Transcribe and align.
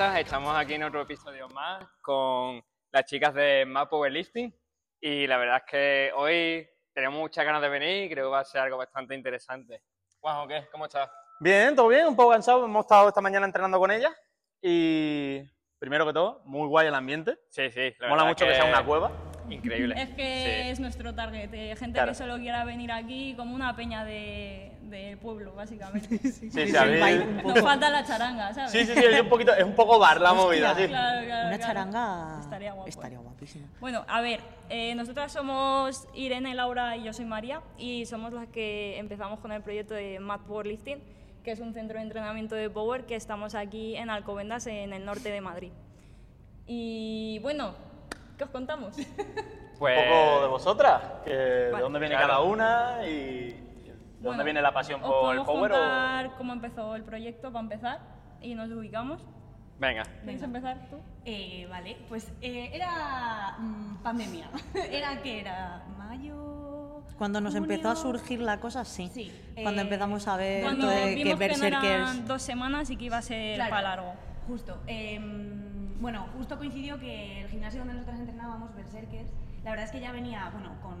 Estamos 0.00 0.56
aquí 0.56 0.72
en 0.74 0.84
otro 0.84 1.02
episodio 1.02 1.46
más 1.50 1.86
con 2.00 2.64
las 2.90 3.04
chicas 3.04 3.34
de 3.34 3.66
Map 3.66 3.90
Powerlifting 3.90 4.50
y 4.98 5.26
la 5.26 5.36
verdad 5.36 5.58
es 5.58 5.70
que 5.70 6.12
hoy 6.16 6.66
tenemos 6.94 7.20
muchas 7.20 7.44
ganas 7.44 7.60
de 7.60 7.68
venir 7.68 8.04
y 8.04 8.10
creo 8.10 8.28
que 8.28 8.30
va 8.30 8.40
a 8.40 8.44
ser 8.46 8.62
algo 8.62 8.78
bastante 8.78 9.14
interesante. 9.14 9.82
Juanjo, 10.18 10.48
¿qué? 10.48 10.66
¿Cómo 10.72 10.86
estás? 10.86 11.10
Bien, 11.40 11.76
todo 11.76 11.88
bien, 11.88 12.06
un 12.06 12.16
poco 12.16 12.30
cansado. 12.30 12.64
Hemos 12.64 12.86
estado 12.86 13.08
esta 13.08 13.20
mañana 13.20 13.44
entrenando 13.44 13.78
con 13.78 13.90
ella 13.90 14.10
y 14.62 15.42
primero 15.78 16.06
que 16.06 16.14
todo, 16.14 16.40
muy 16.46 16.66
guay 16.66 16.86
el 16.86 16.94
ambiente. 16.94 17.38
Sí, 17.50 17.70
sí. 17.70 17.94
la 17.98 18.08
Mola 18.08 18.24
mucho 18.24 18.46
que... 18.46 18.54
sea 18.54 18.64
una 18.64 18.82
cueva. 18.82 19.12
Increíble. 19.50 19.94
Es 20.00 20.08
que 20.10 20.62
Sí. 20.64 20.70
es 20.70 20.80
nuestro 20.80 21.14
target, 21.14 21.50
eh, 21.52 21.74
gente 21.76 21.94
Claro. 21.96 22.12
que 22.12 22.14
solo 22.16 22.38
quiera 22.38 22.64
venir 22.64 22.90
aquí 22.92 23.34
como 23.36 23.54
una 23.54 23.74
peña 23.76 24.04
de, 24.04 24.72
del 24.82 25.18
pueblo, 25.18 25.54
básicamente. 25.54 26.18
Sí, 26.32 26.50
sí, 26.50 26.76
a 26.76 26.84
mí- 26.84 27.42
Nos 27.44 27.60
falta 27.60 27.90
la 27.90 28.04
charanga, 28.04 28.52
¿sabes? 28.54 28.70
Sí, 28.72 28.84
sí, 28.86 28.92
sí, 28.94 29.04
es 29.04 29.20
un 29.20 29.28
poquito, 29.28 29.54
es 29.54 29.64
un 29.64 29.74
poco 29.74 29.98
bar 29.98 30.20
la 30.20 30.32
movida, 30.34 30.74
sí. 30.74 30.86
Claro, 30.86 31.24
claro, 31.26 31.48
Una 31.48 31.56
claro. 31.56 31.62
charanga 31.62 32.38
Estaría 32.40 32.72
guapo. 32.72 32.88
estaría 32.88 33.18
guapísima. 33.18 33.66
Bueno, 33.80 34.04
a 34.08 34.20
ver, 34.20 34.40
eh, 34.68 34.94
nosotras 34.94 35.32
somos 35.32 36.06
Irene, 36.14 36.54
Laura 36.54 36.96
y 36.96 37.04
yo 37.04 37.12
soy 37.12 37.24
María 37.24 37.60
y 37.78 38.06
somos 38.06 38.32
las 38.32 38.46
que 38.48 38.98
empezamos 38.98 39.40
con 39.40 39.52
el 39.52 39.62
proyecto 39.62 39.94
de 39.94 40.18
Mad 40.20 40.40
Powerlifting, 40.40 40.98
que 41.44 41.52
es 41.52 41.60
un 41.60 41.72
centro 41.72 41.96
de 41.98 42.02
entrenamiento 42.04 42.54
de 42.54 42.68
Power 42.68 43.06
que 43.06 43.14
estamos 43.16 43.54
aquí 43.54 43.96
en 43.96 44.10
Alcobendas, 44.10 44.66
en 44.66 44.92
el 44.92 45.04
norte 45.04 45.30
de 45.30 45.40
Madrid. 45.40 45.70
Y 46.66 47.38
bueno, 47.42 47.74
¿qué 48.40 48.44
os 48.44 48.50
contamos? 48.50 48.96
Pues, 49.78 49.96
Un 49.98 50.04
poco 50.04 50.42
de 50.42 50.48
vosotras, 50.48 51.02
que 51.24 51.30
de 51.34 51.70
Vale. 51.70 51.82
dónde 51.82 51.98
viene 52.00 52.14
Claro. 52.14 52.28
cada 52.28 52.40
una 52.42 52.98
y 53.06 53.08
de 53.48 53.92
dónde 53.92 54.20
Bueno, 54.28 54.44
viene 54.44 54.60
la 54.60 54.74
pasión 54.74 55.00
¿os 55.02 55.08
por 55.10 55.34
el 55.36 55.42
power. 55.42 55.72
o- 55.72 55.74
contar 55.74 56.36
cómo 56.36 56.52
empezó 56.52 56.94
el 56.96 57.02
proyecto 57.02 57.50
para 57.50 57.62
empezar 57.62 57.98
y 58.42 58.54
nos 58.54 58.70
ubicamos? 58.70 59.22
venga. 59.78 60.02
¿Quieres 60.22 60.42
empezar 60.42 60.86
tú? 60.90 60.96
Eh, 61.24 61.66
vale, 61.70 61.96
pues 62.10 62.30
eh, 62.42 62.70
era 62.74 63.56
mm, 63.58 64.02
pandemia. 64.02 64.50
¿Era 64.90 65.22
qué 65.22 65.40
era? 65.40 65.82
¿Mayo? 65.96 67.02
Cuando 67.16 67.40
nos 67.40 67.54
empezó 67.54 67.88
a 67.88 67.94
junio? 67.94 68.18
surgir 68.18 68.40
la 68.42 68.60
cosa, 68.60 68.84
sí. 68.84 69.08
Sí, 69.14 69.32
Cuando 69.62 69.80
eh, 69.80 69.84
empezamos 69.84 70.28
a 70.28 70.36
ver 70.36 70.62
Cuando 70.62 70.88
todo 70.88 70.94
de 70.94 71.14
vimos 71.14 71.38
que 71.38 71.48
que, 71.48 71.56
no 71.56 71.64
eran 71.64 72.26
dos 72.28 72.42
semanas 72.42 72.90
y 72.90 72.98
que 72.98 73.04
iba 73.06 73.16
a 73.16 73.22
ser 73.22 73.54
Claro, 73.54 73.70
para 73.70 73.82
largo. 73.82 74.12
Justo. 74.46 74.76
Bueno, 76.00 76.26
justo 76.36 76.56
coincidió 76.56 76.98
que 76.98 77.42
el 77.42 77.48
gimnasio 77.48 77.80
donde 77.80 77.94
nosotras 77.94 78.20
entrenábamos, 78.20 78.74
Berserkers, 78.74 79.30
la 79.64 79.70
verdad 79.70 79.86
es 79.86 79.92
que 79.92 80.00
ya 80.00 80.12
venía, 80.12 80.48
bueno, 80.50 80.70
con 80.82 80.96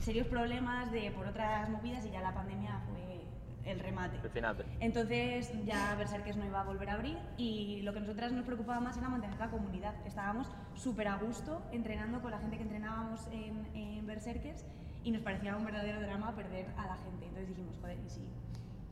serios 0.00 0.26
problemas 0.26 0.90
de 0.90 1.10
por 1.10 1.26
otras 1.26 1.68
movidas 1.68 2.04
y 2.06 2.10
ya 2.10 2.22
la 2.22 2.32
pandemia 2.32 2.80
fue 2.88 3.70
el 3.70 3.80
remate. 3.80 4.16
El 4.22 4.30
final. 4.30 4.56
Entonces 4.80 5.52
ya 5.66 5.94
Berserkers 5.96 6.36
no 6.38 6.46
iba 6.46 6.62
a 6.62 6.64
volver 6.64 6.88
a 6.88 6.94
abrir 6.94 7.18
y 7.36 7.82
lo 7.82 7.92
que 7.92 7.98
a 7.98 8.00
nosotras 8.00 8.32
nos 8.32 8.46
preocupaba 8.46 8.80
más 8.80 8.96
era 8.96 9.10
mantener 9.10 9.38
la 9.38 9.50
comunidad. 9.50 9.94
Estábamos 10.06 10.48
súper 10.74 11.08
a 11.08 11.16
gusto 11.16 11.60
entrenando 11.70 12.22
con 12.22 12.30
la 12.30 12.38
gente 12.38 12.56
que 12.56 12.62
entrenábamos 12.62 13.26
en, 13.30 13.66
en 13.74 14.06
Berserkers 14.06 14.64
y 15.04 15.10
nos 15.10 15.20
parecía 15.20 15.56
un 15.56 15.64
verdadero 15.66 16.00
drama 16.00 16.34
perder 16.34 16.66
a 16.78 16.86
la 16.86 16.96
gente. 16.96 17.26
Entonces 17.26 17.48
dijimos, 17.48 17.76
joder, 17.80 17.98
¿y 18.06 18.08
si, 18.08 18.22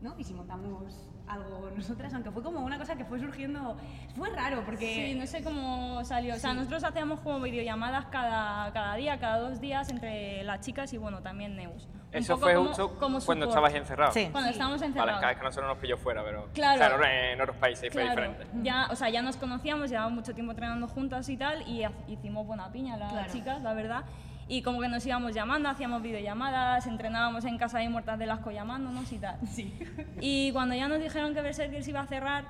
¿no? 0.01 0.15
¿Y 0.19 0.25
si 0.25 0.35
montamos 0.35 0.95
algo 1.27 1.71
nosotras? 1.77 2.13
Aunque 2.15 2.31
fue 2.31 2.43
como 2.43 2.61
una 2.65 2.79
cosa 2.79 2.97
que 2.97 3.05
fue 3.05 3.19
surgiendo... 3.19 3.77
Fue 4.17 4.31
raro 4.31 4.63
porque... 4.65 5.13
Sí, 5.13 5.19
no 5.19 5.27
sé 5.27 5.43
cómo 5.43 6.05
salió. 6.05 6.35
O 6.35 6.39
sea, 6.39 6.51
Sí. 6.51 6.57
nosotros 6.57 6.85
hacíamos 6.85 7.21
como 7.21 7.41
videollamadas 7.41 8.07
cada, 8.07 8.73
cada 8.73 8.95
día, 8.97 9.19
cada 9.19 9.39
dos 9.41 9.61
días 9.61 9.89
entre 9.91 10.43
las 10.45 10.61
chicas 10.61 10.93
y 10.93 10.99
bueno, 10.99 11.21
también 11.23 11.57
Neus. 11.57 11.87
Un 11.87 12.23
Eso 12.23 12.39
fue 12.39 12.55
como- 12.55 12.69
justo 12.69 12.99
como 12.99 13.21
cuando 13.21 13.47
estabas 13.49 13.75
encerrado. 13.75 14.13
Sí. 14.13 14.29
Cuando 14.31 14.49
Sí. 14.49 14.53
estábamos 14.55 14.81
Vale, 14.81 14.89
encerrados. 14.91 15.21
cada 15.21 15.29
vez 15.33 15.39
que 15.39 15.45
nosotros 15.45 15.69
nos 15.71 15.79
pilló 15.79 15.97
fuera, 15.99 16.23
pero 16.25 16.49
Claro. 16.55 16.97
o 16.97 16.99
sea, 17.03 17.33
en 17.33 17.41
otros- 17.41 17.57
países 17.57 17.93
fue 17.93 18.03
Claro, 18.03 18.23
diferente. 18.33 18.47
ya, 18.63 18.87
o 18.91 18.97
sea, 18.97 19.11
ya 19.11 19.23
nos 19.23 19.37
conocíamos, 19.37 19.91
llevábamos 19.91 20.17
mucho 20.21 20.35
tiempo 20.35 20.53
entrenando 20.53 20.87
juntas 20.89 21.29
y 21.29 21.37
tal, 21.37 21.63
y 21.69 21.85
hicimos 22.07 22.47
buena 22.47 22.71
piña 22.71 22.97
las 22.97 23.13
Claro. 23.13 23.33
chicas, 23.33 23.61
la 23.63 23.73
verdad. 23.75 24.05
Y 24.49 24.63
como 24.63 24.81
que 24.81 24.89
nos 24.89 25.05
íbamos 25.05 25.33
llamando, 25.35 25.69
hacíamos 25.69 26.03
videollamadas, 26.03 26.87
entrenábamos 26.87 27.45
en 27.45 27.59
casa 27.59 27.79
de 27.79 27.89
Muertas 27.89 28.19
de 28.19 28.27
Lasco 28.27 28.51
llamándonos 28.53 29.11
y 29.13 29.19
tal. 29.19 29.39
Sí. 29.49 29.77
Y 30.21 30.53
cuando 30.53 30.75
ya 30.75 30.87
nos 30.89 31.01
dijeron 31.01 31.35
que 31.35 31.41
Berserkers 31.43 31.89
iba 31.89 32.01
a 32.01 32.07
cerrar, 32.07 32.45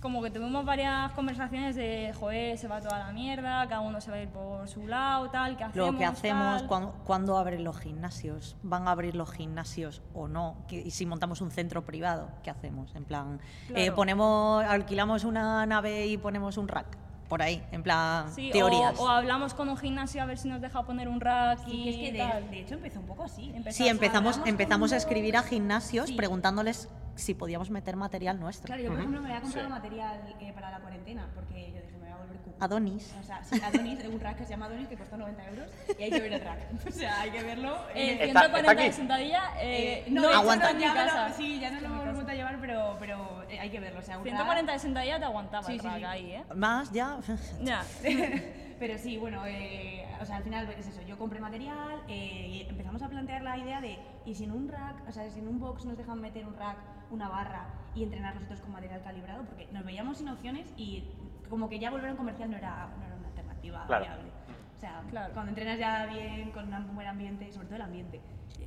como 0.00 0.22
que 0.22 0.30
tuvimos 0.30 0.64
varias 0.64 1.10
conversaciones 1.12 1.74
de, 1.74 2.14
joder, 2.20 2.56
se 2.58 2.68
va 2.68 2.80
toda 2.80 2.98
la 3.00 3.12
mierda, 3.12 3.66
cada 3.66 3.80
uno 3.80 4.00
se 4.00 4.10
va 4.10 4.18
a 4.18 4.22
ir 4.22 4.28
por 4.28 4.68
su 4.68 4.86
lado, 4.86 5.28
tal, 5.30 5.56
¿qué 5.56 5.64
hacemos? 5.64 5.92
Lo 5.92 5.98
que 5.98 6.04
hacemos, 6.04 6.62
cuando, 6.64 6.92
cuando 7.04 7.36
abren 7.38 7.64
los 7.64 7.80
gimnasios, 7.80 8.54
van 8.62 8.86
a 8.86 8.92
abrir 8.92 9.16
los 9.16 9.32
gimnasios 9.32 10.02
o 10.14 10.28
no, 10.28 10.58
y 10.70 10.90
si 10.92 11.06
montamos 11.06 11.40
un 11.40 11.50
centro 11.50 11.84
privado, 11.84 12.28
¿qué 12.44 12.50
hacemos? 12.50 12.94
En 12.94 13.04
plan, 13.04 13.40
eh, 13.70 13.72
Claro. 13.74 13.94
ponemos, 13.96 14.64
alquilamos 14.64 15.24
una 15.24 15.66
nave 15.66 16.06
y 16.06 16.18
ponemos 16.18 16.56
un 16.56 16.68
rack, 16.68 16.86
por 17.28 17.42
ahí, 17.42 17.62
en 17.72 17.82
plan, 17.82 18.32
Sí, 18.34 18.50
teorías. 18.52 18.98
O, 18.98 19.08
hablamos 19.08 19.54
con 19.54 19.68
un 19.68 19.76
gimnasio 19.76 20.22
a 20.22 20.26
ver 20.26 20.38
si 20.38 20.48
nos 20.48 20.60
deja 20.60 20.82
poner 20.84 21.08
un 21.08 21.20
rack 21.20 21.64
Sí, 21.64 21.70
y 21.72 21.88
es 21.88 21.96
que 21.96 22.12
de, 22.12 22.48
de 22.50 22.60
hecho 22.60 22.74
empezó 22.74 23.00
un 23.00 23.06
poco 23.06 23.24
así. 23.24 23.52
Empezó 23.54 23.76
Sí, 23.76 23.88
empezamos, 23.88 24.40
empezamos 24.44 24.92
a 24.92 24.96
escribir 24.96 25.36
a 25.36 25.42
gimnasios 25.42 26.06
Sí. 26.08 26.14
preguntándoles 26.14 26.88
si 27.16 27.34
podíamos 27.34 27.70
meter 27.70 27.96
material 27.96 28.38
nuestro. 28.38 28.66
Claro, 28.66 28.82
yo 28.82 28.90
por 28.90 28.98
ejemplo 28.98 29.20
me 29.20 29.28
había 29.28 29.40
comprado 29.42 29.66
Sí. 29.66 29.72
material 29.72 30.36
eh, 30.40 30.52
para 30.54 30.70
la 30.70 30.78
cuarentena 30.80 31.26
porque 31.34 31.72
yo 31.72 31.80
dije 31.80 31.92
me 31.92 31.98
voy 31.98 32.08
a 32.10 32.16
volver 32.16 32.36
cuco. 32.38 32.56
Adonis. 32.64 33.14
O 33.20 33.22
sea, 33.24 33.42
sí, 33.44 33.60
Adonis, 33.62 34.04
un 34.04 34.20
rack 34.20 34.36
que 34.38 34.44
se 34.44 34.50
llama 34.50 34.66
Adonis 34.66 34.88
que 34.88 34.96
cuesta 34.96 35.16
90 35.16 35.48
euros 35.48 35.68
y 35.98 36.02
hay 36.02 36.10
que 36.10 36.20
ver 36.20 36.32
el 36.34 36.40
rack. 36.42 36.58
O 36.88 36.92
sea, 36.92 37.20
hay 37.22 37.30
que 37.30 37.42
verlo. 37.42 37.76
Eh, 37.94 38.12
en- 38.22 38.28
Está- 38.28 38.40
140 38.40 38.58
está 38.58 38.72
aquí. 38.72 38.82
de 38.84 38.92
sentadilla, 38.92 39.42
eh, 39.60 40.04
no, 40.10 40.22
no, 40.22 40.28
aguanta. 40.30 40.66
no, 40.66 40.70
en 40.72 40.78
ya 40.80 40.92
mi 40.92 40.98
lo- 40.98 41.04
casa. 41.06 41.32
sí, 41.34 41.58
ya 41.60 41.70
no 41.70 41.80
lo 41.80 41.86
hemos 41.86 42.14
vuelto 42.14 42.32
a 42.32 42.34
llevar, 42.34 42.58
pero, 42.60 42.96
pero 43.00 43.44
eh, 43.48 43.58
hay 43.60 43.70
que 43.70 43.80
verlo. 43.80 44.00
O 44.00 44.02
sea, 44.02 44.18
un 44.18 44.24
140 44.24 44.72
de 44.72 44.78
sentadilla 44.78 45.18
te 45.18 45.24
aguantaba 45.24 45.66
Sí, 45.66 45.72
el 45.74 45.80
sí, 45.80 45.86
rack 45.86 45.98
sí. 45.98 46.04
ahí, 46.04 46.32
¿eh? 46.32 46.44
Más 46.54 46.90
ya. 46.92 47.18
Ya. 47.62 47.82
Pero 48.78 48.98
sí, 48.98 49.16
bueno, 49.16 49.46
eh, 49.46 50.04
o 50.20 50.24
sea, 50.26 50.36
al 50.36 50.42
final 50.42 50.68
es 50.70 50.86
eso, 50.86 51.00
yo 51.02 51.16
compré 51.16 51.40
material 51.40 52.02
eh, 52.08 52.46
y 52.50 52.60
empezamos 52.68 53.00
a 53.02 53.08
plantear 53.08 53.42
la 53.42 53.56
idea 53.56 53.80
de, 53.80 53.98
¿y 54.26 54.34
si 54.34 54.44
en 54.44 54.52
un 54.52 54.68
rack, 54.68 54.96
o 55.08 55.12
sea, 55.12 55.30
si 55.30 55.38
en 55.38 55.48
un 55.48 55.58
box 55.58 55.86
nos 55.86 55.96
dejan 55.96 56.20
meter 56.20 56.44
un 56.44 56.54
rack, 56.54 56.76
una 57.10 57.28
barra 57.28 57.66
y 57.94 58.02
entrenar 58.02 58.34
nosotros 58.34 58.60
con 58.60 58.72
material 58.72 59.02
calibrado? 59.02 59.44
Porque 59.44 59.66
nos 59.72 59.84
veíamos 59.84 60.18
sin 60.18 60.28
opciones 60.28 60.66
y 60.76 61.04
como 61.48 61.68
que 61.70 61.78
ya 61.78 61.90
volver 61.90 62.08
a 62.08 62.12
un 62.12 62.16
comercial 62.18 62.50
no 62.50 62.56
era, 62.58 62.88
no 62.98 63.06
era 63.06 63.16
una 63.16 63.28
alternativa 63.28 63.86
Claro. 63.86 64.04
viable. 64.04 64.30
O 64.76 64.78
sea, 64.78 65.02
Claro. 65.08 65.32
cuando 65.32 65.50
entrenas 65.50 65.78
ya 65.78 66.04
bien, 66.04 66.50
con 66.50 66.72
un 66.72 66.94
buen 66.94 67.06
ambiente, 67.06 67.50
sobre 67.52 67.66
todo 67.68 67.76
el 67.76 67.82
ambiente, 67.82 68.20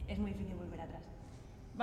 es 0.07 0.17
muy 0.17 0.31
difícil 0.31 0.55
volver 0.55 0.81
atrás. 0.81 1.03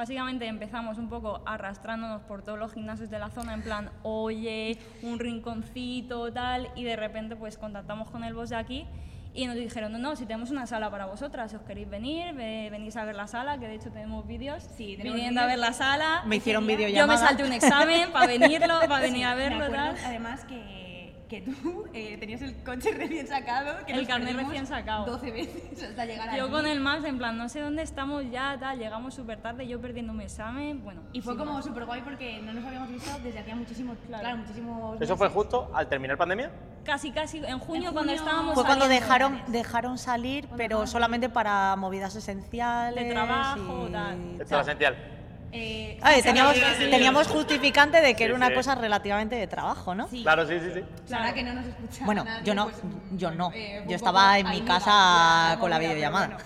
Básicamente 0.00 0.46
empezamos 0.46 0.98
un 0.98 1.08
poco 1.08 1.40
arrastrándonos 1.46 2.20
por 2.20 2.42
todos 2.42 2.58
los 2.58 2.70
gimnasios 2.74 3.08
de 3.08 3.18
la 3.18 3.30
zona, 3.30 3.54
en 3.54 3.62
plan, 3.62 3.90
oye, 4.02 4.76
un 5.02 5.18
rinconcito, 5.18 6.30
tal, 6.34 6.68
y 6.76 6.84
de 6.84 6.96
repente 6.96 7.34
pues 7.34 7.56
contactamos 7.56 8.10
con 8.10 8.22
el 8.22 8.34
boss 8.34 8.50
de 8.50 8.56
aquí 8.56 8.86
y 9.32 9.46
nos 9.46 9.56
dijeron, 9.56 9.92
no, 9.92 9.98
no, 9.98 10.14
si 10.14 10.26
tenemos 10.26 10.50
una 10.50 10.66
sala 10.66 10.90
para 10.90 11.06
vosotras, 11.06 11.50
si 11.50 11.56
os 11.56 11.62
queréis 11.62 11.88
venir, 11.88 12.34
ve- 12.34 12.68
venís 12.70 12.94
a 12.98 13.06
ver 13.06 13.14
la 13.16 13.26
sala, 13.26 13.56
que 13.58 13.68
de 13.68 13.76
hecho 13.76 13.90
tenemos 13.90 14.26
vídeos, 14.26 14.62
Sí, 14.76 14.96
tenemos 14.98 15.16
viniendo 15.16 15.40
a 15.40 15.46
ver 15.46 15.58
la 15.58 15.72
sala. 15.72 16.22
Me 16.26 16.36
hicieron 16.36 16.66
día- 16.66 16.76
Yo 16.76 16.82
me 16.82 16.86
videollamada. 16.88 17.18
salté 17.28 17.44
un 17.44 17.52
examen 17.54 18.12
para 18.12 18.26
venirlo, 18.26 18.78
para 18.86 19.00
venir 19.00 19.24
a 19.24 19.30
Me 19.34 19.36
verlo, 19.48 19.64
acuerdo, 19.64 19.94
tal. 19.94 20.04
Además 20.04 20.44
que, 20.44 20.85
que 21.28 21.40
tú 21.42 21.84
eh, 21.92 22.16
tenías 22.18 22.40
el 22.42 22.54
coche 22.62 22.92
recién 22.96 23.26
sacado, 23.26 23.84
que 23.84 23.92
El 23.92 24.06
carnet 24.06 24.36
recién 24.36 24.66
sacado. 24.66 25.06
12 25.06 25.30
veces 25.32 25.82
hasta 25.82 26.04
llegar 26.04 26.36
Yo 26.36 26.44
allí. 26.44 26.52
con 26.52 26.66
el 26.66 26.80
Maps, 26.80 27.04
en 27.04 27.18
plan, 27.18 27.36
no 27.36 27.48
sé 27.48 27.60
dónde 27.60 27.82
estamos 27.82 28.24
ya, 28.30 28.56
tal, 28.58 28.78
llegamos 28.78 29.14
súper 29.14 29.40
tarde, 29.40 29.66
yo 29.66 29.80
perdiendo 29.80 30.12
un 30.12 30.20
examen, 30.20 30.82
bueno. 30.84 31.02
Y 31.12 31.20
fue 31.20 31.36
como 31.36 31.60
súper 31.62 31.84
guay 31.84 32.02
porque 32.02 32.40
no 32.42 32.52
nos 32.52 32.64
habíamos 32.64 32.90
visto 32.90 33.10
desde 33.22 33.40
hacía 33.40 33.56
muchísimos, 33.56 33.96
Claro. 34.06 34.22
claro, 34.22 34.36
muchísimos 34.38 35.00
Eso 35.00 35.16
fue 35.16 35.28
justo 35.28 35.70
al 35.74 35.88
terminar 35.88 36.16
pandemia. 36.16 36.50
Casi, 36.84 37.10
casi, 37.10 37.38
en 37.38 37.58
junio, 37.58 37.88
En 37.88 37.94
cuando 37.94 38.12
junio 38.12 38.14
estábamos 38.14 38.54
Fue 38.54 38.64
cuando 38.64 38.86
dejaron, 38.86 39.40
dejaron 39.48 39.98
salir, 39.98 40.48
pero 40.56 40.86
solamente 40.86 41.28
para 41.28 41.74
movidas 41.76 42.14
esenciales. 42.14 43.04
De 43.04 43.10
trabajo, 43.10 43.86
y 43.88 43.92
tal. 43.92 44.40
Esto 44.40 44.60
es 44.60 44.66
esencial. 44.68 45.15
Eh, 45.58 45.98
A 46.02 46.08
ver, 46.10 46.18
sí, 46.18 46.22
teníamos, 46.24 46.54
teníamos 46.78 47.28
justificante 47.28 48.00
de 48.00 48.12
que 48.12 48.18
Sí, 48.18 48.24
era 48.24 48.34
una 48.34 48.48
sí. 48.48 48.54
cosa 48.54 48.74
relativamente 48.74 49.36
de 49.36 49.46
trabajo, 49.46 49.94
¿no? 49.94 50.06
Sí. 50.08 50.22
Claro, 50.22 50.46
sí, 50.46 50.58
sí, 50.60 50.70
sí. 50.74 50.80
La 51.08 51.18
verdad 51.18 51.34
que 51.34 51.42
no 51.42 51.54
nos 51.54 51.66
escuchaba 51.66 52.06
Bueno, 52.06 52.24
nadie, 52.24 52.44
yo 52.44 52.54
no, 52.54 52.64
pues, 52.64 52.76
yo 53.12 53.30
no. 53.30 53.50
eh, 53.54 53.84
Yo 53.88 53.96
estaba 53.96 54.38
en 54.38 54.50
mi 54.50 54.60
casa 54.62 54.90
la- 54.90 55.56
con 55.58 55.70
la 55.70 55.78
videollamada. 55.78 56.36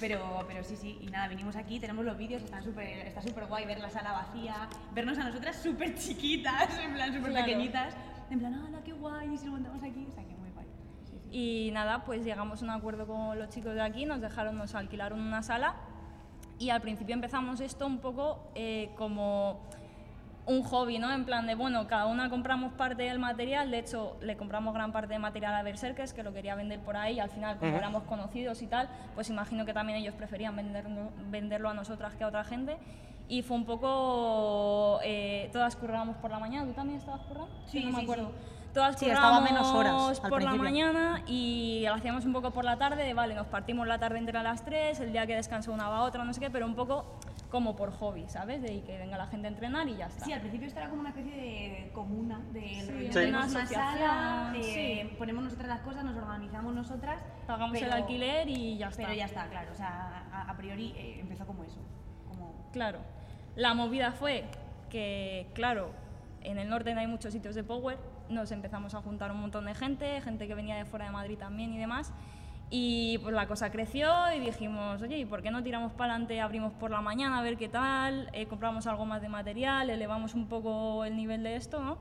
Pero, 0.00 0.18
bueno, 0.20 0.42
pero, 0.42 0.44
pero 0.48 0.64
sí, 0.64 0.76
sí, 0.76 0.98
y 1.00 1.06
nada, 1.06 1.28
venimos 1.28 1.56
aquí, 1.56 1.80
tenemos 1.80 2.04
los 2.04 2.16
vídeos, 2.16 2.42
están 2.42 2.62
súper, 2.62 3.06
está 3.06 3.20
súper 3.22 3.46
guay 3.46 3.64
ver 3.66 3.80
la 3.80 3.90
sala 3.90 4.12
vacía, 4.12 4.54
vernos 4.92 5.18
a 5.18 5.24
nosotras 5.24 5.56
súper 5.56 5.94
chiquitas, 5.96 6.68
en 6.78 6.94
plan 6.94 7.12
súper 7.12 7.30
Claro. 7.30 7.46
pequeñitas, 7.46 7.94
en 8.30 8.38
plan, 8.38 8.54
¡hala, 8.54 8.78
qué 8.84 8.92
guay! 8.92 9.34
Y 9.34 9.38
si 9.38 9.46
lo 9.46 9.52
montamos 9.52 9.82
aquí, 9.82 10.06
o 10.08 10.12
sea, 10.12 10.22
que 10.24 10.34
muy 10.36 10.50
guay. 10.50 10.66
Sí, 11.08 11.18
sí. 11.22 11.28
Y 11.36 11.70
nada, 11.72 12.04
pues 12.04 12.24
llegamos 12.24 12.62
a 12.62 12.64
un 12.64 12.70
acuerdo 12.70 13.06
con 13.06 13.38
los 13.38 13.48
chicos 13.50 13.74
de 13.74 13.82
aquí, 13.82 14.04
nos 14.06 14.20
dejaron, 14.20 14.56
nos 14.58 14.74
alquilaron 14.74 15.20
una 15.20 15.42
sala 15.42 15.74
y 16.62 16.70
al 16.70 16.80
principio 16.80 17.14
empezamos 17.14 17.60
esto 17.60 17.86
un 17.86 17.98
poco 17.98 18.38
eh, 18.54 18.90
como 18.96 19.60
un 20.46 20.62
hobby, 20.62 20.98
¿no? 20.98 21.12
En 21.12 21.24
plan 21.24 21.46
de, 21.46 21.56
bueno, 21.56 21.88
cada 21.88 22.06
una 22.06 22.30
compramos 22.30 22.72
parte 22.74 23.02
del 23.02 23.18
material, 23.18 23.70
de 23.70 23.80
hecho 23.80 24.16
le 24.20 24.36
compramos 24.36 24.72
gran 24.72 24.92
parte 24.92 25.12
de 25.12 25.18
material 25.18 25.54
a 25.54 25.62
Berserkers, 25.62 26.12
que 26.12 26.22
lo 26.22 26.32
quería 26.32 26.54
vender 26.54 26.78
por 26.80 26.96
ahí, 26.96 27.16
y 27.16 27.20
al 27.20 27.30
final 27.30 27.58
como 27.58 27.76
éramos 27.76 28.04
conocidos 28.04 28.62
y 28.62 28.68
tal, 28.68 28.88
pues 29.14 29.28
imagino 29.28 29.64
que 29.64 29.72
también 29.72 29.98
ellos 29.98 30.14
preferían 30.14 30.54
venderlo, 30.54 31.10
venderlo 31.30 31.68
a 31.68 31.74
nosotras 31.74 32.14
que 32.14 32.24
a 32.24 32.28
otra 32.28 32.44
gente. 32.44 32.76
Y 33.28 33.42
fue 33.42 33.56
un 33.56 33.64
poco, 33.64 35.00
eh, 35.02 35.48
todas 35.52 35.74
currábamos 35.76 36.16
por 36.16 36.30
la 36.30 36.38
mañana, 36.38 36.66
¿tú 36.66 36.74
también 36.74 36.98
estabas 36.98 37.22
currando? 37.22 37.52
Sí, 37.66 37.82
no 37.84 37.90
me 37.90 37.96
sí, 37.98 38.02
acuerdo. 38.02 38.28
sí. 38.30 38.61
Todas 38.72 38.98
Sí, 38.98 39.06
estaba 39.06 39.40
menos 39.42 39.66
horas 39.68 40.18
al 40.24 40.30
por 40.30 40.42
la 40.42 40.50
principio. 40.52 40.62
mañana 40.62 41.22
y 41.26 41.84
lo 41.86 41.94
hacíamos 41.94 42.24
un 42.24 42.32
poco 42.32 42.52
por 42.52 42.64
la 42.64 42.78
tarde, 42.78 43.04
de, 43.04 43.12
vale, 43.12 43.34
nos 43.34 43.46
partimos 43.48 43.86
la 43.86 43.98
tarde 43.98 44.16
entre 44.18 44.42
las 44.42 44.64
tres, 44.64 44.98
el 45.00 45.12
día 45.12 45.26
que 45.26 45.34
descansa 45.36 45.70
una 45.70 45.88
va 45.90 45.98
a 45.98 46.02
otra, 46.04 46.24
no 46.24 46.32
sé 46.32 46.40
qué, 46.40 46.48
pero 46.48 46.64
un 46.64 46.74
poco 46.74 47.04
como 47.50 47.76
por 47.76 47.92
hobby, 47.92 48.26
¿sabes? 48.30 48.62
De 48.62 48.82
que 48.82 48.96
venga 48.96 49.18
la 49.18 49.26
gente 49.26 49.46
a 49.46 49.50
entrenar 49.50 49.86
y 49.88 49.96
ya 49.96 50.06
está. 50.06 50.24
Sí, 50.24 50.32
al 50.32 50.40
principio 50.40 50.68
esto 50.68 50.80
era 50.80 50.88
como 50.88 51.00
una 51.02 51.10
especie 51.10 51.32
de 51.36 51.90
comuna, 51.92 52.40
de 52.52 53.10
Sí. 53.12 53.18
una 53.28 53.46
sala, 53.46 53.60
asociación, 53.60 54.54
eh, 54.56 55.06
sí. 55.10 55.16
ponemos 55.18 55.44
nosotras 55.44 55.68
las 55.68 55.80
cosas, 55.80 56.02
nos 56.04 56.16
organizamos 56.16 56.72
nosotras. 56.74 57.20
Pagamos 57.46 57.76
el 57.76 57.82
pero- 57.84 57.94
alquiler 57.96 58.48
y 58.48 58.78
ya 58.78 58.88
está. 58.88 59.02
Pero 59.02 59.14
ya 59.14 59.26
está, 59.26 59.48
claro, 59.48 59.70
o 59.70 59.74
sea, 59.74 60.24
a, 60.32 60.50
a 60.50 60.56
priori 60.56 60.94
eh, 60.96 61.18
empezó 61.20 61.46
como 61.46 61.62
eso. 61.64 61.78
Como... 62.26 62.54
Claro. 62.72 63.00
La 63.54 63.74
movida 63.74 64.12
fue 64.12 64.46
que, 64.88 65.50
claro, 65.52 65.90
en 66.40 66.58
el 66.58 66.70
norte 66.70 66.94
no 66.94 67.00
hay 67.00 67.06
muchos 67.06 67.34
sitios 67.34 67.54
de 67.54 67.64
power, 67.64 67.98
nos 68.32 68.50
empezamos 68.52 68.94
a 68.94 69.02
juntar 69.02 69.30
un 69.30 69.40
montón 69.40 69.66
de 69.66 69.74
gente, 69.74 70.20
gente 70.22 70.46
que 70.46 70.54
venía 70.54 70.76
de 70.76 70.84
fuera 70.84 71.06
de 71.06 71.10
Madrid 71.12 71.38
también 71.38 71.72
y 71.72 71.78
demás. 71.78 72.12
Y 72.70 73.18
pues 73.18 73.34
la 73.34 73.46
cosa 73.46 73.70
creció 73.70 74.10
y 74.34 74.40
dijimos, 74.40 75.02
oye, 75.02 75.18
¿y 75.18 75.26
por 75.26 75.42
qué 75.42 75.50
no 75.50 75.62
tiramos 75.62 75.92
para 75.92 76.14
adelante, 76.14 76.40
abrimos 76.40 76.72
por 76.72 76.90
la 76.90 77.02
mañana 77.02 77.38
a 77.38 77.42
ver 77.42 77.58
qué 77.58 77.68
tal, 77.68 78.30
eh, 78.32 78.46
compramos 78.46 78.86
algo 78.86 79.04
más 79.04 79.20
de 79.20 79.28
material, 79.28 79.90
elevamos 79.90 80.32
un 80.34 80.46
poco 80.48 81.04
el 81.04 81.14
nivel 81.14 81.42
de 81.42 81.56
esto, 81.56 81.80
¿no? 81.82 81.98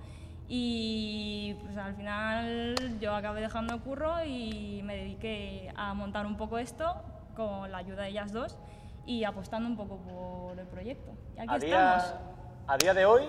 Y 0.47 1.55
pues 1.63 1.77
al 1.77 1.95
final 1.95 2.75
yo 3.01 3.13
acabé 3.13 3.41
dejando 3.41 3.73
el 3.73 3.81
curro 3.81 4.23
y 4.25 4.81
me 4.83 4.95
dediqué 4.95 5.73
a 5.75 5.93
montar 5.93 6.25
un 6.25 6.37
poco 6.37 6.57
esto 6.57 7.03
con 7.35 7.69
la 7.71 7.77
ayuda 7.79 8.03
de 8.03 8.09
ellas 8.09 8.31
dos 8.31 8.57
y 9.05 9.23
apostando 9.25 9.67
un 9.67 9.75
poco 9.75 9.97
por 9.97 10.57
el 10.59 10.67
proyecto. 10.67 11.11
Y 11.35 11.39
aquí 11.39 11.49
A 11.49 11.55
estamos. 11.57 12.03
día, 12.03 12.19
a 12.67 12.77
día 12.77 12.93
de 12.93 13.05
hoy, 13.05 13.23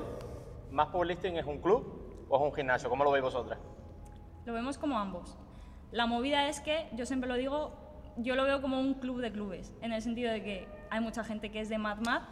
¿Más 0.71 0.89
Powerlifting 0.89 1.37
es 1.37 1.47
un 1.47 1.59
club 1.59 2.02
o 2.33 2.37
es 2.37 2.43
un 2.51 2.55
gimnasio? 2.55 2.89
¿Cómo 2.89 3.05
lo 3.05 3.11
veis 3.11 3.23
vosotras? 3.23 3.59
Lo 4.47 4.53
vemos 4.55 4.79
como 4.79 4.99
ambos. 4.99 5.37
La 5.91 6.07
movida 6.07 6.49
es 6.49 6.61
que, 6.61 6.89
yo 6.95 7.05
siempre 7.05 7.29
lo 7.29 7.37
digo, 7.37 7.73
yo 8.17 8.35
lo 8.37 8.45
veo 8.45 8.63
como 8.63 8.81
un 8.81 8.95
club 8.95 9.21
de 9.21 9.31
clubes, 9.31 9.73
en 9.83 9.93
el 9.93 10.01
sentido 10.01 10.33
de 10.33 10.43
que 10.43 10.67
hay 10.91 11.01
mucha 11.01 11.23
gente 11.25 11.51
que 11.51 11.61
es 11.61 11.69
de 11.69 11.77
Mad 11.79 11.99
Mad, 11.99 12.23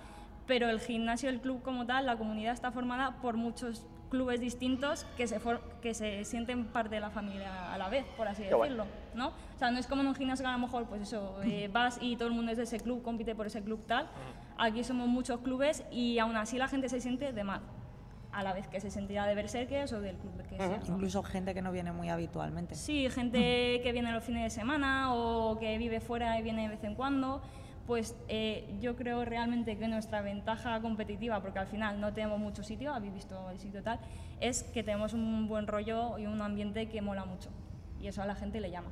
pero 0.47 0.69
el 0.71 0.81
gimnasio, 0.81 1.29
el 1.29 1.41
club 1.41 1.63
como 1.63 1.85
tal, 1.87 2.07
la 2.07 2.17
comunidad 2.17 2.55
está 2.55 2.73
formada 2.73 3.21
por 3.21 3.37
muchos 3.37 3.87
clubes 4.09 4.41
distintos 4.41 5.05
que 5.17 5.29
se, 5.29 5.39
for- 5.39 5.61
que 5.83 5.93
se 5.95 6.25
sienten 6.25 6.65
parte 6.69 6.95
de 6.97 7.01
la 7.01 7.11
familia 7.11 7.73
a 7.73 7.79
la 7.79 7.89
vez, 7.91 8.05
por 8.17 8.27
así 8.27 8.43
Qué 8.45 8.55
decirlo, 8.55 8.87
¿no? 9.15 9.29
O 9.29 9.59
sea, 9.59 9.71
no 9.71 9.79
es 9.79 9.87
como 9.87 10.01
en 10.01 10.09
un 10.09 10.15
gimnasio 10.15 10.43
que 10.43 10.49
a 10.49 10.53
lo 10.53 10.59
mejor, 10.59 10.87
pues 10.87 11.03
eso, 11.03 11.41
eh, 11.45 11.69
vas 11.71 11.99
y 12.01 12.17
todo 12.17 12.29
el 12.29 12.35
mundo 12.35 12.51
es 12.51 12.57
de 12.57 12.65
ese 12.65 12.81
club, 12.81 13.03
compite 13.03 13.35
por 13.35 13.47
ese 13.47 13.63
club 13.63 13.85
tal. 13.87 14.09
Aquí 14.57 14.83
somos 14.85 15.07
muchos 15.07 15.41
clubes 15.41 15.85
y 15.93 16.19
aún 16.19 16.37
así 16.37 16.57
la 16.59 16.67
gente 16.69 16.89
se 16.89 17.01
siente 17.01 17.33
de 17.33 17.45
Mad, 17.45 17.61
a 18.33 18.43
la 18.43 18.53
vez 18.53 18.69
que 18.69 18.81
se 18.81 18.91
sentirá 18.91 19.27
de 19.27 19.35
Berserkers 19.35 19.93
o 19.93 20.01
del 20.01 20.17
club 20.17 20.37
que 20.49 20.57
sea. 20.57 20.81
Incluso 20.87 21.23
gente 21.23 21.55
que 21.55 21.63
no 21.63 21.73
viene 21.73 21.93
muy 21.93 22.09
habitualmente. 22.09 22.75
Sí, 22.75 23.09
gente 23.11 23.81
que 23.83 23.93
viene 23.93 24.13
los 24.13 24.25
fines 24.25 24.45
de 24.45 24.51
semana 24.51 25.15
o 25.15 25.59
que 25.59 25.77
vive 25.79 26.01
fuera 26.01 26.39
y 26.39 26.43
viene 26.43 26.63
de 26.63 26.69
vez 26.69 26.85
en 26.85 26.95
cuando. 26.95 27.43
Pues 27.87 28.15
eh, 28.29 28.73
yo 28.81 28.95
creo 28.95 29.25
realmente 29.25 29.77
que 29.77 29.89
nuestra 29.89 30.21
ventaja 30.21 30.81
competitiva, 30.81 31.41
porque 31.41 31.59
al 31.59 31.67
final 31.67 32.01
no 32.01 32.13
tenemos 32.13 32.39
mucho 32.39 32.63
sitio, 32.63 32.95
habéis 32.95 33.15
visto 33.15 33.51
el 33.51 33.59
sitio 33.59 33.83
tal, 33.83 33.99
es 34.39 34.63
que 34.63 34.85
tenemos 34.85 35.13
un 35.13 35.49
buen 35.49 35.67
rollo 35.67 36.17
y 36.19 36.27
un 36.27 36.41
ambiente 36.41 36.89
que 36.89 37.03
mola 37.03 37.25
mucho. 37.25 37.51
Y 38.01 38.07
eso 38.07 38.23
a 38.23 38.27
la 38.27 38.37
gente 38.37 38.61
le 38.61 38.71
llama. 38.71 38.91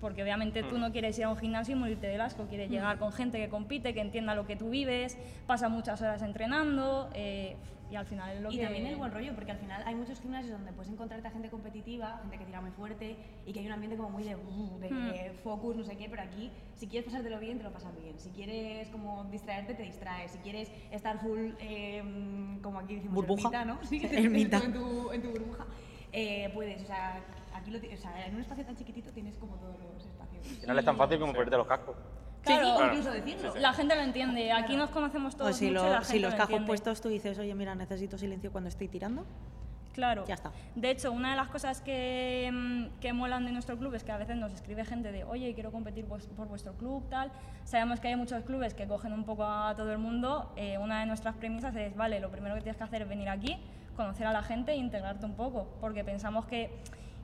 Porque 0.00 0.22
obviamente 0.22 0.62
tú 0.62 0.78
no 0.78 0.92
quieres 0.92 1.18
ir 1.18 1.24
a 1.24 1.30
un 1.30 1.36
gimnasio 1.36 1.74
y 1.74 1.78
morirte 1.78 2.06
del 2.06 2.20
asco, 2.20 2.46
quieres 2.46 2.70
llegar 2.70 2.98
con 2.98 3.12
gente 3.12 3.38
que 3.38 3.48
compite, 3.48 3.94
que 3.94 4.00
entienda 4.00 4.34
lo 4.36 4.46
que 4.46 4.54
tú 4.56 4.70
vives, 4.70 5.18
pasa 5.46 5.68
muchas 5.68 6.00
horas 6.02 6.22
entrenando 6.22 7.10
eh, 7.14 7.56
y 7.90 7.96
al 7.96 8.06
final 8.06 8.36
es 8.36 8.42
lo 8.42 8.52
Y 8.52 8.58
que... 8.58 8.64
también 8.64 8.86
el 8.86 8.94
buen 8.96 9.10
rollo, 9.10 9.34
porque 9.34 9.50
al 9.50 9.58
final 9.58 9.82
hay 9.86 9.94
muchos 9.96 10.20
gimnasios 10.20 10.52
donde 10.52 10.72
puedes 10.72 10.92
encontrarte 10.92 11.26
a 11.26 11.30
gente 11.32 11.48
competitiva, 11.50 12.18
gente 12.20 12.38
que 12.38 12.44
tira 12.44 12.60
muy 12.60 12.70
fuerte 12.70 13.16
y 13.44 13.52
que 13.52 13.58
hay 13.58 13.66
un 13.66 13.72
ambiente 13.72 13.96
como 13.96 14.10
muy 14.10 14.22
de, 14.22 14.36
uh, 14.36 14.78
de 14.78 14.88
Hmm. 14.90 15.34
focus, 15.42 15.74
no 15.76 15.82
sé 15.84 15.96
qué, 15.96 16.08
pero 16.08 16.22
aquí 16.22 16.50
si 16.76 16.86
quieres 16.86 17.06
pasártelo 17.06 17.40
bien, 17.40 17.58
te 17.58 17.64
lo 17.64 17.72
pasas 17.72 17.92
bien. 18.00 18.16
Si 18.20 18.30
quieres 18.30 18.88
como 18.90 19.24
distraerte, 19.24 19.74
te 19.74 19.82
distraes. 19.82 20.30
Si 20.30 20.38
quieres 20.38 20.70
estar 20.92 21.18
full, 21.18 21.50
eh, 21.60 22.02
como 22.62 22.78
aquí 22.78 22.94
decimos, 22.96 23.14
Burbuja. 23.16 23.48
ermita, 23.48 23.64
¿no? 23.64 23.78
Sí, 23.88 24.00
Ermita. 24.12 24.58
En 24.58 24.72
tu, 24.72 25.10
en 25.10 25.22
tu 25.22 25.30
burbuja. 25.30 25.66
eh, 26.12 26.50
puedes, 26.54 26.82
o 26.82 26.86
sea, 26.86 27.20
aquí 27.54 27.70
lo 27.70 27.78
o 27.78 27.96
sea, 27.96 28.26
en 28.26 28.34
un 28.34 28.40
espacio 28.42 28.64
tan 28.64 28.76
chiquitito 28.76 29.10
tienes 29.12 29.36
como 29.38 29.56
todos 29.56 29.78
los 29.80 29.87
final 30.56 30.78
es 30.78 30.84
tan 30.84 30.96
fácil 30.96 31.18
como 31.20 31.32
ponerte 31.32 31.56
los 31.56 31.66
cascos. 31.66 31.96
Claro, 32.42 32.76
o 32.76 32.84
incluso 32.86 33.10
decirlo. 33.10 33.54
La 33.56 33.72
gente 33.72 33.94
lo 33.94 34.00
entiende, 34.02 34.52
aquí 34.52 34.76
nos 34.76 34.90
conocemos 34.90 35.36
todos 35.36 35.50
O 35.50 35.54
si, 35.54 35.68
mucho 35.70 35.84
lo- 35.84 35.90
la 35.92 36.02
si 36.04 36.12
gente 36.12 36.22
los 36.22 36.32
lo 36.32 36.38
cajos 36.38 36.60
puestos 36.66 37.00
tú 37.00 37.08
dices, 37.08 37.38
oye, 37.38 37.54
mira, 37.54 37.74
necesito 37.74 38.16
silencio 38.16 38.50
cuando 38.52 38.68
estoy 38.68 38.88
tirando. 38.88 39.26
Claro. 39.92 40.24
Ya 40.28 40.34
está. 40.34 40.52
De 40.76 40.90
hecho, 40.90 41.10
una 41.10 41.30
de 41.30 41.36
las 41.36 41.48
cosas 41.48 41.80
que, 41.80 42.48
mm, 42.52 43.00
que 43.00 43.12
molan 43.12 43.44
de 43.44 43.50
nuestro 43.52 43.76
club 43.76 43.94
es 43.94 44.04
que 44.04 44.12
a 44.12 44.16
veces 44.16 44.36
nos 44.36 44.52
escribe 44.52 44.84
gente 44.84 45.10
de, 45.10 45.24
oye, 45.24 45.52
quiero 45.54 45.72
competir 45.72 46.06
vues- 46.06 46.28
por 46.36 46.46
vuestro 46.46 46.72
club, 46.74 47.02
tal. 47.10 47.32
Sabemos 47.64 47.98
que 47.98 48.06
hay 48.08 48.14
muchos 48.16 48.44
clubes 48.44 48.74
que 48.74 48.86
cogen 48.86 49.12
un 49.12 49.24
poco 49.24 49.44
a 49.44 49.74
todo 49.76 49.90
el 49.90 49.98
mundo. 49.98 50.52
Eh, 50.56 50.78
una 50.78 51.00
de 51.00 51.06
nuestras 51.06 51.34
premisas 51.34 51.74
es, 51.74 51.96
vale, 51.96 52.20
lo 52.20 52.30
primero 52.30 52.54
que 52.54 52.60
tienes 52.60 52.76
que 52.76 52.84
hacer 52.84 53.02
es 53.02 53.08
venir 53.08 53.28
aquí, 53.28 53.58
conocer 53.96 54.28
a 54.28 54.32
la 54.32 54.42
gente 54.44 54.70
e 54.70 54.76
integrarte 54.76 55.26
un 55.26 55.34
poco, 55.34 55.66
porque 55.80 56.04
pensamos 56.04 56.46
que 56.46 56.70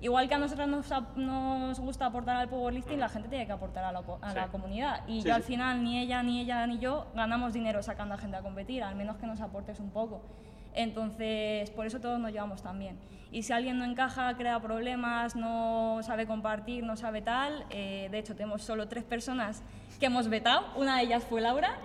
igual 0.00 0.28
que 0.28 0.34
a 0.34 0.38
nosotros 0.38 0.68
nos, 0.68 0.90
nos 1.16 1.80
gusta 1.80 2.06
aportar 2.06 2.36
al 2.36 2.48
powerlifting, 2.48 3.00
la 3.00 3.08
gente 3.08 3.28
tiene 3.28 3.46
que 3.46 3.52
aportar 3.52 3.84
a 3.84 3.92
la, 3.92 4.00
a 4.20 4.34
la 4.34 4.44
Sí. 4.44 4.50
comunidad. 4.50 5.00
Y 5.06 5.22
Sí, 5.22 5.28
yo 5.28 5.34
al 5.34 5.42
final 5.42 5.82
ni 5.82 5.98
ella, 5.98 6.22
ni 6.22 6.40
ella, 6.40 6.66
ni 6.66 6.78
yo 6.78 7.06
ganamos 7.14 7.52
dinero 7.52 7.82
sacando 7.82 8.14
a 8.14 8.18
gente 8.18 8.36
a 8.36 8.42
competir, 8.42 8.82
al 8.82 8.94
menos 8.96 9.16
que 9.16 9.26
nos 9.26 9.40
aportes 9.40 9.80
un 9.80 9.90
poco. 9.90 10.20
Entonces, 10.74 11.70
por 11.70 11.86
eso 11.86 12.00
todos 12.00 12.18
nos 12.18 12.32
llevamos 12.32 12.62
tan 12.62 12.78
bien. 12.78 12.98
Y 13.30 13.42
si 13.42 13.52
alguien 13.52 13.78
no 13.78 13.84
encaja, 13.84 14.34
crea 14.36 14.60
problemas, 14.60 15.34
no 15.34 15.98
sabe 16.02 16.26
compartir, 16.26 16.84
no 16.84 16.96
sabe 16.96 17.20
tal, 17.22 17.64
eh, 17.70 18.08
de 18.10 18.18
hecho 18.18 18.34
tenemos 18.36 18.62
solo 18.62 18.86
tres 18.86 19.02
personas 19.04 19.62
que 19.98 20.06
hemos 20.06 20.28
vetado, 20.28 20.64
una 20.76 20.96
de 20.98 21.04
ellas 21.04 21.22
fue 21.28 21.40
Laura, 21.40 21.76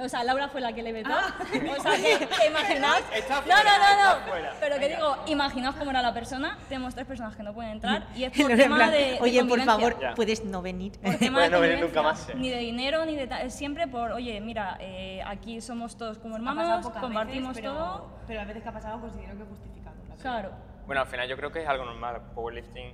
o 0.00 0.08
sea, 0.08 0.24
Laura 0.24 0.48
fue 0.48 0.60
la 0.60 0.72
que 0.72 0.82
le 0.82 0.92
vetó, 0.92 1.10
o 1.10 1.82
sea, 1.82 1.92
que, 1.96 2.26
que 2.26 2.46
imaginaos, 2.48 3.02
Está 3.14 3.36
no, 3.36 3.42
fuera, 3.42 3.62
no, 3.62 4.12
no, 4.12 4.20
no, 4.20 4.26
fuera. 4.30 4.52
pero 4.60 4.78
que 4.80 4.88
digo, 4.88 5.16
imaginaos 5.26 5.76
cómo 5.76 5.90
era 5.90 6.02
la 6.02 6.12
persona, 6.12 6.58
tenemos 6.68 6.92
tres 6.94 7.06
personas 7.06 7.36
que 7.36 7.42
no 7.44 7.54
pueden 7.54 7.72
entrar 7.72 8.06
y 8.16 8.24
es 8.24 8.32
por 8.40 8.50
en 8.50 8.58
tema 8.58 8.76
plan, 8.76 8.90
de, 8.90 8.96
de 8.98 9.18
oye, 9.20 9.38
por 9.40 9.58
convivencia. 9.58 9.64
favor, 9.74 10.00
Ya. 10.00 10.14
puedes 10.14 10.44
no 10.44 10.60
venir. 10.60 10.92
Por 11.00 11.14
tema 11.18 11.42
de 11.42 11.50
no 11.50 11.56
convivencia, 11.58 11.86
nunca 11.86 12.02
más, 12.02 12.18
sí. 12.20 12.32
Ni 12.36 12.50
de 12.50 12.58
dinero, 12.58 13.04
ni 13.06 13.14
de 13.16 13.26
tal. 13.28 13.46
Es 13.46 13.54
siempre 13.54 13.86
por, 13.86 14.10
oye, 14.12 14.40
mira, 14.40 14.76
eh, 14.80 15.22
aquí 15.24 15.60
somos 15.60 15.96
todos 15.96 16.18
como 16.18 16.34
hermanos, 16.36 16.88
compartimos 17.00 17.50
veces, 17.56 17.62
pero, 17.62 17.74
todo. 17.74 18.08
Pero 18.26 18.40
a 18.40 18.44
veces 18.44 18.62
que 18.62 18.68
ha 18.68 18.72
pasado 18.72 19.00
considero 19.00 19.36
que 19.38 19.44
justificado. 19.44 19.96
Claro. 20.20 20.50
Bueno, 20.86 21.02
al 21.02 21.06
final 21.06 21.28
yo 21.28 21.36
creo 21.36 21.52
que 21.52 21.62
es 21.62 21.68
algo 21.68 21.84
normal. 21.84 22.22
Powerlifting 22.34 22.92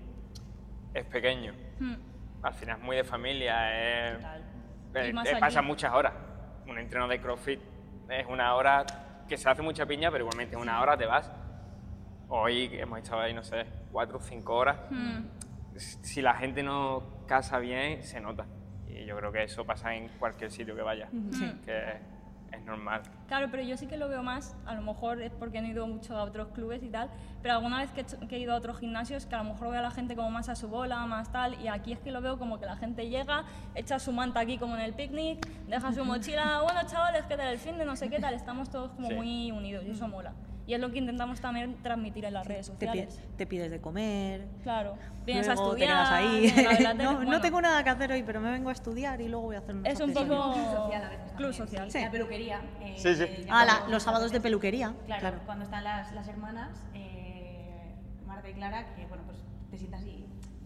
es 0.95 1.05
pequeño. 1.07 1.55
Hmm. 1.79 1.95
Al 2.43 2.55
final 2.55 2.79
es 2.79 2.85
muy 2.85 2.97
de 2.97 3.05
familia. 3.05 4.09
Es, 4.09 4.17
Total. 4.17 4.45
eh, 4.95 5.13
más 5.13 5.29
eh, 5.29 5.37
pasan 5.39 5.65
muchas 5.65 5.93
horas. 5.93 6.13
Un 6.67 6.79
entreno 6.79 7.09
de 7.09 7.21
CrossFit 7.21 7.61
es 8.11 8.27
una 8.27 8.55
hora 8.55 8.85
que 9.29 9.37
se 9.37 9.49
hace 9.49 9.63
mucha 9.63 9.87
piña, 9.87 10.11
pero 10.11 10.25
igualmente 10.25 10.55
en 10.55 10.63
una 10.63 10.81
hora 10.81 10.97
te 10.97 11.07
vas. 11.07 11.31
Hoy 12.29 12.71
hemos 12.73 12.99
estado 12.99 13.23
ahí, 13.23 13.33
no 13.33 13.43
sé, 13.43 13.65
cuatro 13.91 14.19
o 14.19 14.21
cinco 14.21 14.55
horas. 14.55 14.79
Hmm. 14.91 15.25
Si 15.77 16.21
la 16.21 16.35
gente 16.35 16.63
no 16.63 17.25
casa 17.27 17.59
bien, 17.59 18.03
se 18.03 18.21
nota. 18.21 18.47
Y 18.87 19.05
yo 19.05 19.17
creo 19.17 19.33
que 19.33 19.45
eso 19.45 19.65
pasa 19.65 19.95
en 19.95 20.09
cualquier 20.19 20.51
sitio 20.51 20.75
que 20.75 20.83
vaya. 20.83 21.09
Que 21.65 21.99
es 22.53 22.65
normal. 22.65 23.03
Claro, 23.27 23.49
pero 23.51 23.63
yo 23.63 23.77
sí 23.77 23.87
que 23.87 23.97
lo 23.97 24.09
veo 24.09 24.23
más, 24.23 24.57
a 24.67 24.75
lo 24.75 24.83
mejor 24.83 25.21
es 25.21 25.33
porque 25.33 25.61
no 25.61 25.69
he 25.69 25.71
ido 25.71 25.87
mucho 25.87 26.17
a 26.17 26.23
otros 26.25 26.49
clubes 26.49 26.83
y 26.83 26.89
tal, 26.89 27.11
pero 27.43 27.55
alguna 27.55 27.79
vez 27.79 27.91
que 27.93 28.01
he, 28.01 28.03
hecho- 28.05 28.19
que 28.27 28.37
he 28.37 28.39
ido 28.39 28.53
a 28.55 28.57
otros 28.57 28.79
gimnasios, 28.79 29.27
que 29.27 29.35
a 29.35 29.39
lo 29.39 29.45
mejor 29.45 29.69
veo 29.71 29.79
a 29.81 29.83
la 29.83 29.91
gente 29.91 30.17
como 30.17 30.31
más 30.31 30.49
a 30.49 30.55
su 30.57 30.69
bola, 30.69 31.05
más 31.07 31.31
tal, 31.31 31.61
y 31.61 31.69
aquí 31.69 31.93
es 31.93 32.01
que 32.01 32.11
lo 32.11 32.21
veo 32.23 32.39
como 32.39 32.59
que 32.59 32.67
la 32.67 32.77
gente 32.77 33.09
llega, 33.09 33.45
echa 33.75 33.99
su 33.99 34.13
manta 34.13 34.41
aquí 34.41 34.57
como 34.59 34.75
en 34.77 34.81
el 34.83 34.95
picnic, 34.95 35.47
deja 35.67 35.93
su 35.93 36.05
mochila, 36.05 36.63
bueno 36.63 36.81
chavales, 36.87 37.25
¿qué 37.27 37.37
tal 37.37 37.49
el 37.49 37.59
fin 37.59 37.77
de 37.79 37.85
no 37.85 37.97
sé 37.97 38.09
qué 38.09 38.19
tal? 38.19 38.35
Estamos 38.35 38.71
todos 38.71 38.93
como 38.93 39.09
Sí. 39.09 39.15
muy 39.15 39.53
unidos 39.53 39.85
y 39.87 39.91
eso 39.91 40.09
mola. 40.09 40.33
Y 40.69 40.75
es 40.75 40.81
lo 40.81 40.91
que 40.93 40.99
intentamos 40.99 41.41
también 41.41 41.77
transmitir 41.83 42.27
en 42.27 42.35
las 42.35 42.47
redes 42.47 42.67
Te, 42.67 42.73
pi- 42.87 42.99
sociales. 42.99 43.23
te 43.39 43.47
pides 43.47 43.71
de 43.71 43.81
comer. 43.81 44.47
Claro, 44.63 44.97
vienes 45.25 45.49
a 45.49 45.55
luego 45.55 45.75
te 45.75 45.85
estudiar, 45.85 46.13
ahí. 46.13 46.49
a 46.51 46.55
tele, 46.93 46.95
no, 47.05 47.25
no 47.25 47.41
tengo 47.41 47.63
nada 47.63 47.83
que 47.83 47.89
hacer 47.89 48.13
hoy, 48.13 48.23
pero 48.23 48.39
me 48.43 48.51
vengo 48.51 48.69
a 48.69 48.73
estudiar 48.73 49.19
y 49.23 49.29
luego 49.29 49.47
voy 49.47 49.57
a 49.57 49.61
hacer 49.61 49.75
unos 49.75 49.91
Es 49.91 49.99
un 49.99 50.13
poco 50.13 50.27
Club 50.27 50.55
social 50.55 51.05
a 51.05 51.09
veces 51.09 51.33
club 51.33 51.51
también, 51.51 51.55
social. 51.55 51.91
sí. 51.91 52.01
La 52.03 52.11
peluquería. 52.11 52.61
eh, 52.83 52.95
Sí, 52.99 53.15
sí. 53.15 53.25
Ah, 53.49 53.65
la- 53.65 53.89
los 53.89 54.03
sábados 54.03 54.31
de 54.31 54.43
peluquería. 54.43 54.93
Claro, 55.07 55.21
Claro. 55.21 55.39
cuando 55.47 55.65
están 55.65 55.85
las, 55.85 56.13
las 56.13 56.29
hermanas, 56.29 56.85
eh, 56.93 57.95
Marta 58.27 58.51
y 58.51 58.53
Clara, 58.53 58.95
que 58.95 59.07
bueno, 59.07 59.23
pues 59.25 59.39
te 59.71 59.79
sientas 59.79 60.03
y, 60.03 60.18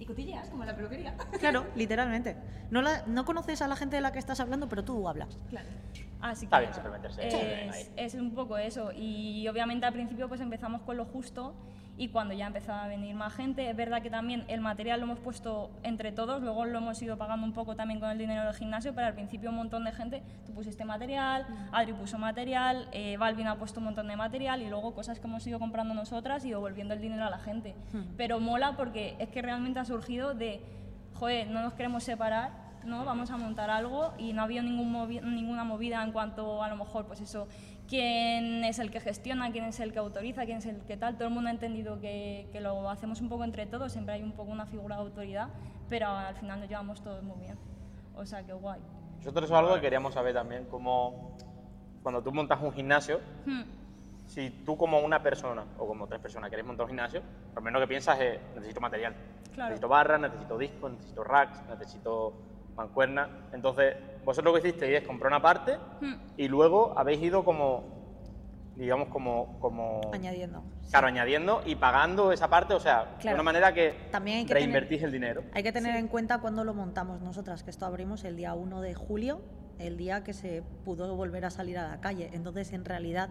y 0.03 0.07
cotilleas, 0.07 0.49
como 0.51 0.65
la 0.65 0.75
peluquería. 0.77 1.15
Claro, 1.39 1.67
literalmente. 1.75 2.37
No, 2.71 2.83
la- 2.83 3.05
no 3.07 3.25
conoces 3.25 3.63
a 3.63 3.69
la 3.69 3.77
gente 3.77 3.97
de 3.97 4.03
la 4.03 4.13
que 4.13 4.19
estás 4.19 4.41
hablando, 4.41 4.69
pero 4.69 4.85
tú 4.85 5.09
hablas. 5.09 5.39
claro. 5.49 5.69
Así 6.21 6.45
Está 6.45 6.61
que 6.61 6.89
meterse 6.89 7.21
bien 7.27 7.71
es, 7.71 7.91
es 7.97 8.15
un 8.15 8.33
poco 8.33 8.57
eso. 8.57 8.93
Y 8.93 9.49
obviamente 9.49 9.87
al 9.87 9.93
principio 9.93 10.29
pues 10.29 10.41
empezamos 10.41 10.83
con 10.83 10.97
lo 10.97 11.05
justo 11.05 11.53
y 12.03 12.09
cuando 12.09 12.35
ya 12.35 12.49
empezaba 12.49 12.83
a 12.83 12.89
venir 12.89 13.15
más 13.15 13.33
gente, 13.33 13.71
es 13.71 13.77
verdad 13.77 14.03
que 14.03 14.11
también 14.11 14.45
el 14.49 14.61
material 14.61 14.99
lo 14.99 15.07
hemos 15.07 15.21
puesto 15.21 15.71
entre 15.85 16.11
todos, 16.11 16.43
luego 16.43 16.65
lo 16.65 16.79
hemos 16.79 17.01
ido 17.01 17.17
pagando 17.17 17.47
un 17.47 17.53
poco 17.53 17.77
también 17.77 18.01
con 18.01 18.11
el 18.11 18.19
dinero 18.19 18.45
del 18.45 18.55
gimnasio, 18.55 18.93
pero 18.93 19.07
al 19.07 19.15
principio 19.15 19.51
un 19.51 19.57
montón 19.57 19.85
de 19.85 19.93
gente, 19.93 20.23
tú 20.45 20.53
pusiste 20.53 20.85
material, 20.85 21.47
Adri 21.71 21.93
puso 21.93 22.19
material, 22.19 22.89
eh, 22.91 23.17
Balvin 23.19 23.47
ha 23.47 23.55
puesto 23.57 23.79
un 23.79 23.85
montón 23.85 24.09
de 24.09 24.17
material 24.17 24.63
y 24.63 24.69
luego 24.69 24.95
cosas 24.95 25.21
que 25.21 25.29
hemos 25.29 25.47
ido 25.47 25.61
comprando 25.61 25.95
nosotras 25.95 26.45
y 26.45 26.51
devolviendo 26.51 26.93
el 26.95 27.01
dinero 27.01 27.25
a 27.25 27.31
la 27.31 27.39
gente. 27.39 27.77
Pero 28.17 28.41
mola 28.41 28.77
porque 28.77 29.15
es 29.21 29.29
que 29.29 29.41
realmente 29.41 29.79
ha 29.79 29.85
surgido 29.85 30.35
de, 30.35 30.61
joder, 31.15 31.49
no 31.51 31.63
nos 31.63 31.75
queremos 31.75 32.03
separar, 32.03 32.51
¿no? 32.85 33.05
Vamos 33.05 33.31
a 33.31 33.37
montar 33.37 33.71
algo 33.71 34.13
y 34.19 34.33
no 34.33 34.41
ha 34.43 34.45
habido 34.47 34.65
ningún 34.65 34.93
movi- 34.93 35.23
ninguna 35.23 35.63
movida 35.63 36.03
en 36.03 36.11
cuanto 36.11 36.65
a 36.65 36.69
lo 36.69 36.75
mejor, 36.75 37.07
pues 37.07 37.21
eso, 37.21 37.47
quién 37.89 38.65
es 38.65 38.79
el 38.79 38.91
que 38.91 39.01
gestiona, 39.01 39.51
quién 39.53 39.65
es 39.65 39.81
el 39.81 39.93
que 39.93 39.99
autoriza, 39.99 40.45
quién 40.45 40.59
es 40.59 40.67
el 40.67 40.79
que 40.83 40.97
tal. 40.97 41.17
Todo 41.17 41.29
el 41.29 41.35
mundo 41.35 41.49
ha 41.49 41.53
entendido 41.53 42.01
que, 42.01 42.49
que 42.53 42.61
lo 42.61 42.89
hacemos 42.89 43.21
un 43.21 43.29
poco 43.29 43.45
entre 43.45 43.67
todos, 43.67 43.93
siempre 43.93 44.15
hay 44.15 44.23
un 44.23 44.33
poco 44.33 44.51
una 44.51 44.67
figura 44.67 44.97
de 44.97 45.03
autoridad, 45.03 45.49
pero 45.89 46.09
al 46.09 46.35
final 46.35 46.61
nos 46.61 46.69
llevamos 46.69 47.03
todos 47.03 47.23
muy 47.23 47.39
bien. 47.41 47.59
O 48.17 48.25
sea, 48.27 48.45
que 48.45 48.53
guay. 48.53 48.81
Nosotros 49.19 49.45
es 49.45 49.51
algo 49.53 49.75
que 49.75 49.81
queríamos 49.81 50.15
saber 50.15 50.35
también, 50.35 50.65
como 50.65 51.37
cuando 52.03 52.23
tú 52.23 52.33
montas 52.33 52.61
un 52.61 52.73
gimnasio, 52.73 53.21
Hmm. 53.47 53.63
si 54.27 54.51
tú 54.65 54.77
como 54.77 54.99
una 55.01 55.23
persona 55.23 55.65
o 55.79 55.87
como 55.87 56.07
tres 56.07 56.21
personas 56.21 56.51
queréis 56.51 56.67
montar 56.67 56.85
un 56.85 56.91
gimnasio, 56.91 57.23
lo 57.55 57.63
primero 57.63 57.81
que 57.81 57.87
piensas 57.87 58.19
es, 58.21 58.41
necesito 58.55 58.81
material. 58.81 59.15
Claro. 59.53 59.69
Necesito 59.69 59.89
barras, 59.89 60.21
necesito 60.21 60.59
discos, 60.59 60.93
necesito 60.93 61.25
racks, 61.25 61.63
necesito 61.69 62.33
mancuernas. 62.77 63.29
Entonces, 63.53 63.97
vosotros 64.25 64.55
lo 64.55 64.61
que 64.61 64.69
hicisteis 64.69 65.01
es 65.01 65.07
comprar 65.07 65.33
una 65.33 65.43
parte 65.43 65.79
Hmm. 66.01 66.15
y 66.37 66.49
luego 66.49 66.95
habéis 66.97 67.23
ido 67.23 67.45
como, 67.45 67.85
digamos, 68.77 69.09
como... 69.09 69.59
como 69.61 70.01
Añadiendo. 70.13 70.63
Claro, 70.91 71.07
añadiendo 71.07 71.63
y 71.65 71.75
pagando 71.77 72.33
esa 72.33 72.49
parte, 72.49 72.75
o 72.75 72.81
sea, 72.81 73.17
de 73.23 73.33
una 73.33 73.43
manera 73.43 73.73
que 73.73 73.95
También 74.11 74.39
hay 74.39 74.47
que 74.47 74.55
reinvertís 74.55 75.03
el 75.03 75.13
dinero. 75.13 75.43
Hay 75.55 75.63
que 75.63 75.73
tener 75.73 75.97
en 75.97 76.09
cuenta 76.09 76.39
cuándo 76.39 76.65
lo 76.65 76.75
montamos 76.75 77.21
nosotras, 77.23 77.63
que 77.63 77.71
esto 77.71 77.87
abrimos 77.87 78.25
el 78.25 78.37
día 78.37 78.55
1 78.55 78.81
de 78.81 78.95
julio, 78.95 79.41
el 79.79 79.97
día 79.97 80.23
que 80.23 80.33
se 80.33 80.63
pudo 80.85 81.15
volver 81.17 81.45
a 81.45 81.51
salir 81.51 81.79
a 81.79 81.89
la 81.89 82.01
calle. 82.01 82.31
Entonces, 82.33 82.73
en 82.73 82.85
realidad, 82.85 83.31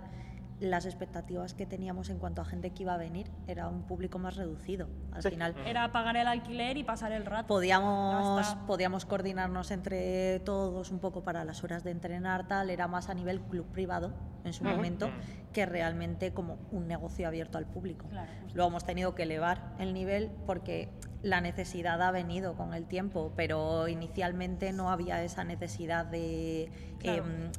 las 0.62 0.86
expectativas 0.86 1.56
que 1.56 1.65
teníamos 1.65 2.10
en 2.12 2.20
cuanto 2.20 2.39
a 2.41 2.46
gente 2.46 2.70
que 2.70 2.84
iba 2.84 2.94
a 2.94 2.98
venir 2.98 3.32
era 3.48 3.68
un 3.68 3.82
público 3.82 4.20
más 4.20 4.36
reducido. 4.38 4.88
Al 5.12 5.24
Sí. 5.24 5.32
final, 5.32 5.56
Era 5.65 5.91
pagar 5.91 6.15
el 6.18 6.27
alquiler 6.27 6.77
y 6.77 6.84
pasar 6.84 7.12
el 7.12 7.25
rato. 7.25 7.48
Podíamos, 7.48 8.56
podíamos 8.68 9.06
coordinarnos 9.06 9.72
entre 9.72 10.39
todos 10.41 10.91
un 10.91 11.00
poco 11.00 11.24
para 11.24 11.44
las 11.46 11.63
horas 11.63 11.84
de 11.84 11.89
entrenar, 11.91 12.48
tal, 12.48 12.70
era 12.70 12.88
más 12.88 13.10
a 13.10 13.15
nivel 13.15 13.41
club 13.41 13.65
privado 13.72 14.13
en 14.44 14.53
su 14.53 14.63
momento 14.63 15.10
que 15.51 15.65
realmente 15.65 16.32
como 16.32 16.58
un 16.72 16.88
negocio 16.88 17.27
abierto 17.27 17.58
al 17.58 17.65
público. 17.65 18.08
Claro. 18.10 18.32
Luego 18.53 18.70
hemos 18.70 18.86
tenido 18.86 19.15
que 19.15 19.24
elevar 19.24 19.74
el 19.80 19.94
nivel 19.96 20.30
porque 20.46 20.89
la 21.24 21.41
necesidad 21.41 22.01
ha 22.03 22.12
venido 22.12 22.56
con 22.56 22.74
el 22.75 22.86
tiempo, 22.86 23.34
pero 23.36 23.88
inicialmente 23.88 24.74
no 24.74 24.89
había 24.91 25.24
esa 25.24 25.44
necesidad 25.44 26.06
de 26.06 26.72
Claro. 27.00 27.25
em, 27.25 27.51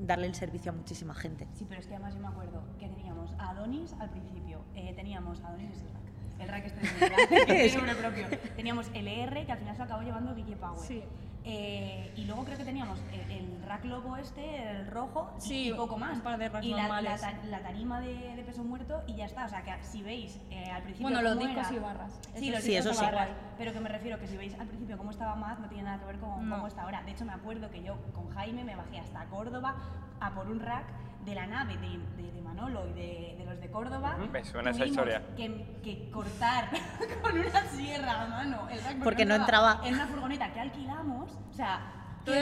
darle 0.00 0.26
el 0.26 0.34
servicio 0.34 0.72
a 0.72 0.74
muchísima 0.74 1.14
gente. 1.14 1.46
Sí, 1.54 1.66
pero 1.68 1.80
es 1.80 1.86
que 1.86 1.94
además 1.94 2.14
yo 2.14 2.20
me 2.20 2.28
acuerdo 2.28 2.62
que 2.78 2.88
teníamos 2.88 3.34
a 3.38 3.50
Adonis 3.50 3.94
al 4.00 4.10
principio, 4.10 4.60
eh, 4.74 4.92
teníamos 4.94 5.40
a 5.42 5.48
Adonis 5.48 5.70
es 5.70 5.82
el 5.82 5.90
rack, 5.92 6.40
el 6.40 6.48
rack 6.48 6.66
este 6.66 6.80
de 6.80 7.46
tiene 7.46 7.76
nombre 7.76 7.94
propio. 7.94 8.26
Teníamos 8.56 8.90
el 8.94 9.08
ER 9.08 9.46
que 9.46 9.52
al 9.52 9.58
final 9.58 9.74
se 9.74 9.78
lo 9.78 9.84
acabó 9.84 10.02
llevando 10.02 10.34
Guille 10.34 10.56
Power. 10.56 10.80
Sí. 10.80 11.02
Eh, 11.44 12.12
y 12.16 12.24
luego 12.26 12.44
creo 12.44 12.58
que 12.58 12.64
teníamos 12.64 12.98
el, 13.12 13.30
el 13.30 13.62
rack 13.66 13.84
lobo 13.86 14.16
este, 14.18 14.70
el 14.70 14.86
rojo, 14.88 15.32
Sí, 15.38 15.70
y 15.70 15.72
poco 15.72 15.96
más. 15.96 16.12
un 16.16 16.20
par 16.20 16.38
de 16.38 16.48
racks 16.50 16.66
y 16.66 16.70
la, 16.70 16.76
la, 16.76 16.82
normales. 16.88 17.22
la 17.46 17.62
tarima 17.62 18.00
de, 18.00 18.36
de 18.36 18.42
peso 18.44 18.62
muerto 18.62 19.02
y 19.06 19.14
ya 19.16 19.24
está. 19.24 19.46
O 19.46 19.48
sea, 19.48 19.62
que 19.62 19.72
si 19.82 20.02
veis 20.02 20.38
eh, 20.50 20.64
al 20.70 20.82
principio. 20.82 21.08
Bueno, 21.10 21.22
los 21.22 21.38
discos 21.38 21.66
era- 21.68 21.76
y 21.76 21.78
barras. 21.78 22.20
Sí, 22.34 22.50
los 22.50 22.60
sí, 22.62 22.70
discos 22.72 22.86
eso 22.86 22.90
y 22.90 22.94
sí. 22.94 23.04
barras. 23.04 23.28
Pero 23.56 23.72
que 23.72 23.80
me 23.80 23.88
refiero 23.88 24.18
que 24.18 24.26
si 24.26 24.36
veis 24.36 24.54
al 24.58 24.66
principio 24.66 24.98
cómo 24.98 25.10
estaba 25.10 25.34
más, 25.34 25.58
no 25.60 25.68
tiene 25.68 25.84
nada 25.84 25.98
que 25.98 26.04
ver 26.06 26.18
con 26.18 26.46
No. 26.48 26.56
cómo 26.56 26.66
está 26.66 26.82
ahora. 26.82 27.02
De 27.04 27.12
hecho, 27.12 27.24
me 27.24 27.32
acuerdo 27.32 27.70
que 27.70 27.82
yo 27.82 27.96
con 28.12 28.28
Jaime 28.34 28.62
me 28.64 28.76
bajé 28.76 28.98
hasta 28.98 29.24
Córdoba 29.26 29.76
a 30.20 30.34
por 30.34 30.46
un 30.48 30.60
rack 30.60 30.84
de 31.24 31.34
la 31.34 31.46
nave 31.46 31.76
de, 31.76 31.88
de- 32.22 32.32
de 32.32 32.40
Manolo 32.42 32.86
y 32.88 32.92
de, 32.92 33.34
de 33.38 33.44
los 33.44 33.60
de 33.60 33.70
Córdoba. 33.70 34.16
Me 34.32 34.44
suena 34.44 34.70
esa 34.70 34.84
historia. 34.86 35.22
Que, 35.36 35.64
que 35.82 36.10
cortar 36.10 36.68
con 37.22 37.38
una 37.38 37.62
sierra 37.70 38.22
a 38.22 38.26
mano 38.26 38.68
el 38.70 38.82
rack 38.82 39.02
Porque 39.02 39.24
no 39.24 39.34
entraba- 39.34 39.80
En 39.84 39.94
una 39.94 40.06
furgoneta 40.06 40.52
que 40.52 40.60
alquilamos. 40.60 41.30
O 41.50 41.52
sea, 41.54 41.80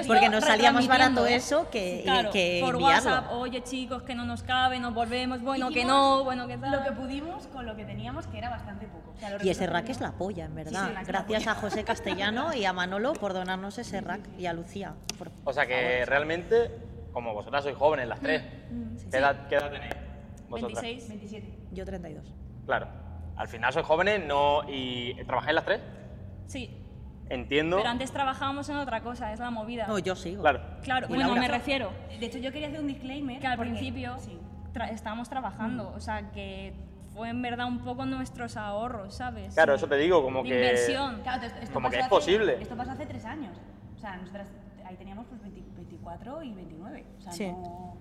Porque 0.06 0.28
nos 0.28 0.44
salía 0.44 0.72
más 0.72 0.86
barato 0.88 1.26
eso 1.26 1.68
que, 1.70 2.02
Claro, 2.04 2.30
que 2.30 2.60
por 2.64 2.74
enviarlo. 2.74 3.10
WhatsApp, 3.10 3.32
oye 3.32 3.62
chicos, 3.62 4.02
que 4.02 4.14
no 4.14 4.24
nos 4.24 4.42
cabe, 4.42 4.78
nos 4.80 4.92
volvemos, 4.94 5.40
bueno, 5.42 5.70
que 5.70 5.84
no, 5.84 6.24
bueno, 6.24 6.46
que 6.48 6.56
tal. 6.58 6.72
Lo 6.72 6.82
que 6.84 6.92
pudimos 6.92 7.46
con 7.48 7.64
lo 7.66 7.76
que 7.76 7.84
teníamos, 7.84 8.26
que 8.26 8.38
era 8.38 8.50
bastante 8.50 8.86
poco. 8.86 9.12
O 9.14 9.20
sea, 9.20 9.36
Y 9.42 9.48
ese 9.50 9.66
rack 9.66 9.88
es 9.88 10.00
la 10.00 10.12
polla, 10.12 10.44
en 10.46 10.54
verdad. 10.54 10.88
sí, 10.88 10.94
la 10.94 11.02
Gracias 11.04 11.46
a 11.46 11.54
José 11.54 11.84
Castellano 11.84 12.52
y 12.54 12.64
a 12.64 12.72
Manolo 12.72 13.12
por 13.14 13.32
donarnos 13.34 13.78
ese 13.78 14.00
rack 14.00 14.20
y 14.38 14.46
a 14.46 14.52
Lucía. 14.52 14.94
por 15.18 15.30
O 15.44 15.52
sea 15.52 15.66
que 15.66 16.04
realmente, 16.06 16.70
como 17.12 17.34
vosotras 17.34 17.64
sois 17.64 17.76
jóvenes 17.76 18.08
las 18.08 18.20
tres, 18.20 18.42
¿qué, 19.10 19.16
edad, 19.16 19.48
qué 19.48 19.56
edad 19.56 19.70
tenéis? 19.70 19.94
Vosotras. 20.48 20.82
26. 20.82 21.08
27. 21.08 21.58
Yo 21.72 21.84
32. 21.84 22.34
Claro. 22.66 22.88
Al 23.36 23.48
final 23.48 23.72
sois 23.72 23.86
jóvenes 23.86 24.24
no 24.26 24.62
y 24.68 25.14
trabajáis 25.24 25.54
las 25.54 25.64
tres. 25.64 25.80
Sí, 26.46 26.74
Entiendo. 27.28 27.76
pero 27.76 27.88
antes 27.88 28.10
trabajábamos 28.10 28.68
en 28.68 28.76
otra 28.76 29.00
cosa, 29.02 29.32
es 29.32 29.40
la 29.40 29.50
movida. 29.50 29.86
No, 29.86 29.98
yo 29.98 30.16
sigo. 30.16 30.42
Claro. 30.42 30.60
Claro, 30.82 31.08
bueno, 31.08 31.34
me 31.34 31.46
refiero 31.48 31.90
De 32.18 32.26
hecho, 32.26 32.38
yo 32.38 32.50
quería 32.52 32.68
hacer 32.68 32.80
un 32.80 32.86
disclaimer. 32.86 33.38
que 33.40 33.46
al 33.46 33.58
principio 33.58 34.16
Sí. 34.18 34.38
tra- 34.72 34.90
estábamos 34.90 35.28
trabajando, 35.28 35.92
o 35.94 36.00
sea, 36.00 36.30
que 36.32 36.72
fue 37.14 37.28
en 37.30 37.42
verdad 37.42 37.66
un 37.66 37.80
poco 37.80 38.06
nuestros 38.06 38.56
ahorros, 38.56 39.14
¿sabes? 39.14 39.54
Claro, 39.54 39.74
eso 39.74 39.86
te 39.86 39.96
digo, 39.96 40.22
como 40.22 40.42
De 40.42 40.48
que. 40.48 40.54
inversión. 40.54 41.20
Claro, 41.22 41.42
esto- 41.44 41.58
esto 41.60 41.74
Como 41.74 41.90
que 41.90 41.96
es 41.96 42.02
hace- 42.02 42.10
posible. 42.10 42.62
Esto 42.62 42.76
pasó 42.76 42.92
hace 42.92 43.06
tres 43.06 43.24
años. 43.24 43.56
O 43.96 43.98
sea, 44.00 44.16
nosotras 44.16 44.48
ahí 44.88 44.96
teníamos 44.96 45.26
pues 45.26 45.40
20 45.42 45.62
24 45.76 46.42
y 46.42 46.52
29. 46.54 47.04
O 47.18 47.20
sea, 47.20 47.32
Sí. 47.32 47.46
no... 47.52 47.96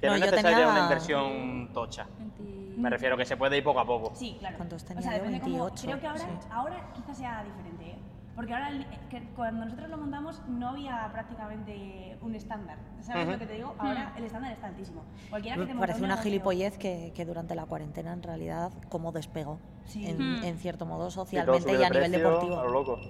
Que 0.00 0.06
no, 0.06 0.12
No, 0.12 0.16
es 0.16 0.20
yo 0.24 0.30
necesaria 0.30 0.56
tenía- 0.58 0.72
una 0.72 0.82
inversión 0.84 1.70
tocha. 1.72 2.06
20 2.18 2.74
Me 2.78 2.88
refiero 2.90 3.16
que 3.16 3.24
se 3.24 3.36
puede 3.36 3.56
ir 3.56 3.64
poco 3.64 3.80
a 3.80 3.84
poco. 3.86 4.12
Sí, 4.14 4.36
claro. 4.38 4.56
¿Cuántos 4.56 4.84
tenía 4.84 5.00
o 5.00 5.02
sea, 5.02 5.12
depende 5.14 5.40
cómo- 5.40 5.64
28, 5.64 5.82
Creo 5.86 6.00
que 6.00 6.06
ahora, 6.06 6.20
sí. 6.20 6.48
ahora 6.52 6.92
quizás 6.94 7.16
sea 7.18 7.42
diferente, 7.42 7.90
¿eh? 7.90 7.98
Porque 8.36 8.54
ahora, 8.54 8.68
el- 8.68 8.86
que 9.10 9.20
cuando 9.34 9.64
nosotros 9.64 9.88
lo 9.90 9.98
montamos, 9.98 10.40
no 10.46 10.68
había 10.68 11.08
prácticamente 11.12 12.16
un 12.22 12.36
estándar. 12.36 12.78
¿Sabes 13.00 13.24
Ujú. 13.24 13.32
lo 13.32 13.38
que 13.40 13.46
te 13.46 13.54
digo? 13.54 13.74
Ahora 13.78 14.12
el 14.16 14.22
estándar 14.24 14.52
está 14.52 14.68
altísimo. 14.68 15.02
Cualquiera 15.30 15.56
que 15.56 15.66
te 15.66 15.74
parece 15.74 15.98
un 15.98 16.04
una 16.04 16.14
negocio- 16.14 16.30
gilipollez 16.30 16.78
que, 16.78 17.12
que 17.16 17.24
durante 17.24 17.56
la 17.56 17.66
cuarentena 17.66 18.12
en 18.12 18.22
realidad 18.22 18.70
como 18.90 19.10
despegó 19.10 19.58
Sí. 19.86 20.06
en, 20.06 20.18
Hmm. 20.18 20.44
en 20.44 20.58
cierto 20.58 20.86
modo 20.86 21.08
Y 21.08 21.10
socialmente 21.10 21.72
y 21.72 21.76
de 21.76 21.86
a 21.86 21.90
nivel 21.90 22.10
precio, 22.12 22.28
deportivo. 22.28 22.60
a 22.60 22.64
lo 22.64 22.70
loco. 22.70 23.00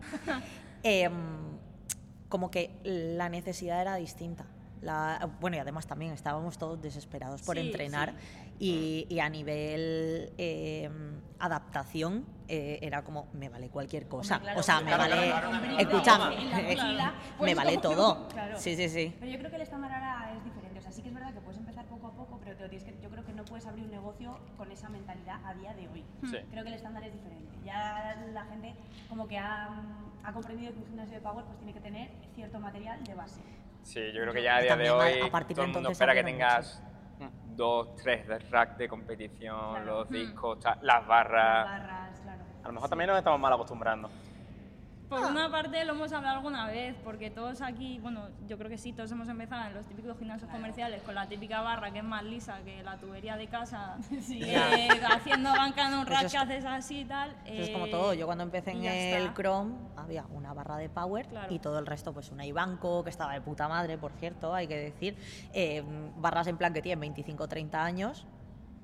Em, 0.82 1.55
como 2.28 2.50
que 2.50 2.70
la 2.84 3.28
necesidad 3.28 3.80
era 3.80 3.96
distinta. 3.96 4.46
La- 4.82 5.28
bueno, 5.40 5.56
y 5.56 5.60
además 5.60 5.86
también 5.86 6.12
estábamos 6.12 6.58
todos 6.58 6.80
desesperados 6.80 7.42
por 7.42 7.56
Sí, 7.56 7.62
entrenar 7.62 8.14
y, 8.58 9.06
y 9.08 9.20
a 9.20 9.28
nivel 9.28 10.32
em, 10.36 11.20
adaptación 11.38 12.24
eh, 12.48 12.78
era 12.82 13.02
como, 13.02 13.26
me 13.32 13.48
vale 13.48 13.68
cualquier 13.70 14.06
cosa. 14.06 14.36
Hombre, 14.36 14.44
claro, 14.52 14.60
o 14.60 14.62
sea, 14.62 14.80
me 14.80 14.86
claro, 14.86 15.02
vale, 15.02 15.26
claro, 15.28 15.48
claro, 15.50 15.78
escúchame, 15.78 16.34
eh, 16.72 16.76
me 17.40 17.54
vale 17.54 17.74
¿cómo 17.80 17.80
todo. 17.94 18.28
Sí, 18.56 18.76
sí, 18.76 18.88
sí. 18.88 19.14
Pero 19.18 19.32
yo 19.32 19.38
creo 19.38 19.50
que 19.50 19.56
el 19.56 19.62
estándar 19.62 19.92
ahora 19.92 20.32
es 20.36 20.44
diferente. 20.44 20.78
O 20.78 20.82
sea, 20.82 20.92
sí 20.92 21.02
que 21.02 21.08
es 21.08 21.14
verdad 21.14 21.32
que 21.34 21.40
puedes 21.40 21.58
empezar 21.58 21.84
poco 21.86 22.06
a 22.08 22.12
poco, 22.12 22.38
pero 22.44 22.54
te 22.56 22.62
lo 22.62 22.68
tienes 22.68 22.86
que, 22.86 22.96
yo 23.02 23.08
creo 23.10 23.24
que 23.24 23.32
no 23.32 23.44
puedes 23.44 23.66
abrir 23.66 23.84
un 23.86 23.90
negocio 23.90 24.38
con 24.56 24.70
esa 24.70 24.88
mentalidad 24.90 25.40
a 25.44 25.54
día 25.54 25.72
de 25.74 25.88
hoy. 25.88 26.04
Sí. 26.30 26.36
Creo 26.50 26.62
que 26.62 26.68
el 26.68 26.74
estándar 26.74 27.02
es 27.02 27.12
diferente. 27.14 27.50
Ya 27.64 28.14
la 28.32 28.44
gente 28.44 28.74
como 29.08 29.26
que 29.26 29.38
ha, 29.38 29.70
ha 30.26 30.32
comprendido 30.32 30.72
que 30.72 30.78
un 30.80 30.86
gimnasio 30.86 31.14
de 31.14 31.20
power 31.20 31.44
pues 31.44 31.56
tiene 31.58 31.72
que 31.72 31.80
tener 31.80 32.10
cierto 32.34 32.58
material 32.58 33.02
de 33.04 33.14
base. 33.14 33.40
Sí, 33.82 34.00
yo 34.12 34.20
creo 34.22 34.32
que 34.34 34.42
ya 34.42 34.56
a 34.56 34.60
día 34.60 34.76
de 34.76 34.88
a- 34.88 34.94
hoy 34.96 35.20
a 35.22 35.30
partir 35.30 35.54
todo 35.54 35.62
de 35.64 35.70
el 35.70 35.74
mundo 35.74 35.78
entonces 35.90 35.92
espera 35.92 36.14
que 36.14 36.24
tengas 36.24 36.82
dos, 37.54 37.94
tres 37.96 38.26
de 38.26 38.38
rack 38.40 38.76
de 38.76 38.88
competición, 38.88 39.70
Claro. 39.70 39.84
los 40.00 40.10
Hmm. 40.10 40.12
discos, 40.12 40.58
las 40.64 40.82
Las 40.82 41.06
barras. 41.06 41.64
barras, 41.64 42.20
claro. 42.20 42.42
A 42.64 42.66
lo 42.66 42.72
mejor 42.74 42.88
también 42.90 43.08
nos 43.08 43.18
estamos 43.18 43.38
mal 43.40 43.52
acostumbrando. 43.52 44.10
Por 45.08 45.20
una 45.20 45.48
parte 45.50 45.84
lo 45.84 45.92
hemos 45.92 46.12
hablado 46.12 46.36
alguna 46.38 46.66
vez, 46.66 46.96
porque 47.04 47.30
todos 47.30 47.60
aquí, 47.62 48.00
bueno, 48.00 48.22
yo 48.48 48.58
creo 48.58 48.68
que 48.68 48.76
sí, 48.76 48.92
todos 48.92 49.10
hemos 49.12 49.28
empezado 49.28 49.68
en 49.68 49.74
los 49.74 49.86
típicos 49.86 50.18
gimnasios 50.18 50.50
comerciales 50.50 51.00
con 51.02 51.14
la 51.14 51.28
típica 51.28 51.60
barra 51.60 51.92
que 51.92 51.98
es 51.98 52.04
más 52.04 52.24
lisa 52.24 52.58
que 52.64 52.82
la 52.82 52.96
tubería 52.98 53.36
de 53.36 53.46
casa, 53.46 53.96
eh, 54.32 54.88
haciendo 55.14 55.50
banca 55.50 55.86
en 55.88 55.94
un 55.98 56.06
rack 56.06 56.24
es- 56.24 56.32
que 56.32 56.38
haces 56.38 56.64
así 56.64 57.00
y 57.00 57.04
tal. 57.04 57.36
Eso 57.46 57.62
es 57.62 57.70
como 57.70 57.86
eh, 57.86 57.90
todo. 57.90 58.14
Yo 58.14 58.26
cuando 58.26 58.42
empecé 58.42 58.72
en 58.72 58.78
y 58.78 58.82
ya 58.82 58.94
el 59.16 59.22
está. 59.26 59.34
Chrome 59.34 59.74
había 59.96 60.24
una 60.30 60.52
barra 60.52 60.76
de 60.76 60.88
Power 60.88 61.26
Claro. 61.28 61.54
y 61.54 61.58
todo 61.60 61.78
el 61.78 61.86
resto, 61.86 62.12
pues 62.12 62.32
una 62.32 62.44
Ibanco, 62.44 63.04
que 63.04 63.10
estaba 63.10 63.32
de 63.32 63.40
puta 63.40 63.68
madre, 63.68 63.98
por 63.98 64.10
cierto, 64.12 64.52
hay 64.54 64.66
que 64.66 64.76
decir. 64.76 65.16
Eh, 65.52 65.84
barras 66.16 66.48
en 66.48 66.56
plan 66.56 66.72
que 66.72 66.82
tienen 66.82 66.98
25 67.00 67.44
o 67.44 67.48
30 67.48 67.84
años. 67.84 68.26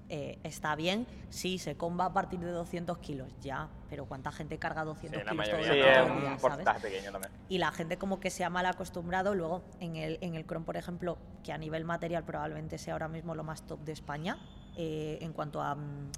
Eh, 0.08 0.38
está 0.42 0.74
bien, 0.76 1.06
sí, 1.30 1.58
se 1.58 1.76
comba 1.76 2.06
a 2.06 2.12
partir 2.12 2.40
de 2.40 2.50
200 2.50 2.98
kilos, 2.98 3.28
ya, 3.40 3.68
pero 3.88 4.04
¿cuánta 4.06 4.30
gente 4.32 4.58
carga 4.58 4.84
200 4.84 5.20
Sí, 5.20 5.24
la 5.24 5.30
kilos 5.32 5.48
todo 5.48 5.58
Sí, 5.62 5.68
todo 5.68 5.78
día, 5.80 6.04
¿sabes? 6.04 6.40
porcentaje 6.40 6.80
pequeño 6.80 7.12
también. 7.12 7.32
y 7.48 7.58
la 7.58 7.72
gente 7.72 7.96
como 7.96 8.20
que 8.20 8.30
se 8.30 8.44
ha 8.44 8.50
mal 8.50 8.66
acostumbrado 8.66 9.34
luego 9.34 9.62
en 9.80 9.96
el, 9.96 10.18
en 10.20 10.34
el 10.34 10.44
Chrome, 10.46 10.66
por 10.66 10.76
ejemplo, 10.76 11.16
que 11.42 11.52
a 11.52 11.58
nivel 11.58 11.84
material 11.84 12.24
probablemente 12.24 12.76
sea 12.78 12.94
ahora 12.94 13.08
mismo 13.08 13.34
lo 13.34 13.44
más 13.44 13.66
top 13.66 13.80
de 13.80 13.92
España 13.92 14.38
eh, 14.76 15.18
en 15.22 15.32
cuanto 15.32 15.62
a 15.62 15.74
mm, 15.74 16.10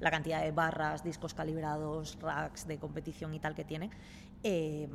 la 0.00 0.10
cantidad 0.10 0.42
de 0.42 0.52
barras, 0.52 1.02
discos 1.02 1.34
calibrados, 1.34 2.18
racks 2.20 2.66
de 2.66 2.78
competición 2.78 3.34
y 3.34 3.40
tal 3.40 3.54
que 3.54 3.64
tiene, 3.64 3.90
eh, 4.42 4.88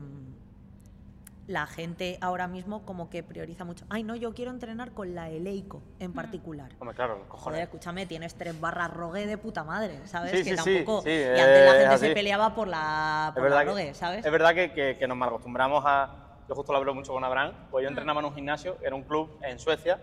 la 1.46 1.68
gente 1.68 2.18
ahora 2.22 2.48
mismo 2.48 2.86
como 2.86 3.10
que 3.10 3.22
prioriza 3.22 3.66
mucho. 3.66 3.86
Ay, 3.90 4.04
no, 4.04 4.16
yo 4.16 4.34
quiero 4.34 4.52
entrenar 4.52 4.94
con 4.94 5.14
la 5.14 5.30
Eleico 5.30 5.84
en 6.00 6.12
Mm. 6.12 6.14
particular. 6.14 6.72
Hombre, 6.80 6.96
claro, 6.96 7.14
Joder, 7.16 7.28
cojones. 7.28 7.60
escúchame, 7.64 8.06
tienes 8.06 8.36
tres 8.36 8.60
barras 8.60 8.90
rogue 8.92 9.28
de 9.28 9.38
puta 9.38 9.64
madre, 9.66 10.00
¿sabes? 10.08 10.32
Sí, 10.32 10.38
que 10.38 10.44
sí, 10.44 10.50
sí, 10.52 10.76
tampoco. 10.84 11.02
sí, 11.02 11.10
y 11.10 11.12
eh, 11.12 11.42
antes 11.42 11.66
la 11.66 11.72
es 11.72 11.78
gente 11.80 11.96
así. 11.96 12.08
se 12.08 12.14
peleaba 12.14 12.56
por 12.56 12.68
la, 12.70 13.34
por 13.36 13.50
la 13.50 13.64
rogue, 13.64 13.88
que, 13.88 13.94
¿sabes? 13.94 14.26
es 14.26 14.32
verdad 14.32 14.54
que, 14.56 14.72
que- 14.72 14.98
que 14.98 15.08
nos 15.08 15.18
mal 15.18 15.30
acostumbramos 15.30 15.84
a. 15.86 16.20
Yo 16.48 16.56
justo 16.56 16.72
lo 16.74 16.78
hablo 16.78 16.94
mucho 16.94 17.12
con 17.14 17.24
Abraham, 17.24 17.52
Mm. 17.52 17.72
pues 17.72 17.84
yo 17.84 17.90
entrenaba 17.90 18.20
en 18.22 18.26
un 18.28 18.34
gimnasio, 18.36 18.78
era 18.82 18.96
un 18.96 19.04
club 19.04 19.40
en 19.44 19.60
Suecia, 19.60 20.00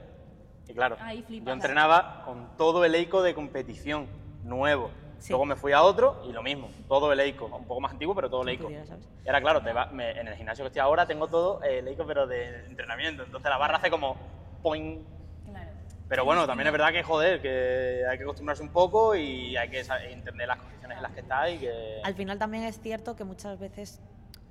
y 0.68 0.74
claro, 0.74 0.96
Ahí 1.00 1.22
flipas. 1.22 1.46
yo 1.46 1.52
entrenaba 1.54 2.22
con 2.26 2.56
todo 2.58 2.84
el 2.84 2.94
EICO 2.94 3.22
de 3.22 3.34
competición 3.34 4.08
nuevo. 4.42 4.90
Sí. 5.20 5.28
Luego 5.32 5.44
me 5.44 5.54
fui 5.54 5.72
a 5.72 5.82
otro 5.82 6.22
y 6.26 6.32
lo 6.32 6.42
mismo, 6.42 6.70
todo 6.88 7.12
el 7.12 7.20
EICO, 7.20 7.44
un 7.46 7.66
poco 7.66 7.80
más 7.80 7.92
antiguo, 7.92 8.14
pero 8.14 8.28
todo 8.30 8.42
el 8.42 8.48
EICO. 8.48 8.70
Y 8.70 9.28
ahora, 9.28 9.40
claro, 9.40 9.62
te 9.62 9.72
va- 9.72 9.86
me- 9.92 10.12
en 10.18 10.26
el 10.28 10.34
gimnasio 10.34 10.64
que 10.64 10.68
estoy 10.68 10.80
ahora 10.80 11.06
tengo 11.06 11.28
todo 11.28 11.62
el 11.62 11.86
EICO, 11.86 12.06
pero 12.06 12.26
de 12.26 12.64
entrenamiento. 12.66 13.22
Entonces 13.24 13.48
la 13.50 13.58
barra 13.58 13.76
hace 13.76 13.90
como 13.90 14.16
point. 14.62 15.06
Claro. 15.46 15.70
Pero 16.08 16.24
bueno, 16.24 16.46
también 16.46 16.66
es 16.68 16.72
verdad 16.72 16.90
que, 16.90 17.02
joder, 17.02 17.40
que 17.42 18.04
hay 18.10 18.16
que 18.16 18.24
acostumbrarse 18.24 18.62
un 18.62 18.70
poco 18.70 19.14
y 19.14 19.56
hay 19.56 19.68
que 19.68 19.80
entender 20.10 20.48
las 20.48 20.58
condiciones 20.58 20.96
en 20.96 21.02
las 21.02 21.12
que 21.12 21.20
está 21.20 21.48
y 21.50 21.58
que... 21.58 22.00
Al 22.02 22.14
final 22.14 22.38
también 22.38 22.64
es 22.64 22.80
cierto 22.80 23.14
que 23.14 23.22
muchas 23.24 23.58
veces 23.60 24.00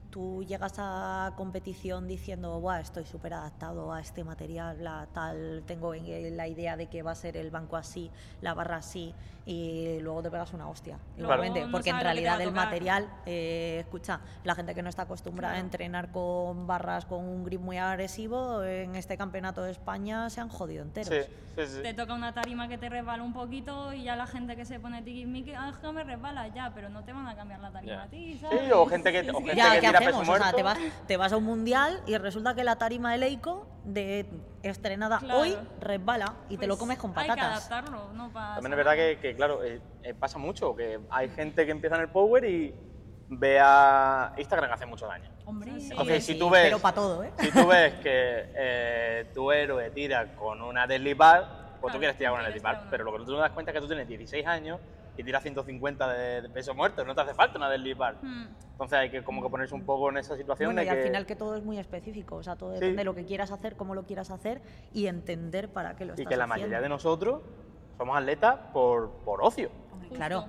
tú 0.10 0.44
llegas 0.44 0.74
a 0.80 1.34
competición 1.38 2.08
diciendo, 2.08 2.60
Buah, 2.60 2.80
estoy 2.80 3.06
súper 3.06 3.34
adaptado 3.34 3.94
a 3.94 4.00
este 4.00 4.24
material, 4.24 4.78
bla, 4.78 5.08
tal, 5.14 5.64
tengo 5.68 5.94
en- 5.94 6.36
la 6.36 6.48
idea 6.48 6.76
de 6.78 6.88
que 6.88 7.04
va 7.04 7.12
a 7.12 7.16
ser 7.16 7.38
el 7.38 7.52
banco 7.52 7.78
así, 7.78 8.10
la 8.42 8.54
barra 8.56 8.78
así, 8.78 9.14
y 9.50 10.00
luego 10.02 10.22
te 10.22 10.30
pegas 10.30 10.54
una 10.54 10.70
hostia. 10.70 11.00
Igualmente, 11.18 11.66
no 11.66 11.72
porque 11.72 11.90
en 11.90 12.00
realidad 12.00 12.40
el 12.40 12.52
material, 12.52 13.10
eh, 13.26 13.78
escucha, 13.80 14.22
la 14.44 14.54
gente 14.54 14.76
que 14.76 14.84
no 14.84 14.90
está 14.90 15.02
acostumbrada 15.04 15.56
a 15.56 15.60
entrenar 15.60 16.12
con 16.12 16.68
barras 16.68 17.06
con 17.08 17.26
un 17.26 17.44
grip 17.44 17.60
muy 17.60 17.80
agresivo, 17.80 18.64
en 18.64 18.96
este 18.96 19.18
campeonato 19.18 19.64
de 19.64 19.72
España 19.72 20.30
se 20.30 20.40
han 20.40 20.50
jodido 20.50 20.84
enteros. 20.84 21.10
Sí, 21.12 21.34
sí, 21.56 21.66
sí. 21.78 21.82
Te 21.82 21.96
toca 21.96 22.14
una 22.14 22.32
tarima 22.32 22.68
que 22.68 22.78
te 22.78 22.90
resbala 22.90 23.24
un 23.24 23.34
poquito 23.34 23.92
y 23.92 24.04
ya 24.04 24.16
la 24.16 24.28
gente 24.28 24.56
que 24.56 24.66
se 24.66 24.80
pone 24.80 25.02
tiquismiqui, 25.02 25.54
ah, 25.56 25.70
es 25.74 25.78
que 25.78 25.92
me 25.92 26.04
resbala 26.04 26.48
ya, 26.50 26.72
pero 26.76 26.90
no 26.90 27.04
te 27.04 27.12
van 27.12 27.28
a 27.28 27.36
cambiar 27.36 27.60
la 27.60 27.72
tarima 27.72 28.04
a 28.04 28.08
ti, 28.08 28.38
¿sabes? 28.38 28.60
Sí, 28.66 28.72
o 28.72 28.86
gente 28.86 29.12
que- 29.12 29.32
o 29.32 29.34
gente 29.42 29.56
Ya, 29.56 29.72
que 29.72 29.80
¿qué 29.80 29.88
tira 29.88 29.98
peso 30.00 30.10
hacemos? 30.22 30.30
O 30.30 30.38
sea, 30.38 30.54
te 30.54 30.62
vas, 30.62 30.78
te 31.08 31.18
vas 31.18 31.34
a 31.34 31.38
un 31.38 31.46
mundial 31.46 32.00
y 32.06 32.16
resulta 32.18 32.54
que 32.54 32.64
la 32.64 32.76
tarima 32.76 33.14
de 33.14 33.18
Leico, 33.18 33.68
de 33.84 34.30
estrenada 34.64 35.20
Claro. 35.20 35.40
hoy, 35.42 35.58
resbala 35.80 36.34
y 36.50 36.58
te 36.58 36.68
lo 36.68 36.74
Pues 36.74 36.80
comes 36.80 36.98
con 36.98 37.12
Hay 37.16 37.28
que 37.28 37.36
patatas. 37.36 37.70
adaptarlo, 37.70 38.14
no 38.14 38.32
pasa 38.32 38.56
También 38.56 38.74
es 38.74 38.78
verdad 38.78 38.96
que, 38.96 39.20
que, 39.22 39.36
claro, 39.36 39.64
eh, 39.64 39.82
eh, 40.04 40.14
pasa 40.14 40.38
mucho, 40.38 40.76
que 40.76 41.00
hay 41.10 41.30
gente 41.30 41.66
que 41.66 41.72
empieza 41.72 41.96
en 41.96 42.02
el 42.02 42.10
Power 42.10 42.44
y 42.46 42.74
ve 43.30 43.60
a 43.62 44.34
Instagram 44.38 44.72
hace 44.72 44.86
muchos 44.86 45.10
años. 45.10 45.30
Hombre, 45.46 45.72
Sí, 45.74 45.82
sí. 45.82 45.88
Entonces, 45.92 46.26
si 46.26 46.34
Sí, 46.34 46.40
tú 46.40 46.50
ves, 46.50 46.64
Pero 46.64 46.80
para 46.80 46.96
todo, 46.96 47.24
¿eh? 47.24 47.32
si 47.40 47.52
tú 47.52 47.68
ves 47.68 47.94
que 47.96 48.52
eh, 48.56 49.32
tu 49.34 49.52
héroe 49.52 49.90
tira 49.92 50.36
con 50.36 50.62
una 50.62 50.86
deadlift 50.88 51.18
bar, 51.18 51.42
pues 51.80 51.92
Claro, 51.92 51.94
tú 51.94 52.00
quieres 52.00 52.18
tirar 52.18 52.34
con 52.34 52.42
una 52.42 52.50
una. 52.50 52.90
pero 52.90 53.04
lo 53.06 53.12
que 53.18 53.26
tú 53.26 53.32
no 53.32 53.38
das 53.40 53.52
cuenta 53.52 53.72
es 53.72 53.76
que 53.76 53.82
tú 53.82 53.88
tienes 53.88 54.08
16 54.08 54.46
años 54.46 54.80
y 55.20 55.24
tiras 55.24 55.44
150 55.44 56.08
de, 56.14 56.42
de 56.44 56.50
peso 56.50 56.74
muerto, 56.74 57.04
no 57.04 57.14
te 57.14 57.22
hace 57.22 57.34
falta 57.34 57.58
una 57.58 57.70
deadlift 57.70 57.98
bar. 57.98 58.16
Hmm. 58.22 58.48
Entonces 58.72 58.98
hay 58.98 59.10
que 59.12 59.22
como 59.24 59.42
que 59.44 59.50
ponerse 59.50 59.76
un 59.76 59.84
poco 59.86 60.10
en 60.10 60.18
esa 60.18 60.38
situación 60.38 60.68
Bueno, 60.70 60.80
de 60.80 60.86
y 60.88 60.90
al 60.90 61.04
final 61.04 61.26
que 61.26 61.36
todo 61.36 61.56
es 61.58 61.64
muy 61.64 61.78
específico, 61.78 62.38
o 62.38 62.44
sea, 62.44 62.56
todo 62.56 62.70
Sí. 62.74 62.76
depende 62.80 62.98
de 63.00 63.04
lo 63.04 63.14
que 63.16 63.26
quieras 63.26 63.52
hacer, 63.52 63.76
cómo 63.76 63.94
lo 63.96 64.04
quieras 64.04 64.32
hacer 64.32 64.62
y 64.94 65.08
entender 65.08 65.68
para 65.70 65.96
qué 65.98 66.06
lo 66.06 66.12
y 66.14 66.16
estás 66.22 66.28
que 66.28 66.38
la 66.38 66.46
haciendo. 66.46 66.48
mayoría 66.68 66.82
de 66.82 66.88
nosotros 66.90 67.42
somos 67.98 68.18
atletas 68.18 68.56
por, 68.72 69.12
por 69.26 69.44
ocio. 69.44 69.70
Justo. 70.00 70.16
Claro. 70.16 70.46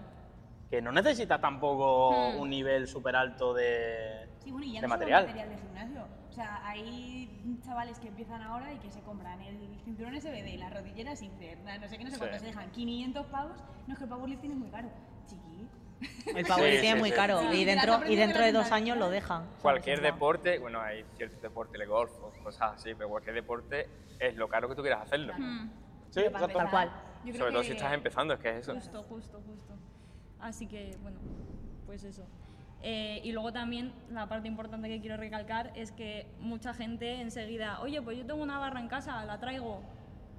que 0.70 0.80
no 0.80 0.92
necesitas 0.92 1.40
tampoco 1.40 2.12
Hmm. 2.12 2.40
un 2.40 2.48
nivel 2.50 2.86
súper 2.86 3.16
alto 3.16 3.52
de, 3.52 4.28
Sí, 4.44 4.52
bueno, 4.52 4.64
y 4.66 4.74
ya 4.74 4.80
de 4.80 4.86
no 4.86 4.88
material. 4.94 5.26
material 5.26 5.48
de 5.48 5.56
gimnasio. 5.56 5.99
O 6.30 6.32
sea, 6.32 6.60
hay 6.64 7.28
chavales 7.64 7.98
que 7.98 8.06
empiezan 8.08 8.40
ahora 8.42 8.72
y 8.72 8.78
que 8.78 8.88
se 8.90 9.00
compran 9.00 9.40
el 9.42 9.58
cinturón 9.84 10.14
SBD, 10.14 10.56
las 10.58 10.72
rodilleras 10.72 11.20
Incer, 11.22 11.58
no 11.58 11.88
sé 11.88 11.98
qué, 11.98 12.04
no 12.04 12.10
sé 12.10 12.14
Sí. 12.16 12.20
cuánto, 12.20 12.38
se 12.38 12.46
dejan 12.46 12.70
500 12.70 13.26
pavos. 13.26 13.58
No 13.88 13.92
es 13.94 13.98
que 13.98 14.04
el 14.04 14.10
powerlifting 14.10 14.52
es 14.52 14.56
muy 14.56 14.68
caro. 14.70 14.88
Chiqui. 15.26 15.66
El 16.38 16.46
powerlifting 16.46 16.80
Sí, 16.80 16.86
es 16.86 16.92
sí, 16.94 16.98
muy 17.00 17.10
sí. 17.10 17.16
caro 17.16 17.40
Sí, 17.40 17.46
y 17.58 17.64
dentro, 17.64 18.06
y 18.08 18.14
dentro 18.16 18.44
de 18.44 18.52
dos 18.52 18.70
años 18.70 18.96
lo 18.96 19.10
dejan. 19.10 19.44
Cualquier 19.60 20.00
deporte, 20.00 20.60
bueno, 20.60 20.80
hay 20.80 21.04
ciertos 21.16 21.42
deportes, 21.42 21.80
el 21.80 21.88
golf 21.88 22.12
o 22.22 22.30
cosas 22.44 22.74
así, 22.76 22.94
pero 22.94 23.08
cualquier 23.08 23.34
deporte 23.34 23.88
es 24.20 24.36
lo 24.36 24.48
caro 24.48 24.68
que 24.68 24.76
tú 24.76 24.82
quieras 24.82 25.02
hacerlo. 25.02 25.34
Hmm. 25.36 25.68
Sí. 26.10 26.22
Tal 26.32 26.70
cual. 26.70 26.92
Sobre 27.36 27.50
todo 27.52 27.62
si 27.64 27.72
estás 27.72 27.92
empezando, 27.92 28.34
es 28.34 28.40
que 28.40 28.50
es 28.50 28.56
eso. 28.58 28.74
Justo, 28.74 29.02
justo, 29.02 29.42
justo. 29.46 29.74
Así 30.38 30.66
que, 30.68 30.96
bueno, 31.02 31.18
pues 31.86 32.04
eso. 32.04 32.24
Eh, 32.82 33.20
y 33.24 33.32
luego 33.32 33.52
también 33.52 33.92
la 34.10 34.26
parte 34.28 34.48
importante 34.48 34.88
que 34.88 35.00
quiero 35.00 35.16
recalcar 35.18 35.70
es 35.74 35.92
que 35.92 36.26
mucha 36.40 36.72
gente 36.72 37.20
enseguida, 37.20 37.80
oye, 37.82 38.00
pues 38.00 38.16
yo 38.16 38.24
tengo 38.26 38.42
una 38.42 38.58
barra 38.58 38.80
en 38.80 38.88
casa, 38.88 39.24
la 39.26 39.38
traigo. 39.38 39.80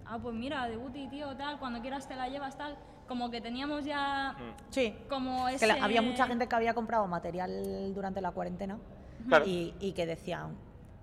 Ah, 0.06 0.18
pues 0.22 0.34
mira, 0.36 0.68
de 0.68 0.76
booty, 0.76 1.08
tío, 1.08 1.36
tal, 1.38 1.60
cuando 1.60 1.82
quieras 1.82 2.08
te 2.08 2.16
la 2.16 2.28
llevas, 2.30 2.58
tal. 2.58 2.76
Como 3.08 3.30
que 3.30 3.42
teníamos 3.42 3.86
ya 3.86 4.34
Mm. 4.40 4.72
Sí, 4.72 4.96
como 5.10 5.46
que 5.48 5.56
ese... 5.56 5.68
la- 5.68 5.84
había 5.84 6.02
mucha 6.02 6.26
gente 6.26 6.48
que 6.48 6.56
había 6.56 6.74
comprado 6.74 7.06
material 7.08 7.94
durante 7.94 8.22
la 8.22 8.32
cuarentena 8.32 8.78
Claro. 9.28 9.46
y, 9.46 9.76
y 9.80 9.92
que 9.94 10.06
decían, 10.08 10.56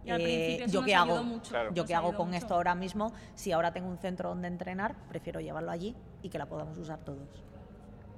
eh, 0.04 0.64
¿yo 0.68 0.82
qué 0.84 0.94
hago? 0.94 1.22
mucho, 1.22 1.50
Claro. 1.50 1.70
¿Yo 1.72 1.84
qué 1.84 1.94
hago 1.94 2.14
con 2.14 2.28
mucho. 2.28 2.38
esto 2.38 2.54
ahora 2.54 2.74
mismo? 2.74 3.12
Si 3.34 3.52
ahora 3.52 3.72
tengo 3.72 3.88
un 3.88 3.98
centro 3.98 4.30
donde 4.30 4.48
entrenar, 4.48 4.94
prefiero 5.08 5.38
llevarlo 5.40 5.70
allí 5.70 5.94
y 6.22 6.30
que 6.30 6.38
la 6.38 6.46
podamos 6.46 6.76
usar 6.78 6.98
todos. 7.00 7.44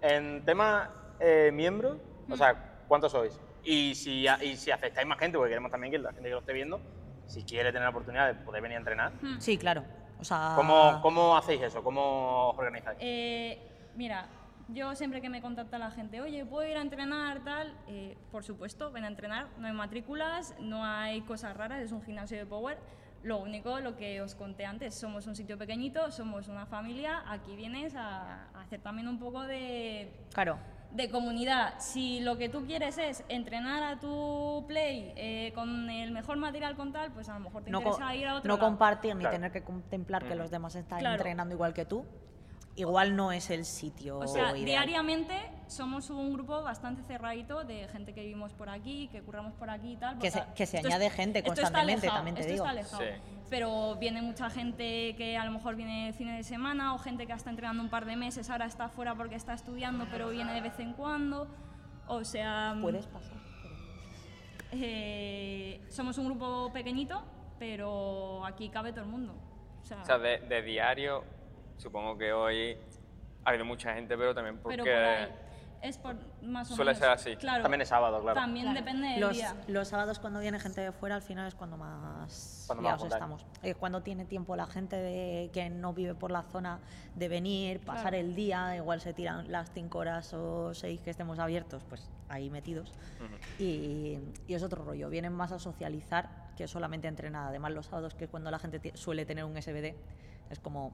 En 0.00 0.42
tema 0.44 0.88
eh, 1.18 1.50
miembros, 1.52 1.98
o 2.30 2.36
sea, 2.36 2.69
¿cuántos 2.90 3.12
sois? 3.12 3.40
Y 3.62 3.94
si, 3.94 4.26
y 4.42 4.56
si 4.56 4.72
aceptáis 4.72 5.06
más 5.06 5.16
gente, 5.16 5.38
porque 5.38 5.50
queremos 5.50 5.70
también 5.70 5.92
que 5.92 5.98
la 5.98 6.12
gente 6.12 6.28
que 6.28 6.34
lo 6.34 6.40
esté 6.40 6.52
viendo, 6.52 6.80
si 7.26 7.44
quiere 7.44 7.68
tener 7.70 7.84
la 7.84 7.90
oportunidad 7.90 8.26
de 8.26 8.34
poder 8.34 8.60
venir 8.60 8.76
a 8.76 8.80
entrenar, 8.80 9.12
Hmm. 9.22 9.38
Sí, 9.38 9.56
claro. 9.56 9.84
O 10.18 10.24
sea, 10.24 10.54
¿cómo, 10.56 11.00
cómo 11.00 11.36
hacéis 11.36 11.62
eso? 11.62 11.84
¿Cómo 11.84 12.50
os 12.50 12.58
organizáis? 12.58 12.98
Eh, 13.00 13.58
mira, 13.94 14.26
yo 14.68 14.94
siempre 14.96 15.20
que 15.20 15.28
me 15.30 15.40
contacta 15.40 15.78
la 15.78 15.92
gente, 15.92 16.20
oye, 16.20 16.44
¿puedo 16.44 16.68
ir 16.68 16.76
a 16.76 16.82
entrenar 16.82 17.44
tal? 17.44 17.72
Eh, 17.86 18.18
por 18.32 18.42
supuesto, 18.42 18.90
ven 18.90 19.04
a 19.04 19.08
entrenar. 19.08 19.46
No 19.58 19.68
hay 19.68 19.72
matrículas, 19.72 20.54
no 20.58 20.84
hay 20.84 21.20
cosas 21.22 21.56
raras, 21.56 21.80
es 21.80 21.92
un 21.92 22.02
gimnasio 22.02 22.36
de 22.38 22.44
power. 22.44 22.76
Lo 23.22 23.38
único, 23.38 23.78
lo 23.80 23.96
que 23.96 24.20
os 24.20 24.34
conté 24.34 24.66
antes, 24.66 24.94
somos 24.94 25.26
un 25.28 25.36
sitio 25.36 25.56
pequeñito, 25.56 26.10
somos 26.10 26.48
una 26.48 26.66
familia, 26.66 27.22
aquí 27.28 27.54
vienes 27.54 27.94
a, 27.94 28.48
a 28.52 28.62
hacer 28.62 28.80
también 28.80 29.06
un 29.08 29.18
poco 29.20 29.42
de, 29.42 30.10
Claro. 30.34 30.58
De 30.92 31.08
comunidad. 31.10 31.74
Si 31.78 32.20
lo 32.20 32.36
que 32.36 32.48
tú 32.48 32.66
quieres 32.66 32.98
es 32.98 33.24
entrenar 33.28 33.82
a 33.82 34.00
tu 34.00 34.64
play 34.66 35.12
eh, 35.16 35.52
con 35.54 35.88
el 35.88 36.10
mejor 36.10 36.36
material 36.36 36.76
con 36.76 36.92
tal, 36.92 37.12
pues 37.12 37.28
a 37.28 37.34
lo 37.34 37.40
mejor 37.40 37.62
te 37.62 37.70
No, 37.70 37.78
interesa 37.78 38.14
ir 38.14 38.26
a 38.26 38.36
otro 38.36 38.48
no 38.48 38.56
lado. 38.56 38.68
compartir 38.68 39.14
ni 39.14 39.20
Claro. 39.20 39.36
tener 39.36 39.52
que 39.52 39.62
contemplar 39.62 40.24
que 40.26 40.34
los 40.34 40.50
demás 40.50 40.74
están 40.74 40.98
Claro. 40.98 41.14
entrenando 41.16 41.54
igual 41.54 41.74
que 41.74 41.84
tú, 41.84 42.04
igual 42.76 43.14
no 43.16 43.30
es 43.32 43.50
el 43.50 43.64
sitio 43.64 44.18
O 44.18 44.26
sea, 44.26 44.50
ideal. 44.50 44.64
diariamente 44.64 45.34
somos 45.70 46.10
un 46.10 46.32
grupo 46.32 46.62
bastante 46.62 47.02
cerradito 47.04 47.64
de 47.64 47.86
gente 47.88 48.12
que 48.12 48.22
vivimos 48.22 48.52
por 48.52 48.68
aquí, 48.68 49.08
que 49.08 49.22
curramos 49.22 49.54
por 49.54 49.70
aquí 49.70 49.92
y 49.92 49.96
tal. 49.96 50.18
Que 50.18 50.30
se- 50.30 50.44
que 50.54 50.66
se 50.66 50.76
esto 50.78 50.88
añade 50.88 51.08
gente 51.10 51.38
esto 51.38 51.52
está 51.52 51.62
constantemente, 51.62 52.06
alejado, 52.08 52.18
también 52.18 52.34
te 52.34 52.40
esto 52.42 52.52
digo. 52.52 52.64
está 52.64 52.70
alejado. 52.70 53.02
Sí. 53.02 53.32
Pero 53.48 53.96
viene 53.96 54.20
mucha 54.22 54.50
gente 54.50 55.14
que 55.16 55.36
a 55.38 55.44
lo 55.44 55.52
mejor 55.52 55.76
viene 55.76 56.08
el 56.08 56.14
fin 56.14 56.28
de 56.28 56.42
semana 56.42 56.94
o 56.94 56.98
gente 56.98 57.26
que 57.26 57.32
está 57.32 57.50
entrenando 57.50 57.82
un 57.82 57.88
par 57.88 58.04
de 58.04 58.16
meses, 58.16 58.50
ahora 58.50 58.66
está 58.66 58.88
fuera 58.88 59.14
porque 59.14 59.34
está 59.36 59.54
estudiando, 59.54 60.06
pero 60.10 60.28
viene 60.30 60.52
de 60.52 60.60
vez 60.60 60.78
en 60.80 60.92
cuando. 60.92 61.48
O 62.08 62.24
sea, 62.24 62.76
Puedes 62.80 63.06
pasar. 63.06 63.36
eh, 64.72 65.80
somos 65.88 66.16
un 66.18 66.26
grupo 66.26 66.72
pequeñito, 66.72 67.22
pero 67.58 68.44
aquí 68.44 68.68
cabe 68.68 68.92
todo 68.92 69.04
el 69.04 69.10
mundo. 69.10 69.34
O 69.82 69.84
sea, 69.84 70.02
O 70.02 70.04
sea, 70.04 70.18
de, 70.18 70.38
de 70.40 70.62
diario, 70.62 71.24
supongo 71.76 72.16
que 72.18 72.32
hoy 72.32 72.76
ha 73.44 73.48
habido 73.50 73.64
mucha 73.64 73.94
gente, 73.94 74.16
pero 74.16 74.34
también 74.34 74.58
porque 74.58 74.76
pero 74.82 74.84
por 74.84 74.92
ahí. 74.92 75.28
Es 75.82 75.96
por 75.96 76.14
más 76.42 76.70
o 76.70 76.76
suele 76.76 76.90
menos. 76.90 76.98
ser 76.98 77.08
así. 77.10 77.36
Claro, 77.36 77.62
También 77.62 77.80
es 77.80 77.88
sábado, 77.88 78.20
claro. 78.20 78.38
también 78.38 78.66
Claro. 78.66 78.78
depende 78.80 79.08
del 79.08 79.20
Los, 79.20 79.32
día. 79.32 79.56
los 79.66 79.88
sábados 79.88 80.18
cuando 80.18 80.38
viene 80.40 80.60
gente 80.60 80.82
de 80.82 80.92
fuera 80.92 81.14
al 81.14 81.22
final 81.22 81.48
es 81.48 81.54
cuando 81.54 81.78
más 81.78 82.64
Cuando 82.66 82.82
liados 82.82 83.04
estamos. 83.04 83.46
Es 83.62 83.76
cuando 83.76 84.02
tiene 84.02 84.26
tiempo 84.26 84.56
la 84.56 84.66
gente 84.66 84.96
de, 84.96 85.48
que 85.54 85.70
no 85.70 85.94
vive 85.94 86.14
por 86.14 86.30
la 86.32 86.42
zona 86.42 86.80
de 87.14 87.28
venir, 87.28 87.80
pasar 87.80 88.10
Claro. 88.12 88.16
el 88.18 88.34
día, 88.34 88.76
igual 88.76 89.00
se 89.00 89.14
tiran 89.14 89.50
las 89.50 89.70
cinco 89.72 89.98
horas 89.98 90.34
o 90.34 90.74
seis 90.74 91.00
que 91.00 91.08
estemos 91.10 91.38
abiertos, 91.38 91.82
pues 91.88 92.10
ahí 92.28 92.50
metidos. 92.50 92.92
Y, 93.58 94.18
y 94.46 94.54
es 94.54 94.62
otro 94.62 94.84
rollo, 94.84 95.08
vienen 95.08 95.32
más 95.32 95.50
a 95.52 95.58
socializar 95.58 96.50
que 96.56 96.68
solamente 96.68 97.06
a 97.08 97.10
entrenar. 97.10 97.48
Además 97.48 97.72
los 97.72 97.86
sábados 97.86 98.14
que 98.14 98.24
es 98.24 98.30
cuando 98.30 98.50
la 98.50 98.58
gente 98.58 98.92
suele 98.96 99.24
tener 99.24 99.44
un 99.44 99.56
SBD, 99.60 99.94
es 100.50 100.58
como 100.60 100.92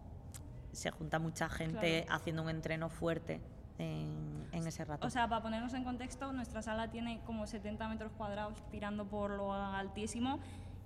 se 0.72 0.90
junta 0.92 1.18
mucha 1.18 1.48
gente 1.48 2.04
Claro. 2.06 2.20
haciendo 2.20 2.42
un 2.42 2.50
entreno 2.50 2.88
fuerte 2.88 3.40
en, 3.78 4.48
en 4.52 4.66
ese 4.66 4.84
rato. 4.84 5.06
O 5.06 5.10
sea, 5.10 5.28
para 5.28 5.42
ponernos 5.42 5.74
en 5.74 5.84
contexto, 5.84 6.32
nuestra 6.32 6.62
sala 6.62 6.90
tiene 6.90 7.20
como 7.26 7.46
70 7.46 7.88
metros 7.88 8.12
cuadrados 8.12 8.62
tirando 8.70 9.06
por 9.06 9.30
lo 9.30 9.52
altísimo. 9.52 10.40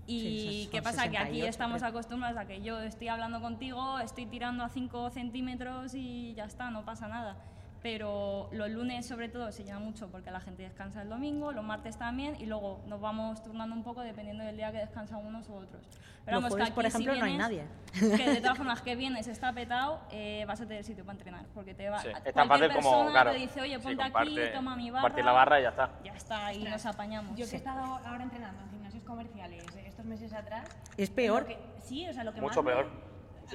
Y 0.06 0.68
qué 0.72 0.82
pasa, 0.82 1.08
que 1.08 1.18
aquí 1.18 1.40
68, 1.40 1.50
estamos 1.50 1.78
creo. 1.78 1.90
acostumbrados 1.90 2.36
a 2.36 2.46
que 2.46 2.62
yo 2.62 2.80
estoy 2.80 3.08
hablando 3.08 3.40
contigo, 3.40 4.00
estoy 4.00 4.26
tirando 4.26 4.64
a 4.64 4.68
5 4.68 5.10
centímetros 5.10 5.94
y 5.94 6.34
ya 6.34 6.46
está, 6.46 6.70
no 6.70 6.84
pasa 6.84 7.06
nada. 7.06 7.36
Pero 7.82 8.48
los 8.52 8.68
lunes 8.70 9.06
sobre 9.06 9.28
todo 9.28 9.50
se 9.52 9.64
llena 9.64 9.78
mucho 9.78 10.08
porque 10.10 10.30
la 10.30 10.40
gente 10.40 10.62
descansa 10.62 11.02
el 11.02 11.08
domingo, 11.08 11.52
los 11.52 11.64
martes 11.64 11.96
también 11.96 12.36
y 12.38 12.46
luego 12.46 12.82
nos 12.86 13.00
vamos 13.00 13.42
turnando 13.42 13.74
un 13.74 13.82
poco 13.82 14.02
dependiendo 14.02 14.44
del 14.44 14.56
día 14.56 14.70
que 14.70 14.78
descansan 14.78 15.24
unos 15.24 15.48
u 15.48 15.54
otros. 15.54 15.82
Pero 16.24 16.36
Los 16.40 16.42
vamos, 16.42 16.56
que 16.56 16.62
jueves, 16.62 16.74
por 16.74 16.84
aquí 16.86 16.96
si 16.96 17.02
ejemplo, 17.02 17.18
no 17.20 17.24
hay 17.24 17.32
vienes- 17.32 17.66
nadie. 17.98 18.16
Que 18.16 18.30
de 18.30 18.40
todas 18.42 18.58
formas 18.58 18.82
que 18.82 18.94
vienes 18.96 19.26
está 19.28 19.52
petado, 19.54 20.00
eh, 20.10 20.44
vas 20.46 20.60
a 20.60 20.66
tener 20.66 20.84
sitio 20.84 21.04
para 21.04 21.18
entrenar 21.18 21.46
porque 21.54 21.74
te 21.74 21.88
va 21.88 22.00
Sí. 22.00 22.08
Es 22.24 22.34
tan 22.34 22.46
cualquier 22.46 22.70
fácil 22.72 22.84
como, 22.84 22.96
persona 22.98 23.10
claro, 23.12 23.30
te 23.32 23.38
dice, 23.38 23.60
oye, 23.62 23.76
sí, 23.78 23.82
ponte 23.82 24.02
aquí, 24.02 24.12
comparte- 24.12 24.52
toma 24.52 24.76
mi 24.76 24.90
barra. 24.90 25.02
Partir 25.02 25.24
la 25.24 25.32
barra 25.32 25.60
y 25.60 25.62
ya 25.62 25.68
está. 25.70 25.90
Ya 26.04 26.12
está, 26.12 26.52
y 26.52 26.64
nos 26.64 26.84
apañamos. 26.84 27.30
Yo 27.32 27.44
que 27.44 27.50
Sí. 27.50 27.54
he 27.56 27.58
estado 27.58 27.82
ahora 28.06 28.22
entrenando 28.22 28.62
en 28.62 28.70
gimnasios 28.70 29.02
comerciales 29.04 29.64
eh, 29.76 29.84
estos 29.86 30.04
meses 30.04 30.32
atrás. 30.34 30.68
Es 30.98 31.08
peor. 31.08 31.46
que- 31.46 31.58
sí, 31.82 32.06
o 32.06 32.12
sea, 32.12 32.24
lo 32.24 32.34
que 32.34 32.42
Mucho 32.42 32.62
más 32.62 32.74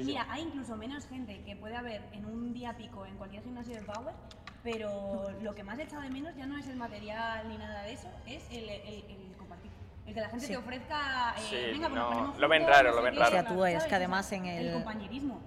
Mira, 0.03 0.25
hay 0.29 0.43
incluso 0.43 0.75
menos 0.75 1.07
gente 1.07 1.41
que 1.43 1.55
puede 1.55 1.75
haber 1.75 2.01
en 2.11 2.25
un 2.25 2.53
día 2.53 2.75
pico 2.75 3.05
en 3.05 3.15
cualquier 3.17 3.43
gimnasio 3.43 3.75
de 3.75 3.81
Power, 3.81 4.13
pero 4.63 5.29
lo 5.41 5.55
que 5.55 5.63
más 5.63 5.77
he 5.79 5.83
echado 5.83 6.01
de 6.01 6.09
menos 6.09 6.35
ya 6.35 6.45
no 6.45 6.57
es 6.57 6.67
el 6.67 6.75
material 6.75 7.47
ni 7.47 7.57
nada 7.57 7.83
de 7.83 7.93
eso, 7.93 8.09
es 8.25 8.43
el, 8.51 8.67
el- 8.69 9.05
el 9.09 9.35
compartir. 9.37 9.71
El 10.05 10.13
que 10.13 10.21
la 10.21 10.29
gente 10.29 10.45
Sí. 10.45 10.51
te 10.53 10.57
ofrezca, 10.57 11.33
eh, 11.37 11.41
Sí, 11.49 11.55
venga, 11.71 11.89
pues 11.89 12.01
no, 12.01 12.27
nos 12.27 12.37
lo 12.39 12.47
ven 12.49 12.67
raro, 12.67 12.89
no 12.91 12.95
lo 12.97 13.01
ven 13.03 13.13
qué, 13.13 13.19
raro. 13.19 13.29
O 13.37 13.41
sea, 13.41 13.47
tú 13.47 13.65
es 13.65 13.83
que 13.85 13.95
además 13.95 14.31
en 14.31 14.45
El 14.45 14.67
el- 14.67 14.73
compañerismo. 14.73 15.39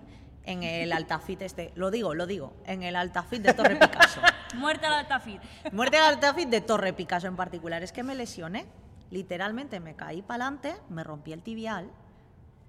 En 0.44 0.62
el 0.62 0.92
Altafit 0.92 1.42
este, 1.42 1.72
lo 1.74 1.90
digo, 1.90 2.14
lo 2.14 2.26
digo, 2.26 2.54
en 2.64 2.82
el 2.82 2.96
Altafit 2.96 3.42
de 3.42 3.52
Torre 3.54 3.76
Picasso. 3.76 4.20
Muerte 4.56 4.87
al 4.87 4.94
Altafit. 4.94 5.42
Muerte 5.72 5.98
al 5.98 6.14
Altafit 6.14 6.48
de 6.48 6.61
Torre 6.62 6.92
Picasso 6.94 7.26
en 7.26 7.37
particular. 7.37 7.82
Es 7.82 7.92
que 7.92 8.02
me 8.02 8.14
lesioné, 8.14 8.66
literalmente 9.11 9.78
me 9.80 9.94
caí 9.94 10.22
para 10.22 10.46
adelante, 10.46 10.74
me 10.88 11.04
rompí 11.04 11.32
el 11.32 11.42
tibial 11.42 11.90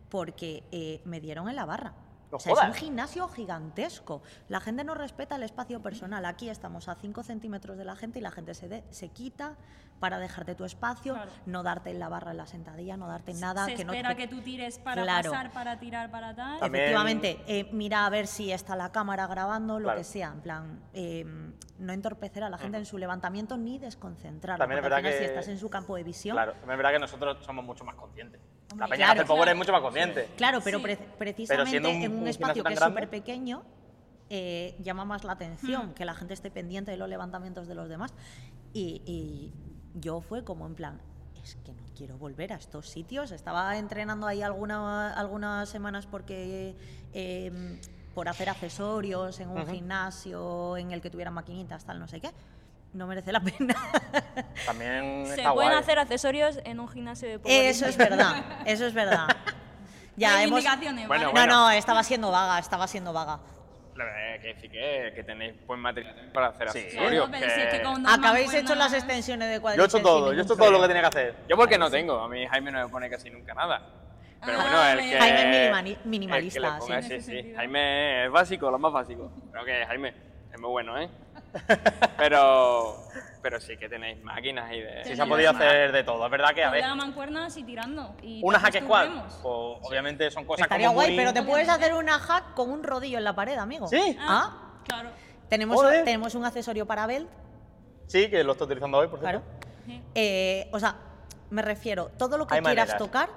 porque 0.10 0.64
eh, 0.72 1.02
me 1.06 1.20
dieron 1.20 1.50
en 1.50 1.56
la 1.56 1.66
barra. 1.66 1.94
No 2.32 2.38
o 2.38 2.40
sea, 2.40 2.54
es 2.54 2.60
un 2.68 2.74
gimnasio 2.74 3.28
gigantesco. 3.28 4.22
La 4.50 4.60
gente 4.60 4.84
no 4.84 4.94
respeta 4.94 5.36
el 5.36 5.44
espacio 5.44 5.82
personal. 5.82 6.26
Aquí 6.26 6.48
estamos 6.50 6.88
a 6.88 6.96
5 6.96 7.24
centímetros 7.24 7.78
de 7.78 7.86
la 7.86 7.96
gente 7.96 8.20
y 8.20 8.22
la 8.22 8.30
gente 8.32 8.54
se, 8.54 8.68
de- 8.70 8.84
se 8.92 9.10
quita 9.10 9.56
para 10.00 10.18
dejarte 10.20 10.56
tu 10.56 10.64
espacio, 10.66 11.14
Claro. 11.14 11.32
no 11.46 11.62
darte 11.64 11.90
en 11.90 12.00
la 12.00 12.08
barra 12.10 12.32
en 12.32 12.38
la 12.38 12.46
sentadilla, 12.48 12.96
no 12.98 13.08
darte 13.08 13.34
nada. 13.34 13.66
Se 13.66 13.76
que 13.76 13.84
no 13.86 13.92
espera 13.94 14.10
te- 14.10 14.16
que 14.16 14.28
tú 14.28 14.42
tires 14.42 14.80
para 14.80 15.04
Claro. 15.04 15.32
pasar, 15.32 15.52
para 15.52 15.78
tirar, 15.80 16.10
para 16.10 16.34
tal. 16.36 16.60
También- 16.60 16.84
Efectivamente, 16.86 17.40
eh, 17.48 17.70
mira 17.74 18.06
a 18.06 18.10
ver 18.10 18.28
si 18.28 18.52
está 18.52 18.76
la 18.76 18.92
cámara 18.92 19.28
grabando, 19.28 19.78
lo 19.80 19.86
Claro. 19.86 19.98
que 20.00 20.04
sea, 20.06 20.30
en 20.30 20.42
plan, 20.42 20.80
eh, 20.94 21.26
no 21.80 21.94
entorpecer 21.94 22.44
a 22.44 22.50
la 22.50 22.58
gente 22.58 22.78
en 22.78 22.86
su 22.86 22.98
levantamiento 22.98 23.58
ni 23.58 23.78
desconcentrarla. 23.80 24.64
También 24.64 24.80
es 24.80 24.84
porque 24.84 24.96
al 24.96 25.02
verdad 25.04 25.10
final, 25.12 25.14
si 25.14 25.20
que- 25.20 25.40
estás 25.40 25.48
en 25.50 25.58
su 25.60 25.70
campo 25.70 25.96
de 25.96 26.04
visión. 26.04 26.36
Claro, 26.36 26.52
también 26.54 26.72
es 26.72 26.78
verdad 26.78 26.92
que 26.94 27.00
nosotros 27.00 27.46
somos 27.46 27.66
mucho 27.66 27.84
más 27.84 27.96
conscientes. 27.96 28.40
La 28.78 28.86
peña 28.88 28.98
claro, 28.98 29.14
que 29.14 29.20
hace 29.22 29.28
power 29.28 29.40
claro. 29.44 29.52
es 29.52 29.58
mucho 29.58 29.72
más 29.72 29.82
consciente. 29.82 30.30
Claro, 30.38 30.60
pero 30.64 30.78
Sí. 30.78 30.84
pre- 30.84 30.98
Pero 30.98 31.18
precisamente 31.18 31.78
un- 31.80 31.86
en 32.04 32.16
un 32.20 32.28
espacio 32.28 32.64
que 32.64 32.74
es 32.74 32.80
súper 32.80 33.10
pequeño, 33.10 33.64
eh, 34.30 34.76
llama 34.80 35.06
más 35.06 35.24
la 35.24 35.34
atención 35.34 35.94
que 35.96 36.06
la 36.06 36.14
gente 36.14 36.36
esté 36.36 36.52
pendiente 36.52 36.92
de 36.92 36.98
los 36.98 37.10
levantamientos 37.10 37.68
de 37.68 37.74
los 37.76 37.90
demás. 37.90 38.14
Y, 38.74 39.02
y 39.08 39.54
yo 39.96 40.22
fue 40.22 40.44
como 40.44 40.66
en 40.68 40.76
plan, 40.76 41.02
es 41.42 41.56
que 41.66 41.74
no 41.74 41.84
quiero 41.96 42.18
volver 42.18 42.54
a 42.54 42.56
estos 42.58 42.90
sitios. 42.90 43.32
Estaba 43.32 43.78
entrenando 43.78 44.28
ahí 44.28 44.42
alguna- 44.42 45.14
algunas 45.14 45.68
semanas 45.70 46.06
porque 46.06 46.76
eh, 47.14 47.80
por 48.14 48.28
hacer 48.30 48.50
accesorios 48.50 49.40
en 49.40 49.50
un 49.50 49.66
gimnasio 49.68 50.78
en 50.78 50.92
el 50.92 51.02
que 51.02 51.10
tuviera 51.10 51.32
maquinitas, 51.32 51.86
tal, 51.86 52.00
no 52.00 52.08
sé 52.08 52.20
qué. 52.20 52.32
No 52.94 53.06
merece 53.08 53.32
la 53.32 53.40
pena. 53.58 53.76
También 54.66 55.26
Se 55.28 55.36
está 55.36 55.54
pueden 55.54 55.72
guay. 55.72 55.82
hacer 55.84 56.00
accesorios 56.00 56.60
en 56.64 56.80
un 56.80 56.88
gimnasio 56.88 57.40
de 57.40 57.70
eso 57.70 57.86
es 57.86 57.98
verdad, 57.98 58.44
eso 58.66 58.86
es 58.86 58.94
verdad. 58.94 59.28
Ya 60.18 60.44
hemos... 60.44 60.62
No, 61.34 61.48
no, 61.48 61.72
estaba 61.72 62.04
siendo 62.04 62.30
vaga, 62.30 62.60
estaba 62.60 62.88
siendo 62.88 63.14
vaga. 63.14 63.40
La 64.00 64.06
verdad 64.06 64.36
es 64.36 64.42
que 64.42 64.62
sí 64.62 64.70
que, 64.70 65.12
que 65.14 65.24
tenéis 65.26 65.54
buen 65.68 65.82
material 65.82 66.16
para 66.34 66.48
hacer 66.48 66.70
Sí. 66.70 66.80
accesorios. 66.80 67.28
Claro, 67.28 67.32
pero 67.46 67.54
si 67.54 67.60
es 67.62 67.68
que 67.74 67.82
con 67.84 68.02
dos 68.02 68.14
Acabéis 68.18 68.54
hecho 68.54 68.74
las 68.76 68.94
extensiones 68.94 69.50
de 69.50 69.60
Yo 69.76 69.84
he 69.84 69.86
hecho 69.86 70.00
todo, 70.02 70.16
sin 70.18 70.24
yo 70.24 70.30
he 70.30 70.32
ningún 70.32 70.46
hecho 70.46 70.56
todo 70.56 70.72
lo 70.72 70.82
que 70.82 70.88
tenía 70.88 71.02
que 71.02 71.08
hacer. 71.08 71.36
Yo 71.50 71.58
porque 71.58 71.78
no 71.78 71.92
tengo, 71.92 72.18
a 72.18 72.30
mí 72.30 72.48
Jaime 72.48 72.72
no 72.72 72.82
me 72.86 72.90
pone 72.90 73.10
casi 73.10 73.30
nunca 73.30 73.54
nada. 73.54 73.82
Pero 74.46 74.58
Ah, 74.58 74.62
bueno, 74.62 75.02
el 75.04 75.10
que... 75.12 75.18
Jaime 75.20 75.42
es 75.42 75.72
minimali- 75.74 75.88
el 75.90 75.96
que 75.96 76.00
le 76.06 76.10
minimalista, 76.10 76.78
ponga, 76.80 77.02
sí. 77.02 77.08
sí, 77.08 77.14
En 77.14 77.20
ese 77.20 77.20
sí. 77.20 77.32
sentido. 77.36 77.58
Jaime 77.58 78.26
es 78.26 78.32
básico, 78.32 78.72
lo 78.72 78.80
más 78.80 78.94
básico. 78.94 79.32
Creo 79.52 79.66
que 79.66 79.86
Jaime 79.86 80.14
es 80.54 80.60
muy 80.62 80.70
bueno, 80.70 80.98
¿eh? 80.98 81.10
Pero, 82.18 83.04
pero 83.42 83.60
sí 83.60 83.78
que 83.78 83.88
tenéis 83.90 84.22
máquinas 84.24 84.72
y 84.74 84.82
de... 84.82 85.04
Sí, 85.06 85.16
se 85.16 85.22
ha 85.22 85.26
podido 85.26 85.52
hacer 85.52 85.92
de 85.92 86.04
todo. 86.04 86.26
Es 86.26 86.32
verdad 86.32 86.54
que, 86.54 86.64
a 86.64 86.70
ver, 86.72 86.82
la 86.82 86.96
mancuernas 86.96 87.56
y 87.58 87.64
tirando. 87.64 88.16
Y 88.22 88.42
una 88.44 88.60
te 88.60 88.66
hack 88.80 88.84
squad, 88.84 89.08
pues 89.10 89.34
obviamente 89.44 90.30
son 90.32 90.46
cosas 90.46 90.64
Estaría 90.66 90.88
como 90.88 90.96
guay, 91.00 91.10
muy... 91.10 91.18
pero 91.18 91.34
te 91.34 91.44
puedes 91.44 91.70
hacer 91.70 91.94
una 91.94 92.20
hack 92.20 92.54
con 92.54 92.70
un 92.70 92.84
rodillo 92.84 93.18
en 93.18 93.24
la 93.24 93.34
pared, 93.36 93.58
amigo. 93.58 93.88
¿Sí? 93.88 94.18
Ah, 94.20 94.82
Claro. 94.86 95.10
tenemos, 95.50 95.78
Joder. 95.78 96.04
tenemos 96.04 96.36
un 96.36 96.46
accesorio 96.46 96.86
para 96.86 97.06
belt, 97.08 97.30
Sí, 98.08 98.30
que 98.30 98.44
lo 98.44 98.54
estoy 98.54 98.66
utilizando 98.66 98.98
hoy, 98.98 99.08
por 99.08 99.20
claro. 99.20 99.42
cierto. 99.42 99.68
Sí. 99.86 100.02
Eh, 100.16 100.68
o 100.74 100.80
sea, 100.80 100.96
me 101.52 101.62
refiero, 101.62 102.10
todo 102.18 102.38
lo 102.40 102.48
que 102.48 102.56
Hay 102.56 102.62
quieras 102.62 102.88
maneras. 102.88 102.98
tocar, 102.98 103.30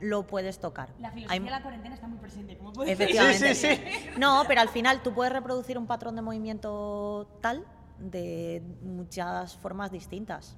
lo 0.00 0.26
puedes 0.26 0.60
tocar. 0.60 0.90
La 0.98 1.08
Hay- 1.08 1.14
filosofía 1.14 1.40
de 1.44 1.50
la 1.50 1.62
cuarentena 1.62 1.94
está 1.94 2.06
muy 2.06 2.18
presente, 2.18 2.56
como 2.58 2.72
puedes. 2.72 2.92
Efectivamente. 2.92 3.54
Sí, 3.54 3.76
sí, 3.76 4.10
No, 4.18 4.44
pero 4.46 4.60
al 4.60 4.68
final 4.68 5.02
tú 5.02 5.12
puedes 5.14 5.32
reproducir 5.32 5.76
un 5.78 5.86
patrón 5.86 6.16
de 6.16 6.22
movimiento 6.22 7.26
tal 7.40 7.64
de 8.00 8.62
muchas 8.82 9.56
formas 9.56 9.90
distintas. 9.92 10.56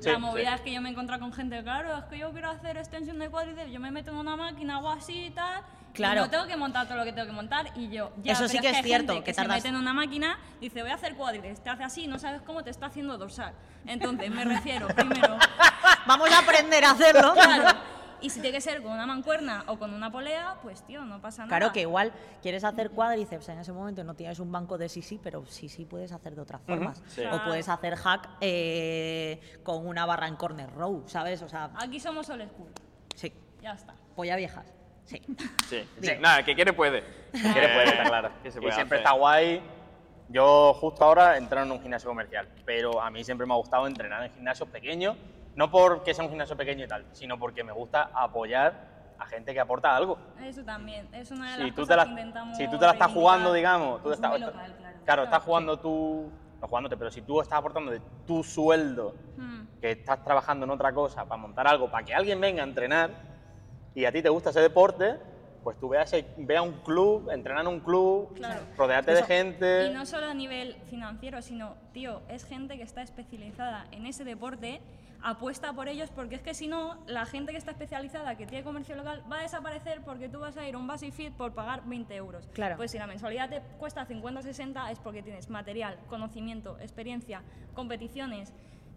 Sí, 0.00 0.10
la 0.10 0.18
movida 0.18 0.48
sí. 0.50 0.54
es 0.56 0.60
que 0.62 0.72
yo 0.74 0.80
me 0.82 0.88
he 0.88 0.92
encontrado 0.92 1.20
con 1.22 1.32
gente, 1.32 1.62
claro, 1.62 1.96
es 1.96 2.04
que 2.04 2.18
yo 2.18 2.32
quiero 2.32 2.50
hacer 2.50 2.76
extensión 2.76 3.18
de 3.18 3.30
cuádriceps, 3.30 3.70
yo 3.70 3.78
me 3.80 3.90
meto 3.90 4.10
en 4.10 4.16
una 4.16 4.36
máquina, 4.36 4.76
hago 4.76 4.90
así 4.90 5.26
y 5.26 5.30
tal. 5.30 5.62
Claro. 5.94 6.20
Y 6.20 6.24
no 6.24 6.30
tengo 6.30 6.46
que 6.46 6.56
montar 6.56 6.86
todo 6.86 6.98
lo 6.98 7.04
que 7.04 7.12
tengo 7.12 7.26
que 7.26 7.32
montar 7.32 7.66
y 7.76 7.88
yo. 7.88 8.12
Ya, 8.22 8.32
Eso 8.32 8.46
sí 8.48 8.58
que 8.60 8.68
es 8.70 8.76
hay 8.76 8.82
cierto, 8.84 9.12
gente 9.12 9.24
que 9.24 9.30
que 9.30 9.34
se 9.34 9.40
tardas- 9.42 9.56
mete 9.56 9.68
en 9.68 9.76
una 9.76 9.92
máquina, 9.92 10.38
dice, 10.60 10.82
voy 10.82 10.90
a 10.90 10.94
hacer 10.94 11.14
cuádriceps, 11.16 11.62
te 11.62 11.70
hace 11.70 11.82
así, 11.84 12.06
no 12.06 12.18
sabes 12.18 12.42
cómo 12.42 12.62
te 12.64 12.70
está 12.70 12.86
haciendo 12.86 13.16
dorsal. 13.18 13.54
Entonces, 13.86 14.30
me 14.30 14.44
refiero, 14.44 14.88
primero, 14.88 15.36
Vamos 16.06 16.30
a 16.32 16.38
aprender 16.40 16.84
a 16.84 16.90
hacerlo. 16.92 17.32
claro. 17.34 17.78
Y 18.22 18.30
si 18.30 18.40
tiene 18.40 18.56
que 18.56 18.60
ser 18.60 18.82
con 18.82 18.92
una 18.92 19.06
mancuerna 19.06 19.64
o 19.66 19.78
con 19.78 19.92
una 19.94 20.10
polea, 20.10 20.56
pues 20.62 20.82
tío, 20.86 21.04
no 21.04 21.20
pasa 21.20 21.42
nada. 21.46 21.56
Claro 21.58 21.72
que 21.72 21.80
igual 21.82 22.12
quieres 22.42 22.64
hacer 22.64 22.90
cuádriceps 22.90 23.48
en 23.50 23.58
ese 23.58 23.72
momento 23.72 24.04
no 24.04 24.14
tienes 24.14 24.38
un 24.40 24.50
banco 24.52 24.76
de 24.78 24.88
sí 24.88 25.02
sí, 25.02 25.18
pero 25.22 25.44
sí 25.46 25.68
sí 25.68 25.84
puedes 25.84 26.12
hacer 26.12 26.34
de 26.34 26.40
otras 26.42 26.60
formas. 26.62 27.02
sí. 27.08 27.22
O 27.30 27.44
puedes 27.44 27.68
hacer 27.68 27.96
hack 27.96 28.28
eh, 28.40 29.40
con 29.62 29.86
una 29.86 30.06
barra 30.06 30.28
en 30.28 30.36
corner 30.36 30.70
row, 30.72 31.04
¿sabes? 31.06 31.42
O 31.42 31.48
sea, 31.48 31.70
Aquí 31.78 31.98
somos 32.00 32.28
old 32.30 32.48
school. 32.50 32.70
sí, 33.14 33.32
Ya 33.62 33.72
está. 33.72 33.94
polla 34.14 34.36
viejas. 34.36 34.66
Sí. 35.04 35.20
Sí, 35.68 35.88
sí. 36.02 36.12
Nada, 36.20 36.44
que 36.44 36.54
quiere 36.54 36.72
puede. 36.72 37.02
Si 37.32 37.40
quieres 37.42 37.70
puede, 37.72 37.88
está 37.90 38.04
claro. 38.04 38.30
Que 38.42 38.50
se 38.50 38.58
y 38.58 38.62
puede 38.62 38.74
siempre 38.74 38.98
hacer. 38.98 39.06
está 39.06 39.16
guay. 39.18 39.62
Yo 40.28 40.74
justo 40.74 41.04
ahora 41.04 41.36
entreno 41.36 41.64
en 41.66 41.72
un 41.72 41.80
gimnasio 41.80 42.08
comercial, 42.08 42.48
pero 42.64 43.00
a 43.00 43.10
mí 43.10 43.24
siempre 43.24 43.46
me 43.46 43.54
ha 43.54 43.56
gustado 43.56 43.86
entrenar 43.88 44.22
en 44.24 44.32
gimnasios 44.32 44.68
pequeños, 44.68 45.16
no 45.60 45.70
porque 45.70 46.14
sea 46.14 46.24
un 46.24 46.30
gimnasio 46.30 46.56
pequeño 46.56 46.86
y 46.86 46.88
tal, 46.88 47.04
sino 47.12 47.38
porque 47.38 47.62
me 47.62 47.70
gusta 47.72 48.10
apoyar 48.14 48.72
a 49.18 49.26
gente 49.26 49.52
que 49.52 49.60
aporta 49.60 49.94
algo. 49.94 50.16
Eso 50.42 50.64
también. 50.64 51.06
Es 51.12 51.30
una 51.30 51.50
de 51.50 51.56
Si 51.56 51.62
las 51.64 51.74
tú, 51.74 51.82
cosas 51.82 51.96
la, 51.98 52.04
que 52.04 52.10
intentamos. 52.12 52.56
si 52.56 52.66
tú 52.66 52.78
te 52.78 52.86
la 52.86 52.92
estás 52.92 53.12
jugando, 53.12 53.52
digamos, 53.52 54.02
tú 54.02 54.08
Es 54.08 54.14
estás, 54.14 54.40
local, 54.40 54.74
claro. 54.78 54.96
claro, 55.04 55.22
estás 55.24 55.42
jugando 55.42 55.78
tú, 55.78 56.30
no 56.62 56.66
jugándote, 56.66 56.96
pero 56.96 57.10
si 57.10 57.20
tú 57.20 57.42
estás 57.42 57.58
aportando 57.58 57.90
de 57.92 58.00
tu 58.26 58.42
sueldo, 58.42 59.14
Hmm. 59.36 59.64
que 59.82 59.90
estás 59.90 60.24
trabajando 60.24 60.64
en 60.64 60.70
otra 60.70 60.94
cosa 60.94 61.26
para 61.26 61.36
montar 61.36 61.66
algo, 61.68 61.90
para 61.90 62.06
que 62.06 62.14
alguien 62.14 62.40
venga 62.40 62.62
a 62.62 62.66
entrenar 62.66 63.10
y 63.94 64.06
a 64.06 64.12
ti 64.12 64.22
te 64.22 64.30
gusta 64.30 64.48
ese 64.48 64.60
deporte, 64.60 65.18
pues 65.62 65.78
tú 65.78 65.90
veas, 65.90 66.10
ve 66.38 66.56
a 66.56 66.62
un 66.62 66.72
club, 66.80 67.28
entrenar 67.30 67.60
en 67.64 67.68
un 67.68 67.80
club, 67.80 68.32
Claro. 68.34 68.62
rodearte 68.78 69.12
de 69.12 69.22
gente. 69.24 69.88
Y 69.88 69.92
no 69.92 70.06
solo 70.06 70.24
a 70.26 70.32
nivel 70.32 70.76
financiero, 70.88 71.42
sino, 71.42 71.74
tío, 71.92 72.22
es 72.30 72.44
gente 72.46 72.78
que 72.78 72.82
está 72.82 73.02
especializada 73.02 73.84
en 73.90 74.06
ese 74.06 74.24
deporte, 74.24 74.80
apuesta 75.22 75.72
por 75.72 75.88
ellos, 75.88 76.10
porque 76.10 76.36
es 76.36 76.42
que 76.42 76.54
si 76.54 76.66
no, 76.66 76.98
la 77.06 77.26
gente 77.26 77.52
que 77.52 77.58
está 77.58 77.70
especializada, 77.72 78.36
que 78.36 78.46
tiene 78.46 78.64
comercio 78.64 78.96
local, 78.96 79.22
va 79.30 79.38
a 79.38 79.42
desaparecer 79.42 80.02
porque 80.02 80.28
tú 80.28 80.40
vas 80.40 80.56
a 80.56 80.66
ir 80.66 80.74
a 80.74 80.78
un 80.78 80.86
Basic 80.86 81.12
Fit 81.12 81.32
por 81.34 81.52
pagar 81.52 81.82
20 81.84 82.14
euros. 82.16 82.48
Claro. 82.52 82.76
Pues 82.76 82.90
si 82.90 82.98
la 82.98 83.06
mensualidad 83.06 83.48
te 83.50 83.60
cuesta 83.78 84.04
50 84.04 84.40
o 84.40 84.42
60 84.42 84.90
es 84.90 84.98
porque 84.98 85.22
tienes 85.22 85.50
material, 85.50 85.98
conocimiento, 86.08 86.78
experiencia, 86.80 87.42
competiciones. 87.74 88.52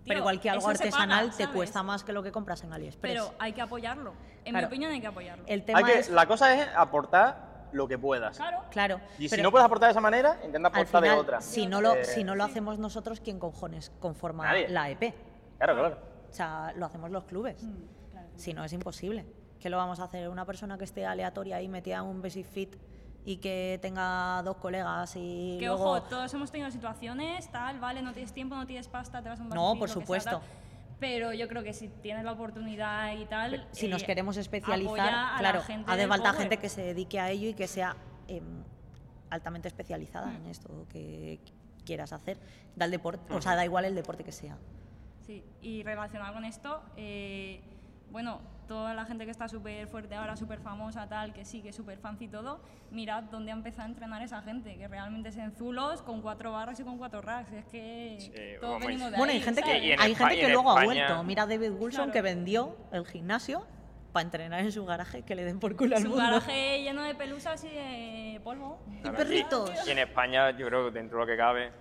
Pero 0.05 0.19
igual 0.19 0.39
que 0.41 0.49
algo 0.49 0.63
paga, 0.63 0.73
artesanal 0.77 1.31
te 1.35 1.47
cuesta 1.47 1.81
más 1.81 2.03
que 2.03 2.11
lo 2.11 2.21
que 2.23 2.31
compras 2.31 2.63
en 2.63 2.73
AliExpress. 2.73 3.13
Pero 3.13 3.33
hay 3.39 3.53
que 3.53 3.61
apoyarlo. 3.61 4.13
En 4.43 4.51
Claro. 4.51 4.67
mi 4.67 4.67
opinión 4.67 4.91
hay 4.91 4.99
que 4.99 5.07
apoyarlo. 5.07 5.45
el 5.47 5.63
tema 5.63 5.79
Hay 5.79 5.85
que, 5.85 5.99
es 5.99 6.09
La 6.09 6.25
cosa 6.25 6.53
es 6.53 6.67
aportar 6.75 7.69
lo 7.71 7.87
que 7.87 7.97
puedas. 7.97 8.37
Claro. 8.37 8.63
claro, 8.69 8.99
Y 9.17 9.29
si 9.29 9.41
no 9.41 9.49
puedes 9.49 9.65
aportar 9.65 9.87
de 9.87 9.91
esa 9.91 10.01
manera, 10.01 10.37
intenta 10.43 10.67
aportar 10.69 11.01
de 11.03 11.11
otra. 11.11 11.41
si 11.41 11.65
no 11.65 11.81
lo 11.81 11.95
Eh, 11.95 12.05
si 12.05 12.23
no 12.23 12.35
lo 12.35 12.43
hacemos 12.43 12.77
nosotros, 12.79 13.19
¿quién 13.21 13.39
cojones 13.39 13.91
conforma 13.99 14.45
Nadie. 14.45 14.67
la 14.69 14.89
EP? 14.89 15.13
Claro, 15.57 15.75
claro. 15.75 16.12
O 16.33 16.35
sea, 16.35 16.73
lo 16.75 16.87
hacemos 16.87 17.11
los 17.11 17.25
clubes. 17.25 17.63
Mm, 17.63 18.09
claro. 18.09 18.27
Si 18.35 18.53
no, 18.55 18.63
es 18.63 18.73
imposible. 18.73 19.23
¿Qué 19.59 19.69
lo 19.69 19.77
vamos 19.77 19.99
a 19.99 20.05
hacer? 20.05 20.29
Una 20.29 20.45
persona 20.45 20.79
que 20.79 20.83
esté 20.83 21.05
aleatoria 21.05 21.57
ahí 21.57 21.67
metida 21.67 21.97
en 21.97 22.05
un 22.05 22.23
basic 22.23 22.47
fit 22.47 22.75
y 23.23 23.37
que 23.37 23.77
tenga 23.83 24.41
dos 24.41 24.57
colegas 24.57 25.13
y 25.15 25.57
Que 25.59 25.67
luego... 25.67 25.91
ojo, 25.91 26.01
todos 26.01 26.33
hemos 26.33 26.51
tenido 26.51 26.71
situaciones, 26.71 27.51
tal, 27.51 27.79
vale, 27.79 28.01
no 28.01 28.13
tienes 28.13 28.33
tiempo, 28.33 28.55
no 28.55 28.65
tienes 28.65 28.87
pasta, 28.87 29.21
te 29.21 29.29
vas 29.29 29.39
a 29.39 29.43
un 29.43 29.49
No, 29.49 29.75
por 29.77 29.89
sea, 29.89 30.01
supuesto. 30.01 30.31
tal. 30.31 30.41
pero 30.99 31.33
yo 31.33 31.47
creo 31.47 31.61
que 31.61 31.71
si 31.73 31.87
tienes 31.87 32.25
la 32.25 32.31
oportunidad 32.31 33.15
y 33.15 33.25
tal. 33.25 33.67
si 33.71 33.87
nos 33.87 34.01
eh, 34.01 34.05
queremos 34.07 34.35
especializar, 34.37 35.37
claro, 35.37 35.61
hace 35.85 36.07
falta 36.07 36.33
gente 36.33 36.57
que 36.57 36.67
se 36.67 36.81
dedique 36.81 37.19
a 37.19 37.29
ello 37.29 37.47
y 37.47 37.53
que 37.53 37.67
sea 37.67 37.95
em, 38.27 38.63
altamente 39.29 39.67
especializada 39.67 40.35
en 40.35 40.47
esto, 40.47 40.87
que, 40.89 41.39
quieras 41.85 42.11
hacer. 42.11 42.39
Da 42.75 42.85
el 42.85 42.91
deporte, 42.91 43.33
o 43.33 43.41
sea, 43.41 43.55
da 43.55 43.63
igual 43.65 43.85
el 43.85 43.93
deporte 43.93 44.23
que 44.23 44.31
sea. 44.31 44.57
Sí, 45.25 45.43
y 45.61 45.83
relacionado 45.83 46.33
con 46.33 46.43
esto, 46.45 46.81
eh, 46.97 47.61
bueno, 48.11 48.41
toda 48.67 48.93
la 48.93 49.05
gente 49.05 49.25
que 49.25 49.31
está 49.31 49.47
súper 49.47 49.87
fuerte 49.87 50.15
ahora, 50.15 50.35
súper 50.35 50.59
famosa, 50.59 51.07
tal, 51.07 51.33
que 51.33 51.45
sí, 51.45 51.61
que 51.61 51.69
es 51.69 51.75
súper 51.75 51.97
fancy 51.97 52.25
y 52.25 52.27
todo, 52.27 52.59
mirad 52.91 53.23
dónde 53.23 53.51
ha 53.51 53.55
empezado 53.55 53.83
a 53.83 53.87
entrenar 53.87 54.21
esa 54.21 54.41
gente, 54.41 54.77
que 54.77 54.87
realmente 54.87 55.29
es 55.29 55.37
en 55.37 55.51
Zulos, 55.53 56.01
con 56.01 56.21
cuatro 56.21 56.51
barras 56.51 56.79
y 56.79 56.83
con 56.83 56.97
cuatro 56.97 57.21
racks. 57.21 57.51
Es 57.53 57.65
que 57.65 58.17
Sí, 58.19 58.31
todos 58.59 58.73
vamos, 58.73 58.87
venimos 58.87 59.11
de 59.11 59.17
Bueno, 59.17 59.31
ahí, 59.31 59.37
hay 59.37 59.43
gente 59.43 59.61
¿sabes? 59.61 59.75
que, 59.75 59.81
hay 59.81 59.91
España- 60.11 60.15
gente 60.29 60.45
que 60.45 60.51
luego 60.51 60.71
ha 60.77 60.83
vuelto. 60.85 61.23
Mira 61.23 61.43
a 61.43 61.47
David 61.47 61.71
Wilson 61.71 61.89
Claro. 62.05 62.11
que 62.11 62.21
vendió 62.21 62.77
el 62.91 63.05
gimnasio 63.05 63.65
para 64.11 64.23
entrenar 64.25 64.59
en 64.59 64.71
su 64.71 64.85
garaje, 64.85 65.23
que 65.23 65.35
le 65.35 65.43
den 65.45 65.59
por 65.59 65.75
culo 65.75 65.95
al 65.95 66.01
Su 66.03 66.09
mundo. 66.09 66.23
garaje 66.23 66.83
lleno 66.83 67.03
de 67.03 67.15
pelusas 67.15 67.63
y 67.63 67.69
de 67.69 68.41
polvo. 68.43 68.79
Y 69.03 69.09
perritos. 69.09 69.71
Y 69.87 69.91
en 69.91 69.99
España, 69.99 70.51
yo 70.51 70.67
creo 70.67 70.85
que 70.85 70.91
dentro 70.99 71.17
de 71.19 71.25
lo 71.25 71.31
que 71.31 71.37
cabe, 71.37 71.71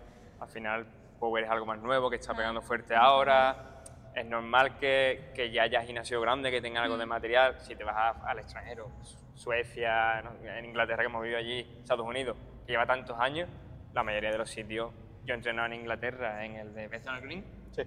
al 0.40 0.48
final 0.48 0.87
Power 1.22 1.44
es 1.44 1.50
algo 1.50 1.64
más 1.66 1.78
nuevo, 1.78 2.11
que 2.11 2.16
está 2.16 2.35
pegando 2.35 2.61
fuerte 2.62 2.96
ahora. 2.96 3.85
Es 4.12 4.26
normal 4.26 4.76
que, 4.80 5.30
que 5.37 5.52
ya 5.52 5.62
haya 5.62 5.80
gimnasio 5.82 6.20
grande, 6.20 6.50
que 6.50 6.61
tenga 6.61 6.82
algo 6.82 6.98
de 6.98 7.06
material. 7.06 7.54
Si 7.61 7.76
te 7.76 7.85
vas 7.85 7.94
a- 7.96 8.28
al 8.28 8.40
extranjero, 8.40 8.90
Su- 9.02 9.18
Suecia, 9.35 10.20
¿no? 10.22 10.32
en 10.44 10.64
Inglaterra, 10.64 10.98
que 11.04 11.06
hemos 11.06 11.22
vivido 11.22 11.38
allí, 11.38 11.61
Estados 11.80 12.04
Unidos, 12.04 12.37
que 12.66 12.72
lleva 12.72 12.87
tantos 12.87 13.16
años, 13.20 13.48
la 13.94 14.02
mayoría 14.02 14.32
de 14.32 14.38
los 14.38 14.50
sitios. 14.50 14.90
Yo 15.24 15.32
he 15.35 15.37
entrenado 15.37 15.66
en 15.68 15.74
Inglaterra, 15.74 16.44
en 16.44 16.56
el 16.56 16.74
de 16.74 16.88
Bethnal 16.88 17.20
Green. 17.20 17.44
Sí. 17.70 17.82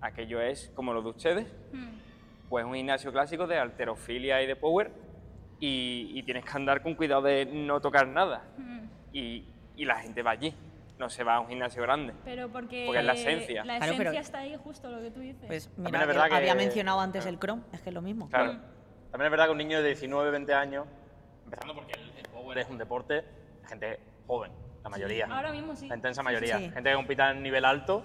Aquello 0.00 0.40
es 0.40 0.72
como 0.74 0.92
lo 0.92 1.02
de 1.02 1.08
ustedes, 1.10 1.46
Hmm. 1.72 2.00
pues 2.48 2.64
un 2.64 2.74
gimnasio 2.74 3.12
clásico 3.12 3.46
de 3.46 3.58
alterofilia 3.60 4.42
y 4.42 4.46
de 4.48 4.56
power. 4.56 4.90
Y, 5.60 6.10
y 6.14 6.22
tienes 6.24 6.44
que 6.44 6.50
andar 6.56 6.82
con 6.82 6.96
cuidado 6.96 7.22
de 7.22 7.46
no 7.46 7.80
tocar 7.80 8.08
nada. 8.08 8.42
Hmm. 8.58 8.86
Y, 9.12 9.44
y 9.76 9.84
la 9.84 10.00
gente 10.00 10.20
va 10.22 10.32
allí, 10.32 10.52
no 10.98 11.10
se 11.10 11.24
va 11.24 11.36
a 11.36 11.40
un 11.40 11.48
gimnasio 11.48 11.82
grande. 11.82 12.14
Pero 12.24 12.48
porque, 12.48 12.84
Porque 12.86 13.00
es 13.00 13.04
la 13.06 13.12
esencia. 13.12 13.64
La 13.64 13.76
Claro, 13.78 13.92
esencia 13.92 14.10
pero- 14.12 14.20
está 14.22 14.38
ahí, 14.38 14.56
justo 14.62 14.90
lo 14.90 15.00
que 15.02 15.10
tú 15.10 15.20
dices. 15.20 15.44
Pues 15.46 15.66
También 15.68 15.84
mira, 15.92 16.00
es 16.02 16.06
verdad 16.08 16.28
que 16.28 16.34
había 16.36 16.54
mencionado 16.54 17.00
antes 17.00 17.26
el 17.26 17.38
Chrome, 17.38 17.62
es 17.72 17.80
que 17.80 17.90
es 17.90 17.94
lo 17.94 18.02
mismo. 18.02 18.28
Claro. 18.28 18.52
También 19.10 19.26
es 19.26 19.30
verdad 19.30 19.44
que 19.46 19.50
un 19.52 19.58
niño 19.58 19.78
de 19.82 19.88
19, 19.88 20.30
20 20.30 20.54
años, 20.54 20.86
empezando 21.44 21.74
porque 21.74 21.92
el, 21.92 22.10
el 22.18 22.28
power 22.32 22.58
es 22.58 22.68
un 22.68 22.78
deporte 22.78 23.14
de 23.14 23.24
gente 23.68 24.00
joven, 24.26 24.52
la 24.82 24.90
mayoría. 24.90 25.26
Ahora 25.30 25.52
mismo 25.52 25.76
sí. 25.76 25.86
La 25.88 25.96
intensa 25.96 26.22
Sí, 26.22 26.24
mayoría. 26.24 26.58
sí. 26.58 26.70
Gente 26.70 26.90
que 26.90 26.96
compita 26.96 27.30
en 27.30 27.42
nivel 27.42 27.64
alto, 27.64 28.02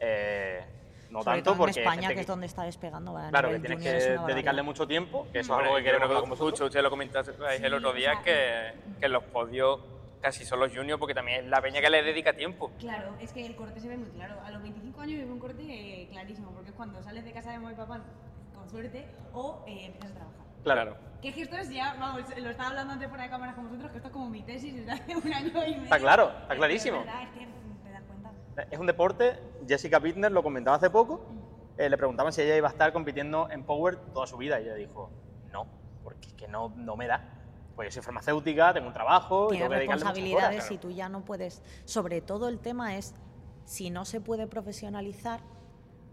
eh, 0.00 0.64
no 1.10 1.22
Sobre 1.22 1.36
tanto 1.36 1.44
todo 1.44 1.54
en 1.54 1.58
porque. 1.58 1.80
España, 1.80 2.02
gente 2.02 2.14
que 2.14 2.20
es 2.20 2.26
donde 2.26 2.46
está 2.46 2.62
despegando. 2.62 3.14
Claro, 3.30 3.50
que 3.50 3.58
tienes 3.58 3.82
que 3.82 4.18
dedicarle 4.32 4.62
mucho 4.62 4.86
tiempo, 4.86 5.26
que 5.32 5.40
eso 5.40 5.52
es 5.54 5.60
algo 5.64 5.76
que 5.76 5.82
queremos 5.84 6.08
vosotros. 6.08 6.32
escucho, 6.38 6.64
usted 6.66 6.82
lo 6.82 6.90
comentaste 6.90 7.32
el 7.32 7.58
Sí, 7.70 7.74
otro 7.74 7.92
día, 7.92 8.12
o 8.12 8.14
sea- 8.14 8.22
que, 8.22 8.72
que 9.00 9.06
en 9.06 9.12
los 9.12 9.24
podios 9.24 9.80
casi 10.20 10.44
son 10.44 10.60
los 10.60 10.74
juniors, 10.74 10.98
porque 10.98 11.14
también 11.14 11.44
es 11.44 11.50
la 11.50 11.60
peña 11.60 11.80
que 11.80 11.90
le 11.90 12.02
dedica 12.02 12.32
tiempo. 12.32 12.70
Claro, 12.78 13.14
es 13.20 13.32
que 13.32 13.44
el 13.44 13.56
corte 13.56 13.80
se 13.80 13.88
ve 13.88 13.96
muy 13.96 14.10
claro. 14.10 14.40
A 14.44 14.50
los 14.50 14.62
25 14.62 15.00
años 15.00 15.18
vive 15.18 15.32
un 15.32 15.38
corte 15.38 15.62
eh, 15.62 16.08
clarísimo, 16.10 16.52
porque 16.52 16.70
es 16.70 16.76
cuando 16.76 17.02
sales 17.02 17.24
de 17.24 17.32
casa 17.32 17.50
de 17.50 17.58
mamá 17.58 17.72
y 17.72 17.76
papá, 17.76 18.00
con 18.54 18.68
suerte, 18.68 19.06
o 19.32 19.64
eh, 19.66 19.86
empiezas 19.86 20.10
a 20.12 20.14
trabajar. 20.14 20.40
Claro. 20.62 20.96
Que 21.22 21.28
es 21.28 21.36
esto 21.38 21.56
es 21.56 21.68
ya, 21.70 21.94
vamos, 21.98 22.22
lo 22.36 22.50
estaba 22.50 22.70
hablando 22.70 22.94
antes 22.94 23.08
fuera 23.08 23.24
de 23.24 23.30
cámara 23.30 23.54
con 23.54 23.64
vosotros, 23.66 23.90
que 23.90 23.96
esto 23.98 24.08
es 24.08 24.12
como 24.12 24.30
mi 24.30 24.42
tesis 24.42 24.74
desde 24.74 24.92
hace 24.92 25.16
un 25.16 25.32
año 25.32 25.48
y 25.66 25.70
medio. 25.72 25.82
Está 25.84 25.98
claro, 25.98 26.30
está 26.42 26.54
Es 26.54 26.58
clarísimo. 26.58 26.98
de 26.98 27.04
verdad, 27.04 27.22
es 27.22 27.28
que 27.30 27.46
te 27.84 27.90
das 27.90 28.02
cuenta. 28.04 28.30
Es 28.70 28.78
un 28.78 28.86
deporte, 28.86 29.38
Jessica 29.66 29.98
Bittner 29.98 30.32
lo 30.32 30.42
comentaba 30.42 30.76
hace 30.76 30.88
poco, 30.90 31.26
eh, 31.76 31.88
le 31.88 31.96
preguntaban 31.96 32.32
si 32.32 32.42
ella 32.42 32.56
iba 32.56 32.68
a 32.68 32.70
estar 32.72 32.92
compitiendo 32.92 33.50
en 33.50 33.64
Power 33.64 33.96
toda 34.14 34.26
su 34.26 34.36
vida 34.36 34.60
y 34.60 34.64
ella 34.64 34.74
dijo, 34.74 35.10
no, 35.52 35.66
porque 36.04 36.28
es 36.28 36.34
que 36.34 36.48
no, 36.48 36.70
no 36.76 36.96
me 36.96 37.06
da. 37.06 37.22
Pues 37.80 37.94
yo 37.94 38.02
soy 38.02 38.04
farmacéutica, 38.04 38.74
tengo 38.74 38.88
un 38.88 38.92
trabajo 38.92 39.46
y 39.46 39.56
Tienes 39.56 39.70
tengo 39.70 39.80
que 39.80 39.86
responsabilidades 39.94 40.56
horas. 40.64 40.70
y 40.70 40.76
tú 40.76 40.90
ya 40.90 41.08
no 41.08 41.24
puedes. 41.24 41.62
Sobre 41.86 42.20
todo 42.20 42.48
el 42.50 42.58
tema 42.58 42.96
es, 42.96 43.14
si 43.64 43.88
no 43.88 44.04
se 44.04 44.20
puede 44.20 44.46
profesionalizar, 44.46 45.40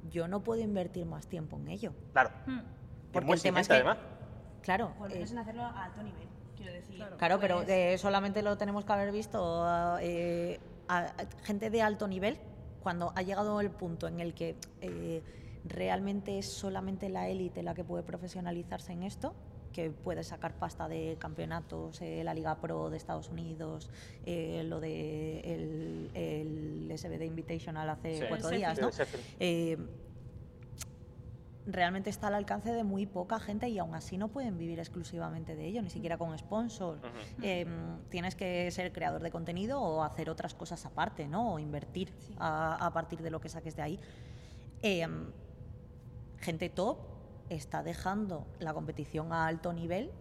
yo 0.10 0.30
no 0.30 0.42
puedo 0.46 0.62
invertir 0.62 1.06
más 1.06 1.28
tiempo 1.28 1.58
en 1.58 1.68
ello. 1.68 1.92
Claro, 2.14 2.30
Hmm. 2.46 2.60
es 2.60 2.64
Porque 3.12 3.26
muy 3.26 3.36
el 3.36 3.42
tema 3.42 3.60
es 3.60 3.68
que, 3.68 3.74
además. 3.74 3.98
claro, 4.62 4.94
lo 4.98 5.08
eh, 5.08 5.24
hacerlo 5.24 5.64
a 5.64 5.84
alto 5.84 6.04
nivel, 6.04 6.30
quiero 6.56 6.72
decir. 6.72 7.04
Claro, 7.18 7.38
pero 7.42 7.58
Pues, 7.58 7.68
eh, 7.68 7.98
solamente 7.98 8.42
lo 8.44 8.58
tenemos 8.58 8.86
que 8.86 8.94
haber 8.94 9.12
visto 9.12 9.66
eh, 10.00 10.62
a, 10.88 11.00
a 11.00 11.14
gente 11.44 11.70
de 11.70 11.82
alto 11.82 12.08
nivel 12.08 12.40
cuando 12.80 13.12
ha 13.14 13.24
llegado 13.24 13.60
el 13.60 13.72
punto 13.72 14.08
en 14.08 14.22
el 14.22 14.34
que 14.34 14.56
eh, 14.80 15.22
realmente 15.66 16.40
es 16.40 16.50
solamente 16.50 17.10
la 17.10 17.28
élite 17.28 17.62
la 17.62 17.74
que 17.74 17.84
puede 17.84 18.04
profesionalizarse 18.04 18.94
en 18.94 19.04
esto 19.04 19.34
que 19.72 19.92
puede 19.92 20.24
sacar 20.24 20.54
pasta 20.58 20.88
de 20.88 21.18
campeonatos, 21.20 22.02
eh, 22.02 22.24
la 22.24 22.34
Liga 22.34 22.60
Pro 22.60 22.90
de 22.90 22.98
Estados 22.98 23.30
Unidos, 23.30 23.90
eh, 24.26 24.64
lo 24.66 24.80
de 24.80 25.40
el, 25.42 26.12
el 26.14 26.92
SBD 26.98 27.26
Invitational 27.26 27.90
hace 27.90 28.20
Sí. 28.20 28.26
cuatro 28.28 28.50
El 28.50 28.58
días, 28.58 28.80
¿no? 28.80 28.90
Eh, 29.40 29.78
realmente 31.70 32.10
está 32.10 32.28
al 32.28 32.36
alcance 32.36 32.72
de 32.72 32.84
muy 32.86 33.06
poca 33.06 33.40
gente 33.40 33.68
y 33.68 33.78
aún 33.78 33.94
así 33.94 34.18
no 34.18 34.30
pueden 34.30 34.58
vivir 34.58 34.80
exclusivamente 34.80 35.54
de 35.56 35.66
ello, 35.66 35.82
ni 35.82 35.90
siquiera 35.90 36.18
con 36.18 36.38
sponsors. 36.38 37.02
Eh, 37.42 37.66
tienes 38.10 38.36
que 38.36 38.72
ser 38.72 38.94
creador 38.94 39.22
de 39.22 39.32
contenido 39.32 39.82
o 39.82 40.02
hacer 40.04 40.30
otras 40.30 40.54
cosas 40.54 40.86
aparte, 40.86 41.28
¿no? 41.28 41.54
O 41.56 41.60
invertir 41.60 42.14
a, 42.40 42.86
a 42.86 42.94
partir 42.94 43.22
de 43.22 43.32
lo 43.32 43.42
que 43.42 43.50
saques 43.50 43.76
de 43.76 43.82
ahí. 43.82 44.00
Eh, 44.82 45.06
gente 46.40 46.70
top 46.70 47.00
está 47.50 47.84
dejando 47.84 48.46
la 48.60 48.74
competición 48.74 49.32
a 49.34 49.48
alto 49.48 49.74
nivel, 49.74 50.12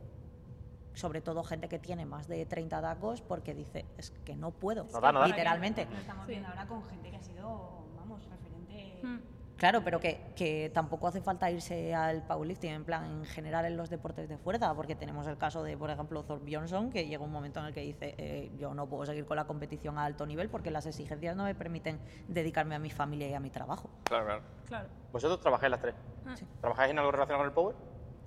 sobre 0.95 1.21
todo 1.21 1.43
gente 1.45 1.69
que 1.69 1.79
tiene 1.79 2.07
más 2.07 2.27
de 2.27 2.47
30 2.47 2.81
dacos, 2.81 3.21
porque 3.21 3.55
dice, 3.55 3.85
es 3.99 4.11
que 4.25 4.35
no 4.37 4.51
puedo, 4.51 4.85
No 4.93 5.01
da, 5.01 5.13
no 5.13 5.21
da. 5.21 5.27
literalmente. 5.29 5.87
Lo 5.91 5.97
estamos 5.99 6.27
viendo 6.27 6.49
ahora 6.49 6.67
con 6.67 6.83
gente 6.85 7.11
que 7.11 7.17
ha 7.17 7.23
sido, 7.23 7.85
vamos, 7.97 8.23
referente. 8.31 9.01
Hmm. 9.03 9.19
Claro, 9.57 9.83
pero 9.83 10.01
que, 10.01 10.21
que 10.37 10.71
tampoco 10.75 11.09
hace 11.09 11.23
falta 11.23 11.51
irse 11.51 11.95
al 11.95 12.23
powerlifting, 12.27 12.73
en 12.73 12.85
plan, 12.85 13.05
en 13.07 13.25
general 13.25 13.65
en 13.65 13.77
los 13.77 13.89
deportes 13.89 14.29
de 14.29 14.37
fuerza, 14.37 14.75
porque 14.75 14.95
tenemos 14.95 15.27
el 15.27 15.39
caso 15.39 15.63
de, 15.63 15.79
por 15.79 15.91
ejemplo, 15.91 16.23
Thor 16.25 16.41
Bjornsson, 16.45 16.91
que 16.91 17.07
llega 17.07 17.25
un 17.25 17.33
momento 17.33 17.61
en 17.61 17.67
el 17.67 17.75
que 17.75 17.81
dice, 17.81 18.15
eh, 18.19 18.53
yo 18.59 18.75
no 18.75 18.87
puedo 18.87 19.07
seguir 19.07 19.25
con 19.25 19.37
la 19.37 19.47
competición 19.47 19.99
a 19.99 20.05
alto 20.05 20.27
nivel 20.27 20.51
porque 20.51 20.71
las 20.71 20.85
exigencias 20.85 21.37
no 21.37 21.45
me 21.45 21.55
permiten 21.55 21.99
dedicarme 22.29 22.75
a 22.75 22.79
mi 22.79 22.91
familia 22.91 23.29
y 23.29 23.35
a 23.35 23.41
mi 23.41 23.51
trabajo. 23.51 23.89
Claro, 24.05 24.27
claro. 24.27 24.43
Claro. 24.67 24.89
Vosotros 25.13 25.41
trabajáis 25.41 25.71
las 25.71 25.81
tres. 25.81 25.95
Ah, 26.27 26.35
¿Trabajáis 26.61 26.91
en 26.91 26.99
algo 26.99 27.13
relacionado 27.13 27.39
con 27.39 27.47
el 27.47 27.55
Power? 27.55 27.77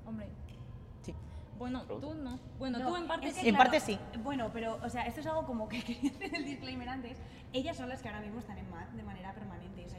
Hombre. 0.05 0.27
Sí. 1.01 1.13
Bueno, 1.57 1.83
tú 1.83 2.13
no. 2.15 2.39
Bueno, 2.57 2.79
No, 2.79 2.87
tú 2.87 2.95
en 2.95 3.07
parte 3.07 3.27
es 3.27 3.35
que, 3.35 3.41
sí. 3.41 3.49
En 3.49 3.57
parte 3.57 3.79
sí. 3.79 3.99
Bueno, 4.23 4.49
pero, 4.53 4.79
o 4.81 4.89
sea, 4.89 5.05
esto 5.05 5.19
es 5.19 5.27
algo 5.27 5.45
como 5.45 5.67
que 5.69 5.83
quería 5.83 6.11
hacer 6.11 6.33
el 6.33 6.45
disclaimer 6.45 6.89
antes. 6.89 7.17
Ellas 7.53 7.75
son 7.77 7.89
las 7.89 8.01
que 8.01 8.07
ahora 8.07 8.21
mismo 8.21 8.39
están 8.39 8.57
en 8.57 8.69
MAD 8.69 8.87
de 8.89 9.03
manera 9.03 9.33
permanente. 9.33 9.85
O 9.85 9.89
sea, 9.89 9.98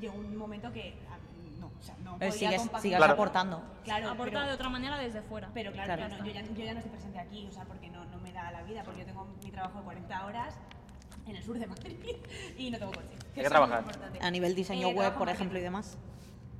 llegó 0.00 0.16
un 0.18 0.36
momento 0.36 0.72
que. 0.72 0.94
ah, 1.10 1.18
No, 1.60 1.66
o 1.78 1.82
sea, 1.82 1.94
no. 2.02 2.16
Pero 2.18 2.32
podía 2.32 2.48
sigues, 2.48 2.60
compaginar- 2.62 2.82
sigues 2.82 2.96
Claro. 2.98 3.12
aportando. 3.12 3.62
Claro, 3.84 4.10
Aporta 4.10 4.32
pero- 4.32 4.46
de 4.46 4.52
otra 4.52 4.68
manera 4.68 4.98
desde 4.98 5.22
fuera. 5.22 5.48
Pero 5.54 5.70
claro, 5.72 5.94
Claro. 5.94 6.08
yo, 6.16 6.18
no, 6.18 6.26
yo 6.26 6.32
ya, 6.32 6.42
yo 6.42 6.64
ya 6.64 6.72
no 6.72 6.78
estoy 6.80 6.90
presente 6.92 7.18
aquí, 7.20 7.46
o 7.46 7.50
sea, 7.52 7.64
porque 7.64 7.88
no, 7.90 8.04
no 8.06 8.18
me 8.18 8.32
da 8.32 8.50
la 8.50 8.62
vida, 8.62 8.82
porque 8.82 9.00
yo 9.00 9.06
tengo 9.06 9.26
mi 9.44 9.50
trabajo 9.52 9.78
de 9.78 9.84
40 9.84 10.26
horas 10.26 10.58
en 11.26 11.36
el 11.36 11.42
sur 11.44 11.56
de 11.58 11.66
Madrid 11.68 11.96
y 12.58 12.70
no 12.70 12.78
tengo 12.78 12.90
coche. 12.92 13.08
que 13.34 13.40
Eso 13.40 13.42
es 13.42 13.48
trabajar. 13.48 13.80
importante. 13.80 14.18
A 14.20 14.30
nivel 14.30 14.54
diseño 14.56 14.88
Eh, 14.88 14.90
web, 14.90 14.96
trabajo 14.96 15.18
por 15.20 15.28
en 15.28 15.34
ejemplo, 15.36 15.58
y 15.58 15.62
marketing. 15.62 15.88
demás. 15.92 15.98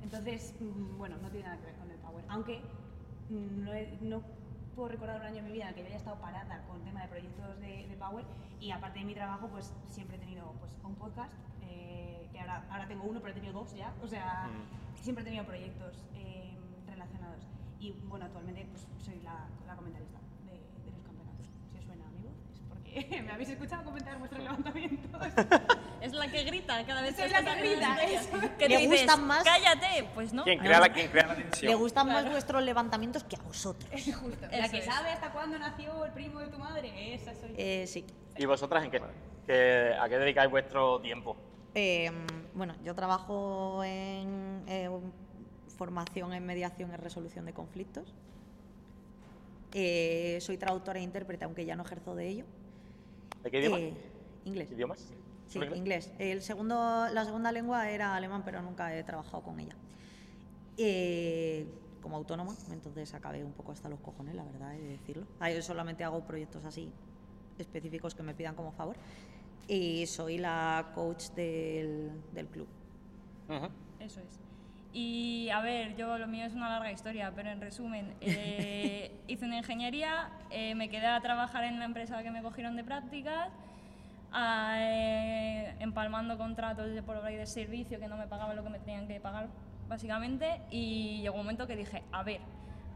Entonces, 0.03 0.55
mm, 0.61 0.97
bueno, 0.97 1.17
no 1.21 1.29
tiene 1.29 1.45
nada 1.47 1.59
que 1.59 1.65
ver 1.65 1.75
con 1.75 1.91
el 1.91 1.97
Power. 1.97 2.25
Aunque 2.29 2.61
mm, 3.29 3.63
no, 3.65 3.73
he- 3.73 3.97
no 4.01 4.21
puedo 4.75 4.89
recordar 4.89 5.19
un 5.19 5.27
año 5.27 5.39
en 5.39 5.45
mi 5.45 5.51
vida 5.51 5.63
en 5.63 5.69
el 5.69 5.75
que 5.75 5.81
yo 5.81 5.87
haya 5.87 5.97
estado 5.97 6.17
parada 6.19 6.61
con 6.67 6.81
tema 6.83 7.01
de 7.01 7.07
proyectos 7.09 7.59
de, 7.59 7.87
de 7.87 7.95
Power 7.97 8.25
y 8.59 8.71
aparte 8.71 8.99
de 8.99 9.05
mi 9.05 9.13
trabajo, 9.15 9.47
pues 9.47 9.73
siempre 9.89 10.17
he 10.17 10.19
tenido 10.19 10.51
pues, 10.59 10.71
un 10.83 10.95
podcast, 10.95 11.31
ahora, 12.43 12.63
ahora 12.69 12.87
tengo 12.87 13.03
uno, 13.05 13.19
pero 13.19 13.31
he 13.31 13.35
tenido 13.35 13.53
dos 13.53 13.73
ya. 13.75 13.93
O 14.03 14.07
sea, 14.07 14.49
siempre 15.01 15.21
he 15.23 15.25
tenido 15.25 15.45
proyectos 15.45 15.95
eh, 16.15 16.53
relacionados. 16.87 17.43
Y 17.79 17.91
bueno, 18.07 18.25
actualmente 18.25 18.65
pues, 18.71 18.87
soy 19.03 19.19
la, 19.21 19.45
la 19.67 19.75
comentarista 19.75 20.19
de, 20.45 20.53
de 20.53 20.91
los 20.91 21.01
campeonatos. 21.03 21.47
Si 21.71 21.77
os 21.79 21.83
suena, 21.85 22.07
amigos, 22.07 22.33
es 22.53 22.61
porque 22.69 23.21
me 23.25 23.31
habéis 23.31 23.49
escuchado 23.49 23.83
comentar 23.83 24.17
vuestros 24.19 24.43
levantamientos. 24.43 25.21
Es 26.03 26.11
la 26.11 26.29
que 26.29 26.43
grita 26.43 26.85
cada 26.85 27.01
vez 27.01 27.15
Soy 27.15 27.29
que 27.29 27.41
la 27.41 27.55
que 27.55 27.61
grita. 27.61 27.95
Que 28.57 28.67
Le 28.67 28.75
te 28.75 28.81
dices, 28.81 29.03
gustan 29.05 29.25
más- 29.25 29.41
Cállate, 29.45 30.03
pues 30.13 30.33
no. 30.33 30.43
¿Quién 30.43 30.59
crea, 30.59 30.81
la, 30.81 30.89
quién 30.89 31.07
crea 31.09 31.27
la 31.27 31.35
tensión? 31.35 31.71
Le 31.71 31.75
gustan 31.77 32.07
más 32.07 32.29
vuestros 32.29 32.61
levantamientos 32.61 33.23
que 33.23 33.37
a 33.37 33.39
vosotros. 33.41 33.89
Justo. 34.03 34.47
La 34.51 34.67
que 34.67 34.79
es. 34.79 34.85
sabe 34.85 35.11
hasta 35.11 35.31
cuándo 35.31 35.57
nació 35.57 36.03
el 36.03 36.11
primo 36.11 36.41
de 36.41 36.47
tu 36.47 36.57
madre, 36.59 37.13
esa 37.15 37.33
soy 37.35 37.51
yo. 37.51 37.55
Eh, 37.57 37.87
sí. 37.87 38.05
¿Y 38.37 38.45
vosotras 38.45 38.83
en 38.83 38.91
qué? 38.91 39.01
¿Qué- 39.47 39.95
¿A 39.97 40.09
qué 40.09 40.17
dedicáis 40.17 40.51
vuestro 40.51 40.99
tiempo? 40.99 41.37
Eh, 41.75 42.11
bueno, 42.53 42.75
yo 42.83 42.93
trabajo 42.93 43.83
en 43.83 44.63
eh, 44.67 44.89
formación 45.77 46.33
en 46.33 46.45
mediación 46.45 46.91
y 46.91 46.95
resolución 46.95 47.45
de 47.45 47.53
conflictos. 47.53 48.13
Eh, 49.73 50.37
soy 50.39 50.57
traductora 50.57 50.99
e 50.99 51.03
intérprete, 51.03 51.45
aunque 51.45 51.65
ya 51.65 51.75
no 51.75 51.83
ejerzo 51.83 52.15
de 52.15 52.27
ello. 52.27 52.45
¿De 53.43 53.49
qué 53.49 53.59
idioma? 53.59 53.79
Eh, 53.79 53.93
inglés. 54.45 54.71
¿Idiomas? 54.71 54.99
Sí, 55.47 55.59
¿Solo 55.59 55.75
inglés. 55.75 56.11
El 56.19 56.41
segundo, 56.41 56.75
la 57.11 57.25
segunda 57.25 57.51
lengua 57.51 57.89
era 57.89 58.15
alemán, 58.15 58.43
pero 58.45 58.61
nunca 58.61 58.95
he 58.95 59.03
trabajado 59.03 59.43
con 59.43 59.59
ella. 59.59 59.75
Eh, 60.77 61.67
como 62.01 62.17
autónoma, 62.17 62.53
entonces 62.71 63.13
acabé 63.13 63.43
un 63.43 63.53
poco 63.53 63.71
hasta 63.71 63.89
los 63.89 63.99
cojones, 63.99 64.35
la 64.35 64.43
verdad, 64.43 64.75
he 64.75 64.79
de 64.79 64.87
decirlo. 64.89 65.25
Yo 65.41 65.61
solamente 65.61 66.03
hago 66.03 66.21
proyectos 66.21 66.65
así 66.65 66.91
específicos 67.57 68.13
que 68.13 68.23
me 68.23 68.33
pidan 68.33 68.55
como 68.55 68.71
favor. 68.73 68.95
Y 69.67 70.05
soy 70.07 70.37
la 70.37 70.91
coach 70.93 71.29
del, 71.35 72.11
del 72.33 72.47
club. 72.47 72.67
Eso 73.99 74.19
es. 74.19 74.39
Y 74.93 75.49
a 75.49 75.59
ver, 75.59 75.95
yo 75.95 76.19
lo 76.19 76.27
mío 76.27 76.45
es 76.45 76.53
una 76.53 76.69
larga 76.69 76.91
historia, 76.91 77.31
pero 77.35 77.49
en 77.49 77.59
resumen, 77.59 78.13
eh, 78.21 79.11
hice 79.27 79.45
una 79.45 79.57
ingeniería, 79.57 80.29
eh, 80.51 80.75
me 80.75 80.87
quedé 80.89 81.07
a 81.07 81.19
trabajar 81.19 81.63
en 81.63 81.79
la 81.79 81.85
empresa 81.85 82.21
que 82.21 82.29
me 82.29 82.43
cogieron 82.43 82.75
de 82.75 82.83
prácticas, 82.83 83.49
a, 84.31 84.75
eh, 84.77 85.75
empalmando 85.79 86.37
contratos 86.37 86.91
de 86.91 87.01
por 87.01 87.17
ahí 87.25 87.35
de 87.35 87.45
servicio 87.47 87.99
que 87.99 88.07
no 88.07 88.17
me 88.17 88.27
pagaban 88.27 88.55
lo 88.55 88.63
que 88.63 88.69
me 88.69 88.79
tenían 88.79 89.07
que 89.07 89.19
pagar, 89.19 89.49
básicamente, 89.89 90.61
y 90.69 91.21
llegó 91.21 91.35
un 91.35 91.41
momento 91.41 91.65
que 91.65 91.75
dije, 91.75 92.03
a 92.11 92.21
ver, 92.23 92.41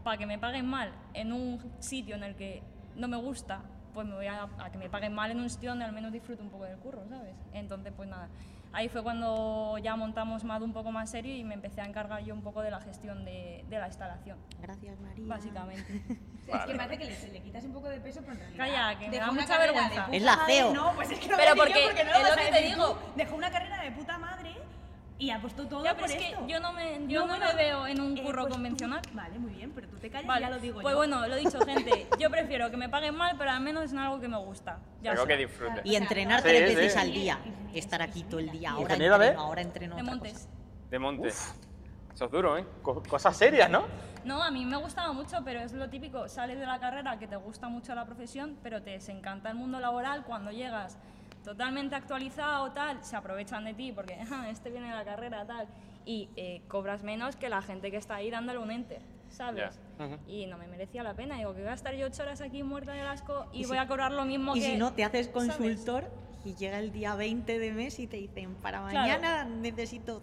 para 0.03 0.17
que 0.17 0.27
me 0.27 0.37
paguen 0.37 0.67
mal 0.67 0.91
en 1.15 1.33
un 1.33 1.59
sitio 1.79 2.15
en 2.15 2.23
el 2.23 2.35
que 2.35 2.61
no 2.95 3.07
me 3.07 3.17
gusta, 3.17 3.61
pues 3.97 4.05
me 4.05 4.13
voy 4.13 4.27
a, 4.27 4.47
a 4.59 4.71
que 4.71 4.77
me 4.77 4.91
paguen 4.91 5.11
mal 5.15 5.31
en 5.31 5.39
un 5.39 5.49
sitio 5.49 5.71
donde 5.71 5.83
al 5.83 5.91
menos 5.91 6.11
disfruto 6.11 6.43
un 6.43 6.51
poco 6.51 6.65
del 6.65 6.77
curro, 6.77 7.01
¿sabes? 7.09 7.33
Entonces, 7.51 7.91
pues 7.97 8.07
nada, 8.07 8.29
ahí 8.71 8.89
fue 8.89 9.01
cuando 9.01 9.79
ya 9.79 9.95
montamos 9.95 10.43
MAD 10.43 10.61
un 10.61 10.71
poco 10.71 10.91
más 10.91 11.09
serio 11.09 11.35
y 11.35 11.43
me 11.43 11.55
empecé 11.55 11.81
a 11.81 11.85
encargar 11.85 12.23
yo 12.23 12.35
un 12.35 12.43
poco 12.43 12.61
de 12.61 12.69
la 12.69 12.79
gestión 12.79 13.25
de, 13.25 13.65
de 13.67 13.79
la 13.79 13.87
instalación, 13.87 14.37
Gracias, 14.61 14.99
María. 14.99 15.25
básicamente. 15.27 16.03
Es 16.47 16.65
que 16.65 16.75
parece 16.75 16.97
que 16.97 17.03
le, 17.05 17.33
le 17.33 17.41
quitas 17.41 17.63
un 17.65 17.73
poco 17.73 17.89
de 17.89 17.99
peso, 17.99 18.21
pero 18.21 18.31
en 18.31 18.39
realidad. 18.39 18.57
Calla, 18.65 18.99
que 18.99 19.09
me 19.09 19.17
da 19.19 19.31
mucha 19.33 19.57
vergüenza. 19.57 20.07
Es 20.13 20.21
la. 20.21 20.45
CEO. 20.45 20.73
No, 20.73 20.93
pues 20.95 21.11
es 21.11 21.19
que 21.19 21.27
no 21.27 21.35
Pero 21.35 21.55
lo 21.55 21.65
decir 21.65 21.83
porque 21.85 21.99
yo 21.99 22.05
no 22.05 22.15
es 22.15 22.23
vas 22.23 22.29
lo 22.37 22.37
que 22.37 22.51
te 22.51 22.67
digo. 22.67 22.99
Dejó 23.17 23.35
una 23.35 23.51
carrera 23.51 23.81
de 23.83 23.91
puta 23.91 24.17
madre 24.17 24.55
y 25.19 25.31
ha 25.31 25.41
puesto 25.41 25.67
todo 25.67 25.83
Ya, 25.83 25.95
por 25.95 26.03
pero 26.05 26.13
es 26.13 26.19
que 26.25 26.31
esto. 26.33 26.47
yo 26.47 26.59
no 26.59 26.73
me, 26.73 27.07
yo 27.07 27.21
no 27.21 27.27
bueno, 27.27 27.45
me 27.47 27.55
veo 27.55 27.87
en 27.87 27.99
un 28.01 28.17
eh, 28.17 28.21
curro 28.21 28.41
pues 28.43 28.47
tú- 28.47 28.53
convencional. 28.53 29.01
vale, 29.13 29.39
muy 29.39 29.51
bien, 29.51 29.71
pero 29.73 29.87
tú 29.87 29.97
te 29.97 30.09
callas 30.09 30.25
y 30.25 30.27
Vale, 30.27 30.41
ya 30.41 30.49
lo 30.49 30.59
digo 30.59 30.81
pues 30.81 30.93
yo. 30.93 30.97
bueno, 30.97 31.27
lo 31.27 31.35
dicho, 31.35 31.59
gente. 31.65 32.07
Yo 32.19 32.29
prefiero 32.29 32.69
que 32.69 32.77
me 32.77 32.87
paguen 32.89 33.15
mal, 33.15 33.35
pero 33.37 33.51
al 33.51 33.61
menos 33.61 33.91
en 33.91 33.97
algo 33.99 34.19
que 34.19 34.27
me 34.27 34.37
gusta. 34.37 34.79
Ya 35.01 35.11
Algo 35.11 35.25
que 35.25 35.37
disfrute. 35.37 35.81
Y 35.83 35.95
entrenar 35.95 36.41
Sí, 36.41 36.47
tres 36.49 36.69
sí. 36.69 36.75
veces 36.75 36.97
al 36.97 37.11
día. 37.11 37.39
Estar 37.73 38.01
aquí 38.01 38.23
todo 38.23 38.39
el 38.39 38.51
día. 38.51 38.71
Ahora 38.71 38.81
¿Ingeniera 38.83 39.17
de? 39.17 39.25
entreno, 39.27 39.43
ahora 39.45 39.61
entreno 39.61 39.95
De 39.95 40.03
Montes. 40.03 40.33
cosa. 40.33 40.49
De 40.91 40.99
Montes. 40.99 41.53
Eso 42.13 42.25
es 42.25 42.31
duro, 42.31 42.57
¿eh? 42.57 42.65
Co- 42.81 43.03
cosas 43.03 43.35
serias, 43.37 43.69
¿no? 43.69 43.83
No, 44.23 44.41
a 44.43 44.49
mí 44.51 44.65
me 44.65 44.77
gustaba 44.77 45.13
mucho, 45.13 45.37
pero 45.45 45.59
es 45.61 45.71
lo 45.73 45.89
típico, 45.89 46.27
sales 46.27 46.59
de 46.59 46.65
la 46.65 46.79
carrera 46.79 47.17
que 47.19 47.27
te 47.27 47.35
gusta 47.35 47.69
mucho 47.69 47.93
la 47.95 48.05
profesión, 48.05 48.57
pero 48.63 48.81
te 48.81 48.89
desencanta 48.91 49.49
el 49.49 49.55
mundo 49.55 49.79
laboral 49.79 50.23
cuando 50.25 50.51
llegas 50.51 50.97
totalmente 51.51 51.95
actualizado, 51.95 52.73
tal, 52.73 53.01
se 53.05 53.15
aprovechan 53.15 53.63
de 53.63 53.73
ti 53.73 53.93
porque 53.93 54.17
"Ah, 54.31 54.49
este 54.49 54.69
viene 54.69 54.89
de 54.89 54.95
la 54.95 55.05
carrera, 55.05 55.45
tal, 55.47 55.67
y 56.03 56.29
eh, 56.35 56.61
cobras 56.67 57.03
menos 57.03 57.37
que 57.37 57.47
la 57.47 57.61
gente 57.61 57.89
que 57.89 57.95
está 57.97 58.15
ahí 58.15 58.29
dándole 58.29 58.59
un 58.59 58.69
enter, 58.69 59.01
¿sabes? 59.29 59.79
Y 60.27 60.45
no 60.45 60.57
me 60.57 60.67
merecía 60.67 61.03
la 61.03 61.13
pena, 61.15 61.37
digo 61.37 61.53
que 61.55 61.61
voy 61.61 61.69
a 61.69 61.73
estar 61.73 61.93
yo 61.95 62.05
ocho 62.07 62.23
horas 62.23 62.41
aquí 62.41 62.63
muerta 62.63 62.91
de 62.91 63.01
asco 63.01 63.45
y, 63.53 63.61
Y 63.61 63.65
voy 63.65 63.77
si- 63.77 63.83
a 63.83 63.87
cobrar 63.87 64.11
lo 64.11 64.25
mismo 64.25 64.55
Y 64.57 64.59
que... 64.59 64.65
si 64.73 64.75
no, 64.77 64.91
te 64.93 65.05
haces 65.05 65.27
¿sabes? 65.27 65.47
consultor 65.55 66.11
y 66.43 66.53
llega 66.55 66.79
el 66.79 66.91
día 66.91 67.15
20 67.15 67.59
de 67.59 67.71
mes 67.71 67.97
y 67.99 68.07
te 68.07 68.17
dicen, 68.17 68.55
para 68.55 68.79
Claro. 68.89 68.97
mañana 68.99 69.45
necesito 69.45 70.21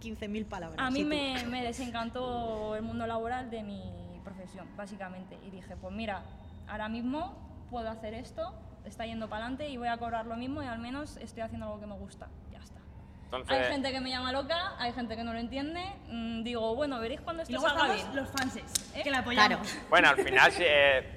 15.000 0.00 0.46
palabras. 0.46 0.78
A 0.86 0.90
mí 0.92 1.00
Y 1.00 1.04
me, 1.04 1.44
me 1.50 1.64
desencantó 1.64 2.76
el 2.76 2.82
mundo 2.82 3.06
laboral 3.08 3.50
de 3.50 3.62
mi 3.64 4.20
profesión, 4.22 4.68
básicamente. 4.76 5.36
Y 5.44 5.50
dije, 5.50 5.76
pues 5.76 5.92
mira, 5.92 6.22
ahora 6.68 6.88
mismo 6.88 7.66
puedo 7.70 7.88
hacer 7.90 8.14
esto, 8.14 8.52
está 8.84 9.06
yendo 9.06 9.28
para 9.28 9.44
adelante 9.44 9.68
y 9.68 9.76
voy 9.76 9.88
a 9.88 9.96
cobrar 9.98 10.26
lo 10.26 10.36
mismo 10.36 10.62
y 10.62 10.66
al 10.66 10.78
menos 10.78 11.16
estoy 11.18 11.42
haciendo 11.42 11.66
algo 11.66 11.80
que 11.80 11.86
me 11.86 11.94
gusta. 11.94 12.28
Ya 12.50 12.58
está. 12.58 12.80
Entonces, 13.24 13.56
Hay 13.58 13.72
gente 13.72 13.92
que 13.92 14.00
me 14.00 14.10
llama 14.10 14.32
loca, 14.32 14.72
hay 14.78 14.92
gente 14.92 15.14
que 15.16 15.22
no 15.24 15.32
lo 15.32 15.38
entiende. 15.38 15.80
mm, 16.08 16.42
digo, 16.42 16.74
bueno, 16.74 16.98
veréis 17.00 17.20
cuando 17.20 17.42
Y 17.42 17.44
esto 17.44 17.54
luego 17.54 17.68
salga 17.78 17.94
bien. 17.94 18.16
los 18.16 18.28
fanses, 18.30 18.92
¿Eh? 18.96 19.02
que 19.02 19.10
la 19.10 19.18
apoyamos. 19.18 19.66
Claro. 19.68 19.86
bueno, 19.88 20.08
al 20.08 20.16
final 20.16 20.52
eh, 20.58 21.16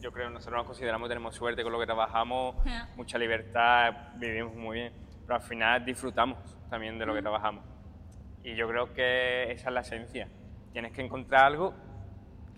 yo 0.00 0.12
creo 0.12 0.28
que 0.28 0.34
nosotros 0.34 0.58
nos 0.58 0.66
consideramos 0.66 1.06
que 1.08 1.10
tenemos 1.14 1.34
suerte 1.34 1.62
con 1.62 1.72
lo 1.72 1.78
que 1.80 1.86
trabajamos, 1.86 2.54
Ya. 2.64 2.88
mucha 2.96 3.18
libertad, 3.18 3.92
vivimos 4.16 4.54
muy 4.54 4.78
bien, 4.78 4.92
pero 5.26 5.34
al 5.36 5.42
final 5.42 5.84
disfrutamos 5.84 6.38
también 6.70 6.98
de 6.98 7.06
lo 7.06 7.12
Mm. 7.12 7.16
que 7.16 7.22
trabajamos. 7.22 7.64
Y 8.44 8.54
yo 8.54 8.66
creo 8.68 8.94
que 8.94 9.52
esa 9.52 9.68
es 9.68 9.74
la 9.74 9.80
esencia. 9.80 10.28
Tienes 10.72 10.92
que 10.92 11.02
encontrar 11.02 11.44
algo, 11.46 11.74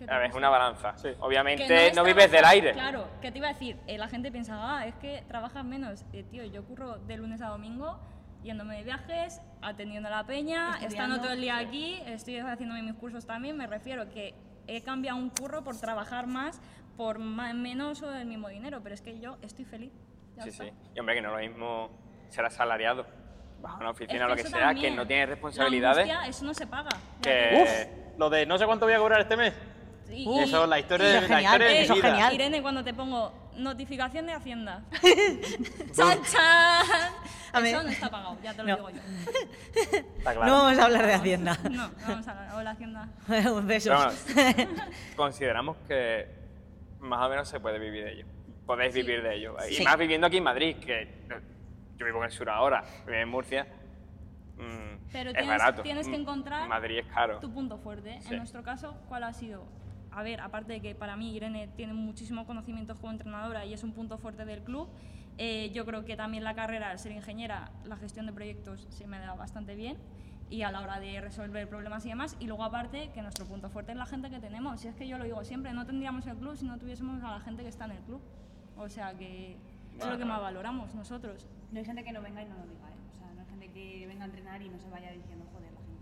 a 0.08 0.18
ver, 0.18 0.30
es 0.30 0.34
una 0.34 0.48
balanza. 0.48 0.96
Sí. 0.96 1.08
Obviamente 1.20 1.66
Que 1.66 1.88
es 1.88 1.94
no, 1.96 2.04
vives 2.04 2.30
del 2.30 2.44
aire. 2.44 2.72
Claro, 2.72 3.06
que 3.20 3.30
te 3.30 3.38
iba 3.38 3.48
a 3.48 3.52
decir, 3.52 3.76
eh, 3.86 3.98
la 3.98 4.08
gente 4.08 4.30
piensa, 4.32 4.56
ah, 4.58 4.86
es 4.86 4.94
que 4.96 5.22
trabajas 5.28 5.64
menos. 5.64 6.04
Eh, 6.12 6.24
tío, 6.30 6.44
yo 6.44 6.64
curro 6.64 6.98
de 6.98 7.16
lunes 7.16 7.40
a 7.42 7.48
domingo 7.48 7.98
yéndome 8.42 8.76
de 8.78 8.82
viajes, 8.82 9.40
atendiendo 9.60 10.08
a 10.08 10.10
la 10.10 10.24
peña, 10.26 10.70
estando 10.70 10.86
Estudiando. 10.88 11.20
todo 11.20 11.30
el 11.32 11.40
día 11.40 11.58
aquí, 11.58 12.02
estoy 12.06 12.38
haciéndome 12.38 12.82
mis 12.82 12.94
cursos 12.94 13.24
también, 13.24 13.56
me 13.56 13.68
refiero 13.68 14.10
que 14.10 14.34
he 14.66 14.82
cambiado 14.82 15.16
un 15.16 15.30
curro 15.30 15.62
por 15.62 15.78
trabajar 15.78 16.26
más, 16.26 16.60
por 16.96 17.20
ma- 17.20 17.52
menos 17.54 18.02
o 18.02 18.12
el 18.12 18.26
mismo 18.26 18.48
dinero, 18.48 18.80
pero 18.82 18.96
es 18.96 19.00
que 19.00 19.20
yo 19.20 19.36
estoy 19.42 19.64
feliz. 19.64 19.92
ya 20.36 20.42
Sí, 20.42 20.48
está. 20.48 20.64
sí. 20.64 20.70
Y 20.96 20.98
hombre, 20.98 21.14
que 21.14 21.22
no 21.22 21.30
lo 21.30 21.38
mismo 21.38 21.90
ser 22.30 22.44
asalariado 22.44 23.06
bajo 23.60 23.76
una 23.78 23.90
Es 23.90 23.94
oficina 23.96 24.24
o 24.24 24.28
lo 24.30 24.34
que 24.34 24.42
sea, 24.42 24.58
también, 24.60 24.90
que 24.92 24.96
no 24.96 25.06
tienes 25.06 25.28
la 25.28 25.34
responsabilidades. 25.34 25.98
angustia, 26.10 26.28
eso 26.28 26.44
no 26.44 26.54
se 26.54 26.66
paga. 26.66 26.90
Que- 27.22 27.60
Uf, 27.62 28.18
lo 28.18 28.28
de 28.28 28.44
no 28.46 28.58
sé 28.58 28.66
cuánto 28.66 28.86
voy 28.86 28.94
a 28.94 28.98
cobrar 28.98 29.20
este 29.20 29.36
mes. 29.36 29.54
Y- 30.12 30.38
eso 30.40 30.62
es 30.64 30.68
la 30.68 30.78
historia, 30.78 31.08
eso 31.18 31.20
de, 31.22 31.28
la 31.28 31.42
historia 31.42 31.66
de 31.68 31.72
mi 31.74 31.78
eso 31.80 31.92
es 31.94 31.98
vida. 32.02 32.10
genial. 32.10 32.34
Irene, 32.34 32.62
cuando 32.62 32.84
te 32.84 32.94
pongo 32.94 33.32
notificación 33.56 34.26
de 34.26 34.32
Hacienda. 34.32 34.82
¡Chan, 35.92 36.18
chan! 36.22 37.12
A 37.52 37.60
ver. 37.60 37.74
Eso 37.74 37.82
no 37.82 37.88
está 37.90 38.10
pagado, 38.10 38.36
ya 38.42 38.52
te 38.54 38.62
lo 38.62 38.68
No. 38.68 38.76
digo 38.76 38.90
yo. 38.90 39.00
Está 40.18 40.32
claro. 40.34 40.46
No 40.46 40.62
vamos 40.64 40.78
a 40.78 40.84
hablar 40.84 41.06
de 41.06 41.14
Hacienda. 41.14 41.58
No, 41.64 41.88
no 41.88 41.90
vamos 42.08 42.28
a 42.28 42.30
hablar. 42.30 42.54
Hola, 42.54 42.70
Hacienda. 42.70 43.08
Pero 43.26 43.60
bueno, 43.62 44.08
consideramos 45.16 45.76
que 45.88 46.26
más 47.00 47.26
o 47.26 47.28
menos 47.28 47.48
se 47.48 47.60
puede 47.60 47.78
vivir 47.78 48.04
de 48.04 48.12
ello. 48.12 48.26
Podéis 48.66 48.94
vivir 48.94 49.22
de 49.22 49.34
ello. 49.36 49.56
Y 49.70 49.74
Sí. 49.74 49.84
más 49.84 49.98
viviendo 49.98 50.26
aquí 50.26 50.36
en 50.38 50.44
Madrid, 50.44 50.76
que 50.76 51.08
yo 51.98 52.06
vivo 52.06 52.18
en 52.18 52.24
el 52.24 52.30
sur 52.30 52.48
ahora, 52.48 52.84
vivo 53.06 53.18
en 53.18 53.28
Murcia. 53.28 53.66
mm, 54.56 55.10
Pero 55.12 55.30
es 55.30 55.36
tienes- 55.36 55.46
barato. 55.58 55.82
tienes 55.82 56.06
que 56.08 56.16
Mm, 56.16 56.20
encontrar 56.22 56.68
Madrid 56.68 56.98
es 57.00 57.06
caro. 57.06 57.38
Tu 57.40 57.52
punto 57.52 57.76
fuerte. 57.78 58.18
Sí. 58.22 58.28
En 58.30 58.36
nuestro 58.38 58.62
caso, 58.62 58.94
¿cuál 59.08 59.24
ha 59.24 59.32
sido? 59.32 59.64
A 60.12 60.22
ver, 60.22 60.40
aparte 60.40 60.74
de 60.74 60.80
que 60.80 60.94
para 60.94 61.16
mí 61.16 61.34
Irene 61.34 61.68
tiene 61.68 61.94
muchísimos 61.94 62.46
conocimientos 62.46 62.98
como 62.98 63.12
entrenadora 63.12 63.64
y 63.64 63.72
es 63.72 63.82
un 63.82 63.92
punto 63.92 64.18
fuerte 64.18 64.44
del 64.44 64.62
club, 64.62 64.88
eh, 65.38 65.70
yo 65.72 65.86
creo 65.86 66.04
que 66.04 66.16
también 66.16 66.44
la 66.44 66.54
carrera, 66.54 66.90
al 66.90 66.98
ser 66.98 67.12
ingeniera, 67.12 67.70
la 67.84 67.96
gestión 67.96 68.26
de 68.26 68.32
proyectos 68.32 68.86
se 68.90 69.06
me 69.06 69.18
da 69.18 69.34
bastante 69.34 69.74
bien 69.74 69.96
y 70.50 70.62
a 70.62 70.70
la 70.70 70.82
hora 70.82 71.00
de 71.00 71.18
resolver 71.22 71.66
problemas 71.66 72.04
y 72.04 72.10
demás. 72.10 72.36
Y 72.38 72.46
luego 72.46 72.64
aparte 72.64 73.10
que 73.14 73.22
nuestro 73.22 73.46
punto 73.46 73.70
fuerte 73.70 73.92
es 73.92 73.98
la 73.98 74.04
gente 74.04 74.28
que 74.28 74.38
tenemos. 74.38 74.80
Si 74.80 74.88
es 74.88 74.94
que 74.94 75.08
yo 75.08 75.16
lo 75.16 75.24
digo 75.24 75.42
siempre, 75.44 75.72
no 75.72 75.86
tendríamos 75.86 76.26
el 76.26 76.36
club 76.36 76.56
si 76.56 76.66
no 76.66 76.78
tuviésemos 76.78 77.22
a 77.22 77.30
la 77.30 77.40
gente 77.40 77.62
que 77.62 77.70
está 77.70 77.86
en 77.86 77.92
el 77.92 78.02
club. 78.02 78.20
O 78.76 78.88
sea 78.90 79.14
que 79.14 79.56
es 79.98 80.06
lo 80.06 80.18
que 80.18 80.24
más 80.26 80.42
valoramos 80.42 80.94
nosotros. 80.94 81.48
No 81.70 81.78
hay 81.78 81.84
gente 81.86 82.04
que 82.04 82.12
no 82.12 82.20
venga 82.20 82.42
y 82.42 82.44
no 82.46 82.56
lo 82.56 82.66
diga, 82.66 82.88
¿eh? 82.90 82.98
O 83.14 83.18
sea, 83.18 83.32
no 83.34 83.40
hay 83.40 83.46
gente 83.46 83.70
que 83.70 84.06
venga 84.06 84.24
a 84.24 84.26
entrenar 84.26 84.60
y 84.60 84.68
no 84.68 84.78
se 84.78 84.90
vaya 84.90 85.10
diciendo. 85.10 85.41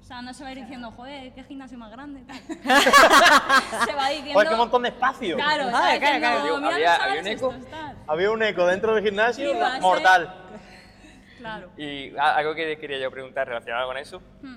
O 0.01 0.03
sea, 0.13 0.23
no 0.23 0.35
se 0.35 0.43
va 0.43 0.49
a 0.49 0.53
ir 0.53 0.59
diciendo, 0.61 0.91
joder, 0.93 1.33
qué 1.35 1.45
gimnasio 1.45 1.79
más 1.79 1.91
grande. 1.93 2.23
tal. 2.27 2.37
se 3.87 3.95
va 3.95 4.09
diciendo... 4.09 4.33
Joder, 4.35 4.49
qué 4.49 4.57
montón 4.57 4.83
de 4.83 4.89
espacio. 4.89 5.37
Claro, 5.37 5.65
Ah, 5.73 5.95
está 5.95 5.99
claro, 5.99 5.99
diciendo, 6.01 6.19
claro. 6.21 6.45
Digo, 6.45 6.57
mira 6.59 6.75
había- 6.75 6.97
había 6.97 7.21
un 7.21 7.27
eco. 7.29 7.53
estos, 7.53 7.71
tal. 7.71 7.97
Había 8.09 8.31
un 8.33 8.43
eco 8.43 8.67
dentro 8.67 8.95
del 8.95 9.05
gimnasio 9.05 9.53
Sí, 9.53 9.57
ser- 9.59 9.81
mortal. 9.81 10.35
Claro. 11.39 11.71
Y 11.77 12.13
algo 12.19 12.55
que 12.55 12.77
quería 12.79 12.99
yo 12.99 13.11
preguntar 13.11 13.47
relacionado 13.49 13.87
con 13.87 13.97
eso, 13.99 14.21
Hmm. 14.43 14.57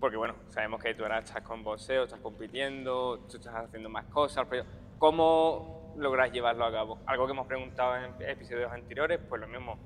porque 0.00 0.16
bueno, 0.16 0.34
sabemos 0.50 0.82
que 0.82 0.94
tú 0.94 1.04
ahora 1.04 1.20
estás 1.20 1.42
con 1.42 1.62
boxeo, 1.64 2.04
estás 2.04 2.20
compitiendo, 2.20 3.20
tú 3.30 3.36
estás 3.36 3.54
haciendo 3.54 3.88
más 3.88 4.04
cosas, 4.06 4.46
pero 4.50 4.64
¿cómo 4.98 5.94
logras 5.96 6.30
llevarlo 6.32 6.64
a 6.66 6.72
cabo? 6.72 6.98
Algo 7.06 7.26
que 7.26 7.32
hemos 7.32 7.46
preguntado 7.46 7.96
en 7.96 8.12
episodios 8.28 8.70
anteriores, 8.72 9.20
pues 9.28 9.40
lo 9.40 9.48
mismo, 9.48 9.78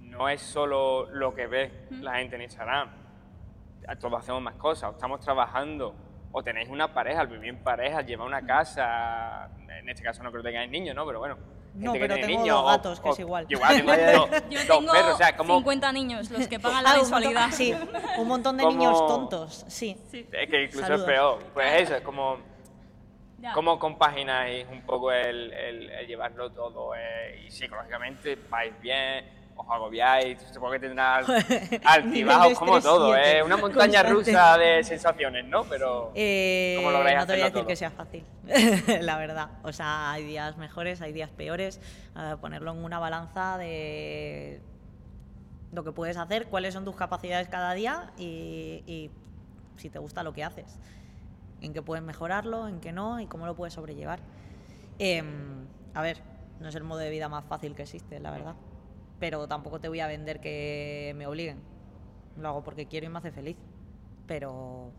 no 0.00 0.28
es 0.28 0.40
solo 0.40 1.06
lo 1.10 1.34
que 1.34 1.46
ve 1.48 1.86
la 2.00 2.14
gente 2.14 2.36
en 2.36 2.42
Instagram, 2.42 2.88
todos 4.00 4.14
hacemos 4.20 4.42
más 4.42 4.54
cosas, 4.56 4.90
o 4.90 4.92
estamos 4.92 5.20
trabajando, 5.20 5.94
o 6.32 6.42
tenéis 6.42 6.68
una 6.68 6.92
pareja, 6.92 7.20
al 7.20 7.28
vivir 7.28 7.50
en 7.50 7.62
pareja, 7.62 8.00
llevar 8.02 8.26
una 8.26 8.44
casa, 8.44 9.48
en 9.80 9.88
este 9.88 10.02
caso 10.02 10.22
no 10.22 10.30
creo 10.30 10.42
que 10.42 10.48
tengáis 10.50 10.70
niños, 10.70 10.94
¿no? 10.96 11.06
Pero 11.06 11.18
bueno. 11.20 11.36
No, 11.74 11.92
que 11.92 11.98
pero 11.98 12.14
tengo 12.14 12.28
niños, 12.28 12.46
dos 12.56 12.62
o- 12.62 12.66
gatos, 12.66 13.00
que 13.00 13.08
o- 13.08 13.12
es 13.12 13.18
igual. 13.18 13.46
yo 13.48 13.58
igual 13.58 13.76
tengo 13.98 14.26
dos, 14.30 14.30
Yo 14.48 14.58
dos 14.60 14.78
tengo 14.78 14.92
perros, 14.92 15.14
o 15.14 15.16
sea, 15.16 15.36
como... 15.36 15.56
50 15.56 15.92
niños, 15.92 16.30
los 16.30 16.46
que 16.46 16.60
pagan 16.60 16.84
la 16.84 16.94
mensualidad. 16.94 17.48
sí, 17.52 17.74
un 18.16 18.28
montón 18.28 18.56
de 18.56 18.62
Como- 18.62 18.76
niños 18.78 19.06
tontos, 19.08 19.64
sí. 19.68 19.96
Sí, 20.08 20.28
Es 20.32 20.48
que 20.48 20.62
incluso 20.64 20.86
Saludos. 20.86 21.08
es 21.08 21.14
peor. 21.14 21.38
Pues 21.52 21.82
eso, 21.82 21.96
es 21.96 22.02
como... 22.02 22.38
ya. 23.40 23.52
¿Cómo 23.54 23.78
compagináis 23.80 24.66
un 24.70 24.82
poco 24.82 25.10
el, 25.10 25.52
el- 25.52 25.90
el 25.90 26.06
llevarlo 26.06 26.50
todo? 26.52 26.94
eh, 26.94 27.42
y 27.44 27.50
psicológicamente 27.50 28.38
vais 28.48 28.80
bien, 28.80 29.43
os 29.56 29.66
agobiáis, 29.70 30.38
supongo 30.52 30.72
que 30.72 30.80
tendrás 30.80 31.26
altibajos, 31.84 32.58
como 32.58 32.80
todo, 32.80 33.16
es 33.16 33.42
una 33.42 33.56
montaña 33.56 34.02
constante. 34.04 34.12
rusa 34.12 34.58
de 34.58 34.84
sensaciones, 34.84 35.44
¿no? 35.46 35.64
Pero 35.64 36.10
Eh, 36.14 36.74
¿Cómo 36.78 36.90
lográis 36.90 37.18
no 37.18 37.26
te 37.26 37.32
voy 37.32 37.40
a 37.40 37.44
decir 37.44 37.58
todo? 37.60 37.66
que 37.66 37.76
sea 37.76 37.90
fácil, 37.90 38.24
la 39.00 39.16
verdad. 39.16 39.50
O 39.62 39.72
sea, 39.72 40.10
hay 40.12 40.24
días 40.24 40.56
mejores, 40.56 41.00
hay 41.00 41.12
días 41.12 41.30
peores. 41.30 41.80
Eh, 42.16 42.36
ponerlo 42.40 42.72
en 42.72 42.84
una 42.84 42.98
balanza 42.98 43.56
de 43.58 44.60
lo 45.72 45.82
que 45.84 45.92
puedes 45.92 46.16
hacer, 46.16 46.46
cuáles 46.46 46.74
son 46.74 46.84
tus 46.84 46.94
capacidades 46.96 47.48
cada 47.48 47.72
día 47.74 48.12
y, 48.16 48.82
y 48.86 49.10
si 49.76 49.90
te 49.90 49.98
gusta 49.98 50.22
lo 50.22 50.32
que 50.32 50.44
haces. 50.44 50.78
En 51.60 51.72
qué 51.72 51.82
puedes 51.82 52.04
mejorarlo, 52.04 52.68
en 52.68 52.80
qué 52.80 52.92
no 52.92 53.18
y 53.20 53.26
cómo 53.26 53.46
lo 53.46 53.54
puedes 53.56 53.74
sobrellevar. 53.74 54.20
Em, 54.98 55.66
a 55.94 56.02
ver, 56.02 56.18
No 56.60 56.68
es 56.68 56.74
el 56.76 56.84
modo 56.84 56.98
de 57.00 57.10
vida 57.10 57.28
más 57.28 57.44
fácil 57.44 57.74
que 57.74 57.82
existe, 57.82 58.20
la 58.20 58.30
verdad. 58.30 58.54
Pero 59.24 59.48
tampoco 59.48 59.80
te 59.80 59.88
voy 59.88 60.00
a 60.00 60.06
vender 60.06 60.38
que 60.38 61.14
me 61.16 61.26
obliguen. 61.26 61.58
Lo 62.36 62.46
hago 62.48 62.62
porque 62.62 62.84
quiero 62.84 63.06
y 63.06 63.08
me 63.08 63.16
hace 63.16 63.32
feliz. 63.32 63.56
Pero 64.26 64.90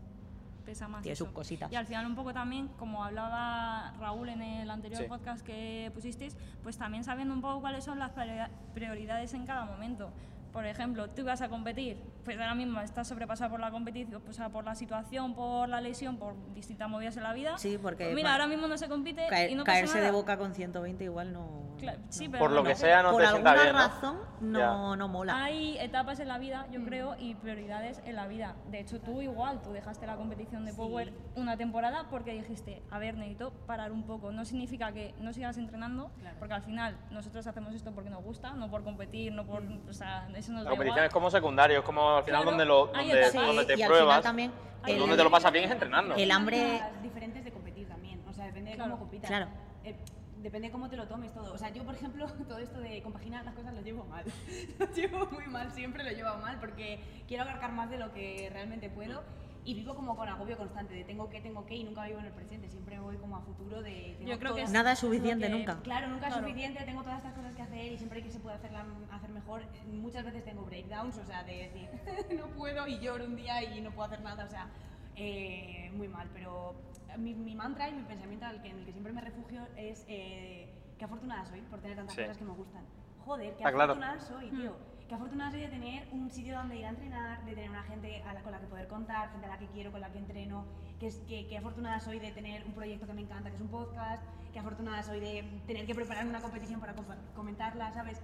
pesa 0.64 0.88
más 0.88 1.02
tiene 1.02 1.12
eso. 1.12 1.26
sus 1.26 1.32
cositas. 1.32 1.70
Y 1.70 1.76
al 1.76 1.86
final 1.86 2.04
un 2.06 2.16
poco 2.16 2.32
también, 2.34 2.66
como 2.76 3.04
hablaba 3.04 3.94
Raúl 4.00 4.28
en 4.30 4.42
el 4.42 4.68
anterior 4.68 5.02
Sí. 5.02 5.08
podcast 5.08 5.46
que 5.46 5.92
pusisteis, 5.94 6.36
pues 6.64 6.76
también 6.76 7.04
sabiendo 7.04 7.34
un 7.34 7.40
poco 7.40 7.60
cuáles 7.60 7.84
son 7.84 8.00
las 8.00 8.10
priori- 8.16 8.50
prioridades 8.74 9.32
en 9.32 9.46
cada 9.46 9.64
momento. 9.64 10.10
Por 10.56 10.64
ejemplo, 10.64 11.10
tú 11.10 11.22
vas 11.22 11.42
a 11.42 11.50
competir, 11.50 11.98
pues 12.24 12.38
ahora 12.38 12.54
mismo 12.54 12.80
estás 12.80 13.06
sobrepasado 13.08 13.50
por 13.50 13.60
la 13.60 13.70
competición, 13.70 14.22
o 14.26 14.32
sea, 14.32 14.48
por 14.48 14.64
la 14.64 14.74
situación, 14.74 15.34
por 15.34 15.68
la 15.68 15.82
lesión, 15.82 16.16
por 16.16 16.32
distintas 16.54 16.88
movidas 16.88 17.14
en 17.18 17.24
la 17.24 17.34
vida. 17.34 17.58
Sí, 17.58 17.76
porque, 17.76 18.04
Pues 18.04 18.14
mira, 18.16 18.32
ahora 18.32 18.46
mismo 18.46 18.66
no 18.66 18.78
se 18.78 18.88
compite 18.88 19.26
Caer- 19.28 19.50
y 19.50 19.54
no 19.54 19.64
pasa 19.64 19.74
caerse 19.74 19.98
de 19.98 20.04
nada. 20.06 20.16
boca 20.16 20.38
con 20.38 20.54
120 20.54 21.04
igual 21.04 21.34
no. 21.34 21.66
Cla- 21.78 21.98
sí, 22.08 22.24
no. 22.24 22.32
pero 22.32 22.42
Por 22.42 22.52
lo 22.52 22.60
bueno, 22.62 22.74
que 22.74 22.80
sea, 22.80 23.02
no 23.02 23.10
Por 23.10 23.20
te 23.20 23.28
sienta 23.28 23.50
alguna 23.50 23.62
bien. 23.64 23.74
¿no? 23.74 23.78
razón 23.86 24.16
no, 24.40 24.96
no 24.96 25.08
mola. 25.08 25.44
Hay 25.44 25.76
etapas 25.76 26.20
en 26.20 26.28
la 26.28 26.38
vida, 26.38 26.66
yo 26.72 26.82
creo, 26.84 27.16
y 27.18 27.34
prioridades 27.34 28.00
en 28.06 28.16
la 28.16 28.26
vida. 28.26 28.54
De 28.70 28.80
hecho, 28.80 28.98
tú 28.98 29.20
igual, 29.20 29.60
tú 29.60 29.72
dejaste 29.72 30.06
la 30.06 30.16
competición 30.16 30.64
de 30.64 30.70
Sí. 30.70 30.76
Power 30.78 31.12
una 31.34 31.58
temporada 31.58 32.06
porque 32.08 32.32
dijiste, 32.32 32.82
a 32.90 32.98
ver, 32.98 33.18
necesito 33.18 33.50
parar 33.66 33.92
un 33.92 34.04
poco. 34.04 34.32
No 34.32 34.46
significa 34.46 34.90
que 34.92 35.14
no 35.20 35.34
sigas 35.34 35.58
entrenando, 35.58 36.10
Claro. 36.18 36.36
porque 36.38 36.54
al 36.54 36.62
final 36.62 36.96
nosotros 37.10 37.46
hacemos 37.46 37.74
esto 37.74 37.92
porque 37.92 38.08
nos 38.08 38.24
gusta, 38.24 38.52
no 38.54 38.70
por 38.70 38.82
competir, 38.82 39.34
no 39.34 39.44
por... 39.44 39.62
O 39.86 39.92
sea, 39.92 40.26
nos 40.48 40.64
La 40.64 40.70
competición 40.70 41.04
es 41.04 41.12
como 41.12 41.30
secundario, 41.30 41.78
es 41.78 41.84
como 41.84 42.16
al 42.16 42.24
final 42.24 42.42
Claro, 42.42 42.50
donde, 42.50 42.64
lo, 42.64 42.86
donde, 42.88 43.22
etapas. 43.28 43.46
donde 43.46 43.64
te 43.76 43.86
pruebas. 43.86 44.22
también 44.22 44.52
el- 44.86 44.98
donde 44.98 45.16
te 45.16 45.24
lo 45.24 45.30
pasas 45.30 45.52
bien 45.52 45.64
es 45.64 45.70
entrenando. 45.70 46.14
El 46.14 46.30
hambre- 46.30 46.80
diferentes 47.02 47.44
de 47.44 47.50
competir 47.52 47.88
también. 47.88 48.22
O 48.28 48.32
sea, 48.32 48.44
depende 48.46 48.70
de 48.70 48.76
Claro. 48.76 48.92
cómo 48.92 49.00
compitas. 49.02 49.28
Claro. 49.28 49.48
Eh, 49.84 49.96
depende 50.38 50.68
de 50.68 50.72
cómo 50.72 50.88
te 50.88 50.96
lo 50.96 51.06
tomes 51.08 51.32
todo. 51.34 51.52
O 51.52 51.58
sea, 51.58 51.70
yo, 51.70 51.82
por 51.84 51.94
ejemplo, 51.94 52.26
todo 52.48 52.58
esto 52.58 52.78
de 52.80 53.02
compaginar 53.02 53.44
las 53.44 53.54
cosas 53.54 53.74
lo 53.74 53.80
llevo 53.80 54.04
mal. 54.04 54.24
lo 54.78 54.86
llevo 54.92 55.26
muy 55.32 55.46
mal, 55.46 55.72
siempre 55.72 56.04
lo 56.04 56.10
llevo 56.10 56.36
mal 56.38 56.58
porque 56.60 57.00
quiero 57.26 57.42
abarcar 57.42 57.72
más 57.72 57.90
de 57.90 57.98
lo 57.98 58.12
que 58.12 58.48
realmente 58.52 58.88
puedo 58.90 59.22
y 59.66 59.74
vivo 59.74 59.94
como 59.96 60.16
con 60.16 60.28
agobio 60.28 60.56
constante 60.56 60.94
de 60.94 61.02
tengo 61.04 61.28
que, 61.28 61.40
tengo 61.40 61.66
que 61.66 61.74
y 61.74 61.82
nunca 61.84 62.04
vivo 62.06 62.20
en 62.20 62.26
el 62.26 62.32
presente. 62.32 62.70
Siempre 62.70 62.98
voy 63.00 63.16
como 63.16 63.36
a 63.36 63.40
futuro 63.40 63.82
de... 63.82 64.14
tengo 64.16 64.30
Yo 64.30 64.38
creo 64.38 64.54
que 64.54 64.60
todas- 64.60 64.72
Nada 64.72 64.92
es 64.92 64.98
suficiente 65.00 65.46
que- 65.46 65.52
nunca. 65.52 65.80
Claro, 65.82 66.06
nunca 66.06 66.28
Claro. 66.28 66.42
es 66.42 66.48
suficiente, 66.48 66.84
tengo 66.84 67.02
todas 67.02 67.18
estas 67.18 67.34
cosas 67.34 67.54
que 67.56 67.62
hacer 67.62 67.92
y 67.92 67.98
siempre 67.98 68.22
que 68.22 68.30
se 68.30 68.38
puede 68.38 68.54
hacerla, 68.56 68.86
hacer 69.10 69.30
mejor, 69.30 69.62
muchas 69.92 70.24
veces 70.24 70.44
tengo 70.44 70.62
breakdowns, 70.62 71.18
o 71.18 71.24
sea, 71.26 71.42
de 71.42 71.56
decir, 71.68 71.88
no 72.38 72.46
puedo 72.56 72.86
y 72.86 72.98
lloro 73.00 73.24
un 73.24 73.34
día 73.36 73.62
y 73.64 73.80
no 73.80 73.90
puedo 73.90 74.06
hacer 74.06 74.20
nada, 74.22 74.44
o 74.44 74.48
sea, 74.48 74.68
eh, 75.16 75.90
muy 75.94 76.06
mal, 76.08 76.28
pero 76.32 76.76
mi, 77.18 77.34
mi 77.34 77.54
mantra 77.56 77.88
y 77.88 77.92
mi 77.94 78.02
pensamiento 78.02 78.46
al 78.46 78.62
que, 78.62 78.68
en 78.70 78.78
el 78.78 78.84
que 78.84 78.92
siempre 78.92 79.12
me 79.12 79.20
refugio 79.20 79.66
es 79.76 80.04
eh, 80.08 80.68
qué 80.98 81.04
afortunada 81.04 81.44
soy 81.44 81.60
por 81.62 81.80
tener 81.80 81.96
tantas 81.96 82.14
Sí. 82.14 82.22
cosas 82.22 82.38
que 82.38 82.44
me 82.44 82.52
gustan. 82.52 82.84
Joder, 83.24 83.50
qué 83.56 83.62
claro. 83.64 83.82
afortunada 83.82 84.20
soy, 84.20 84.48
tío. 84.50 84.76
Qué 85.08 85.14
afortunada 85.14 85.52
soy 85.52 85.60
de 85.60 85.68
tener 85.68 86.08
un 86.10 86.28
sitio 86.30 86.56
donde 86.56 86.76
ir 86.76 86.84
a 86.84 86.88
entrenar, 86.88 87.44
de 87.44 87.54
tener 87.54 87.70
una 87.70 87.84
gente 87.84 88.22
a 88.24 88.34
la- 88.34 88.42
con 88.42 88.50
la 88.50 88.58
que 88.58 88.66
poder 88.66 88.88
contar, 88.88 89.30
gente 89.30 89.46
a 89.46 89.50
la 89.50 89.58
que 89.58 89.68
quiero, 89.68 89.92
con 89.92 90.00
la 90.00 90.10
que 90.10 90.18
entreno. 90.18 90.64
Qué 90.98 91.56
afortunada 91.56 92.00
soy 92.00 92.18
de 92.18 92.32
tener 92.32 92.64
un 92.64 92.72
proyecto 92.72 93.06
que 93.06 93.12
me 93.12 93.22
encanta, 93.22 93.50
que 93.50 93.56
es 93.56 93.62
un 93.62 93.68
podcast. 93.68 94.24
Qué 94.52 94.58
afortunada 94.58 95.02
soy 95.04 95.20
de 95.20 95.42
tener 95.66 95.86
que 95.86 95.94
preparar 95.94 96.26
una 96.26 96.40
competición 96.40 96.80
para 96.80 96.94
comentarla, 97.34 97.92
¿sabes? 97.92 98.20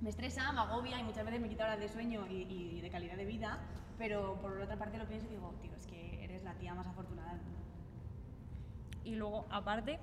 Me 0.00 0.10
estresa, 0.10 0.52
me 0.52 0.60
agobia 0.60 1.00
y 1.00 1.04
muchas 1.04 1.24
veces 1.24 1.40
me 1.40 1.48
quita 1.48 1.64
horas 1.64 1.80
de 1.80 1.88
sueño 1.88 2.26
y, 2.28 2.42
y 2.42 2.80
de 2.82 2.90
calidad 2.90 3.16
de 3.16 3.24
vida. 3.24 3.58
Pero 3.98 4.38
por 4.40 4.60
otra 4.60 4.76
parte 4.76 4.98
lo 4.98 5.06
pienso 5.06 5.26
y 5.26 5.30
digo, 5.30 5.54
tío, 5.60 5.74
es 5.74 5.86
que 5.86 6.22
eres 6.22 6.44
la 6.44 6.54
tía 6.54 6.74
más 6.74 6.86
afortunada 6.86 7.30
del 7.32 7.40
mundo. 7.40 7.58
Y 9.02 9.14
luego, 9.16 9.46
aparte, 9.50 9.98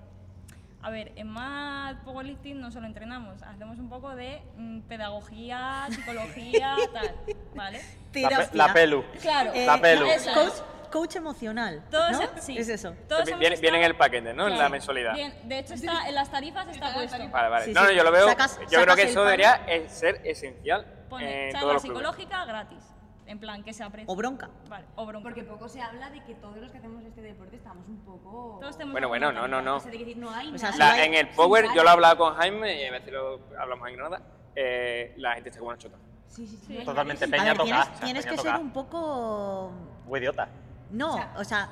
a 0.84 0.90
ver, 0.90 1.12
en 1.16 1.28
Mad 1.28 1.96
Powerlifting 2.04 2.60
no 2.60 2.70
solo 2.72 2.86
entrenamos, 2.88 3.42
hacemos 3.44 3.80
un 3.80 3.90
poco 3.90 4.16
de 4.16 4.42
mm, 4.58 4.82
pedagogía, 4.82 5.88
psicología, 5.90 6.76
tal, 6.94 7.16
¿vale? 7.56 7.82
La, 8.14 8.30
pe- 8.30 8.50
la 8.54 8.74
pelu. 8.74 9.04
Claro, 9.22 9.52
Eh, 9.54 9.66
La 9.66 9.80
pelu. 9.80 10.06
eso 10.06 10.30
es. 10.30 10.36
Coach, 10.36 10.92
coach 10.92 11.16
emocional. 11.16 11.84
Todos, 11.90 12.12
¿no? 12.12 12.20
sí, 12.40 12.58
Es 12.58 12.70
eso. 12.70 12.94
todos 13.08 13.24
Vi- 13.26 13.30
hemos 13.32 13.40
viene, 13.40 13.56
viene 13.56 13.78
en 13.78 13.84
estado- 13.84 13.92
el 13.92 13.96
paquete, 13.98 14.34
¿no? 14.34 14.44
En 14.44 14.50
la 14.52 14.56
Claro. 14.58 14.70
mensualidad. 14.72 15.14
Bien, 15.16 15.34
de 15.46 15.60
hecho 15.60 15.74
está 15.74 16.08
en 16.08 16.16
las 16.16 16.30
tarifas 16.30 16.68
está 16.68 16.94
puesto. 16.94 17.18
Vale, 17.30 17.50
vale. 17.50 17.66
Sí, 17.66 17.74
no, 17.74 17.84
no, 17.86 17.92
yo 17.92 18.04
lo 18.04 18.12
veo. 18.12 18.28
Sacas- 18.28 18.60
yo 18.60 18.68
creo 18.68 18.80
sacas 18.82 18.96
que 18.98 19.02
el 19.04 19.08
eso 19.10 19.24
debería 19.24 19.62
eh, 19.68 19.88
ser 19.90 20.22
esencial 20.26 20.86
Pone 21.10 21.46
en 21.48 21.52
charla 21.54 21.60
todos 21.62 21.74
los 21.76 21.84
clubes. 21.84 21.98
psicológica 22.00 22.46
gratis. 22.46 22.84
En 23.26 23.40
plan, 23.40 23.64
que 23.64 23.74
se 23.74 23.84
aprecia. 23.84 24.12
O 24.12 24.16
bronca. 24.16 24.50
Vale, 24.70 24.86
o 24.96 25.06
bronca. 25.06 25.24
Porque 25.24 25.44
poco 25.44 25.70
se 25.70 25.82
habla 25.82 26.10
de 26.10 26.24
que 26.24 26.36
todos 26.36 26.58
los 26.58 26.72
que 26.72 26.78
hacemos 26.78 27.04
este 27.06 27.22
deporte 27.22 27.56
estamos 27.56 27.88
un 27.88 27.98
poco... 28.00 28.58
Todos 28.60 28.76
tenemos 28.78 28.92
Bueno, 28.94 29.08
bueno, 29.08 29.32
no, 29.32 29.48
no, 29.48 29.62
no. 29.62 29.78
O 29.78 29.80
sea, 29.80 29.92
de 29.92 29.98
que 29.98 30.06
decir, 30.06 30.22
no 30.22 30.30
hay 30.30 30.54
O 30.54 30.58
sea, 30.58 30.72
nada. 30.72 30.98
La- 30.98 31.06
en 31.06 31.14
el 31.14 31.30
Power, 31.30 31.66
yo 31.74 31.84
lo 31.84 31.90
he 31.90 31.92
hablado 31.92 32.18
con 32.18 32.34
Jaime 32.36 32.82
y 32.82 32.86
a 32.86 32.92
veces 32.92 33.14
lo 33.14 33.40
hablamos 33.58 33.88
en 33.90 33.96
Granada. 33.96 34.22
eh, 34.56 35.14
la 35.18 35.34
gente 35.36 35.50
está 35.50 35.60
como 35.60 35.70
una 35.70 35.78
chota. 35.80 35.98
Sí, 36.28 36.46
sí, 36.48 36.58
sí. 36.58 36.78
Sí. 36.80 36.86
Totalmente. 36.86 37.26
A 37.26 37.28
peña 37.28 37.44
ver, 37.54 37.58
tienes, 37.64 37.86
toca. 37.94 38.00
tienes 38.06 38.26
que 38.26 38.38
ser 38.38 38.56
un 38.56 38.72
poco. 38.72 39.72
Muy 40.06 40.20
idiota. 40.20 40.48
No, 40.92 41.14
O 41.14 41.18
sea- 41.18 41.34
o 41.38 41.44
sea, 41.44 41.70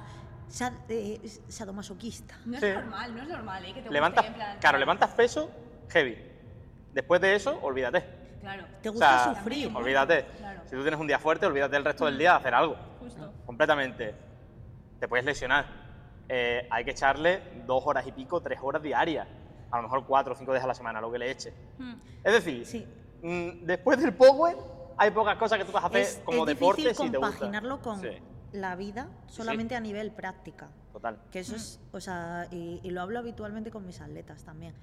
sad- 0.49 0.73
eh, 0.89 1.19
sadomasoquista. 1.47 2.37
No 2.45 2.55
es 2.55 2.61
Sí. 2.61 2.69
normal, 2.71 3.15
no 3.15 3.21
es 3.23 3.27
normal, 3.27 3.65
¿eh? 3.65 3.73
Que 3.73 3.81
te 3.81 3.89
Levantas, 3.91 4.23
guste, 4.25 4.27
en 4.27 4.33
plan... 4.47 4.59
claro, 4.59 4.77
levantas 4.77 5.09
peso 5.11 5.51
heavy. 5.89 6.17
Después 6.93 7.21
de 7.21 7.35
eso, 7.35 7.59
olvídate. 7.61 8.20
Claro. 8.41 8.65
Te 8.81 8.89
O 8.89 8.93
gusta 8.93 9.23
sea, 9.23 9.35
sufrir. 9.35 9.71
Olvídate. 9.75 10.25
Claro. 10.37 10.61
Si 10.65 10.75
tú 10.75 10.81
tienes 10.81 10.99
un 10.99 11.07
día 11.07 11.19
fuerte, 11.19 11.45
olvídate 11.45 11.77
el 11.77 11.85
resto 11.85 12.05
del 12.05 12.17
día 12.17 12.31
de 12.31 12.37
hacer 12.37 12.53
algo. 12.53 12.75
Justo. 12.99 13.31
Completamente. 13.45 14.15
Te 14.99 15.07
puedes 15.07 15.25
lesionar. 15.25 15.65
Eh, 16.27 16.67
hay 16.69 16.83
que 16.85 16.91
echarle 16.91 17.41
dos 17.65 17.83
horas 17.85 18.05
y 18.07 18.11
pico, 18.11 18.41
tres 18.41 18.59
horas 18.61 18.81
diarias. 18.81 19.27
A 19.69 19.77
lo 19.77 19.83
mejor 19.83 20.05
cuatro 20.05 20.33
o 20.33 20.35
cinco 20.35 20.51
días 20.53 20.63
a 20.63 20.67
la 20.67 20.73
semana, 20.75 20.99
lo 21.01 21.11
que 21.11 21.19
le 21.19 21.31
eche. 21.31 21.53
Mm. 21.77 21.93
Es 22.23 22.33
decir, 22.33 22.65
Sí. 22.65 22.87
mm, 23.23 23.65
después 23.65 23.99
del 23.99 24.13
Power, 24.13 24.55
hay 24.97 25.11
pocas 25.11 25.37
cosas 25.37 25.57
que 25.59 25.65
tú 25.65 25.71
vas 25.71 25.83
a 25.83 25.87
hacer 25.87 26.01
Es, 26.01 26.21
como 26.25 26.41
es 26.43 26.47
deporte 26.47 26.81
difícil 26.81 27.05
si 27.05 27.11
te 27.11 27.17
gusta. 27.17 27.31
compaginarlo 27.33 27.81
con 27.81 28.01
Sí. 28.01 28.09
la 28.53 28.75
vida 28.75 29.07
solamente 29.27 29.75
a 29.75 29.79
nivel 29.79 30.11
práctica. 30.11 30.69
Total. 30.93 31.19
Que 31.31 31.39
eso 31.39 31.55
es, 31.55 31.79
o 31.93 31.99
sea, 32.01 32.47
y, 32.51 32.79
y 32.83 32.91
lo 32.91 33.01
hablo 33.01 33.19
habitualmente 33.19 33.71
con 33.71 33.85
mis 33.85 34.01
atletas 34.01 34.43
también. 34.43 34.75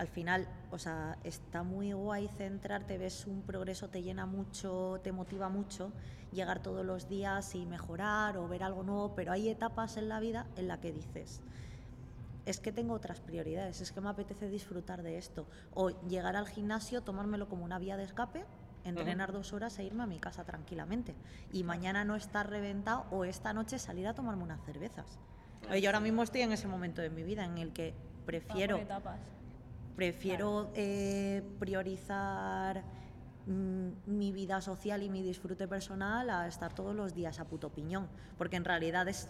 Al 0.00 0.08
final, 0.08 0.48
o 0.70 0.78
sea, 0.78 1.18
está 1.24 1.62
muy 1.62 1.92
guay 1.92 2.26
centrarte, 2.28 2.96
ves 2.96 3.26
un 3.26 3.42
progreso, 3.42 3.90
te 3.90 4.02
llena 4.02 4.24
mucho, 4.24 4.98
te 5.04 5.12
motiva 5.12 5.50
mucho 5.50 5.92
llegar 6.32 6.62
todos 6.62 6.86
los 6.86 7.06
días 7.06 7.54
y 7.54 7.66
mejorar 7.66 8.38
o 8.38 8.48
ver 8.48 8.62
algo 8.62 8.82
nuevo, 8.82 9.14
pero 9.14 9.30
hay 9.30 9.50
etapas 9.50 9.98
en 9.98 10.08
la 10.08 10.18
vida 10.18 10.46
en 10.56 10.68
la 10.68 10.80
que 10.80 10.90
dices, 10.90 11.42
es 12.46 12.60
que 12.60 12.72
tengo 12.72 12.94
otras 12.94 13.20
prioridades, 13.20 13.82
es 13.82 13.92
que 13.92 14.00
me 14.00 14.08
apetece 14.08 14.48
disfrutar 14.48 15.02
de 15.02 15.18
esto. 15.18 15.46
O 15.74 15.90
llegar 16.08 16.34
al 16.34 16.48
gimnasio, 16.48 17.02
tomármelo 17.02 17.50
como 17.50 17.66
una 17.66 17.78
vía 17.78 17.98
de 17.98 18.04
escape, 18.04 18.46
entrenar 18.84 19.32
dos 19.32 19.52
horas 19.52 19.78
e 19.80 19.84
irme 19.84 20.04
a 20.04 20.06
mi 20.06 20.18
casa 20.18 20.44
tranquilamente. 20.44 21.14
Y 21.52 21.62
mañana 21.62 22.06
no 22.06 22.16
estar 22.16 22.48
reventado 22.48 23.04
o 23.10 23.26
esta 23.26 23.52
noche 23.52 23.78
salir 23.78 24.06
a 24.06 24.14
tomarme 24.14 24.44
unas 24.44 24.64
cervezas. 24.64 25.18
Yo 25.78 25.90
ahora 25.90 26.00
mismo 26.00 26.22
estoy 26.22 26.40
en 26.40 26.52
ese 26.52 26.68
momento 26.68 27.02
de 27.02 27.10
mi 27.10 27.22
vida 27.22 27.44
en 27.44 27.58
el 27.58 27.74
que 27.74 27.92
prefiero, 28.24 28.78
etapas. 28.78 29.20
Prefiero 29.96 30.70
eh, 30.74 31.42
priorizar 31.58 32.84
mm, 33.46 33.88
mi 34.06 34.32
vida 34.32 34.60
social 34.60 35.02
y 35.02 35.08
mi 35.08 35.22
disfrute 35.22 35.68
personal 35.68 36.30
a 36.30 36.46
estar 36.46 36.72
todos 36.74 36.94
los 36.94 37.14
días 37.14 37.40
a 37.40 37.44
puto 37.44 37.70
piñón. 37.70 38.08
Porque 38.38 38.56
en 38.56 38.64
realidad 38.64 39.08
es, 39.08 39.28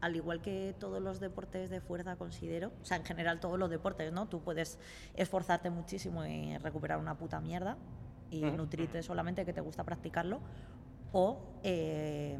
al 0.00 0.16
igual 0.16 0.40
que 0.40 0.74
todos 0.78 1.02
los 1.02 1.20
deportes 1.20 1.70
de 1.70 1.80
fuerza 1.80 2.16
considero, 2.16 2.72
o 2.82 2.84
sea, 2.84 2.96
en 2.96 3.04
general 3.04 3.40
todos 3.40 3.58
los 3.58 3.70
deportes, 3.70 4.12
¿no? 4.12 4.28
Tú 4.28 4.40
puedes 4.40 4.78
esforzarte 5.14 5.70
muchísimo 5.70 6.24
en 6.24 6.60
recuperar 6.60 6.98
una 6.98 7.16
puta 7.16 7.40
mierda 7.40 7.76
y 8.30 8.42
nutrirte 8.42 9.02
solamente 9.02 9.44
que 9.44 9.52
te 9.52 9.60
gusta 9.60 9.84
practicarlo, 9.84 10.40
o 11.12 11.40
eh, 11.62 12.38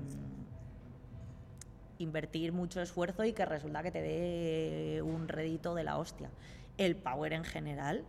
invertir 1.98 2.52
mucho 2.52 2.80
esfuerzo 2.80 3.24
y 3.24 3.32
que 3.32 3.44
resulta 3.44 3.82
que 3.82 3.90
te 3.90 4.02
dé 4.02 5.02
un 5.02 5.28
rédito 5.28 5.74
de 5.74 5.84
la 5.84 5.98
hostia. 5.98 6.30
El 6.78 6.96
power 6.96 7.32
en 7.34 7.44
general 7.44 8.04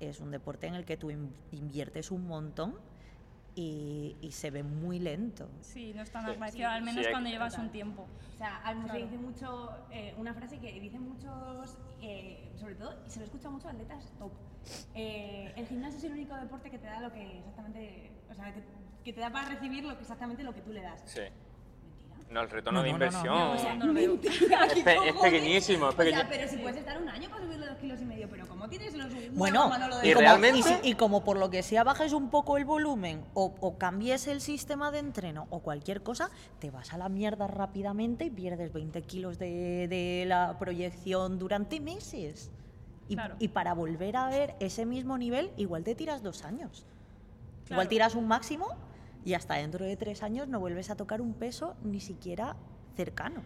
es 0.00 0.18
un 0.20 0.30
deporte 0.30 0.66
en 0.66 0.74
el 0.74 0.84
que 0.84 0.96
tú 0.96 1.10
in- 1.10 1.32
inviertes 1.52 2.10
un 2.10 2.26
montón 2.26 2.74
y, 3.54 4.16
y 4.20 4.30
se 4.32 4.50
ve 4.50 4.62
muy 4.62 4.98
lento. 5.00 5.48
Sí, 5.60 5.92
no 5.94 6.02
es 6.02 6.10
tan 6.10 6.24
Sí. 6.24 6.30
agradecido, 6.30 6.68
al 6.68 6.80
Sí, 6.80 6.84
menos 6.86 7.06
cuando 7.10 7.28
llevas 7.30 7.52
Total. 7.52 7.66
un 7.66 7.72
tiempo. 7.72 8.06
O 8.34 8.38
sea, 8.38 8.60
a 8.64 8.72
mí 8.74 8.84
Claro. 8.84 8.98
se 8.98 9.04
dice 9.04 9.18
mucho, 9.18 9.70
eh, 9.90 10.14
una 10.16 10.32
frase 10.32 10.58
que 10.58 10.80
dicen 10.80 11.02
muchos, 11.02 11.76
eh, 12.00 12.50
sobre 12.56 12.76
todo, 12.76 12.94
y 13.06 13.10
se 13.10 13.18
lo 13.18 13.24
escucha 13.26 13.50
mucho 13.50 13.68
a 13.68 13.72
atletas 13.72 14.12
top. 14.18 14.32
Eh, 14.94 15.52
el 15.56 15.66
gimnasio 15.66 15.98
es 15.98 16.04
el 16.04 16.12
único 16.12 16.36
deporte 16.36 16.70
que 16.70 16.78
te 16.78 16.86
da 16.86 17.00
lo 17.00 17.12
que 17.12 17.38
exactamente, 17.38 18.12
o 18.30 18.34
sea, 18.34 18.54
que, 18.54 18.62
que 19.04 19.12
te 19.12 19.20
da 19.20 19.30
para 19.30 19.48
recibir 19.48 19.84
lo 19.84 19.94
que 19.96 20.02
exactamente 20.02 20.42
lo 20.44 20.54
que 20.54 20.60
tú 20.60 20.72
le 20.72 20.82
das. 20.82 21.02
Sí. 21.06 21.22
No, 22.30 22.42
el 22.42 22.50
retorno 22.50 22.80
No, 22.80 22.84
de 22.84 22.92
no, 22.92 22.98
no, 22.98 23.04
no, 23.06 23.06
inversión. 23.06 23.34
no, 23.38 23.52
o 23.52 23.58
sea, 23.58 23.74
no 23.74 23.86
lo 23.86 23.92
veo. 23.94 24.12
Mentira, 24.12 24.66
Es, 25.06 25.14
pequeñísimo, 25.22 25.88
es 25.88 25.94
O 25.94 25.96
sea, 25.96 26.04
pequeño. 26.04 26.22
pero 26.28 26.46
si 26.48 26.56
puedes 26.58 26.76
estar 26.76 27.00
un 27.00 27.08
año 27.08 27.30
para 27.30 27.42
subirle 27.42 27.66
dos 27.66 27.78
kilos 27.78 28.00
y 28.02 28.04
medio, 28.04 28.28
pero 28.30 28.46
¿cómo 28.46 28.68
tienes 28.68 28.94
los 28.94 29.10
huevos, 29.12 29.34
Bueno, 29.34 29.70
de 30.02 30.08
y 30.08 30.12
como, 30.12 30.20
realmente- 30.20 30.58
y 30.58 30.62
si- 30.62 30.78
y 30.90 30.94
como 30.94 31.24
por 31.24 31.38
lo 31.38 31.48
que 31.48 31.62
sea 31.62 31.84
bajes 31.84 32.12
un 32.12 32.28
poco 32.28 32.58
el 32.58 32.66
volumen 32.66 33.24
o, 33.32 33.54
o 33.60 33.78
cambies 33.78 34.26
el 34.26 34.42
sistema 34.42 34.90
de 34.90 34.98
entreno 34.98 35.46
o 35.48 35.60
cualquier 35.60 36.02
cosa, 36.02 36.30
te 36.58 36.70
vas 36.70 36.92
a 36.92 36.98
la 36.98 37.08
mierda 37.08 37.46
rápidamente 37.46 38.26
y 38.26 38.30
pierdes 38.30 38.74
20 38.74 39.00
kilos 39.02 39.38
de, 39.38 39.88
de 39.88 40.24
la 40.26 40.58
proyección 40.58 41.38
durante 41.38 41.80
meses. 41.80 42.50
Y, 43.08 43.14
Claro. 43.14 43.36
y 43.38 43.48
para 43.48 43.72
volver 43.72 44.18
a 44.18 44.28
ver 44.28 44.54
ese 44.60 44.84
mismo 44.84 45.16
nivel, 45.16 45.50
igual 45.56 45.82
te 45.82 45.94
tiras 45.94 46.22
dos 46.22 46.44
años. 46.44 46.84
Claro. 47.64 47.80
Igual 47.80 47.88
tiras 47.88 48.14
un 48.14 48.28
máximo 48.28 48.66
y 49.28 49.34
hasta 49.34 49.56
dentro 49.56 49.84
de 49.84 49.94
tres 49.98 50.22
años 50.22 50.48
no 50.48 50.58
vuelves 50.58 50.88
a 50.88 50.96
tocar 50.96 51.20
un 51.20 51.34
peso 51.34 51.76
ni 51.82 52.00
siquiera 52.00 52.56
cercano. 52.96 53.42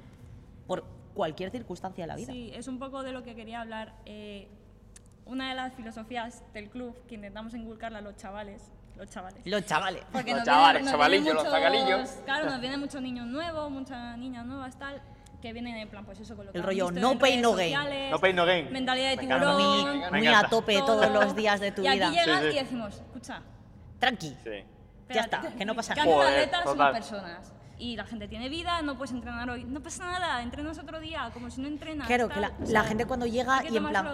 Por 0.69 0.85
cualquier 1.13 1.51
circunstancia 1.51 2.05
de 2.05 2.07
la 2.09 2.15
vida. 2.15 2.33
Sí, 2.33 2.53
es 2.55 2.69
un 2.69 2.79
poco 2.79 3.03
de 3.03 3.11
lo 3.11 3.25
que 3.25 3.35
quería 3.35 3.61
hablar. 3.63 3.93
Eh, 4.07 4.47
una 5.27 5.49
de 5.49 5.57
las 5.57 5.75
filosofías 5.75 6.45
del 6.55 6.71
club 6.71 6.95
que 7.09 7.17
intentamos 7.17 7.53
inculcarle 7.55 7.99
a 7.99 8.01
los 8.01 8.15
chavales, 8.17 8.63
los 8.97 9.11
chavales. 9.11 9.45
Los 9.45 9.67
chavales. 9.67 10.05
Porque 10.13 10.31
Los 10.31 10.39
nos 10.39 10.47
chavales, 10.47 10.83
vienen- 10.83 10.85
nos 10.85 10.93
chavalillos, 10.93 11.35
los 11.35 11.49
zagalillos. 11.53 12.11
Claro, 12.25 12.49
nos 12.51 12.61
vienen 12.61 12.79
muchos 12.79 13.03
niños 13.03 13.27
nuevos, 13.27 13.69
muchas 13.73 14.17
niñas 14.19 14.47
nuevas, 14.47 14.79
tal, 14.79 15.03
que 15.41 15.53
vienen 15.53 15.75
en 15.79 15.89
plan, 15.89 16.05
pues 16.05 16.21
eso, 16.21 16.37
con 16.37 16.47
lo 16.47 16.53
que 16.53 16.59
El 16.59 16.63
rollo, 16.65 16.93
no 16.93 17.15
redes 17.15 17.43
no 17.43 17.55
gain. 17.57 17.73
sociales, 17.73 18.11
No 18.13 18.21
pain, 18.21 18.37
no 18.37 18.47
gain. 18.47 18.73
Mentalidad 18.73 19.11
de 19.11 19.17
Me 19.17 19.23
encanta. 19.25 19.57
tiburón. 19.57 19.83
Muy, 19.89 19.99
Me 20.01 20.11
muy 20.11 20.27
encanta. 20.29 20.47
a 20.47 20.51
tope 20.51 20.79
todo. 20.79 20.87
todos 21.01 21.11
los 21.11 21.35
días 21.35 21.59
de 21.59 21.73
tu 21.73 21.83
y 21.85 21.89
vida. 21.91 22.07
aquí 22.07 22.17
llegas 22.17 22.41
Sí, 22.43 22.51
sí. 22.53 22.57
y 22.57 22.59
decimos, 22.61 22.95
escucha, 22.95 23.43
Tranqui. 23.99 24.37
Sí. 24.45 24.51
Ya 25.09 25.23
está, 25.23 25.41
que 25.57 25.65
no 25.65 25.75
pasa 25.75 25.95
nada. 25.95 26.29
atletas 26.29 26.65
total. 26.65 26.77
somos 26.79 26.93
personas. 26.93 27.53
Y 27.79 27.97
la 27.97 28.05
gente 28.05 28.29
tiene 28.29 28.49
vida, 28.49 28.81
no 28.83 28.97
puedes 28.97 29.11
entrenar 29.13 29.51
hoy. 29.51 29.65
No 29.65 29.83
pasa 29.83 30.05
nada, 30.05 30.43
entrenas 30.43 30.79
otro 30.79 31.01
día, 31.01 31.31
como 31.33 31.51
si 31.51 31.61
no 31.61 31.69
entrenas. 31.69 32.07
Claro, 32.07 32.29
que 32.29 32.39
la, 32.39 32.49
O 32.49 32.61
la 32.61 32.67
sea, 32.67 32.85
gente 32.85 33.07
cuando 33.07 33.27
llega 33.27 33.65
y 33.69 33.77
en 33.77 33.89
plan, 33.89 34.05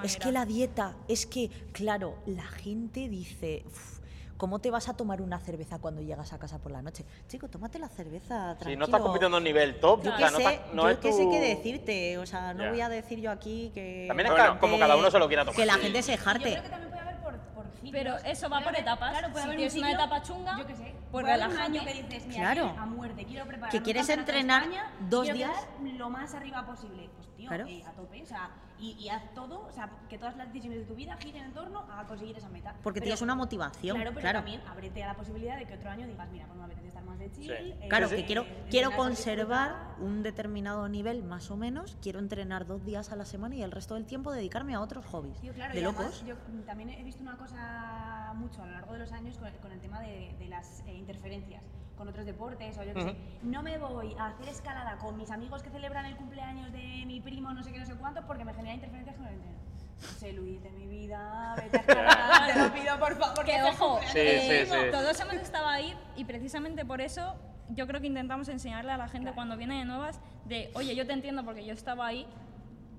de 0.00 0.06
es 0.06 0.16
que 0.16 0.32
la 0.32 0.46
dieta, 0.46 0.96
es 1.06 1.26
que, 1.26 1.50
claro, 1.72 2.16
la 2.26 2.44
gente 2.46 3.08
dice, 3.10 3.64
"Uf, 3.66 3.99
¿cómo 4.40 4.58
te 4.58 4.70
vas 4.70 4.88
a 4.88 4.94
tomar 4.94 5.20
una 5.20 5.38
cerveza 5.38 5.78
cuando 5.78 6.00
llegas 6.00 6.32
a 6.32 6.38
casa 6.38 6.58
por 6.58 6.72
la 6.72 6.80
noche? 6.80 7.04
Chico, 7.28 7.48
tómate 7.48 7.78
la 7.78 7.88
cerveza, 7.90 8.56
tranquilo. 8.56 8.70
Si 8.70 8.76
no 8.78 8.84
estás 8.86 9.00
compitiendo 9.02 9.36
a 9.36 9.38
un 9.38 9.44
nivel 9.44 9.78
top, 9.78 10.02
Yo 10.02 10.14
o 10.14 10.16
sea, 10.16 10.30
no, 10.30 10.36
sé, 10.38 10.42
estás- 10.44 10.74
no 10.74 10.82
yo 10.84 10.88
es 10.88 10.96
qué 10.98 11.12
sé 11.12 11.28
qué 11.30 11.40
decirte, 11.40 12.16
o 12.16 12.24
sea, 12.24 12.54
no 12.54 12.70
voy 12.70 12.80
a 12.80 12.88
decir 12.88 13.20
yo 13.20 13.30
aquí 13.30 13.70
que... 13.74 14.06
También 14.08 14.28
es 14.28 14.32
Bueno, 14.32 14.58
como 14.58 14.78
cada 14.78 14.96
uno 14.96 15.10
se 15.10 15.18
lo 15.18 15.28
quiera 15.28 15.44
tomar. 15.44 15.56
Que 15.56 15.66
la 15.66 15.74
Sí. 15.74 15.80
gente 15.82 16.02
se 16.02 16.16
Yo 16.16 16.22
jarte. 16.22 16.50
creo 16.52 16.62
que 16.62 16.68
también 16.70 16.88
puede 16.90 17.02
haber 17.02 17.16
por, 17.20 17.36
por 17.54 17.66
ciclos. 17.66 17.90
Pero 17.92 18.16
eso 18.24 18.48
va 18.48 18.60
por 18.62 18.74
etapas. 18.74 19.10
Claro, 19.10 19.30
puede 19.30 19.44
Si 19.44 19.50
haber 19.52 19.70
un 19.72 19.78
una 19.78 19.92
etapa 19.92 20.22
chunga, 20.22 20.58
yo 20.58 20.66
qué 20.66 20.74
sé. 20.74 20.94
pues 21.12 21.26
que 21.26 21.92
dices, 22.02 22.26
mira, 22.26 22.52
Claro. 22.54 22.74
a 22.78 22.86
muerte, 22.86 23.24
quiero 23.26 23.44
preparar 23.46 23.70
Que 23.70 23.82
quieres 23.82 24.08
entrenar 24.08 24.62
España 24.62 24.90
dos 25.10 25.22
quiero 25.24 25.36
días. 25.36 25.66
lo 25.98 26.08
más 26.08 26.32
arriba 26.34 26.64
posible. 26.64 27.10
Pues 27.14 27.28
tío, 27.36 27.48
Claro. 27.48 27.66
eh, 27.66 27.84
a 27.86 27.92
tope, 27.92 28.22
o 28.22 28.26
sea, 28.26 28.48
y, 28.80 28.92
y 28.98 29.08
haz 29.10 29.22
todo, 29.34 29.66
o 29.66 29.72
sea, 29.72 29.90
que 30.08 30.18
todas 30.18 30.36
las 30.36 30.48
decisiones 30.48 30.80
de 30.80 30.84
tu 30.86 30.94
vida 30.94 31.16
giren 31.18 31.44
en 31.44 31.52
torno 31.52 31.80
a 31.92 32.04
conseguir 32.06 32.36
esa 32.36 32.48
meta. 32.48 32.74
Porque 32.82 33.00
Pero- 33.00 33.04
tienes 33.08 33.22
una 33.22 33.34
motivación, 33.34 33.96
Claro, 33.96 34.10
pero 34.10 34.20
claro. 34.22 34.38
también 34.38 34.60
ábrete 34.66 35.02
a 35.04 35.08
la 35.08 35.14
posibilidad 35.14 35.58
de 35.58 35.66
que 35.66 35.74
otro 35.74 35.90
año 35.90 36.06
digas, 36.06 36.28
mira, 36.30 36.46
pues 36.46 36.58
me 36.58 36.64
apetece 36.64 36.88
estar 36.88 37.04
más 37.04 37.18
de 37.18 37.30
chill. 37.32 37.44
Sí. 37.46 37.52
eh, 37.52 37.86
Claro, 37.88 38.08
Sí, 38.08 38.16
que 38.16 38.24
quiero, 38.24 38.42
eh, 38.42 38.64
quiero 38.70 38.90
conservar 38.96 39.96
un 40.00 40.22
determinado 40.22 40.88
nivel 40.88 41.22
más 41.22 41.50
o 41.50 41.56
menos, 41.56 41.96
quiero 42.02 42.18
entrenar 42.18 42.66
dos 42.66 42.84
días 42.84 43.12
a 43.12 43.16
la 43.16 43.24
semana 43.24 43.54
y 43.54 43.62
el 43.62 43.70
resto 43.70 43.94
del 43.94 44.06
tiempo 44.06 44.32
dedicarme 44.32 44.74
a 44.74 44.80
otros 44.80 45.04
hobbies. 45.06 45.38
Tío, 45.40 45.52
claro, 45.52 45.74
de 45.74 45.80
y 45.80 45.84
además 45.84 46.04
locos. 46.04 46.24
yo 46.26 46.34
también 46.64 46.90
he 46.90 47.02
visto 47.04 47.22
una 47.22 47.36
cosa 47.36 48.32
mucho 48.36 48.62
a 48.62 48.66
lo 48.66 48.72
largo 48.72 48.92
de 48.94 48.98
los 49.00 49.12
años 49.12 49.36
con 49.38 49.48
el, 49.48 49.54
con 49.56 49.72
el 49.72 49.80
tema 49.80 50.00
de, 50.00 50.34
de 50.38 50.48
las 50.48 50.80
eh, 50.86 50.94
interferencias 50.94 51.62
con 52.00 52.08
otros 52.08 52.24
deportes 52.24 52.78
o 52.78 52.82
yo 52.82 52.94
qué 52.94 53.02
sé. 53.02 53.16
No 53.42 53.62
me 53.62 53.76
voy 53.76 54.16
a 54.18 54.28
hacer 54.28 54.48
escalada 54.48 54.96
con 54.96 55.18
mis 55.18 55.30
amigos 55.30 55.62
que 55.62 55.68
celebran 55.68 56.06
el 56.06 56.16
cumpleaños 56.16 56.72
de 56.72 57.04
mi 57.04 57.20
primo, 57.20 57.52
no 57.52 57.62
sé 57.62 57.72
qué, 57.72 57.78
no 57.78 57.84
sé 57.84 57.94
cuánto, 57.94 58.26
porque 58.26 58.42
me 58.42 58.54
genera 58.54 58.74
interferencias 58.74 59.16
con 59.16 59.26
el 59.26 59.34
entreno. 59.34 59.58
José 60.00 60.32
Luis, 60.32 60.62
de 60.62 60.70
mi 60.70 60.86
vida, 60.86 61.54
vete 61.58 61.76
a 61.76 61.80
escalar, 61.80 62.52
te 62.54 62.58
lo 62.58 62.72
pido 62.72 62.98
por 62.98 63.16
favor. 63.16 63.44
Que 63.44 63.62
ojo, 63.64 63.98
cumpleaños. 63.98 64.12
Sí, 64.12 64.18
eh, 64.18 64.66
sí, 64.66 64.72
sí. 64.72 64.90
todos 64.90 65.20
hemos 65.20 65.34
estado 65.34 65.68
ahí 65.68 65.94
y 66.16 66.24
precisamente 66.24 66.86
por 66.86 67.02
eso 67.02 67.36
yo 67.68 67.86
creo 67.86 68.00
que 68.00 68.06
intentamos 68.06 68.48
enseñarle 68.48 68.92
a 68.92 68.96
la 68.96 69.08
gente 69.08 69.32
cuando 69.32 69.58
viene 69.58 69.78
de 69.78 69.84
nuevas 69.84 70.20
de, 70.46 70.70
oye, 70.74 70.96
yo 70.96 71.06
te 71.06 71.12
entiendo 71.12 71.44
porque 71.44 71.66
yo 71.66 71.74
estaba 71.74 72.06
ahí. 72.06 72.26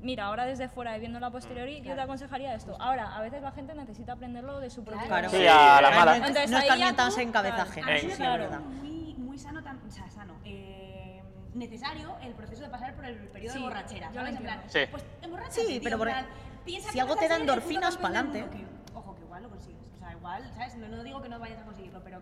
Mira, 0.02 0.26
ahora 0.26 0.46
desde 0.46 0.68
fuera 0.68 0.98
y 0.98 1.00
viendo 1.00 1.20
la 1.20 1.30
posteriori, 1.30 1.82
yo 1.82 1.94
te 1.94 2.02
aconsejaría 2.02 2.56
esto. 2.56 2.76
Ahora, 2.80 3.16
a 3.16 3.22
veces 3.22 3.42
la 3.42 3.52
gente 3.52 3.76
necesita 3.76 4.14
aprenderlo 4.14 4.60
de 4.60 4.70
su 4.70 4.84
propio 4.84 5.06
Claro. 5.08 5.30
Sí, 5.30 5.46
a 5.46 5.80
la 5.82 5.92
mala. 5.92 6.12
No, 6.18 6.28
Entonces, 6.28 6.50
no 6.52 6.58
escarmientas 6.58 7.16
tú, 7.16 7.22
en 7.22 7.32
cabeza 7.32 7.62
ajena, 7.62 7.94
A 7.94 7.98
sí, 8.00 8.08
verdad. 8.20 8.60
muy, 8.62 9.14
muy 9.16 9.38
sano, 9.38 9.60
o 9.60 9.92
sea, 9.92 10.10
sano, 10.10 10.34
eh, 10.44 11.22
necesario 11.54 12.16
el 12.24 12.34
proceso 12.34 12.64
de 12.64 12.70
pasar 12.70 12.96
por 12.96 13.06
el 13.06 13.16
periodo 13.28 13.54
Sí, 13.54 13.60
de 13.60 13.66
borrachera, 13.66 14.08
yo 14.10 14.16
¿sabes? 14.16 14.36
En 14.36 14.42
plan. 14.44 14.62
Sí. 14.68 14.80
pues 14.90 15.04
emborráchate, 15.22 15.62
Sí, 15.62 15.68
tío, 15.74 15.82
pero 15.84 15.98
por- 16.00 16.08
plan, 16.08 16.26
si 16.66 17.00
algo 17.00 17.16
te 17.16 17.26
a 17.26 17.30
da 17.30 17.38
endorfinas, 17.38 17.98
pa'lante. 17.98 18.42
mundo, 18.42 18.58
que, 18.58 18.96
ojo, 18.98 19.16
que 19.16 19.22
igual 19.24 19.44
lo 19.44 19.50
consigues, 19.50 19.82
o 19.94 19.98
sea, 20.00 20.12
igual, 20.14 20.52
¿sabes? 20.56 20.76
No, 20.78 20.88
no 20.88 21.04
digo 21.04 21.22
que 21.22 21.30
no 21.30 21.38
vayas 21.40 21.60
a 21.60 21.66
conseguirlo, 21.66 22.02
pero 22.04 22.22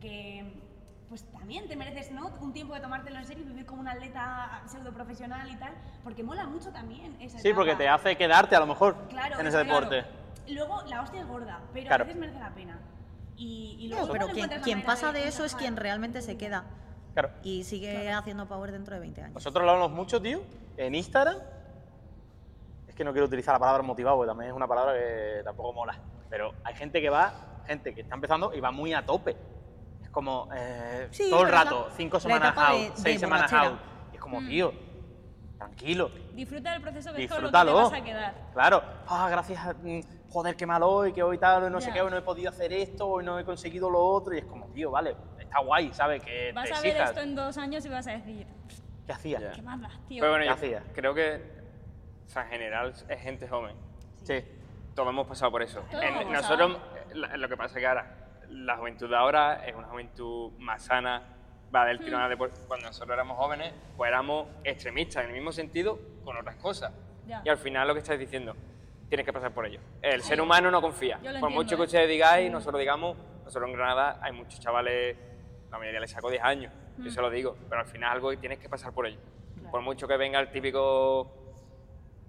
que 0.00 0.62
pues 1.08 1.24
también 1.32 1.66
te 1.68 1.74
mereces, 1.76 2.10
¿no? 2.10 2.28
Un 2.40 2.52
tiempo 2.52 2.74
de 2.74 2.80
tomártelo 2.80 3.18
en 3.18 3.24
serio 3.26 3.42
y 3.44 3.46
vivir 3.48 3.64
como 3.66 3.80
un 3.80 3.88
atleta 3.88 4.62
pseudo 4.66 4.92
profesional 4.92 5.48
y 5.50 5.56
tal, 5.56 5.72
porque 6.04 6.22
mola 6.22 6.46
mucho 6.46 6.70
también 6.70 7.16
esa 7.20 7.38
Sí, 7.38 7.52
porque 7.54 7.74
te 7.76 7.88
hace 7.88 8.16
quedarte 8.16 8.54
a 8.56 8.60
lo 8.60 8.66
mejor 8.66 8.94
Claro, 9.08 9.40
en 9.40 9.46
ese 9.46 9.64
claro. 9.64 9.88
deporte. 9.88 10.04
Luego 10.48 10.82
la 10.86 11.02
hostia 11.02 11.20
es 11.20 11.26
gorda, 11.26 11.60
pero 11.72 11.86
Claro. 11.86 12.04
a 12.04 12.06
veces 12.06 12.20
merece 12.20 12.38
la 12.38 12.54
pena. 12.54 12.78
Y, 13.36 13.76
y 13.80 13.88
No, 13.88 13.96
luego 13.98 14.12
pero 14.12 14.28
igual 14.36 14.60
quien, 14.62 14.82
pasa 14.82 15.12
de 15.12 15.28
eso 15.28 15.44
es 15.44 15.54
quien 15.54 15.76
realmente 15.76 16.20
se 16.22 16.36
queda 16.36 16.64
Claro. 17.14 17.30
y 17.42 17.64
sigue 17.64 18.10
haciendo 18.12 18.46
power 18.46 18.72
dentro 18.72 18.94
de 18.94 19.00
20 19.00 19.22
años. 19.22 19.34
Nosotros 19.34 19.64
lo 19.64 19.70
hablamos 19.70 19.92
mucho, 19.92 20.20
tío, 20.20 20.42
en 20.76 20.94
Instagram. 20.94 21.36
Es 22.86 22.94
que 22.94 23.04
no 23.04 23.12
quiero 23.12 23.26
utilizar 23.26 23.54
la 23.54 23.58
palabra 23.60 23.82
motivado, 23.82 24.16
porque 24.16 24.28
también 24.30 24.50
es 24.50 24.56
una 24.56 24.66
palabra 24.66 24.92
que 24.94 25.40
tampoco 25.44 25.72
mola. 25.72 25.98
Pero 26.28 26.52
hay 26.64 26.74
gente 26.74 27.00
que 27.00 27.08
va, 27.08 27.62
gente 27.66 27.94
que 27.94 28.02
está 28.02 28.14
empezando 28.14 28.52
y 28.54 28.60
va 28.60 28.70
muy 28.72 28.92
a 28.92 29.06
tope. 29.06 29.36
Es 30.08 30.12
como 30.12 30.48
eh, 30.54 31.08
Sí, 31.10 31.28
todo 31.28 31.42
el 31.42 31.48
es 31.48 31.54
rato, 31.54 31.86
la- 31.90 31.94
cinco 31.94 32.18
semanas 32.18 32.56
out, 32.56 32.78
de- 32.80 32.90
de 32.90 32.96
seis 32.96 33.20
semanas 33.20 33.50
borrachera. 33.50 33.72
out. 33.74 33.80
Y 34.12 34.16
es 34.16 34.20
como, 34.22 34.38
tío, 34.40 34.72
tranquilo, 35.58 36.10
Disfruta 36.34 36.72
del 36.72 36.80
proceso 36.82 37.12
que 37.12 37.24
es 37.24 37.30
con 37.30 37.42
lo 37.42 37.50
que 37.50 37.56
disfrútalo. 37.58 37.76
te 37.76 37.82
vas 37.94 38.00
a 38.00 38.04
quedar. 38.04 38.34
Claro, 38.54 38.82
ah, 39.08 39.28
gracias 39.30 39.66
a. 39.66 39.74
mm, 39.74 40.00
Joder, 40.30 40.56
qué 40.56 40.66
mal 40.66 40.82
hoy, 40.82 41.12
que 41.14 41.22
hoy 41.22 41.38
tal, 41.38 41.64
hoy 41.64 41.70
no 41.70 41.80
sé 41.80 41.90
qué, 41.90 42.02
hoy 42.02 42.10
no 42.10 42.16
he 42.18 42.22
podido 42.22 42.50
hacer 42.50 42.70
esto, 42.72 43.06
hoy 43.08 43.24
no 43.24 43.38
he 43.38 43.44
conseguido 43.44 43.88
lo 43.88 43.98
otro. 44.04 44.34
Y 44.34 44.38
es 44.38 44.44
como, 44.44 44.66
tío, 44.68 44.90
vale, 44.90 45.16
está 45.38 45.60
guay, 45.60 45.90
¿sabes? 45.94 46.22
Que 46.22 46.52
Vas 46.52 46.68
te 46.68 46.74
a 46.74 46.80
ver 46.80 46.86
exijas. 46.88 47.10
esto 47.10 47.22
en 47.22 47.34
dos 47.34 47.56
años 47.56 47.84
y 47.86 47.88
vas 47.88 48.06
a 48.06 48.10
decir, 48.12 48.46
¿Qué 49.06 49.12
hacías? 49.12 49.40
Ya. 49.42 49.52
¿qué 49.52 49.62
más 49.62 49.80
das, 49.80 49.92
tío? 50.06 50.20
Pero 50.20 50.32
bueno, 50.32 50.42
¿Qué 50.44 50.48
yo 50.48 50.54
hacías? 50.54 50.82
creo 50.94 51.14
que, 51.14 51.42
o 52.26 52.28
sea, 52.30 52.42
en 52.44 52.48
general 52.50 52.92
es 53.08 53.20
gente 53.22 53.48
joven. 53.48 53.74
Sí. 54.22 54.44
Todos 54.94 55.08
hemos 55.08 55.26
pasado 55.26 55.50
por 55.50 55.62
eso. 55.62 55.82
En- 55.92 56.30
nosotros, 56.30 56.78
lo 57.14 57.48
que 57.48 57.56
pasa 57.56 57.78
es 57.78 57.80
que 57.80 57.86
ahora, 57.86 58.27
la 58.50 58.76
juventud 58.76 59.08
de 59.08 59.16
ahora 59.16 59.66
es 59.66 59.74
una 59.74 59.88
juventud 59.88 60.52
más 60.58 60.82
sana, 60.84 61.22
va 61.74 61.84
del 61.86 62.00
tirón 62.00 62.20
al 62.20 62.30
deporte. 62.30 62.56
Cuando 62.66 62.86
nosotros 62.86 63.14
éramos 63.14 63.36
jóvenes, 63.36 63.72
pues 63.96 64.08
éramos 64.08 64.48
extremistas 64.64 65.24
en 65.24 65.30
el 65.30 65.36
mismo 65.36 65.52
sentido 65.52 65.98
con 66.24 66.36
otras 66.36 66.56
cosas. 66.56 66.92
Ya. 67.26 67.42
Y 67.44 67.48
al 67.48 67.58
final 67.58 67.86
lo 67.88 67.94
que 67.94 68.00
estáis 68.00 68.18
diciendo, 68.18 68.54
tienes 69.08 69.24
que 69.26 69.32
pasar 69.32 69.52
por 69.52 69.66
ello. 69.66 69.80
El 70.02 70.22
ser 70.22 70.40
humano 70.40 70.70
no 70.70 70.80
confía. 70.80 71.16
Por 71.18 71.26
entiendo, 71.26 71.50
mucho 71.50 71.76
que 71.76 71.82
¿eh? 71.82 71.86
ustedes 71.86 72.08
digáis, 72.08 72.50
nosotros 72.50 72.80
digamos, 72.80 73.16
nosotros 73.44 73.68
en 73.70 73.76
Granada 73.76 74.18
hay 74.22 74.32
muchos 74.32 74.60
chavales, 74.60 75.16
la 75.70 75.78
mayoría 75.78 76.00
les 76.00 76.10
sacó 76.10 76.30
10 76.30 76.42
años, 76.42 76.72
Mm. 76.98 77.04
yo 77.04 77.10
se 77.10 77.20
lo 77.20 77.30
digo, 77.30 77.56
pero 77.68 77.80
al 77.80 77.86
final 77.86 78.12
algo 78.12 78.36
tienes 78.36 78.58
que 78.58 78.68
pasar 78.68 78.92
por 78.92 79.06
ello. 79.06 79.18
Por 79.70 79.82
mucho 79.82 80.08
que 80.08 80.16
venga 80.16 80.40
el 80.40 80.50
típico 80.50 81.37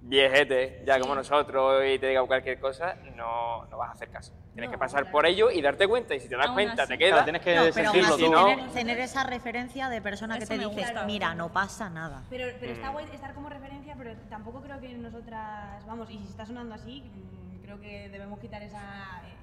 viejete, 0.10 0.82
ya 0.86 1.00
como 1.00 1.14
nosotros, 1.14 1.84
y 1.88 2.00
te 2.00 2.08
diga 2.08 2.26
cualquier 2.26 2.60
cosa, 2.60 2.96
no, 3.16 3.66
no 3.68 3.78
vas 3.78 3.90
a 3.90 3.92
hacer 3.94 4.10
caso. 4.10 4.34
Tienes 4.54 4.70
No, 4.70 4.72
que 4.72 4.78
pasar 4.80 5.02
claro. 5.02 5.12
por 5.12 5.26
ello 5.28 5.52
y 5.52 5.62
darte 5.62 5.88
cuenta, 5.88 6.16
y 6.16 6.20
si 6.20 6.28
te 6.28 6.36
das 6.36 6.48
Aún 6.48 6.56
cuenta, 6.56 6.84
así. 6.84 6.94
te 6.94 6.98
queda. 6.98 7.10
Claro, 7.10 7.24
tienes 7.26 7.42
que 7.44 7.56
No, 7.56 7.62
pero 7.62 7.90
aún 7.90 7.94
sentirlo 8.04 8.16
así 8.16 8.24
tú. 8.26 8.32
tener, 8.56 8.72
tener 8.74 9.00
esa 9.00 9.24
referencia 9.24 9.88
de 9.90 10.02
persona 10.02 10.40
que 10.40 10.46
te 10.48 10.66
gusta. 10.66 11.06
mira, 11.06 11.36
no 11.36 11.54
pasa 11.54 11.90
nada. 11.90 12.24
Pero, 12.30 12.48
pero 12.60 12.72
Mm. 12.72 12.76
está 12.76 12.90
guay 12.90 13.06
estar 13.14 13.34
como 13.36 13.50
referencia, 13.50 13.96
pero 13.98 14.16
tampoco 14.30 14.62
creo 14.62 14.80
que 14.80 14.90
nosotras, 14.96 15.86
vamos, 15.86 16.10
y 16.10 16.18
si 16.18 16.26
está 16.28 16.46
sonando 16.46 16.74
así, 16.74 17.04
mm, 17.04 17.62
creo 17.64 17.80
que 17.80 18.10
debemos 18.10 18.40
quitar 18.40 18.64
esa 18.64 19.22
eh, 19.26 19.36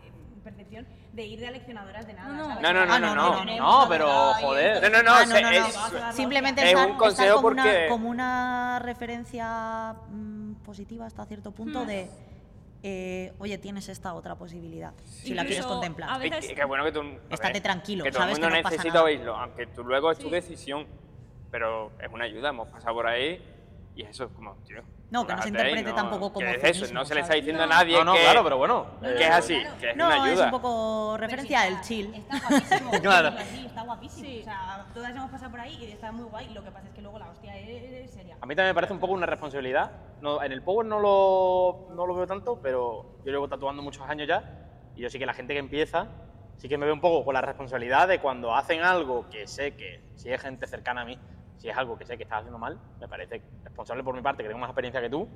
percepción 0.50 0.86
de 1.12 1.26
ir 1.26 1.40
de 1.40 1.48
aleccionadoras 1.48 2.06
de 2.06 2.14
nada. 2.14 2.28
No, 2.32 2.48
no. 2.54 2.60
No, 2.60 2.72
no, 2.72 2.86
no, 2.86 2.92
Ah, 2.92 2.98
no, 3.00 3.14
no, 3.14 3.14
no, 3.14 3.44
no, 3.44 3.56
no, 3.56 3.82
no, 3.82 3.88
pero, 3.88 4.06
no, 4.06 4.34
joder. 4.34 4.82
No, 4.82 4.88
no, 4.90 5.02
no, 5.02 5.10
Ah, 5.14 5.26
se- 5.26 5.42
no, 5.42 5.50
no, 5.50 5.56
es- 5.56 5.92
no. 5.92 6.12
Simplemente 6.12 6.70
Es 6.70 6.74
un 6.76 6.96
consejo 6.96 7.36
como, 7.36 7.48
una, 7.48 7.62
porque- 7.64 7.86
como 7.90 8.08
una 8.08 8.78
referencia 8.78 9.94
mm, 10.10 10.54
positiva 10.64 11.06
hasta 11.06 11.26
cierto 11.26 11.50
punto 11.50 11.82
Hmm. 11.82 11.86
de, 11.88 12.10
eh, 12.84 13.32
oye, 13.40 13.58
tienes 13.58 13.88
esta 13.88 14.14
otra 14.14 14.36
posibilidad, 14.36 14.92
si 15.04 15.34
la 15.34 15.42
Incluso 15.42 15.46
quieres 15.48 15.66
contemplar. 15.66 16.20
veces- 16.20 16.44
Y 16.44 16.48
que- 16.48 16.54
que 16.54 16.64
bueno 16.64 16.84
que 16.84 16.92
tú. 16.92 17.02
Estate 17.30 17.60
tranquilo, 17.60 18.04
Que 18.04 18.10
todo 18.12 18.20
el 18.20 18.22
sabes 18.28 18.38
mundo 18.38 18.48
que 18.48 18.56
no 18.56 18.62
pasa 18.62 18.76
necesita 18.76 18.94
nada. 18.94 19.04
oírlo, 19.06 19.36
aunque 19.36 19.66
tú 19.66 19.82
luego 19.84 20.12
es 20.12 20.18
tu 20.18 20.26
Sí. 20.26 20.30
decisión, 20.30 20.86
pero 21.50 21.90
es 22.00 22.12
una 22.12 22.24
ayuda, 22.24 22.50
hemos 22.50 22.68
pasado 22.68 22.94
por 22.94 23.06
ahí 23.08 23.42
y 23.96 24.02
eso 24.02 24.24
es 24.24 24.30
como, 24.32 24.54
tío. 24.66 24.82
No, 25.08 25.24
que 25.24 25.34
no 25.36 25.42
se 25.42 25.48
interprete 25.48 25.92
tampoco 25.92 26.32
como 26.32 26.46
que 26.46 26.56
es 26.56 26.82
eso, 26.82 26.92
no 26.92 27.04
se 27.04 27.14
le 27.14 27.20
está 27.20 27.34
diciendo 27.34 27.64
No. 27.64 27.72
a 27.72 27.76
nadie 27.78 27.96
No, 27.96 28.04
no, 28.04 28.14
que, 28.14 28.22
claro, 28.22 28.42
pero 28.42 28.58
bueno. 28.58 28.86
No, 29.00 29.08
eh, 29.08 29.14
que 29.14 29.22
es 29.22 29.30
no, 29.30 29.36
así, 29.36 29.60
claro. 29.60 29.78
que 29.78 29.90
es 29.90 29.96
No, 29.96 30.06
una 30.06 30.16
es 30.16 30.22
ayuda. 30.22 30.44
un 30.46 30.50
poco 30.50 31.16
referencia 31.16 31.68
está- 31.68 31.80
chill. 31.82 32.14
Está 32.14 32.38
guapísimo. 32.48 32.90
Claro. 33.02 33.28
Está 33.38 33.82
guapísimo. 33.82 34.26
Sí. 34.26 34.40
O 34.40 34.44
sea, 34.44 34.86
todas 34.92 35.10
hemos 35.14 35.30
pasado 35.30 35.50
por 35.52 35.60
ahí 35.60 35.76
y 35.80 35.92
está 35.92 36.10
muy 36.10 36.24
guay. 36.24 36.52
Lo 36.52 36.64
que 36.64 36.70
pasa 36.72 36.88
es 36.88 36.94
que 36.94 37.02
luego 37.02 37.18
la 37.20 37.30
hostia 37.30 37.56
es 37.56 38.10
seria. 38.10 38.36
A 38.40 38.46
mí 38.46 38.54
también 38.56 38.70
me 38.70 38.74
parece 38.74 38.92
un 38.92 38.98
poco 38.98 39.12
una 39.12 39.26
responsabilidad. 39.26 39.92
No, 40.20 40.42
en 40.42 40.50
el 40.50 40.62
Power 40.62 40.86
no 40.86 40.98
lo, 40.98 41.94
no 41.94 42.04
lo 42.06 42.14
veo 42.14 42.26
tanto, 42.26 42.58
pero 42.60 43.18
yo 43.24 43.30
llevo 43.32 43.48
tatuando 43.48 43.82
muchos 43.82 44.02
años 44.08 44.26
ya 44.26 44.42
y 44.96 45.02
yo 45.02 45.10
sí 45.10 45.18
que 45.20 45.26
la 45.26 45.34
gente 45.34 45.52
que 45.52 45.60
empieza 45.60 46.08
sí 46.56 46.68
que 46.68 46.78
me 46.78 46.86
veo 46.86 46.94
un 46.94 47.00
poco 47.02 47.24
con 47.24 47.34
la 47.34 47.42
responsabilidad 47.42 48.08
de 48.08 48.18
cuando 48.18 48.54
hacen 48.56 48.80
algo 48.82 49.28
que 49.30 49.46
sé 49.46 49.76
que, 49.76 50.00
si 50.16 50.32
es 50.32 50.40
gente 50.40 50.66
cercana 50.66 51.02
a 51.02 51.04
mí, 51.04 51.18
si 51.56 51.68
es 51.68 51.76
algo 51.76 51.96
que 51.96 52.04
sé 52.04 52.16
que 52.16 52.24
estás 52.24 52.38
haciendo 52.40 52.58
mal, 52.58 52.78
me 53.00 53.08
parece 53.08 53.42
responsable 53.64 54.02
por 54.02 54.14
mi 54.14 54.22
parte, 54.22 54.42
que 54.42 54.48
tengo 54.48 54.60
más 54.60 54.70
experiencia 54.70 55.00
que 55.00 55.10
tú, 55.10 55.28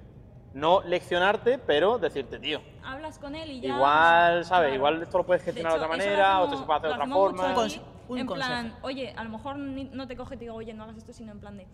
no 0.52 0.82
leccionarte, 0.82 1.58
pero 1.58 1.98
decirte, 1.98 2.38
tío, 2.38 2.60
Hablas 2.82 3.18
con 3.18 3.34
él 3.34 3.50
y 3.50 3.60
ya. 3.60 3.74
igual, 3.76 4.44
¿sabes? 4.44 4.68
Claro. 4.68 4.74
Igual 4.74 5.02
esto 5.02 5.18
lo 5.18 5.24
puedes 5.26 5.42
De 5.42 5.52
gestionar 5.52 5.72
de, 5.72 5.78
hecho, 5.78 5.84
otra 5.86 5.96
eso 5.96 6.04
lo 6.04 6.10
manera, 6.16 6.28
o 6.28 6.44
hacemos- 6.44 6.44
esto 6.52 6.60
se 6.60 6.66
puede 6.66 6.78
hacer 6.78 6.88
de 6.90 6.94
otra 6.94 7.06
forma. 7.14 7.62
aquí, 7.64 7.80
Un 8.08 8.18
en 8.18 8.26
consejo. 8.26 8.48
plan, 8.48 8.76
oye, 8.82 9.14
a 9.16 9.24
lo 9.24 9.30
mejor 9.30 9.56
no 9.56 10.06
te 10.08 10.16
coge 10.16 10.34
y 10.34 10.38
te 10.38 10.44
digo, 10.44 10.56
oye, 10.56 10.74
no 10.74 10.84
hagas 10.84 10.96
esto, 10.96 11.12
sino 11.12 11.30
en 11.32 11.38
plan 11.40 11.56
de, 11.56 11.66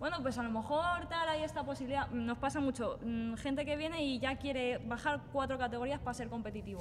bueno, 0.00 0.16
pues 0.22 0.36
a 0.38 0.42
lo 0.42 0.50
mejor 0.50 1.06
tal, 1.08 1.28
hay 1.28 1.42
esta 1.44 1.62
posibilidad. 1.64 2.08
Nos 2.10 2.38
pasa 2.38 2.58
mucho, 2.60 2.98
mm, 3.02 3.34
gente 3.34 3.64
que 3.64 3.76
viene 3.76 4.02
y 4.04 4.18
ya 4.18 4.36
quiere 4.36 4.78
bajar 4.78 5.20
cuatro 5.32 5.56
categorías 5.58 6.00
para 6.00 6.14
ser 6.14 6.28
competitivo. 6.28 6.80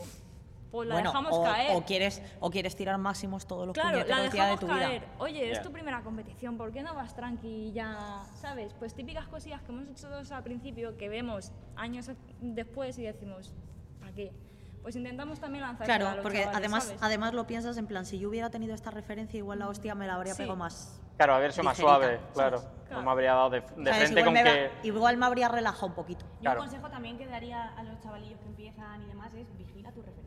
Pues 0.72 0.88
la 0.88 0.96
Bueno, 0.96 1.10
dejamos 1.12 1.34
o, 1.34 1.44
caer. 1.44 1.76
o 1.78 1.86
quieres, 1.86 2.22
o 2.42 2.50
quieres 2.50 2.76
tirar 2.76 2.98
máximos 2.98 3.48
todos 3.48 3.68
los 3.68 3.74
Claro, 3.74 4.00
la 4.00 4.04
días 4.06 4.18
de 4.24 4.30
dejamos 4.32 4.60
tu 4.60 4.68
caer. 4.68 5.02
vida. 5.02 5.12
Oye, 5.20 5.52
es 5.52 5.58
Ya. 5.58 5.64
tu 5.64 5.72
primera 5.72 6.02
competición, 6.02 6.58
¿por 6.58 6.72
qué 6.74 6.84
no 6.84 6.94
vas 6.94 7.16
tranqui 7.16 7.72
ya? 7.72 8.24
¿Sabes? 8.36 8.74
Pues 8.74 8.94
típicas 8.94 9.28
cosillas 9.28 9.62
que 9.62 9.72
hemos 9.72 9.88
hecho 9.88 10.08
todos 10.10 10.32
al 10.32 10.44
principio, 10.44 10.98
que 10.98 11.08
vemos 11.08 11.52
años 11.78 12.12
después 12.42 12.98
y 13.00 13.04
decimos, 13.04 13.54
¿para 14.02 14.12
qué? 14.12 14.34
Pues 14.82 14.96
intentamos 14.96 15.40
también 15.40 15.64
lanzar 15.64 15.84
a 15.84 15.86
Claro, 15.98 16.16
los 16.16 16.24
porque 16.24 16.40
chavales, 16.40 16.58
además, 16.58 16.84
¿sabes? 16.86 17.02
además 17.04 17.34
lo 17.34 17.48
piensas 17.48 17.78
en 17.78 17.88
plan, 17.88 18.06
si 18.06 18.20
yo 18.20 18.30
hubiera 18.30 18.50
tenido 18.50 18.74
esta 18.76 18.92
referencia, 18.92 19.38
igual 19.38 19.60
la 19.60 19.70
hostia 19.70 19.96
me 19.96 20.06
la 20.08 20.16
habría 20.16 20.34
Sí. 20.34 20.40
pegado 20.44 20.58
más. 20.58 21.02
Claro, 21.18 21.34
haber 21.34 21.52
sido 21.52 21.64
más 21.64 21.78
suave, 21.78 22.20
claro. 22.34 22.60
¿sabes? 22.60 22.74
No 22.92 23.02
me 23.04 23.12
habría 23.12 23.34
dado 23.34 23.50
de, 23.50 23.62
de 23.62 23.68
¿Sabes? 23.68 23.86
frente 24.12 24.20
Igual, 24.22 24.26
con 24.26 24.34
me 24.34 24.44
que. 24.44 24.50
va- 24.68 24.74
igual 24.84 25.18
me 25.18 25.26
habría 25.26 25.48
relajado 25.50 25.88
un 25.88 25.94
poquito. 25.94 26.26
Yo 26.36 26.42
Claro. 26.42 26.62
un 26.62 26.68
consejo 26.68 26.90
también 26.90 27.18
que 27.18 27.26
daría 27.26 27.70
a 27.76 27.84
los 27.84 28.00
chavalillos 28.02 28.40
que 28.40 28.48
empiezan 28.48 29.02
y 29.02 29.06
demás 29.08 29.34
es 29.34 29.48
vigila 29.58 29.92
tus 29.92 30.06
referentes. 30.06 30.27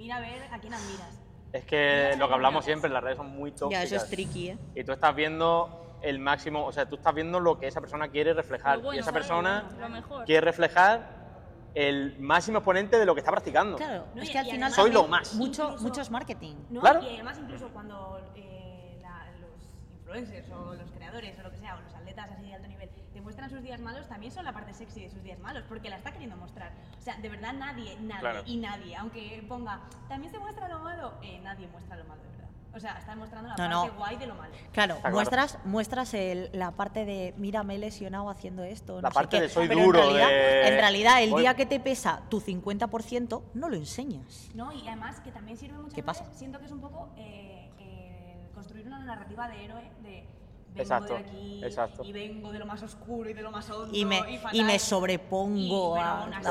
Mira 0.00 0.16
a 0.16 0.20
ver 0.20 0.42
a 0.50 0.58
quién 0.58 0.72
admiras. 0.72 1.20
Es 1.52 1.64
que 1.66 2.14
lo 2.16 2.26
que 2.26 2.32
hablamos 2.34 2.64
siempre, 2.64 2.88
las 2.88 3.02
redes 3.04 3.18
son 3.18 3.28
muy 3.36 3.52
tóxicas. 3.52 3.90
Ya, 3.90 3.96
eso 3.96 4.02
es 4.04 4.10
tricky, 4.10 4.48
¿eh? 4.50 4.58
Y 4.74 4.82
tú 4.82 4.92
estás 4.92 5.14
viendo 5.14 5.98
el 6.00 6.18
máximo, 6.18 6.64
o 6.64 6.72
sea, 6.72 6.88
tú 6.88 6.96
estás 6.96 7.14
viendo 7.14 7.38
lo 7.38 7.58
que 7.58 7.66
esa 7.66 7.82
persona 7.82 8.08
quiere 8.08 8.32
reflejar. 8.32 8.78
Bueno, 8.78 8.94
y 8.94 8.98
esa 8.98 9.12
persona 9.12 9.68
Lo 9.78 9.88
mejor. 9.90 10.24
quiere 10.24 10.40
reflejar 10.40 11.20
el 11.74 12.18
máximo 12.18 12.58
exponente 12.58 12.98
de 12.98 13.04
lo 13.04 13.14
que 13.14 13.20
está 13.20 13.30
practicando. 13.30 13.76
Claro, 13.76 14.06
No, 14.14 14.22
es 14.22 14.30
y- 14.30 14.32
que 14.32 14.38
al 14.38 14.46
final 14.46 14.72
Soy 14.72 14.90
lo 14.90 15.06
más. 15.06 15.34
Mucho, 15.34 15.64
Incluso- 15.64 15.82
mucho 15.84 16.00
es 16.00 16.10
marketing. 16.10 16.54
¿no? 16.70 16.80
Claro. 16.80 17.02
Y 17.02 17.14
además 17.16 17.38
incluso 17.38 17.68
cuando 17.68 18.18
eh, 18.36 18.98
la- 19.02 19.26
los 19.40 19.76
influencers 19.98 20.50
o 20.50 20.72
los 20.74 20.90
creadores 20.92 21.38
o 21.38 21.42
lo 21.42 21.50
que 21.50 21.58
sea, 21.58 21.76
o 21.76 21.80
los 21.82 21.94
atletas 21.94 22.30
así 22.32 22.46
de 22.46 22.54
alto 22.54 22.68
nivel, 22.68 22.88
te 23.20 23.24
muestran 23.24 23.50
sus 23.50 23.62
días 23.62 23.80
malos, 23.80 24.08
también 24.08 24.32
son 24.32 24.44
la 24.46 24.52
parte 24.52 24.72
sexy 24.72 25.02
de 25.02 25.10
sus 25.10 25.22
días 25.22 25.38
malos, 25.40 25.62
porque 25.68 25.90
la 25.90 25.96
está 25.96 26.10
queriendo 26.10 26.36
mostrar. 26.36 26.72
O 26.98 27.02
sea, 27.02 27.16
de 27.18 27.28
verdad 27.28 27.52
nadie, 27.52 27.96
nadie 28.00 28.20
Claro. 28.20 28.42
y 28.46 28.56
nadie, 28.56 28.96
aunque 28.96 29.44
ponga, 29.46 29.80
también 30.08 30.32
se 30.32 30.38
muestra 30.38 30.68
lo 30.68 30.78
malo, 30.80 31.12
eh, 31.22 31.38
nadie 31.42 31.68
muestra 31.68 31.96
lo 31.96 32.04
malo 32.06 32.22
de 32.22 32.28
verdad. 32.30 32.48
O 32.72 32.80
sea, 32.80 32.98
están 32.98 33.18
mostrando 33.18 33.48
la 33.48 33.56
No, 33.56 33.80
parte 33.82 33.92
no. 33.92 33.98
guay 33.98 34.16
de 34.16 34.26
lo 34.26 34.34
malo. 34.36 34.54
Claro, 34.72 34.94
Está 34.94 35.00
claro. 35.02 35.14
muestras, 35.16 35.58
muestras 35.64 36.14
el- 36.14 36.48
la 36.54 36.70
parte 36.70 37.04
de, 37.04 37.34
mira, 37.36 37.62
me 37.62 37.74
he 37.74 37.78
lesionado 37.78 38.30
haciendo 38.30 38.62
esto. 38.64 39.02
La 39.02 39.08
no 39.08 39.10
sé 39.10 39.14
parte 39.14 39.36
qué", 39.36 39.42
de 39.42 39.48
soy 39.50 39.68
pero 39.68 39.80
duro, 39.82 39.98
En 39.98 40.04
realidad, 40.06 40.28
de- 40.28 40.68
en 40.68 40.74
realidad, 40.74 41.22
el 41.22 41.30
Voy- 41.30 41.42
día 41.42 41.54
que 41.56 41.66
te 41.66 41.78
pesa 41.80 42.22
tu 42.30 42.40
50%, 42.40 43.42
no 43.54 43.68
lo 43.68 43.76
enseñas. 43.76 44.48
No, 44.54 44.72
y 44.72 44.86
además 44.88 45.20
que 45.20 45.30
también 45.32 45.58
sirve 45.58 45.76
muchas 45.76 45.94
¿Qué 45.94 46.02
pasa? 46.02 46.22
veces, 46.24 46.38
siento 46.38 46.58
que 46.58 46.66
es 46.66 46.72
un 46.72 46.80
poco 46.80 47.10
eh, 47.18 47.70
eh, 47.80 48.48
construir 48.54 48.86
una 48.86 49.00
narrativa 49.00 49.48
de 49.48 49.64
héroe, 49.64 49.90
de 50.02 50.24
vengo 50.70 50.82
Exacto, 50.82 51.14
de 51.14 51.18
aquí 51.20 51.64
exacto. 51.64 52.02
y 52.04 52.12
vengo 52.12 52.52
de 52.52 52.58
lo 52.58 52.66
más 52.66 52.82
oscuro 52.82 53.28
y 53.28 53.32
de 53.34 53.42
lo 53.42 53.50
más 53.50 53.68
hondo 53.70 53.90
Y 53.96 54.04
me, 54.04 54.38
fatal. 54.38 54.56
y 54.56 54.62
me 54.64 54.78
sobrepongo 54.78 55.96
Y, 55.96 56.00
a... 56.00 56.26
no, 56.26 56.26
no 56.26 56.42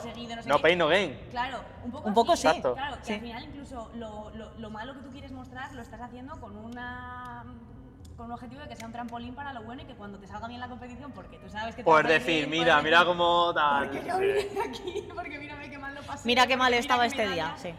sé 0.00 0.12
no 0.46 0.56
qué. 0.56 0.62
pain, 0.62 0.78
no 0.78 0.88
gain. 0.88 1.18
Claro, 1.30 1.60
un 1.84 1.90
poco, 1.90 2.08
Un 2.08 2.14
poco 2.14 2.32
así. 2.32 2.42
sí. 2.42 2.48
Exacto. 2.48 2.74
Claro, 2.74 2.96
que 2.98 3.04
Sí. 3.04 3.12
al 3.14 3.20
final 3.20 3.44
incluso 3.44 3.90
lo, 3.96 4.30
lo, 4.34 4.50
lo 4.58 4.70
malo 4.70 4.94
que 4.94 5.00
tú 5.00 5.10
quieres 5.10 5.32
mostrar 5.32 5.72
lo 5.74 5.82
estás 5.82 6.00
haciendo 6.00 6.38
con 6.40 6.56
una 6.56 7.44
con 8.16 8.26
un 8.26 8.32
objetivo 8.32 8.60
de 8.62 8.68
que 8.68 8.76
sea 8.76 8.86
un 8.86 8.92
trampolín 8.92 9.34
para 9.34 9.52
lo 9.52 9.64
bueno 9.64 9.82
y 9.82 9.86
que 9.86 9.94
cuando 9.96 10.18
te 10.20 10.28
salga 10.28 10.46
bien 10.46 10.60
la 10.60 10.68
competición, 10.68 11.10
porque 11.10 11.36
tú 11.38 11.48
sabes 11.50 11.74
que 11.74 11.82
te 11.82 11.84
Poder 11.84 12.06
ir 12.06 12.12
decir, 12.12 12.46
bien, 12.46 12.50
mira, 12.50 12.74
poder 12.74 12.84
mira 12.84 13.04
cómo 13.04 13.52
tal. 13.52 13.88
Porque 13.90 14.06
yo 14.08 14.18
vine 14.20 14.60
aquí, 14.68 15.08
porque 15.16 15.38
mírame 15.40 15.68
qué 15.68 15.78
mal 15.78 15.94
lo 15.96 16.02
pasé. 16.02 16.24
Mira 16.24 16.46
qué 16.46 16.56
mal 16.56 16.72
estaba 16.74 17.06
este 17.06 17.28
día, 17.28 17.54
sí. 17.56 17.74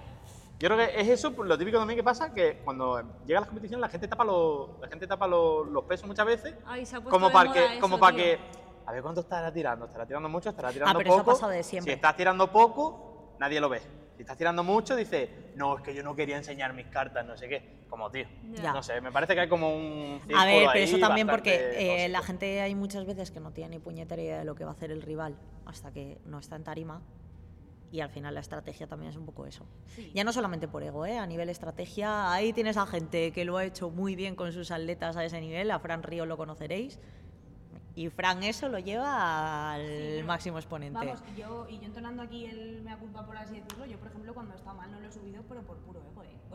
Yo 0.59 0.69
creo 0.69 0.77
que 0.77 1.01
es 1.01 1.07
eso 1.09 1.33
pues, 1.33 1.49
lo 1.49 1.57
típico 1.57 1.77
también 1.77 1.97
que 1.97 2.03
pasa, 2.03 2.33
que 2.33 2.59
cuando 2.63 3.01
llega 3.25 3.39
a 3.39 3.41
las 3.41 3.49
competiciones 3.49 3.81
la 3.81 3.89
gente 3.89 4.07
tapa 4.07 4.23
los, 4.23 4.69
la 4.79 4.87
gente 4.87 5.05
tapa 5.05 5.27
los, 5.27 5.67
los 5.67 5.83
pesos 5.83 6.07
muchas 6.07 6.25
veces, 6.25 6.55
Ay, 6.65 6.85
se 6.85 6.95
ha 6.95 7.01
puesto 7.01 7.11
como 7.11 7.31
para 7.31 7.51
que, 7.51 7.65
eso, 7.65 7.81
como 7.81 7.99
para 7.99 8.15
que, 8.15 8.39
a 8.85 8.91
ver 8.93 9.01
cuánto 9.01 9.21
estará 9.21 9.51
tirando, 9.51 9.85
estará 9.85 10.05
tirando 10.05 10.29
mucho, 10.29 10.49
estará 10.49 10.71
tirando 10.71 10.91
Ah, 10.91 10.97
pero 10.97 11.09
eso 11.09 11.19
poco. 11.19 11.31
ha 11.31 11.33
pasado 11.33 11.51
de 11.51 11.63
siempre. 11.63 11.91
Si 11.91 11.95
estás 11.95 12.15
tirando 12.15 12.49
poco, 12.51 13.35
nadie 13.37 13.59
lo 13.59 13.67
ve. 13.67 13.81
Si 14.15 14.21
estás 14.21 14.37
tirando 14.37 14.63
mucho, 14.63 14.95
dices, 14.95 15.29
no, 15.55 15.75
es 15.77 15.83
que 15.83 15.93
yo 15.93 16.01
no 16.01 16.15
quería 16.15 16.37
enseñar 16.37 16.73
mis 16.73 16.85
cartas, 16.87 17.25
no 17.25 17.35
sé 17.35 17.49
qué. 17.49 17.83
Como 17.89 18.09
tío. 18.09 18.25
Ya. 18.53 18.71
No 18.71 18.81
sé, 18.81 19.01
me 19.01 19.11
parece 19.11 19.35
que 19.35 19.41
hay 19.41 19.49
como 19.49 19.75
un 19.75 20.21
A 20.33 20.45
ver, 20.45 20.69
pero 20.71 20.85
eso 20.85 20.97
también 20.99 21.27
porque 21.27 22.05
eh, 22.05 22.09
la 22.09 22.21
gente 22.21 22.61
hay 22.61 22.75
muchas 22.75 23.05
veces 23.05 23.31
que 23.31 23.41
no 23.41 23.51
tiene 23.51 23.71
ni 23.71 23.79
puñetera 23.79 24.21
idea 24.21 24.39
de 24.39 24.45
lo 24.45 24.55
que 24.55 24.63
va 24.63 24.71
a 24.71 24.73
hacer 24.73 24.91
el 24.91 25.01
rival 25.01 25.35
hasta 25.65 25.91
que 25.91 26.17
no 26.25 26.39
está 26.39 26.55
en 26.55 26.63
tarima 26.63 27.01
y 27.91 28.01
al 28.01 28.09
final 28.09 28.33
la 28.33 28.39
estrategia 28.39 28.87
también 28.87 29.11
es 29.11 29.17
un 29.17 29.25
poco 29.25 29.45
eso. 29.45 29.65
Sí. 29.87 30.11
Ya 30.13 30.23
no 30.23 30.33
solamente 30.33 30.67
por 30.67 30.83
ego, 30.83 31.05
¿eh? 31.05 31.17
a 31.17 31.25
nivel 31.25 31.49
estrategia, 31.49 32.31
ahí 32.31 32.51
tienes 32.53 32.77
a 32.77 32.85
gente 32.85 33.31
que 33.31 33.45
lo 33.45 33.57
ha 33.57 33.65
hecho 33.65 33.89
muy 33.89 34.15
bien 34.15 34.35
con 34.35 34.51
sus 34.51 34.71
atletas 34.71 35.15
a 35.17 35.23
ese 35.23 35.39
nivel, 35.39 35.71
a 35.71 35.79
Fran 35.79 36.03
Río 36.03 36.25
lo 36.25 36.37
conoceréis, 36.37 36.99
y 37.95 38.09
Fran 38.09 38.43
eso 38.43 38.67
lo 38.67 38.77
lleva 38.79 39.73
al 39.73 40.17
Sí, 40.17 40.23
máximo 40.23 40.57
exponente. 40.57 40.99
Vamos, 40.99 41.23
yo, 41.37 41.65
y 41.69 41.77
yo 41.79 41.85
entonando 41.85 42.23
aquí 42.23 42.45
el 42.45 42.81
mea 42.81 42.97
culpa, 42.97 43.25
por 43.25 43.37
así 43.37 43.55
decirlo, 43.55 43.85
yo, 43.85 43.97
por 43.97 44.09
ejemplo, 44.09 44.33
cuando 44.33 44.53
está 44.53 44.73
mal 44.73 44.91
no 44.91 44.99
lo 44.99 45.07
he 45.07 45.11
subido, 45.11 45.43
pero 45.47 45.61
por 45.61 45.77
puro. 45.77 46.01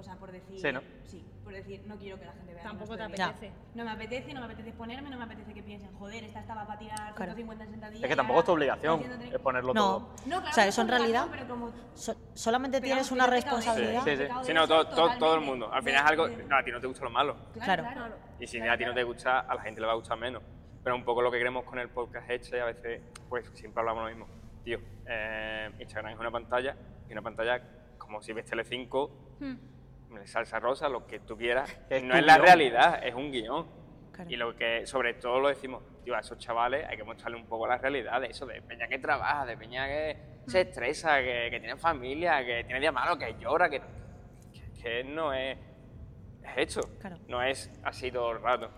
O 0.01 0.03
sea, 0.03 0.17
por 0.17 0.33
decir... 0.33 0.59
Sí, 0.61 0.73
¿no? 0.73 0.81
Sí, 1.05 1.25
por 1.45 1.53
decir, 1.53 1.83
no 1.87 1.97
quiero 1.97 2.19
que 2.19 2.25
la 2.27 2.33
gente 2.33 2.55
vea 2.55 2.63
Tampoco 2.63 2.97
te 2.97 3.03
apetece. 3.03 3.53
No 3.75 3.85
me 3.85 3.91
apetece, 3.91 4.33
no 4.35 4.41
me 4.41 4.47
apetece 4.47 4.69
exponerme, 4.71 5.11
no 5.11 5.19
me 5.19 5.25
apetece 5.25 5.53
que 5.55 5.63
piensen, 5.63 5.93
joder, 5.95 6.25
esta 6.25 6.41
estaba 6.41 6.67
para 6.67 6.79
tirar 6.79 6.97
Claro. 7.15 7.35
150 7.35 7.65
en 7.65 7.71
sentadillas. 7.71 8.03
Es 8.05 8.09
que 8.09 8.17
tampoco 8.17 8.41
es 8.41 8.45
tu 8.47 8.53
obligación 8.53 9.01
es 9.33 9.39
ponerlo 9.41 9.75
No. 9.75 9.81
todo. 9.83 9.99
No, 10.27 10.37
claro, 10.39 10.49
O 10.49 10.53
sea, 10.53 10.67
eso 10.67 10.81
en 10.83 10.89
realidad- 10.89 11.27
pero 11.31 11.47
como 11.49 11.71
So- 11.95 12.17
solamente 12.35 12.79
Pero 12.79 12.87
tienes 12.87 13.11
una 13.13 13.27
responsabilidad. 13.27 14.03
Sí, 14.05 14.11
sí. 14.11 14.17
de 14.17 14.31
Sí, 14.43 14.53
no, 14.55 14.67
todo, 14.67 14.87
todo, 14.89 15.11
todo 15.19 15.35
el 15.35 15.41
mundo. 15.43 15.73
Al 15.73 15.83
final 15.83 16.05
es 16.05 16.11
algo. 16.11 16.29
No, 16.29 16.57
a 16.57 16.65
ti 16.65 16.71
no 16.71 16.81
te 16.81 16.87
gusta 16.87 17.05
lo 17.05 17.11
malo. 17.11 17.37
Claro. 17.55 17.85
Y 18.39 18.47
si 18.47 18.57
Claro, 18.59 18.73
a 18.73 18.77
ti 18.79 18.85
no 18.85 18.95
te 18.95 19.03
gusta, 19.05 19.41
a 19.41 19.55
la 19.55 19.61
gente 19.63 19.81
le 19.81 19.87
va 19.87 19.93
a 19.93 19.97
gustar 19.97 20.19
menos. 20.19 20.43
Pero 20.83 20.97
un 20.97 21.05
poco 21.05 21.21
lo 21.21 21.31
que 21.31 21.37
queremos 21.39 21.65
con 21.65 21.79
el 21.79 21.91
podcast 21.91 22.31
este, 22.31 22.61
a 22.61 22.65
veces, 22.65 23.03
pues 23.29 23.51
siempre 23.55 23.81
hablamos 23.81 24.05
lo 24.05 24.09
mismo. 24.09 24.27
Tío, 24.65 24.79
eh, 25.07 25.71
Instagram 25.79 26.13
es 26.15 26.19
una 26.19 26.31
pantalla 26.31 26.75
y 27.09 27.13
una 27.13 27.23
pantalla 27.23 27.61
como 27.99 28.23
si 28.23 28.33
ves 28.33 28.47
Tele5, 28.51 29.11
Hmm. 29.41 29.55
Salsa 30.27 30.59
rosa, 30.61 30.89
lo 30.89 31.07
que 31.07 31.21
tú 31.21 31.37
quieras. 31.37 31.71
Es 31.91 32.03
no 32.03 32.15
es 32.15 32.25
la 32.25 32.35
guion. 32.35 32.47
realidad, 32.47 33.07
es 33.07 33.15
un 33.15 33.31
guion. 33.31 33.67
Claro. 34.13 34.31
Y 34.31 34.37
lo 34.37 34.55
que 34.57 34.87
sobre 34.87 35.15
todo 35.15 35.41
lo 35.41 35.49
decimos, 35.49 35.83
tío, 36.05 36.15
a 36.15 36.21
esos 36.21 36.37
chavales 36.39 36.87
hay 36.89 36.97
que 36.97 37.05
mostrarle 37.05 37.37
un 37.39 37.47
poco 37.47 37.67
la 37.67 37.79
realidad 37.79 38.21
de 38.21 38.27
eso, 38.29 38.45
de 38.47 38.61
peña 38.63 38.87
que 38.89 38.99
trabaja, 38.99 39.47
de 39.47 39.57
peña 39.57 39.87
que 39.87 40.17
se 40.47 40.63
estresa, 40.63 41.19
que, 41.21 41.49
que 41.51 41.61
tiene 41.61 41.77
familia, 41.77 42.45
que 42.45 42.65
tiene 42.65 42.81
días 42.81 42.93
malos, 42.93 43.17
que 43.19 43.37
llora, 43.39 43.71
que, 43.71 43.81
que, 44.53 44.83
que 44.83 45.05
no 45.05 45.33
es, 45.33 45.57
es 46.43 46.57
hecho, 46.59 46.81
Claro. 47.01 47.19
no 47.29 47.43
es 47.43 47.71
así 47.85 48.11
todo 48.11 48.33
el 48.33 48.43
rato. 48.43 48.69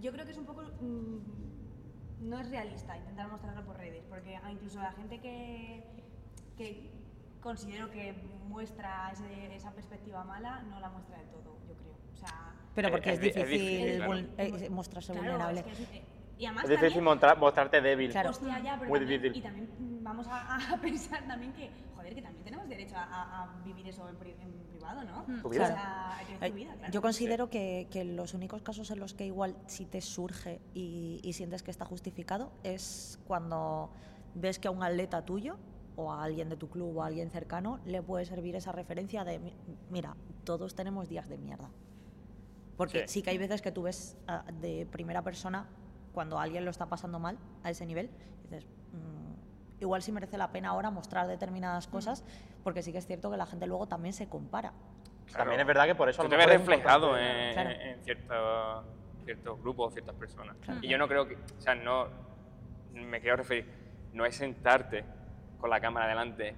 Yo 0.00 0.12
creo 0.12 0.24
que 0.24 0.32
es 0.32 0.38
un 0.38 0.44
poco. 0.46 0.62
mm, 0.80 1.18
no 2.28 2.40
es 2.40 2.50
realista 2.50 2.96
intentar 2.96 3.28
mostrarlo 3.28 3.64
por 3.64 3.76
redes, 3.76 4.02
porque 4.08 4.38
incluso 4.50 4.80
la 4.80 4.92
gente 4.92 5.20
que, 5.20 5.84
que 6.56 6.90
considero 7.44 7.90
que 7.90 8.12
muestra 8.48 9.10
ese- 9.12 9.54
esa 9.54 9.70
perspectiva 9.72 10.24
mala 10.24 10.62
no 10.62 10.80
la 10.80 10.88
muestra 10.88 11.18
del 11.18 11.28
todo, 11.28 11.58
yo 11.68 11.74
creo. 11.74 11.94
O 12.12 12.16
sea. 12.16 12.52
Pero 12.74 12.88
Es- 12.88 12.92
porque 12.92 13.10
es, 13.10 13.14
es 13.16 13.20
di- 13.20 13.28
es 13.28 13.34
difícil, 13.36 13.58
difícil, 13.68 13.96
claro. 13.98 14.12
vul- 14.12 14.28
eh, 14.38 14.70
mostrarse 14.70 15.12
claro, 15.12 15.28
vulnerable. 15.28 15.60
es 15.60 15.66
que 15.66 15.72
es- 15.72 15.80
eh, 15.92 16.04
y 16.38 16.46
además 16.46 16.64
Es 16.64 16.70
difícil 16.70 16.88
también- 16.88 17.04
mostrar- 17.04 17.38
mostrarte 17.38 17.80
débil. 17.80 18.10
Claro. 18.10 18.30
Hostia, 18.30 18.58
ya, 18.60 18.76
pero 18.78 18.90
Muy 18.90 18.98
también- 18.98 19.22
difícil. 19.22 19.38
Y 19.38 19.42
también 19.44 19.68
vamos 20.02 20.26
a, 20.26 20.56
a 20.56 20.58
pensar 20.80 21.26
también 21.28 21.52
que, 21.52 21.70
joder, 21.94 22.14
que 22.14 22.22
también 22.22 22.44
tenemos 22.44 22.68
derecho 22.68 22.96
a, 22.96 23.04
a- 23.04 23.42
a 23.44 23.62
vivir 23.64 23.86
eso 23.88 24.08
en, 24.08 24.16
pri- 24.16 24.36
en 24.40 24.50
privado, 24.70 25.04
¿no? 25.04 25.24
Tu 25.42 25.46
O 25.46 25.50
vida. 25.50 25.66
sea, 25.68 26.16
hay 26.16 26.24
que 26.26 26.32
vivir 26.32 26.50
tu 26.50 26.56
vida, 26.56 26.74
claro. 26.78 26.92
Yo 26.92 27.02
considero 27.02 27.50
que, 27.50 27.86
que 27.90 28.04
los 28.04 28.34
únicos 28.34 28.62
casos 28.62 28.90
en 28.90 28.98
los 29.00 29.14
que 29.14 29.26
igual 29.26 29.54
si 29.66 29.84
te 29.86 30.00
surge 30.00 30.60
y, 30.74 31.20
y 31.22 31.32
sientes 31.34 31.62
que 31.62 31.70
está 31.70 31.84
justificado 31.84 32.50
es 32.64 33.20
cuando 33.26 33.90
ves 34.34 34.58
que 34.58 34.66
a 34.68 34.70
un 34.72 34.82
atleta 34.82 35.24
tuyo 35.24 35.56
o 35.96 36.12
a 36.12 36.22
alguien 36.24 36.48
de 36.48 36.56
tu 36.56 36.68
club 36.68 36.96
o 36.96 37.02
a 37.02 37.06
alguien 37.06 37.30
cercano 37.30 37.78
le 37.84 38.02
puede 38.02 38.24
servir 38.24 38.56
esa 38.56 38.72
referencia 38.72 39.24
de, 39.24 39.38
"Mi- 39.38 39.54
mira, 39.90 40.16
todos 40.44 40.74
tenemos 40.74 41.08
días 41.08 41.28
de 41.28 41.38
mierda. 41.38 41.70
Porque 42.76 43.06
sí, 43.06 43.14
Sí. 43.20 43.22
que 43.22 43.30
hay 43.30 43.38
veces 43.38 43.62
que 43.62 43.70
tú 43.70 43.82
ves 43.82 44.16
ah, 44.26 44.44
de 44.60 44.86
primera 44.90 45.22
persona 45.22 45.66
cuando 46.12 46.38
alguien 46.38 46.64
lo 46.64 46.70
está 46.70 46.86
pasando 46.86 47.18
mal 47.18 47.38
a 47.62 47.70
ese 47.70 47.86
nivel, 47.86 48.10
dices, 48.44 48.66
"Mm, 48.92 49.80
igual 49.82 50.02
sí 50.02 50.10
merece 50.12 50.36
la 50.38 50.50
pena 50.50 50.70
ahora 50.70 50.90
mostrar 50.90 51.26
determinadas 51.28 51.86
cosas, 51.86 52.24
porque 52.64 52.82
sí 52.82 52.90
que 52.92 52.98
es 52.98 53.06
cierto 53.06 53.30
que 53.30 53.36
la 53.36 53.46
gente 53.46 53.66
luego 53.66 53.86
también 53.86 54.12
se 54.12 54.28
compara. 54.28 54.72
También 55.32 55.60
es 55.60 55.66
verdad 55.66 55.86
que 55.86 55.94
por 55.94 56.08
eso 56.08 56.20
a 56.22 56.24
Tú 56.24 56.30
te 56.30 56.36
ves 56.36 56.46
reflejado 56.46 57.16
en, 57.16 57.52
Claro. 57.54 57.70
en 57.70 58.02
ciertos, 58.02 58.84
ciertos 59.24 59.60
grupos, 59.62 59.92
ciertas 59.94 60.14
personas. 60.16 60.56
Claro. 60.60 60.80
Y 60.82 60.88
yo 60.88 60.98
no 60.98 61.08
creo 61.08 61.26
que, 61.26 61.34
o 61.36 61.60
sea, 61.60 61.74
no, 61.74 62.08
me 62.92 63.20
quiero 63.20 63.36
referir, 63.36 63.66
no 64.12 64.24
es 64.26 64.36
sentarte 64.36 65.04
con 65.58 65.70
la 65.70 65.80
cámara 65.80 66.06
delante, 66.08 66.54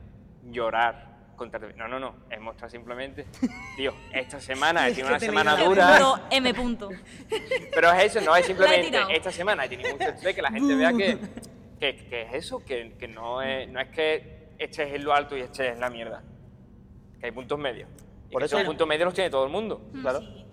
llorar, 0.51 1.17
contarte, 1.37 1.73
no, 1.75 1.87
no, 1.89 1.99
no, 1.99 2.15
es 2.31 2.41
mostrar 2.41 2.71
simplemente, 2.71 3.27
tío, 3.77 3.95
esta 4.13 4.41
semana 4.41 4.87
he 4.89 4.91
tenido 4.93 5.09
una 5.09 5.21
semana 5.21 5.57
dura, 5.57 5.93
Pero 5.93 6.19
M 6.31 6.55
punto. 6.55 6.89
pero 7.75 7.93
es 7.93 8.05
eso, 8.05 8.21
no 8.23 8.35
es 8.37 8.47
simplemente 8.47 8.99
esta 9.11 9.31
semana 9.31 9.65
he 9.65 9.69
tenido 9.69 9.93
mucho 9.93 10.09
estrés, 10.09 10.35
que 10.35 10.43
la 10.43 10.51
gente 10.51 10.75
vea 10.75 10.93
que, 10.93 11.19
que, 11.79 12.09
que 12.09 12.23
es 12.23 12.35
eso, 12.35 12.65
que, 12.65 12.95
que 12.99 13.09
no, 13.09 13.43
es, 13.43 13.69
no 13.69 13.81
es 13.81 13.89
que 13.89 14.49
estés 14.59 14.93
en 14.95 15.05
lo 15.05 15.13
alto 15.15 15.37
y 15.37 15.41
estés 15.41 15.73
en 15.75 15.81
la 15.81 15.91
mierda. 15.91 16.23
Que 17.21 17.27
hay 17.27 17.33
puntos 17.33 17.59
medios. 17.59 17.89
Y 18.29 18.33
Por 18.33 18.43
eso 18.43 18.57
esos 18.57 18.61
el- 18.61 18.67
puntos 18.67 18.87
medios 18.89 19.05
los 19.07 19.15
tiene 19.15 19.31
todo 19.31 19.45
el 19.45 19.51
mundo. 19.53 19.83
Claro. 20.01 20.21
Sí. 20.21 20.46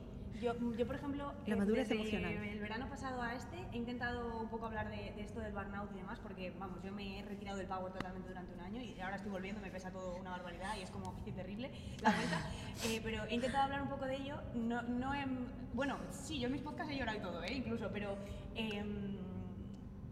Yo, 0.43 0.53
yo, 0.75 0.85
por 0.85 0.97
ejemplo, 0.97 1.33
La 1.45 1.53
eh, 1.53 1.57
madurez 1.57 1.87
desde 1.87 2.01
emocional. 2.01 2.33
el 2.33 2.59
verano 2.59 2.89
pasado 2.89 3.21
a 3.21 3.33
este 3.33 3.55
he 3.71 3.77
intentado 3.77 4.41
un 4.41 4.49
poco 4.49 4.65
hablar 4.65 4.89
de, 4.89 5.13
de 5.13 5.21
esto 5.21 5.39
del 5.39 5.53
burnout 5.53 5.89
y 5.93 5.99
demás, 5.99 6.19
porque 6.19 6.51
vamos, 6.59 6.83
yo 6.83 6.91
me 6.91 7.19
he 7.19 7.23
retirado 7.23 7.57
del 7.57 7.67
power 7.67 7.93
totalmente 7.93 8.27
durante 8.27 8.53
un 8.53 8.59
año 8.59 8.81
y 8.81 8.99
ahora 8.99 9.15
estoy 9.15 9.31
volviendo, 9.31 9.61
me 9.61 9.71
pesa 9.71 9.89
todo 9.89 10.17
una 10.17 10.31
barbaridad 10.31 10.75
y 10.77 10.81
es 10.81 10.91
como 10.91 11.13
terrible 11.33 11.71
la 12.01 12.11
vuelta. 12.11 12.41
Eh, 12.85 12.99
pero 13.01 13.23
he 13.25 13.35
intentado 13.35 13.63
hablar 13.65 13.83
un 13.83 13.87
poco 13.87 14.05
de 14.05 14.15
ello, 14.15 14.35
no, 14.55 14.81
no 14.81 15.13
en, 15.13 15.47
bueno, 15.73 15.95
sí, 16.09 16.39
yo 16.39 16.47
en 16.47 16.53
mis 16.53 16.61
podcasts 16.63 16.91
he 16.91 16.97
llorado 16.97 17.17
y 17.17 17.21
todo, 17.21 17.43
¿eh? 17.43 17.53
incluso, 17.53 17.89
pero 17.93 18.17
em, 18.55 19.15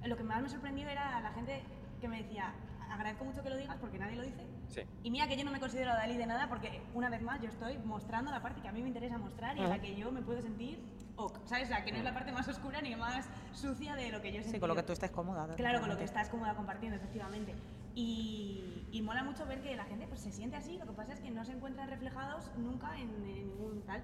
lo 0.06 0.16
que 0.16 0.24
más 0.24 0.42
me 0.42 0.48
sorprendió 0.48 0.88
era 0.88 1.20
la 1.20 1.34
gente 1.34 1.64
que 2.00 2.08
me 2.08 2.22
decía, 2.24 2.54
agradezco 2.92 3.24
mucho 3.26 3.42
que 3.42 3.50
lo 3.50 3.58
digas 3.58 3.78
porque 3.80 3.98
nadie 3.98 4.16
lo 4.16 4.24
dice, 4.24 4.46
Sí. 4.68 4.82
y 5.04 5.12
mira 5.12 5.28
que 5.28 5.38
yo 5.38 5.44
no 5.44 5.52
me 5.52 5.60
considero 5.60 5.92
Dalí 5.92 6.18
de 6.18 6.26
nada 6.26 6.48
porque 6.50 6.82
una 6.94 7.10
vez 7.10 7.22
más 7.22 7.42
yo 7.42 7.50
estoy 7.50 7.78
mostrando 7.80 8.32
la 8.32 8.42
parte 8.42 8.62
que 8.62 8.68
a 8.68 8.72
mí 8.72 8.82
me 8.82 8.88
interesa 8.88 9.18
mostrar 9.18 9.58
y 9.58 9.62
en 9.62 9.70
la 9.70 9.80
que 9.80 9.96
yo 9.96 10.12
me 10.12 10.22
puedo 10.22 10.42
sentir 10.42 10.80
ok, 11.16 11.38
¿sabes? 11.46 11.66
O 11.66 11.68
sea, 11.68 11.84
que 11.84 11.92
no 11.92 11.98
es 12.00 12.04
la 12.04 12.14
parte 12.14 12.32
más 12.32 12.48
oscura 12.48 12.82
ni 12.82 12.96
más 12.96 13.28
sucia 13.54 13.96
de 13.96 14.12
lo 14.12 14.22
que 14.22 14.32
yo 14.32 14.40
he 14.40 14.44
Sí, 14.44 14.60
con 14.60 14.70
lo 14.70 14.76
que 14.76 14.84
tú 14.84 14.94
estés 14.94 15.12
cómoda. 15.12 15.48
Claro, 15.56 15.80
con 15.82 15.90
lo 15.90 15.98
que 15.98 16.04
estás 16.04 16.30
cómoda 16.30 16.56
compartiendo, 16.56 16.98
efectivamente. 16.98 17.54
Y, 17.96 18.88
y 18.92 19.02
mola 19.02 19.24
mucho 19.24 19.46
ver 19.46 19.62
que 19.62 19.76
la 19.76 19.84
gente 19.86 20.08
pues, 20.08 20.22
se 20.22 20.32
siente 20.32 20.56
así, 20.58 20.78
lo 20.78 20.86
que 20.86 20.94
pasa 20.94 21.14
es 21.14 21.20
que 21.20 21.30
no 21.30 21.44
se 21.46 21.52
encuentran 21.52 21.90
reflejados 21.90 22.50
nunca 22.58 22.96
en, 22.98 23.10
en 23.10 23.24
ningún 23.50 23.82
tal. 23.86 24.02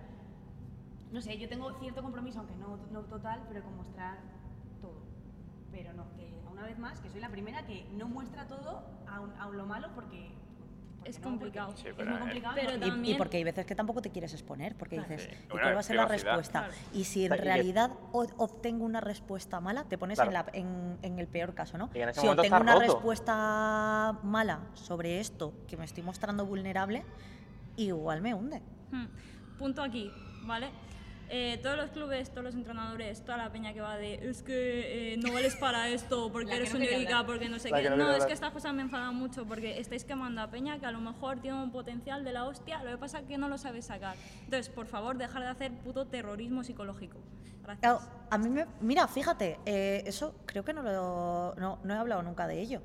No 1.11 1.21
sé, 1.21 1.37
yo 1.37 1.47
tengo 1.47 1.71
cierto 1.79 2.01
compromiso, 2.03 2.39
aunque 2.39 2.55
no, 2.55 2.77
no 2.91 3.01
total, 3.03 3.41
pero 3.47 3.63
con 3.63 3.77
mostrar. 3.77 4.17
Pero 5.77 5.93
no, 5.93 6.05
que 6.15 6.33
una 6.51 6.63
vez 6.63 6.77
más, 6.79 6.99
que 6.99 7.09
soy 7.09 7.21
la 7.21 7.29
primera 7.29 7.65
que 7.65 7.87
no 7.93 8.07
muestra 8.07 8.47
todo, 8.47 8.83
aun, 9.07 9.31
aun 9.39 9.57
lo 9.57 9.65
malo, 9.65 9.89
porque... 9.93 10.31
porque 10.97 11.09
Es 11.11 11.17
no, 11.19 11.23
porque 11.23 11.29
complicado. 11.29 11.73
Sí, 11.77 11.87
es 11.87 11.93
pero, 11.95 12.09
muy 12.09 12.15
eh, 12.17 12.19
complicado. 12.21 12.55
pero 12.55 12.67
porque- 12.71 12.85
Y- 12.85 12.87
Y, 12.87 12.91
También- 12.91 13.17
porque 13.17 13.37
hay 13.37 13.43
veces 13.43 13.65
que 13.65 13.75
tampoco 13.75 14.01
te 14.01 14.09
quieres 14.09 14.33
exponer, 14.33 14.75
porque 14.75 14.95
Claro. 14.95 15.09
dices, 15.11 15.29
Sí. 15.31 15.43
¿y 15.45 15.47
cuál 15.49 15.75
va 15.75 15.79
a 15.79 15.83
ser 15.83 15.95
la 15.97 16.05
respuesta? 16.07 16.59
Claro. 16.65 16.73
Y 16.93 17.03
si 17.03 17.25
en 17.25 17.37
realidad 17.37 17.91
obtengo 18.11 18.85
una 18.85 19.01
respuesta 19.01 19.59
mala, 19.61 19.83
te 19.85 19.97
pones 19.97 20.17
Claro. 20.17 20.31
en, 20.31 20.33
la- 20.33 20.45
en- 20.53 20.97
en 21.03 21.19
el 21.19 21.27
peor 21.27 21.53
caso, 21.53 21.77
¿no? 21.77 21.89
Y 21.93 21.99
en 21.99 22.09
ese 22.09 22.21
Si 22.21 22.27
obtengo 22.27 22.57
una 22.59 22.73
roto. 22.73 22.85
respuesta 22.85 24.17
mala 24.23 24.59
sobre 24.73 25.19
esto 25.19 25.53
que 25.67 25.77
me 25.77 25.85
estoy 25.85 26.03
mostrando 26.03 26.45
vulnerable, 26.45 27.03
igual 27.77 28.21
me 28.21 28.33
hunde. 28.33 28.61
Hmm. 28.91 29.05
Punto 29.59 29.81
aquí, 29.83 30.11
¿vale? 30.45 30.69
Eh, 31.29 31.59
todos 31.61 31.75
los 31.75 31.89
clubes, 31.91 32.29
todos 32.29 32.43
los 32.45 32.55
entrenadores, 32.55 33.21
toda 33.21 33.37
la 33.37 33.51
peña 33.51 33.73
que 33.73 33.81
va 33.81 33.97
de 33.97 34.15
es 34.29 34.43
que 34.43 35.13
eh, 35.13 35.17
no 35.17 35.33
vales 35.33 35.55
para 35.57 35.89
esto, 35.89 36.29
porque 36.31 36.55
eres 36.55 36.73
no 36.73 36.79
hablar. 36.79 37.25
porque 37.25 37.49
no 37.49 37.59
sé 37.59 37.69
La 37.69 37.77
qué. 37.77 37.83
que 37.83 37.89
no 37.89 38.11
es 38.13 38.25
que 38.25 38.33
estas 38.33 38.51
cosas 38.53 38.73
me 38.73 38.81
enfadan 38.83 39.13
mucho 39.15 39.45
porque 39.45 39.79
estáis 39.79 40.05
quemando 40.05 40.41
a 40.41 40.49
peña 40.49 40.79
que 40.79 40.85
a 40.85 40.91
lo 40.91 41.01
mejor 41.01 41.39
tiene 41.39 41.61
un 41.61 41.71
potencial 41.71 42.23
de 42.23 42.31
la 42.31 42.45
hostia, 42.45 42.81
lo 42.83 42.91
que 42.91 42.97
pasa 42.97 43.19
es 43.19 43.25
que 43.25 43.37
no 43.37 43.49
lo 43.49 43.57
sabes 43.57 43.85
sacar. 43.85 44.15
Entonces, 44.45 44.69
por 44.69 44.85
favor, 44.87 45.17
dejar 45.17 45.41
de 45.43 45.49
hacer 45.49 45.71
puto 45.73 46.07
terrorismo 46.07 46.63
psicológico. 46.63 47.17
Claro, 47.63 47.99
Gracias. 47.99 48.09
a 48.29 48.37
mí 48.37 48.49
me. 48.49 48.65
Mira, 48.79 49.07
fíjate, 49.09 49.59
eh, 49.65 50.03
eso 50.05 50.33
creo 50.45 50.63
que 50.63 50.71
no, 50.73 50.81
lo, 50.83 51.53
no, 51.57 51.79
no 51.83 51.93
he 51.93 51.97
hablado 51.97 52.23
nunca 52.23 52.47
de 52.47 52.61
ello. 52.61 52.81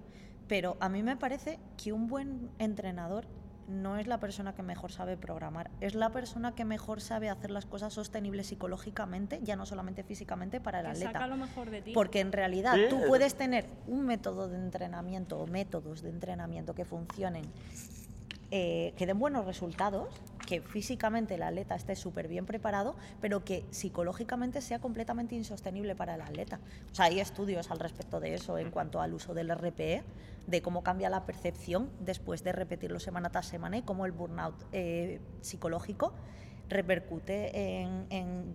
Pero 0.48 0.76
a 0.80 0.88
mí 0.88 1.04
me 1.04 1.16
parece 1.16 1.60
que 1.82 1.92
un 1.92 2.08
buen 2.08 2.50
entrenador 2.58 3.24
no 3.68 3.96
es 3.96 4.06
la 4.06 4.18
persona 4.18 4.54
que 4.54 4.62
mejor 4.62 4.92
sabe 4.92 5.16
programar, 5.16 5.70
es 5.80 5.94
la 5.94 6.10
persona 6.10 6.54
que 6.54 6.64
mejor 6.64 7.00
sabe 7.00 7.28
hacer 7.30 7.50
las 7.50 7.64
cosas 7.66 7.92
sostenibles 7.94 8.48
psicológicamente, 8.48 9.40
ya 9.42 9.56
no 9.56 9.66
solamente 9.66 10.02
físicamente 10.02 10.60
para 10.60 10.80
el 10.80 10.86
Que 10.86 10.90
atleta. 10.92 11.12
saca 11.12 11.26
lo 11.26 11.36
mejor 11.36 11.70
de 11.70 11.82
ti. 11.82 11.92
Porque 11.92 12.20
en 12.20 12.32
realidad 12.32 12.74
Sí, 12.74 12.82
tú 12.90 12.98
es- 12.98 13.06
puedes 13.06 13.34
tener 13.34 13.66
un 13.86 14.04
método 14.06 14.48
de 14.48 14.56
entrenamiento 14.58 15.38
o 15.38 15.46
métodos 15.46 16.02
de 16.02 16.10
entrenamiento 16.10 16.74
que 16.74 16.84
funcionen, 16.84 17.44
eh, 18.50 18.92
que 18.98 19.06
den 19.06 19.18
buenos 19.18 19.46
resultados, 19.46 20.08
que 20.46 20.60
físicamente 20.60 21.36
el 21.36 21.42
atleta 21.42 21.74
esté 21.74 21.96
súper 21.96 22.28
bien 22.28 22.44
preparado, 22.44 22.94
pero 23.20 23.44
que 23.44 23.64
psicológicamente 23.70 24.60
sea 24.60 24.78
completamente 24.80 25.34
insostenible 25.34 25.94
para 25.96 26.16
el 26.16 26.20
atleta. 26.20 26.60
O 26.90 26.94
sea, 26.94 27.06
hay 27.06 27.20
estudios 27.20 27.70
al 27.70 27.78
respecto 27.78 28.20
de 28.20 28.34
eso 28.34 28.58
en 28.58 28.70
cuanto 28.70 29.00
al 29.00 29.14
uso 29.14 29.32
del 29.32 29.50
RPE, 29.50 30.02
de 30.46 30.60
cómo 30.62 30.82
cambia 30.82 31.08
la 31.10 31.24
percepción 31.26 31.90
después 32.00 32.42
de 32.44 32.52
repetirlo 32.52 32.98
semana 33.00 33.30
tras 33.30 33.46
semana 33.46 33.76
y 33.78 33.82
cómo 33.82 34.06
el 34.06 34.12
burnout 34.12 34.54
eh, 34.72 35.20
psicológico 35.40 36.12
repercute 36.68 37.80
en, 37.82 38.06
en 38.10 38.54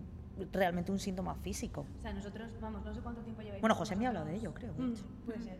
realmente 0.52 0.92
un 0.92 0.98
síntoma 0.98 1.34
físico. 1.36 1.86
O 1.98 2.02
sea, 2.02 2.12
nosotros, 2.12 2.50
vamos, 2.60 2.84
no 2.84 2.94
sé 2.94 3.00
cuánto 3.00 3.22
tiempo 3.22 3.42
lleváis. 3.42 3.60
Bueno, 3.60 3.74
José 3.74 3.96
me 3.96 4.04
ha 4.06 4.08
hablado 4.08 4.26
de 4.26 4.34
ello, 4.36 4.52
creo. 4.54 4.72
Mm, 4.74 4.94
puede 5.24 5.40
ser. 5.40 5.58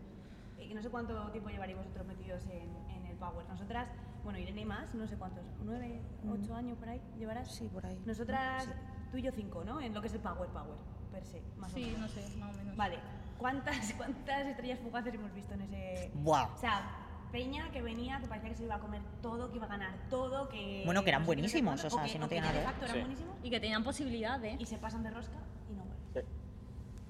Eh, 0.57 0.67
que 0.67 0.75
no 0.75 0.81
sé 0.81 0.89
cuánto 0.89 1.31
tiempo 1.31 1.49
llevaréis 1.49 1.77
vosotros 1.77 2.05
metidos 2.05 2.43
en, 2.47 2.69
en 2.95 3.05
el 3.05 3.17
Power. 3.17 3.45
Nosotras, 3.47 3.87
bueno, 4.23 4.39
Irene 4.39 4.61
y 4.61 4.65
más, 4.65 4.93
no 4.93 5.07
sé 5.07 5.15
cuántos, 5.17 5.43
nueve, 5.63 6.01
ocho 6.29 6.55
años 6.55 6.77
por 6.77 6.89
ahí 6.89 7.01
llevarás. 7.17 7.51
Sí, 7.53 7.69
por 7.73 7.85
ahí. 7.85 7.99
Nosotras, 8.05 8.65
Sí. 8.65 8.71
tú 9.11 9.17
y 9.17 9.21
yo 9.23 9.31
cinco, 9.31 9.63
¿no? 9.63 9.81
En 9.81 9.93
lo 9.93 10.01
que 10.01 10.07
es 10.07 10.13
el 10.13 10.19
Power 10.21 10.49
Power, 10.49 10.77
per 11.11 11.25
se, 11.25 11.41
más 11.57 11.71
o 11.71 11.75
Sí, 11.75 11.85
menos. 11.85 11.99
no 12.01 12.07
sé, 12.09 12.37
más 12.37 12.53
o 12.53 12.57
menos. 12.57 12.77
Vale, 12.77 12.97
¿cuántas, 13.39 13.93
cuántas 13.97 14.45
estrellas 14.47 14.79
fugaces 14.79 15.13
hemos 15.13 15.33
visto 15.33 15.55
en 15.55 15.61
ese...? 15.61 16.11
Buah. 16.13 16.53
O 16.53 16.57
sea, 16.57 17.05
Peña 17.31 17.69
que 17.71 17.81
venía, 17.83 18.19
que 18.19 18.27
parecía 18.27 18.49
que 18.49 18.55
se 18.55 18.63
iba 18.63 18.75
a 18.75 18.79
comer 18.79 19.01
todo, 19.21 19.51
que 19.51 19.57
iba 19.57 19.65
a 19.67 19.69
ganar 19.69 19.93
todo, 20.09 20.49
que... 20.49 20.81
Bueno, 20.83 21.03
que 21.03 21.09
eran 21.09 21.25
buenísimos, 21.27 21.83
o 21.85 21.89
sea, 21.89 22.03
que- 22.03 22.09
si 22.09 22.17
no 22.17 22.27
ya 22.27 22.41
nada 22.41 22.53
ver. 22.53 22.63
facto 22.63 22.85
eran 22.85 22.95
Sí. 22.95 23.01
buenísimos 23.01 23.35
Y 23.43 23.49
que 23.51 23.59
tenían 23.59 23.83
posibilidad, 23.83 24.43
¿eh? 24.43 24.55
y 24.57 24.65
se 24.65 24.77
pasan 24.79 25.03
de 25.03 25.11
rosca 25.11 25.37
y 25.69 25.73
no 25.73 25.83
vuelven. 25.83 25.99
Sí. 26.13 26.19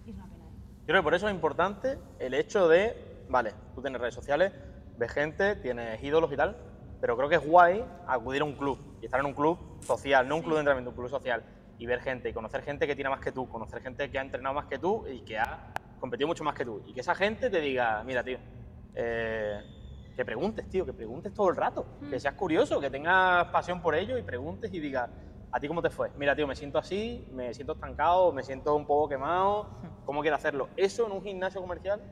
Y 0.08 0.10
es 0.10 0.16
una 0.18 0.26
pena. 0.26 0.44
¿eh? 0.44 0.50
Yo 0.80 0.86
creo 0.88 1.02
que 1.02 1.04
por 1.04 1.14
eso 1.14 1.30
es 1.30 1.34
importante 1.34 1.98
el 2.20 2.34
hecho 2.34 2.68
de, 2.68 3.24
vale, 3.30 3.54
tú 3.74 3.82
tienes 3.82 4.02
redes 4.02 4.14
sociales, 4.14 4.52
ves 4.98 5.10
gente, 5.12 5.56
tienes 5.56 6.04
ídolos 6.04 6.30
y 6.34 6.36
tal, 6.36 6.58
pero 7.00 7.16
creo 7.16 7.30
que 7.30 7.36
es 7.36 7.46
guay 7.48 7.86
acudir 8.06 8.42
a 8.42 8.46
un 8.46 8.56
club 8.56 8.78
y 9.02 9.06
estar 9.06 9.22
en 9.22 9.26
un 9.26 9.34
club 9.34 9.58
social, 9.82 10.28
no 10.28 10.36
un 10.36 10.42
club 10.42 10.56
de 10.56 10.60
entrenamiento, 10.60 10.90
un 10.90 10.98
club 10.98 11.10
social, 11.10 11.44
y 11.78 11.86
ver 11.86 12.02
gente 12.02 12.28
y 12.28 12.34
conocer 12.34 12.62
gente 12.64 12.86
que 12.88 12.94
tiene 12.94 13.10
más 13.10 13.22
que 13.22 13.32
tú, 13.32 13.48
conocer 13.48 13.82
gente 13.82 14.12
que 14.12 14.20
ha 14.20 14.22
entrenado 14.22 14.54
más 14.54 14.66
que 14.66 14.78
tú 14.78 15.08
y 15.08 15.22
que 15.22 15.40
ha 15.40 15.72
competido 16.00 16.28
mucho 16.28 16.44
más 16.44 16.56
que 16.56 16.66
tú. 16.66 16.82
Y 16.86 16.94
que 16.94 17.02
esa 17.02 17.14
gente 17.14 17.50
te 17.50 17.60
diga, 17.60 18.04
mira, 18.04 18.24
tío, 18.24 18.40
eh, 18.94 19.64
que 20.16 20.26
preguntes, 20.26 20.68
tío, 20.70 20.86
que 20.86 20.94
preguntes 20.94 21.34
todo 21.34 21.50
el 21.50 21.56
rato, 21.56 21.98
que 22.10 22.20
seas 22.20 22.34
curioso, 22.34 22.82
que 22.82 22.90
tengas 22.90 23.48
pasión 23.48 23.82
por 23.82 23.96
ello 23.96 24.18
y 24.18 24.24
preguntes 24.24 24.74
y 24.74 24.80
digas, 24.80 25.10
¿a 25.52 25.60
ti 25.60 25.68
cómo 25.68 25.82
te 25.82 25.90
fue? 25.90 26.12
Mira, 26.18 26.36
tío, 26.36 26.46
me 26.46 26.56
siento 26.56 26.78
así, 26.78 27.28
me 27.32 27.54
siento 27.54 27.74
estancado, 27.74 28.32
me 28.34 28.44
siento 28.44 28.76
un 28.76 28.86
poco 28.86 29.08
quemado, 29.10 29.80
¿cómo 30.06 30.22
quiero 30.22 30.36
hacerlo? 30.36 30.70
Eso 30.76 31.06
en 31.06 31.14
un 31.14 31.22
gimnasio 31.22 31.62
comercial 31.62 32.04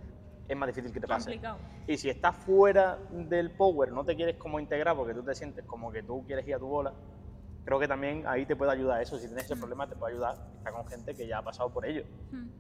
es 0.47 0.55
más 0.55 0.67
difícil 0.67 0.93
que 0.93 1.01
te 1.01 1.07
pase. 1.07 1.31
Complicado. 1.31 1.59
Y 1.85 1.97
si 1.97 2.09
estás 2.09 2.37
fuera 2.37 2.97
del 3.09 3.51
power, 3.51 3.91
no 3.91 4.05
te 4.05 4.15
quieres 4.15 4.37
como 4.37 4.59
integrar 4.59 4.95
porque 4.95 5.13
tú 5.13 5.23
te 5.23 5.35
sientes 5.35 5.65
como 5.65 5.91
que 5.91 6.03
tú 6.03 6.23
quieres 6.25 6.47
ir 6.47 6.55
a 6.55 6.59
tu 6.59 6.67
bola, 6.67 6.93
creo 7.67 7.79
que 7.81 7.87
también 7.89 8.23
ahí 8.25 8.45
te 8.45 8.55
puede 8.55 8.71
ayudar 8.71 9.01
eso. 9.01 9.19
Si 9.19 9.25
tienes 9.27 9.43
ese 9.43 9.57
problema, 9.57 9.85
te 9.89 9.95
puede 9.97 10.13
ayudar 10.13 10.37
estar 10.57 10.71
con 10.71 10.87
gente 10.87 11.13
que 11.13 11.27
ya 11.27 11.39
ha 11.39 11.41
pasado 11.41 11.69
por 11.69 11.85
ello. 11.85 12.05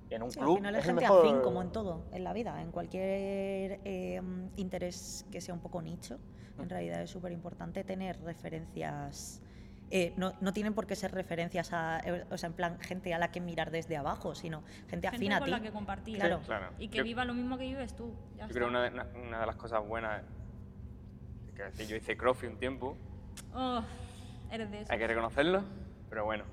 Y 0.09 0.13
en 0.13 0.21
un 0.21 0.29
Sí, 0.31 0.37
al 0.39 0.45
club 0.45 0.57
final 0.57 0.75
es 0.75 0.83
gente 0.83 1.01
mejor- 1.01 1.25
afín, 1.25 1.39
como 1.41 1.61
en 1.61 1.71
todo, 1.71 2.03
en 2.11 2.25
la 2.25 2.33
vida. 2.33 2.61
En 2.61 2.71
cualquier 2.73 3.79
eh, 3.85 4.21
interés 4.57 5.25
que 5.31 5.39
sea 5.39 5.53
un 5.53 5.61
poco 5.61 5.81
nicho, 5.81 6.19
Mm. 6.57 6.61
en 6.63 6.69
realidad 6.69 7.01
es 7.03 7.09
súper 7.09 7.31
importante 7.31 7.85
tener 7.85 8.19
referencias. 8.21 9.41
eh, 9.89 10.13
no, 10.17 10.33
no 10.41 10.51
tienen 10.51 10.73
por 10.73 10.85
qué 10.85 10.97
ser 10.97 11.13
referencias 11.13 11.71
a, 11.71 12.01
eh, 12.03 12.25
o 12.29 12.37
sea, 12.37 12.47
en 12.47 12.53
plan, 12.55 12.77
gente 12.81 13.13
a 13.13 13.17
la 13.17 13.31
que 13.31 13.39
mirar 13.39 13.71
desde 13.71 13.95
abajo, 13.95 14.35
sino 14.35 14.61
gente 14.89 15.07
afín 15.07 15.21
Gente 15.21 15.35
a 15.35 15.39
con 15.39 15.45
ti. 15.45 15.51
la 15.51 15.61
que 15.61 15.71
compartir. 15.71 16.17
Claro. 16.19 16.41
Claro. 16.45 16.71
Y 16.77 16.89
que 16.89 16.97
Yo- 16.97 17.03
viva 17.05 17.23
lo 17.23 17.33
mismo 17.33 17.57
que 17.57 17.63
vives 17.63 17.95
tú. 17.95 18.11
Ya 18.35 18.47
Yo 18.47 18.53
creo 18.53 18.67
que 18.69 18.75
está. 18.75 18.93
una 18.93 19.03
de, 19.05 19.17
una- 19.17 19.27
una 19.29 19.39
de 19.39 19.45
las 19.45 19.55
cosas 19.55 19.87
buenas 19.87 20.23
que 21.77 21.85
yo 21.87 21.95
hice 21.95 22.17
crossfit 22.17 22.49
un 22.51 22.57
tiempo, 22.59 22.97
Oh, 23.55 23.81
eres 24.51 24.71
de 24.71 24.81
eso. 24.81 24.91
hay 24.93 24.99
que 24.99 25.07
reconocerlo, 25.07 25.63
pero 26.09 26.25
bueno. 26.25 26.43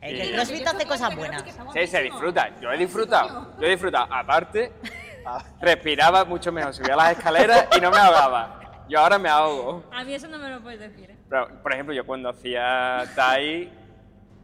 El 0.00 0.16
que 0.16 0.22
el 0.22 0.34
CrossFit 0.34 0.66
hace 0.66 0.86
cosas 0.86 1.14
buenas. 1.16 1.44
Sí, 1.72 1.86
se 1.86 2.02
disfruta. 2.02 2.50
Yo 2.60 2.72
he 2.72 2.76
disfrutado. 2.78 3.52
Yo 3.60 3.66
he 3.66 3.70
disfrutado. 3.70 4.12
Aparte, 4.12 4.72
respiraba 5.60 6.24
mucho 6.24 6.50
mejor, 6.50 6.74
subía 6.74 6.96
las 6.96 7.16
escaleras 7.16 7.68
y 7.76 7.80
no 7.80 7.90
me 7.90 7.98
ahogaba. 7.98 8.84
Yo 8.88 8.98
ahora 8.98 9.18
me 9.18 9.28
ahogo. 9.28 9.84
A 9.92 10.02
mí 10.04 10.12
eso 10.14 10.26
no 10.28 10.38
me 10.38 10.48
lo 10.50 10.60
puedes 10.60 10.80
decir. 10.80 11.10
¿eh? 11.10 11.16
Pero, 11.28 11.62
por 11.62 11.72
ejemplo, 11.72 11.94
yo 11.94 12.04
cuando 12.04 12.28
hacía 12.30 13.04
Tai 13.14 13.70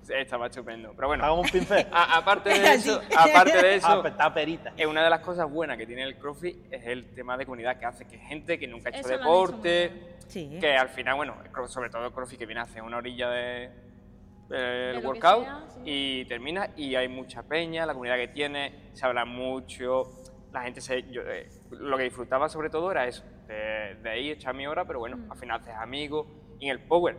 estaba 0.08 0.46
estupendo. 0.46 0.92
Pero 0.96 1.08
bueno, 1.08 1.24
Hago 1.24 1.40
un 1.40 1.48
pincel. 1.48 1.86
a- 1.92 2.16
aparte 2.18 2.50
de 2.50 2.72
eso, 2.74 3.02
aparte 3.16 3.60
de 3.60 3.68
Ah, 3.68 3.74
eso, 3.74 4.06
está 4.06 4.32
perita. 4.32 4.72
es 4.76 4.86
una 4.86 5.02
de 5.04 5.10
las 5.10 5.20
cosas 5.20 5.50
buenas 5.50 5.76
que 5.76 5.86
tiene 5.86 6.04
el 6.04 6.16
CrossFit 6.16 6.72
es 6.72 6.86
el 6.86 7.10
tema 7.14 7.36
de 7.36 7.44
comunidad 7.44 7.78
que 7.78 7.84
hace 7.84 8.06
que 8.06 8.16
gente 8.16 8.58
que 8.58 8.66
nunca 8.68 8.88
ha 8.88 8.90
hecho 8.90 9.00
Eso 9.00 9.08
lo 9.08 9.14
han 9.14 9.20
hecho 9.20 9.28
deporte. 9.52 10.17
Sí. 10.28 10.58
que 10.60 10.76
al 10.76 10.88
final, 10.90 11.16
bueno, 11.16 11.36
sobre 11.66 11.90
todo 11.90 12.06
el 12.06 12.12
CrossFit 12.12 12.38
que 12.38 12.46
viene 12.46 12.60
hacia 12.60 12.82
una 12.82 12.98
orilla 12.98 13.28
de, 13.30 13.70
del 14.48 15.04
workout 15.04 15.44
sea, 15.44 15.64
sí. 15.74 15.80
y 15.84 16.24
termina 16.26 16.70
y 16.76 16.94
hay 16.94 17.08
mucha 17.08 17.42
peña, 17.42 17.84
la 17.86 17.92
comunidad 17.94 18.16
que 18.16 18.28
tiene, 18.28 18.90
se 18.92 19.04
habla 19.06 19.24
mucho, 19.24 20.10
la 20.52 20.62
gente 20.62 20.80
se... 20.80 21.02
yo, 21.10 21.22
eh, 21.22 21.48
lo 21.70 21.96
que 21.96 22.04
disfrutaba 22.04 22.48
sobre 22.48 22.70
todo 22.70 22.90
era 22.90 23.06
eso, 23.06 23.24
de, 23.46 23.96
de 24.02 24.10
ahí 24.10 24.30
echar 24.30 24.54
mi 24.54 24.66
hora, 24.66 24.84
pero 24.84 24.98
bueno, 25.00 25.16
Mm. 25.16 25.32
al 25.32 25.38
final 25.38 25.60
haces 25.60 25.74
amigos 25.74 26.26
y 26.60 26.66
en 26.66 26.70
el 26.72 26.80
Power 26.80 27.16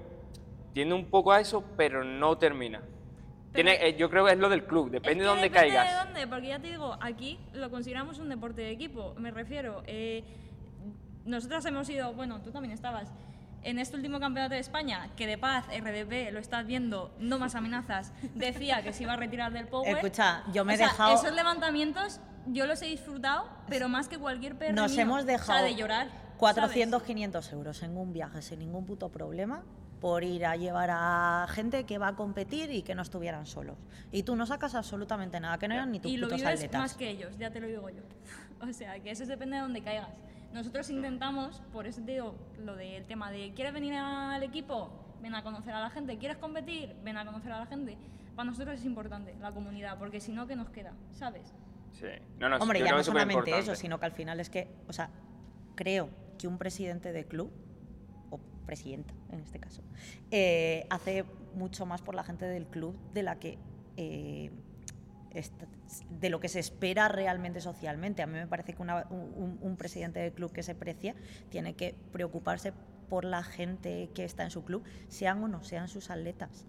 tiende 0.73 0.93
un 0.95 1.09
poco 1.09 1.31
a 1.31 1.39
eso, 1.39 1.63
pero 1.77 2.03
no 2.03 2.37
termina. 2.37 2.81
Tiene, 3.53 3.87
eh, 3.87 3.95
yo 3.97 4.11
creo 4.11 4.25
que 4.25 4.33
es 4.33 4.37
lo 4.37 4.47
del 4.49 4.63
club, 4.65 4.91
depende 4.91 5.09
Es 5.09 5.15
que 5.17 5.21
de 5.23 5.25
dónde 5.25 5.49
depende 5.49 5.73
caigas. 5.75 5.91
de 5.91 6.05
dónde, 6.05 6.27
porque 6.27 6.47
ya 6.49 6.59
te 6.59 6.67
digo, 6.67 6.95
aquí 7.01 7.39
lo 7.53 7.71
consideramos 7.71 8.19
un 8.19 8.29
deporte 8.29 8.61
de 8.61 8.69
equipo. 8.69 9.15
Me 9.17 9.31
refiero, 9.31 9.81
eh, 9.87 10.23
nosotras 11.25 11.65
hemos 11.65 11.89
ido, 11.89 12.13
bueno, 12.13 12.41
tú 12.41 12.51
también 12.51 12.73
estabas, 12.73 13.09
en 13.63 13.77
este 13.79 13.95
último 13.97 14.19
campeonato 14.19 14.53
de 14.53 14.59
España, 14.61 15.09
que 15.17 15.27
de 15.27 15.37
paz, 15.37 15.65
RDP, 15.67 16.31
lo 16.31 16.39
estás 16.39 16.65
viendo, 16.65 17.13
no 17.19 17.39
más 17.39 17.55
amenazas, 17.55 18.13
decía 18.35 18.81
que 18.83 18.93
se 18.93 19.03
iba 19.03 19.13
a 19.13 19.17
retirar 19.17 19.51
del 19.51 19.67
Power. 19.67 19.97
Escucha, 19.97 20.43
yo 20.53 20.63
me 20.65 20.73
O 20.73 20.75
he 20.75 20.77
sea, 20.77 20.87
dejado- 20.87 21.15
Esos 21.15 21.33
levantamientos 21.33 22.21
yo 22.47 22.65
los 22.65 22.81
he 22.81 22.85
disfrutado, 22.85 23.49
pero 23.67 23.89
más 23.89 24.07
que 24.07 24.17
cualquier 24.17 24.57
perro. 24.57 24.75
Nos 24.75 24.91
mío. 24.93 25.01
hemos 25.01 25.23
O 25.23 25.25
sea, 25.25 25.31
dejado 25.33 25.63
de 25.65 25.75
llorar. 25.75 26.07
400, 26.37 27.03
500 27.03 27.51
euros 27.51 27.83
en 27.83 27.97
un 27.97 28.13
viaje 28.13 28.41
sin 28.41 28.59
ningún 28.59 28.85
puto 28.85 29.09
problema 29.09 29.63
por 29.99 30.23
ir 30.23 30.45
a 30.45 30.55
llevar 30.55 30.89
a 30.89 31.45
gente 31.49 31.83
que 31.85 31.97
va 31.97 32.07
a 32.07 32.15
competir 32.15 32.71
y 32.71 32.81
que 32.81 32.95
no 32.95 33.01
estuvieran 33.01 33.45
solos. 33.45 33.75
Y 34.13 34.23
tú 34.23 34.37
no 34.37 34.45
sacas 34.45 34.73
absolutamente 34.73 35.37
nada, 35.41 35.57
que 35.57 35.67
no 35.67 35.73
eran 35.73 35.91
ni 35.91 35.99
tus 35.99 36.09
y 36.09 36.15
lo 36.15 36.27
putos 36.27 36.39
vives 36.39 36.53
atletas. 36.55 36.79
más 36.81 36.93
que 36.93 37.09
ellos, 37.09 37.37
ya 37.37 37.51
te 37.51 37.59
lo 37.59 37.67
digo 37.67 37.89
yo. 37.89 38.03
O 38.69 38.71
sea, 38.73 38.97
que 39.01 39.11
eso 39.11 39.25
depende 39.25 39.57
de 39.57 39.61
dónde 39.61 39.81
caigas. 39.81 40.07
Nosotros 40.53 40.89
intentamos, 40.89 41.61
por 41.71 41.85
eso 41.85 42.01
te 42.01 42.13
digo 42.13 42.35
lo 42.59 42.75
del 42.75 43.05
tema 43.05 43.31
de 43.31 43.53
¿quieres 43.53 43.73
venir 43.73 43.93
al 43.95 44.41
equipo? 44.43 44.91
Ven 45.21 45.35
a 45.35 45.43
conocer 45.43 45.73
a 45.73 45.81
la 45.81 45.89
gente. 45.89 46.17
¿Quieres 46.17 46.37
competir? 46.37 46.95
Ven 47.03 47.17
a 47.17 47.25
conocer 47.25 47.51
a 47.51 47.59
la 47.59 47.65
gente. 47.65 47.97
Para 48.35 48.49
nosotros 48.49 48.79
es 48.79 48.85
importante 48.85 49.35
la 49.41 49.51
comunidad, 49.51 49.97
porque 49.97 50.21
si 50.21 50.31
no, 50.31 50.47
¿qué 50.47 50.55
nos 50.55 50.69
queda? 50.69 50.93
¿Sabes? 51.11 51.53
Sí. 51.91 52.07
No, 52.39 52.49
no, 52.49 52.57
Hombre, 52.57 52.79
ya 52.79 52.91
no 52.91 53.03
solamente 53.03 53.57
eso, 53.57 53.75
sino 53.75 53.99
que 53.99 54.05
al 54.05 54.11
final 54.11 54.39
es 54.39 54.49
que, 54.49 54.67
o 54.87 54.93
sea, 54.93 55.09
creo 55.75 56.09
que 56.37 56.47
un 56.47 56.57
presidente 56.57 57.11
de 57.11 57.25
club, 57.25 57.51
o 58.29 58.39
presidenta 58.65 59.13
en 59.31 59.41
este 59.41 59.59
caso, 59.59 59.81
eh, 60.31 60.87
hace 60.89 61.25
mucho 61.53 61.85
más 61.85 62.01
por 62.01 62.15
la 62.15 62.23
gente 62.23 62.45
del 62.45 62.65
club 62.67 62.95
de 63.13 63.23
la 63.23 63.39
que 63.39 63.57
eh, 63.97 64.51
de 66.09 66.29
lo 66.29 66.39
que 66.39 66.49
se 66.49 66.59
espera 66.59 67.07
realmente 67.07 67.61
socialmente. 67.61 68.21
A 68.21 68.27
mí 68.27 68.33
me 68.33 68.47
parece 68.47 68.73
que 68.73 68.81
una- 68.81 69.07
un, 69.09 69.57
un 69.61 69.77
presidente 69.77 70.19
de 70.19 70.31
club 70.31 70.51
que 70.51 70.63
se 70.63 70.75
precie 70.75 71.15
tiene 71.49 71.73
que 71.75 71.95
preocuparse 72.11 72.73
por 73.09 73.25
la 73.25 73.43
gente 73.43 74.09
que 74.13 74.23
está 74.23 74.43
en 74.43 74.51
su 74.51 74.63
club, 74.63 74.83
sean 75.07 75.43
o 75.43 75.47
no 75.47 75.63
sean 75.63 75.87
sus 75.87 76.09
atletas. 76.09 76.65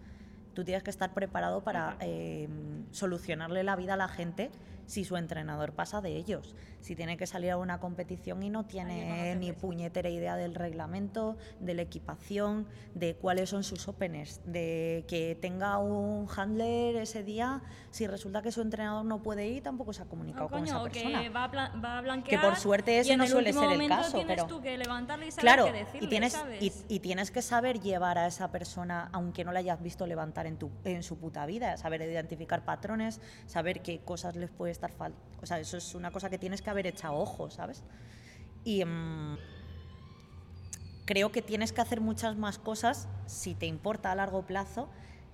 Tú 0.55 0.65
tienes 0.65 0.83
que 0.83 0.91
estar 0.91 1.13
preparado 1.15 1.63
para 1.63 1.97
eh, 2.01 2.49
solucionarle 2.91 3.63
la 3.63 3.77
vida 3.77 3.95
a 3.95 3.97
la 3.97 4.09
gente 4.09 4.51
si 4.91 5.05
su 5.05 5.17
entrenador 5.17 5.73
pasa 5.73 6.01
de 6.01 6.17
ellos. 6.17 6.57
Si 6.81 6.97
tiene 6.97 7.17
que 7.17 7.27
salir 7.29 7.53
a 7.53 7.59
una 7.59 7.79
competición 7.79 8.43
y 8.43 8.51
no 8.51 8.65
tiene 8.67 9.37
ni 9.37 9.53
puñetera 9.53 10.09
idea 10.11 10.35
del 10.35 10.57
reglamento, 10.57 11.37
de 11.61 11.75
la 11.75 11.83
equipación, 11.83 12.67
de 12.95 13.15
cuáles 13.15 13.51
son 13.51 13.63
sus 13.63 13.87
openers, 13.87 14.41
de 14.47 15.05
que 15.07 15.39
tenga 15.41 15.79
un 15.79 16.27
handler 16.37 16.97
ese 16.97 17.23
día, 17.23 17.63
si 17.93 18.09
resulta 18.09 18.43
que 18.43 18.51
su 18.51 18.63
entrenador 18.63 19.05
no 19.05 19.23
puede 19.23 19.47
ir, 19.47 19.63
tampoco 19.63 19.93
se 19.93 20.03
ha 20.03 20.07
comunicado 20.07 20.47
No, 20.47 20.51
con 20.51 20.61
coño, 20.61 20.73
esa 20.73 20.83
persona. 20.93 21.23
que 21.23 21.29
va 21.29 21.45
a, 21.45 21.77
va 21.79 21.99
a 21.99 22.01
blanquear. 22.01 22.41
Que 22.41 22.45
por 22.49 22.57
suerte 22.57 22.99
ese 22.99 23.17
no 23.17 23.25
el 23.25 23.31
suele 23.31 23.53
ser 23.53 23.71
el 23.71 23.89
caso, 23.89 24.17
tienes 24.19 24.37
pero- 24.37 24.47
tú 24.49 24.61
que 24.61 24.77
levantarle 24.77 25.29
y 25.29 25.31
saber 25.31 25.43
Claro, 25.43 25.65
qué 25.67 25.73
decirle, 25.73 26.07
y 26.07 26.09
tienes, 26.09 26.33
¿sabes? 26.33 26.63
y, 26.63 26.73
y 26.97 26.99
tienes 26.99 27.31
que 27.31 27.43
saber 27.43 27.79
llevar 27.79 28.19
a 28.19 28.27
esa 28.27 28.51
persona, 28.51 29.09
aunque 29.13 29.45
no 29.45 29.53
la 29.53 29.61
hayas 29.61 29.81
visto 29.81 30.05
levantar 30.09 30.47
en, 30.49 30.57
tu, 30.57 30.73
en 30.83 31.05
su 31.05 31.17
puta 31.17 31.47
vida, 31.47 31.77
saber 31.77 32.03
identificar 32.03 32.65
patrones, 32.65 33.21
saber 33.47 33.83
qué 33.83 34.01
cosas 34.01 34.35
les 34.35 34.51
puede 34.51 34.73
estar 34.81 34.93
faltando. 34.93 35.27
O 35.43 35.47
sea, 35.47 35.59
eso 35.61 35.77
es 35.77 35.95
una 35.95 36.11
cosa 36.11 36.31
que 36.31 36.39
tienes 36.39 36.63
que 36.63 36.71
haber 36.71 36.87
echado 36.87 37.15
ojo, 37.17 37.51
¿sabes? 37.51 37.85
Y 38.65 38.85
mm, 38.85 39.37
creo 41.05 41.31
que 41.33 41.43
tienes 41.43 41.73
que 41.73 41.81
hacer 41.81 42.01
muchas 42.01 42.37
más 42.37 42.59
cosas, 42.59 43.09
si 43.27 43.55
te 43.55 43.67
importa 43.67 44.11
a 44.13 44.15
largo 44.15 44.47
plazo, 44.47 44.89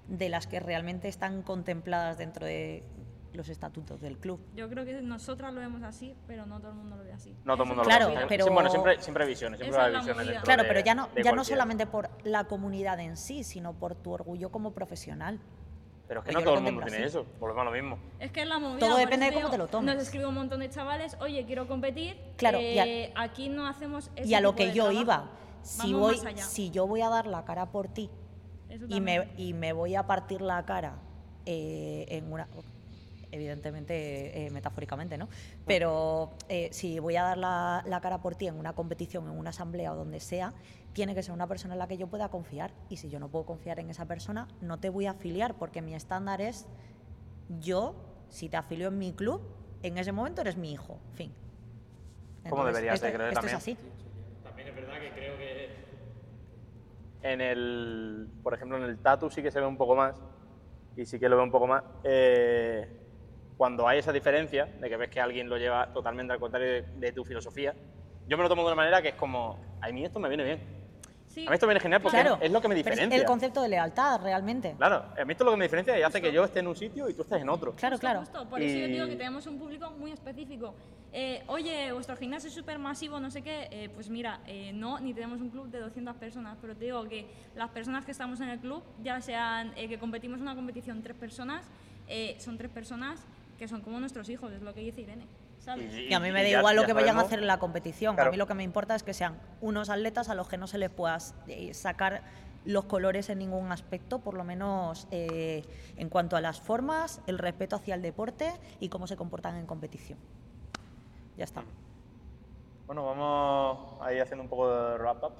de 0.09 0.28
las 0.28 0.47
que 0.47 0.61
realmente 0.61 1.09
están 1.09 1.42
contempladas 1.42 2.18
dentro 2.18 2.47
de 2.47 2.84
los 3.32 3.49
estatutos 3.51 4.01
del 4.01 4.16
club. 4.18 4.40
Yo 4.55 4.68
creo 4.70 4.84
que 4.86 5.03
nosotras 5.03 5.53
lo 5.53 5.61
vemos 5.61 5.82
así, 5.82 6.16
pero 6.26 6.47
no 6.47 6.59
todo 6.59 6.70
el 6.70 6.76
mundo 6.78 6.97
lo 6.97 7.05
ve 7.05 7.12
así. 7.12 7.36
No 7.44 7.53
todo 7.55 7.64
el 7.64 7.68
mundo 7.68 7.82
Claro, 7.82 8.09
lo 8.09 8.14
ve. 8.16 8.24
pero- 8.28 8.44
Sí, 8.47 8.51
bueno, 8.51 8.70
siempre, 8.70 9.03
siempre 9.03 9.24
hay 9.24 9.28
visiones, 9.30 9.61
siempre 9.61 9.80
hay 9.80 9.94
visiones. 9.97 10.42
Claro, 10.42 10.62
de- 10.62 10.68
pero 10.68 10.80
ya 10.80 10.94
no, 10.94 11.09
ya 11.22 11.32
no 11.32 11.44
solamente 11.44 11.86
por 11.86 12.09
la 12.24 12.44
comunidad 12.44 12.99
en 13.01 13.16
sí, 13.16 13.44
sino 13.44 13.74
por 13.74 13.94
tu 13.94 14.12
orgullo 14.12 14.51
como 14.51 14.72
profesional. 14.72 15.38
Pero 16.09 16.20
es 16.20 16.26
que 16.26 16.32
no 16.32 16.42
todo 16.42 16.54
el 16.54 16.61
mundo 16.62 16.82
tiene 16.86 17.04
eso, 17.04 17.26
volvemos 17.40 17.62
a 17.62 17.64
lo 17.64 17.70
mismo. 17.72 17.98
Es 18.20 18.30
que 18.30 18.42
es 18.42 18.46
la 18.48 18.59
movida. 18.59 18.78
Todo 18.86 18.96
depende 18.96 19.26
de 19.26 19.32
cómo 19.32 19.50
te 19.50 19.59
lo 19.59 19.66
tomes. 19.66 19.92
Nos 19.94 20.02
escribe 20.04 20.26
un 20.26 20.34
montón 20.34 20.61
de 20.61 20.70
chavales, 20.70 21.16
oye, 21.20 21.44
quiero 21.46 21.66
competir. 21.66 22.16
Claro, 22.36 22.61
y 22.61 22.78
a- 22.78 22.86
eh, 22.86 23.12
aquí 23.16 23.48
no 23.48 23.66
hacemos 23.66 24.11
ese 24.14 24.28
y 24.28 24.34
a 24.34 24.40
lo 24.40 24.50
tipo 24.54 24.57
que 24.70 24.72
yo 24.76 24.84
trabajo. 24.84 25.02
iba, 25.02 25.30
si, 25.62 25.78
Vamos 25.92 26.00
voy, 26.00 26.16
más 26.18 26.24
allá. 26.26 26.42
si 26.44 26.70
yo 26.70 26.86
voy 26.86 27.00
a 27.00 27.09
dar 27.09 27.26
la 27.26 27.44
cara 27.44 27.66
por 27.72 27.88
ti 27.88 28.09
y 28.88 29.00
me, 29.00 29.28
y 29.36 29.52
me 29.52 29.72
voy 29.72 29.94
a 29.96 30.07
partir 30.07 30.40
la 30.42 30.64
cara 30.64 30.98
eh, 31.44 32.07
en 32.09 32.32
una... 32.32 32.46
Evidentemente, 33.32 34.46
eh, 34.46 34.50
metafóricamente, 34.50 35.18
¿no? 35.18 35.28
Pero 35.66 36.30
eh, 36.48 36.68
si 36.72 37.00
voy 37.00 37.16
a 37.16 37.22
dar 37.24 37.36
la, 37.38 37.82
la 37.84 38.00
cara 38.00 38.22
por 38.22 38.36
ti 38.36 38.46
en 38.46 38.54
una 38.59 38.72
competición, 38.72 39.24
en 39.24 39.36
una 39.36 39.50
asamblea 39.50 39.92
o 39.92 39.96
donde 39.96 40.20
sea, 40.20 40.54
tiene 40.97 41.14
que 41.14 41.22
ser 41.22 41.34
una 41.34 41.47
persona 41.47 41.74
en 41.74 41.78
la 41.78 41.86
que 41.86 41.99
yo 41.99 42.07
pueda 42.07 42.30
confiar. 42.30 42.72
Y 42.88 42.97
si 42.97 43.11
yo 43.11 43.20
no 43.20 43.28
puedo 43.28 43.44
confiar 43.44 43.78
en 43.80 43.90
esa 43.90 44.07
persona, 44.07 44.49
no 44.62 44.80
te 44.80 44.88
voy 44.88 45.05
a 45.05 45.11
afiliar, 45.11 45.55
porque 45.59 45.82
mi 45.82 45.94
estándar 45.94 46.40
es 46.40 46.66
yo, 47.51 47.94
si 48.30 48.49
te 48.49 48.57
afilio 48.57 48.88
en 48.88 48.97
mi 48.99 49.12
club, 49.12 49.42
en 49.82 49.99
ese 49.99 50.11
momento 50.11 50.40
eres 50.40 50.57
mi 50.57 50.72
hijo. 50.72 50.99
Fin. 51.12 51.34
Como 52.49 52.64
debería 52.64 52.94
esto- 52.94 53.09
creo 53.09 53.18
yo 53.18 53.24
esto 53.28 53.34
también. 53.34 53.57
es 53.59 53.62
así. 53.62 53.76
También 54.42 54.68
es 54.68 54.74
verdad 54.74 54.99
que 54.99 55.11
creo 55.12 55.36
que 55.36 55.76
en 57.20 57.40
el, 57.42 58.30
por 58.42 58.55
ejemplo, 58.55 58.78
en 58.78 58.84
el 58.84 58.99
tatu 58.99 59.28
sí 59.28 59.42
que 59.42 59.51
se 59.51 59.61
ve 59.61 59.66
un 59.66 59.76
poco 59.76 59.94
más 59.97 60.16
y 60.97 61.05
sí 61.05 61.18
que 61.20 61.28
lo 61.28 61.36
veo 61.36 61.44
un 61.44 61.51
poco 61.53 61.66
más. 61.66 61.84
eh, 62.05 63.03
cuando 63.59 63.86
hay 63.86 63.99
esa 63.99 64.12
diferencia 64.14 64.64
de 64.64 64.88
que 64.88 64.97
ves 64.97 65.11
que 65.11 65.20
alguien 65.20 65.49
lo 65.51 65.59
lleva 65.59 65.92
totalmente 65.92 66.32
al 66.32 66.40
contrario 66.40 66.68
de, 66.72 66.82
de 66.94 67.12
tu 67.12 67.22
filosofía, 67.22 67.74
yo 68.26 68.36
me 68.38 68.42
lo 68.42 68.49
tomo 68.49 68.62
de 68.62 68.68
una 68.68 68.76
manera 68.76 69.03
que 69.03 69.09
es 69.11 69.14
como, 69.14 69.59
a 69.82 69.88
mí 69.90 70.03
esto 70.05 70.18
me 70.18 70.28
viene 70.28 70.42
bien. 70.44 70.76
Sí, 71.37 71.45
A 71.47 71.51
mí 71.51 71.55
esto 71.55 71.66
me 71.66 71.74
viene 71.74 71.80
genial 71.82 72.01
porque 72.01 72.16
Claro, 72.18 72.39
es 72.41 72.51
lo 72.51 72.62
que 72.62 72.68
me 72.68 72.74
pero 72.76 72.89
es 72.89 72.93
diferencia. 72.97 73.20
el 73.20 73.26
concepto 73.26 73.61
de 73.61 73.68
lealtad, 73.68 74.22
realmente. 74.22 74.74
Claro, 74.78 75.05
a 75.20 75.22
mí 75.26 75.32
esto 75.32 75.45
es 75.45 75.45
lo 75.45 75.51
que 75.51 75.57
me 75.59 75.64
diferencia 75.66 75.99
y 75.99 76.01
hace 76.01 76.22
que 76.22 76.32
yo 76.32 76.45
esté 76.45 76.61
en 76.61 76.66
un 76.66 76.74
sitio 76.74 77.11
y 77.11 77.12
tú 77.12 77.20
estés 77.24 77.43
en 77.43 77.51
otro. 77.51 77.72
Claro, 77.74 77.97
Justo, 77.97 78.01
claro. 78.07 78.20
justo. 78.20 78.49
Por 78.49 78.62
eso 78.62 78.78
yo 78.78 78.87
digo 78.87 79.05
Y- 79.05 79.11
que 79.11 79.16
tenemos 79.16 79.47
un 79.47 79.59
público 79.59 79.91
muy 79.99 80.12
específico. 80.12 80.74
Eh, 81.12 81.43
oye, 81.49 81.93
vuestro 81.93 82.16
gimnasio 82.16 82.49
es 82.49 82.55
súper 82.55 82.78
masivo, 82.78 83.20
no 83.20 83.30
sé 83.30 83.43
qué. 83.43 83.68
Eh, 83.70 83.91
pues 83.95 84.09
mira, 84.09 84.41
eh, 84.47 84.72
no, 84.72 84.99
ni 84.99 85.12
tenemos 85.12 85.39
un 85.43 85.51
club 85.51 85.66
de 85.68 85.78
200 85.80 86.16
personas, 86.16 86.57
pero 86.59 86.74
te 86.74 86.87
digo 86.87 87.05
que 87.07 87.26
las 87.55 87.68
personas 87.68 88.07
que 88.07 88.12
estamos 88.12 88.41
en 88.41 88.49
el 88.49 88.59
club, 88.59 88.82
ya 89.03 89.20
sean 89.20 89.74
eh, 89.76 89.89
que 89.91 89.99
competimos 89.99 90.39
en 90.39 90.43
una 90.45 90.55
competición 90.55 91.03
tres 91.03 91.18
personas, 91.18 91.66
eh, 92.09 92.37
son 92.39 92.57
tres 92.57 92.70
personas 92.70 93.20
que 93.59 93.68
son 93.68 93.82
como 93.82 94.01
nuestros 94.01 94.26
hijos, 94.30 94.51
es 94.55 94.62
lo 94.62 94.72
que 94.72 94.80
dice 94.80 95.03
Irene. 95.03 95.26
¿Sabes? 95.67 95.93
Y 95.95 96.14
a 96.14 96.21
mí 96.21 96.31
me 96.33 96.43
da 96.43 96.49
ya- 96.49 96.59
igual 96.61 96.77
lo 96.77 96.83
ya 96.83 96.87
que 96.87 96.93
vayan 96.95 97.19
a 97.19 97.23
hacer 97.23 97.41
en 97.41 97.47
la 97.47 97.59
competición. 97.59 98.14
Claro. 98.14 98.29
A 98.29 98.31
mí 98.31 98.39
lo 98.39 98.47
que 98.47 98.55
me 98.55 98.62
importa 98.62 98.95
es 98.95 99.03
que 99.03 99.12
sean 99.12 99.37
unos 99.61 99.91
atletas 99.91 100.29
a 100.31 100.35
los 100.35 100.49
que 100.49 100.57
no 100.57 100.67
se 100.67 100.79
les 100.79 100.89
pueda 100.91 101.19
eh, 101.49 101.75
sacar 101.75 102.23
los 102.64 102.85
colores 102.87 103.29
en 103.31 103.39
ningún 103.39 103.71
aspecto, 103.71 104.21
por 104.21 104.35
lo 104.35 104.43
menos 104.45 105.07
eh, 105.11 105.64
en 105.97 106.09
cuanto 106.09 106.37
a 106.37 106.41
las 106.41 106.61
formas, 106.61 107.21
el 107.27 107.39
respeto 107.39 107.77
hacia 107.77 107.95
el 107.95 108.03
deporte 108.03 108.53
y 108.81 108.89
cómo 108.89 109.07
se 109.07 109.17
comportan 109.17 109.57
en 109.57 109.67
competición. 109.67 110.19
Ya 111.37 111.45
está. 111.45 111.62
Bueno, 112.87 113.05
vamos 113.05 114.01
a 114.01 114.12
ir 114.12 114.23
haciendo 114.23 114.43
un 114.45 114.49
poco 114.49 114.71
de 114.73 114.99
wrap 114.99 115.23
up. 115.25 115.33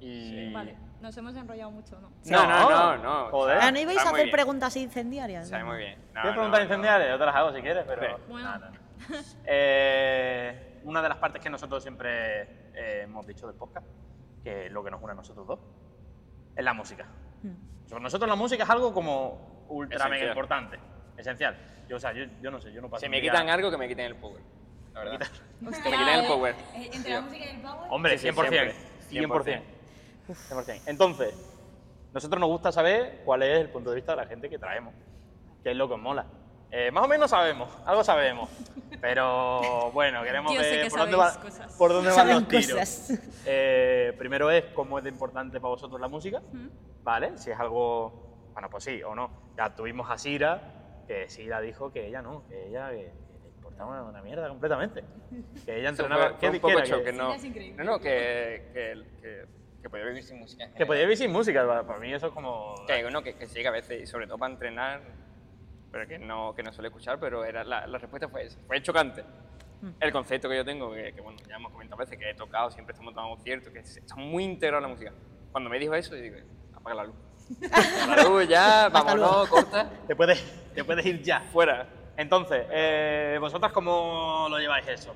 Y... 0.00 0.52
Vale, 0.52 0.76
nos 1.00 1.16
hemos 1.16 1.34
enrollado 1.36 1.70
mucho, 1.70 1.98
¿no? 2.00 2.10
No, 2.26 2.46
no, 2.46 2.70
no, 2.70 2.96
no. 2.98 3.30
Joder. 3.30 3.58
Ah, 3.60 3.70
¿No 3.70 3.78
ibais 3.78 3.98
a 4.04 4.10
hacer 4.10 4.30
preguntas 4.30 4.76
incendiarias? 4.76 5.50
Muy 5.64 5.76
bien. 5.78 5.98
No, 6.14 6.20
¿Quieres 6.22 6.24
no, 6.30 6.32
preguntas 6.34 6.60
no. 6.60 6.64
incendiarias? 6.64 7.10
Yo 7.10 7.18
te 7.18 7.26
las 7.26 7.34
hago 7.36 7.52
si 7.54 7.60
quieres, 7.62 7.84
pero. 7.86 8.18
Bueno. 8.28 8.52
No, 8.52 8.58
no, 8.58 8.70
no. 8.70 8.83
Eh, 9.46 10.80
una 10.84 11.02
de 11.02 11.08
las 11.08 11.18
partes 11.18 11.40
que 11.42 11.50
nosotros 11.50 11.82
siempre 11.82 12.42
eh, 12.74 13.02
hemos 13.04 13.26
dicho 13.26 13.46
del 13.46 13.56
podcast, 13.56 13.86
que 14.42 14.66
es 14.66 14.72
lo 14.72 14.82
que 14.84 14.90
nos 14.90 15.02
une 15.02 15.12
a 15.12 15.16
nosotros 15.16 15.46
dos, 15.46 15.60
es 16.56 16.64
la 16.64 16.72
música. 16.74 17.06
Mm. 17.42 17.88
Para 17.88 18.00
nosotros 18.02 18.28
la 18.28 18.36
música 18.36 18.64
es 18.64 18.70
algo 18.70 18.92
como 18.92 19.64
ultra 19.68 20.04
mega 20.04 20.16
Esencial. 20.16 20.28
importante, 20.30 20.78
esencial. 21.16 21.56
Yo, 21.88 21.96
o 21.96 22.00
sea, 22.00 22.12
yo, 22.12 22.24
yo 22.42 22.50
no 22.50 22.60
sé, 22.60 22.72
yo 22.72 22.80
no 22.80 22.88
paso 22.90 23.00
Si 23.04 23.08
me 23.08 23.20
día- 23.20 23.30
quitan 23.30 23.48
algo, 23.48 23.70
que 23.70 23.76
me 23.78 23.88
quiten 23.88 24.06
el 24.06 24.16
power. 24.16 24.40
La 24.94 25.00
verdad. 25.00 25.26
Hostia, 25.66 25.82
que 25.82 25.90
me 25.90 25.96
quiten 25.96 26.14
el 26.14 26.24
eh, 26.24 26.28
power. 26.28 26.54
Eh, 26.74 26.90
entre 26.92 27.10
la 27.12 27.20
música 27.20 27.44
y 27.44 27.48
el 27.56 27.60
power. 27.62 27.86
Hombre, 27.90 28.18
Sí, 28.18 28.28
sí, 28.28 28.34
100%. 28.34 28.48
siempre. 28.48 28.74
100%. 29.10 29.62
100%. 30.28 30.82
Entonces, 30.86 31.34
nosotros 32.12 32.40
nos 32.40 32.48
gusta 32.48 32.72
saber 32.72 33.22
cuál 33.24 33.42
es 33.42 33.60
el 33.60 33.68
punto 33.70 33.90
de 33.90 33.96
vista 33.96 34.12
de 34.12 34.16
la 34.22 34.26
gente 34.26 34.48
que 34.48 34.58
traemos, 34.58 34.94
qué 35.62 35.70
es 35.72 35.76
lo 35.76 35.88
que 35.88 35.94
os 35.94 36.00
mola. 36.00 36.26
Eh, 36.76 36.90
más 36.90 37.04
o 37.04 37.08
menos 37.08 37.30
sabemos, 37.30 37.68
algo 37.86 38.02
sabemos, 38.02 38.50
pero 39.00 39.92
bueno, 39.92 40.24
queremos 40.24 40.52
Yo 40.52 40.58
ver 40.60 40.82
que 40.82 40.90
por 40.90 40.98
dónde, 40.98 41.16
va- 41.16 41.40
por 41.78 41.92
dónde 41.92 42.10
van 42.10 42.28
los 42.30 42.48
tiros. 42.48 42.66
cosas. 42.72 43.20
Eh, 43.46 44.12
primero 44.18 44.50
es 44.50 44.64
cómo 44.74 44.98
es 44.98 45.04
de 45.04 45.10
importante 45.10 45.60
para 45.60 45.68
vosotros 45.70 46.00
la 46.00 46.08
música, 46.08 46.38
Ujú. 46.38 46.70
¿vale? 47.04 47.38
Si 47.38 47.52
es 47.52 47.60
algo, 47.60 48.48
bueno, 48.54 48.68
pues 48.70 48.82
sí 48.82 49.00
o 49.04 49.14
no. 49.14 49.52
Ya 49.56 49.72
tuvimos 49.72 50.10
a 50.10 50.18
Sira, 50.18 51.04
que 51.06 51.28
Sira 51.28 51.60
dijo 51.60 51.92
que 51.92 52.08
ella 52.08 52.22
no, 52.22 52.44
que 52.48 52.66
ella 52.66 52.90
que, 52.90 52.96
que 52.96 53.38
le 53.44 53.48
importaba 53.50 54.02
una 54.02 54.20
mierda 54.22 54.48
completamente. 54.48 55.04
Que 55.64 55.78
ella 55.78 55.90
entrenaba... 55.90 56.30
fue, 56.30 56.30
fue 56.32 56.38
¿qué- 56.40 56.48
un 56.56 56.60
poco 56.60 56.80
choque, 56.84 57.04
Que- 57.04 57.12
no. 57.12 57.30
Sí, 57.32 57.36
es 57.36 57.44
increíble. 57.44 57.84
No, 57.84 57.92
no, 57.92 57.98
que, 58.00 58.70
que, 58.72 59.02
que, 59.22 59.46
que 59.80 59.90
podía 59.90 60.06
vivir 60.06 60.24
sin 60.24 60.40
música. 60.40 60.68
Que 60.74 60.86
podía 60.86 61.02
vivir 61.02 61.18
sin 61.18 61.30
música, 61.30 61.64
para 61.86 62.00
mí 62.00 62.12
eso 62.12 62.26
es 62.26 62.32
como... 62.32 62.74
Que, 62.88 63.02
bueno, 63.02 63.22
que, 63.22 63.36
que 63.36 63.46
sí, 63.46 63.62
que 63.62 63.68
a 63.68 63.70
veces, 63.70 64.02
y 64.02 64.06
sobre 64.08 64.26
todo 64.26 64.38
para 64.38 64.52
entrenar, 64.52 65.02
pero 65.94 66.08
que 66.08 66.18
no, 66.18 66.52
que 66.56 66.62
no 66.64 66.72
suele 66.72 66.88
escuchar, 66.88 67.20
pero 67.20 67.44
era, 67.44 67.62
la, 67.62 67.86
la 67.86 67.98
respuesta 67.98 68.28
fue 68.28 68.46
esa, 68.46 68.58
fue 68.66 68.82
chocante. 68.82 69.22
Mm. 69.80 69.90
El 70.00 70.10
concepto 70.10 70.48
que 70.48 70.56
yo 70.56 70.64
tengo, 70.64 70.92
que, 70.92 71.12
que, 71.12 71.20
bueno, 71.20 71.38
ya 71.48 71.54
hemos 71.54 71.70
comentado 71.70 72.02
a 72.02 72.04
veces, 72.04 72.18
que 72.18 72.30
he 72.30 72.34
tocado, 72.34 72.68
siempre 72.72 72.94
estamos 72.94 73.14
dando 73.14 73.30
conciertos, 73.30 73.72
que 73.72 73.78
está 73.78 74.16
muy 74.16 74.42
integrado 74.42 74.78
en 74.78 74.90
la 74.90 74.96
música. 74.96 75.12
Cuando 75.52 75.70
me 75.70 75.78
dijo 75.78 75.94
eso, 75.94 76.16
yo 76.16 76.22
digo, 76.22 76.36
apaga 76.74 76.96
la 76.96 77.04
luz. 77.04 77.14
Apaga 77.70 78.16
la 78.16 78.22
luz, 78.24 78.48
ya, 78.48 78.88
vámonos, 78.88 79.48
corta, 79.48 79.88
Te 80.08 80.16
puedes, 80.16 80.42
te 80.74 80.82
puedes 80.82 81.06
ir 81.06 81.22
ya. 81.22 81.42
fuera. 81.52 81.86
Entonces, 82.16 82.66
eh, 82.72 83.38
¿vosotras 83.40 83.70
cómo 83.70 84.48
lo 84.50 84.58
lleváis 84.58 84.88
eso? 84.88 85.14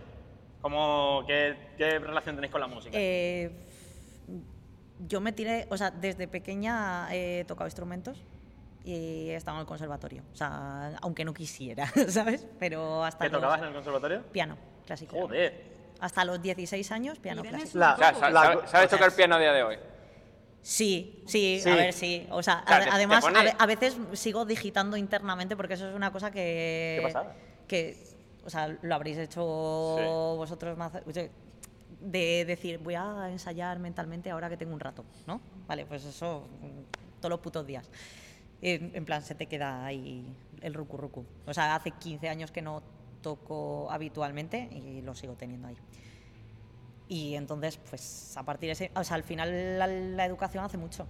¿Cómo, 0.61 1.25
qué, 1.27 1.57
qué 1.77 1.99
relación 1.99 2.37
tenéis 2.37 2.53
con 2.53 2.61
la 2.61 2.69
música? 2.69 2.97
Eh, 2.97 3.51
yo 5.01 5.21
me 5.21 5.33
tiré, 5.33 5.67
o 5.71 5.77
sea, 5.77 5.91
desde 5.91 6.29
pequeña 6.29 7.09
he 7.13 7.45
tocado 7.49 7.67
instrumentos 7.67 8.23
y 8.93 9.31
he 9.31 9.37
estado 9.37 9.59
en 9.59 9.61
el 9.63 9.67
conservatorio. 9.67 10.23
O 10.33 10.37
sea, 10.37 10.97
aunque 11.03 11.25
no 11.25 11.35
quisiera, 11.35 11.87
¿sabes? 12.09 12.47
Pero 12.59 13.05
hasta 13.05 13.25
¿Qué 13.27 13.31
los- 13.31 13.41
tocabas 13.41 13.61
en 13.61 13.67
el 13.69 13.75
conservatorio? 13.75 14.23
piano 14.33 14.57
clásico. 14.87 15.17
Joder. 15.21 15.77
Hasta 16.01 16.25
los 16.25 16.41
16 16.41 16.91
años, 16.93 17.19
piano 17.19 17.41
Irene 17.43 17.59
clásico. 17.59 17.79
La- 17.79 17.97
la- 17.99 18.15
sabe- 18.15 18.67
¿Sabes 18.69 18.89
tocar 18.91 19.15
piano 19.15 19.35
a 19.35 19.39
día 19.39 19.53
de 19.53 19.63
hoy? 19.63 19.77
Sí, 20.63 21.23
sí, 21.27 21.61
Sí. 21.63 21.69
a 21.71 21.75
ver, 21.75 21.93
sí. 21.93 22.27
O 22.31 22.43
sea, 22.43 22.65
te- 22.67 22.85
te 22.85 22.91
además, 22.91 23.23
pone- 23.25 23.39
a, 23.39 23.43
ve- 23.43 23.55
a 23.59 23.67
veces 23.67 23.97
sigo 24.15 24.45
digitando 24.45 24.97
internamente 24.97 25.57
porque 25.57 25.75
eso 25.75 25.89
es 25.89 25.95
una 25.95 26.11
cosa 26.13 26.31
que. 26.31 26.97
¿Qué 27.01 27.03
pasada? 27.03 27.35
Que, 27.67 27.97
o 28.45 28.51
sea, 28.51 28.69
lo 28.81 28.95
habréis 28.95 29.19
hecho 29.19 29.97
Sí. 29.99 30.05
vosotros 30.37 30.77
más. 30.79 30.93
De 32.01 32.45
decir, 32.47 32.79
voy 32.79 32.95
a 32.95 33.29
ensayar 33.31 33.79
mentalmente 33.81 34.31
ahora 34.31 34.49
que 34.49 34.57
tengo 34.57 34.73
un 34.73 34.81
rato, 34.81 35.05
¿no? 35.27 35.41
Vale, 35.67 35.85
pues 35.85 36.05
eso 36.05 36.47
todos 37.21 37.31
los 37.31 37.41
putos 37.41 37.67
días. 37.67 37.91
En, 38.61 38.91
en 38.95 39.05
plan, 39.05 39.23
se 39.23 39.35
te 39.35 39.47
queda 39.47 39.85
ahí 39.85 40.35
el 40.61 40.75
rucu 40.75 40.97
rucu. 40.97 41.25
O 41.47 41.55
sea, 41.55 41.75
hace 41.75 41.93
15 41.93 42.29
años 42.29 42.51
que 42.51 42.63
no 42.63 42.83
toco 43.23 43.91
habitualmente 43.91 44.69
y 44.73 45.03
lo 45.03 45.15
sigo 45.15 45.35
teniendo 45.35 45.69
ahí. 45.69 45.77
Y 47.09 47.35
entonces, 47.37 47.79
pues 47.89 48.37
a 48.37 48.43
partir 48.45 48.69
de 48.69 48.73
ese. 48.73 48.91
O 48.95 49.05
sea, 49.05 49.17
al 49.17 49.23
final 49.23 49.79
la, 49.79 49.87
la 49.87 50.25
educación 50.27 50.65
hace 50.65 50.77
mucho. 50.77 51.07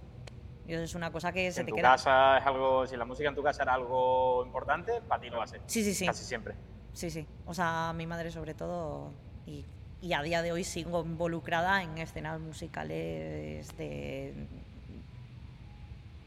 Y 0.67 0.73
eso 0.73 0.83
es 0.83 0.93
una 0.95 1.11
cosa 1.11 1.31
que 1.31 1.51
se 1.51 1.61
en 1.61 1.65
te 1.65 1.71
tu 1.71 1.75
queda. 1.77 1.91
casa 1.91 2.37
es 2.37 2.45
algo, 2.45 2.85
si 2.85 2.95
la 2.95 3.05
música 3.05 3.27
en 3.27 3.35
tu 3.35 3.41
casa 3.43 3.63
era 3.63 3.73
algo 3.73 4.45
importante, 4.45 5.01
para 5.01 5.19
ti 5.19 5.29
lo 5.29 5.39
va 5.39 5.45
a 5.45 5.47
ser. 5.47 5.61
Sí, 5.65 5.83
sí, 5.83 5.93
sí. 5.95 6.05
Casi 6.05 6.23
siempre. 6.23 6.53
Sí, 6.93 7.09
sí. 7.09 7.25
O 7.47 7.53
sea, 7.53 7.91
mi 7.95 8.05
madre 8.05 8.31
sobre 8.31 8.53
todo. 8.53 9.11
Y, 9.47 9.65
y 10.01 10.13
a 10.13 10.21
día 10.21 10.41
de 10.43 10.51
hoy 10.51 10.63
sigo 10.63 11.01
involucrada 11.03 11.81
en 11.83 11.97
escenas 11.97 12.39
musicales 12.39 13.75
de. 13.77 14.47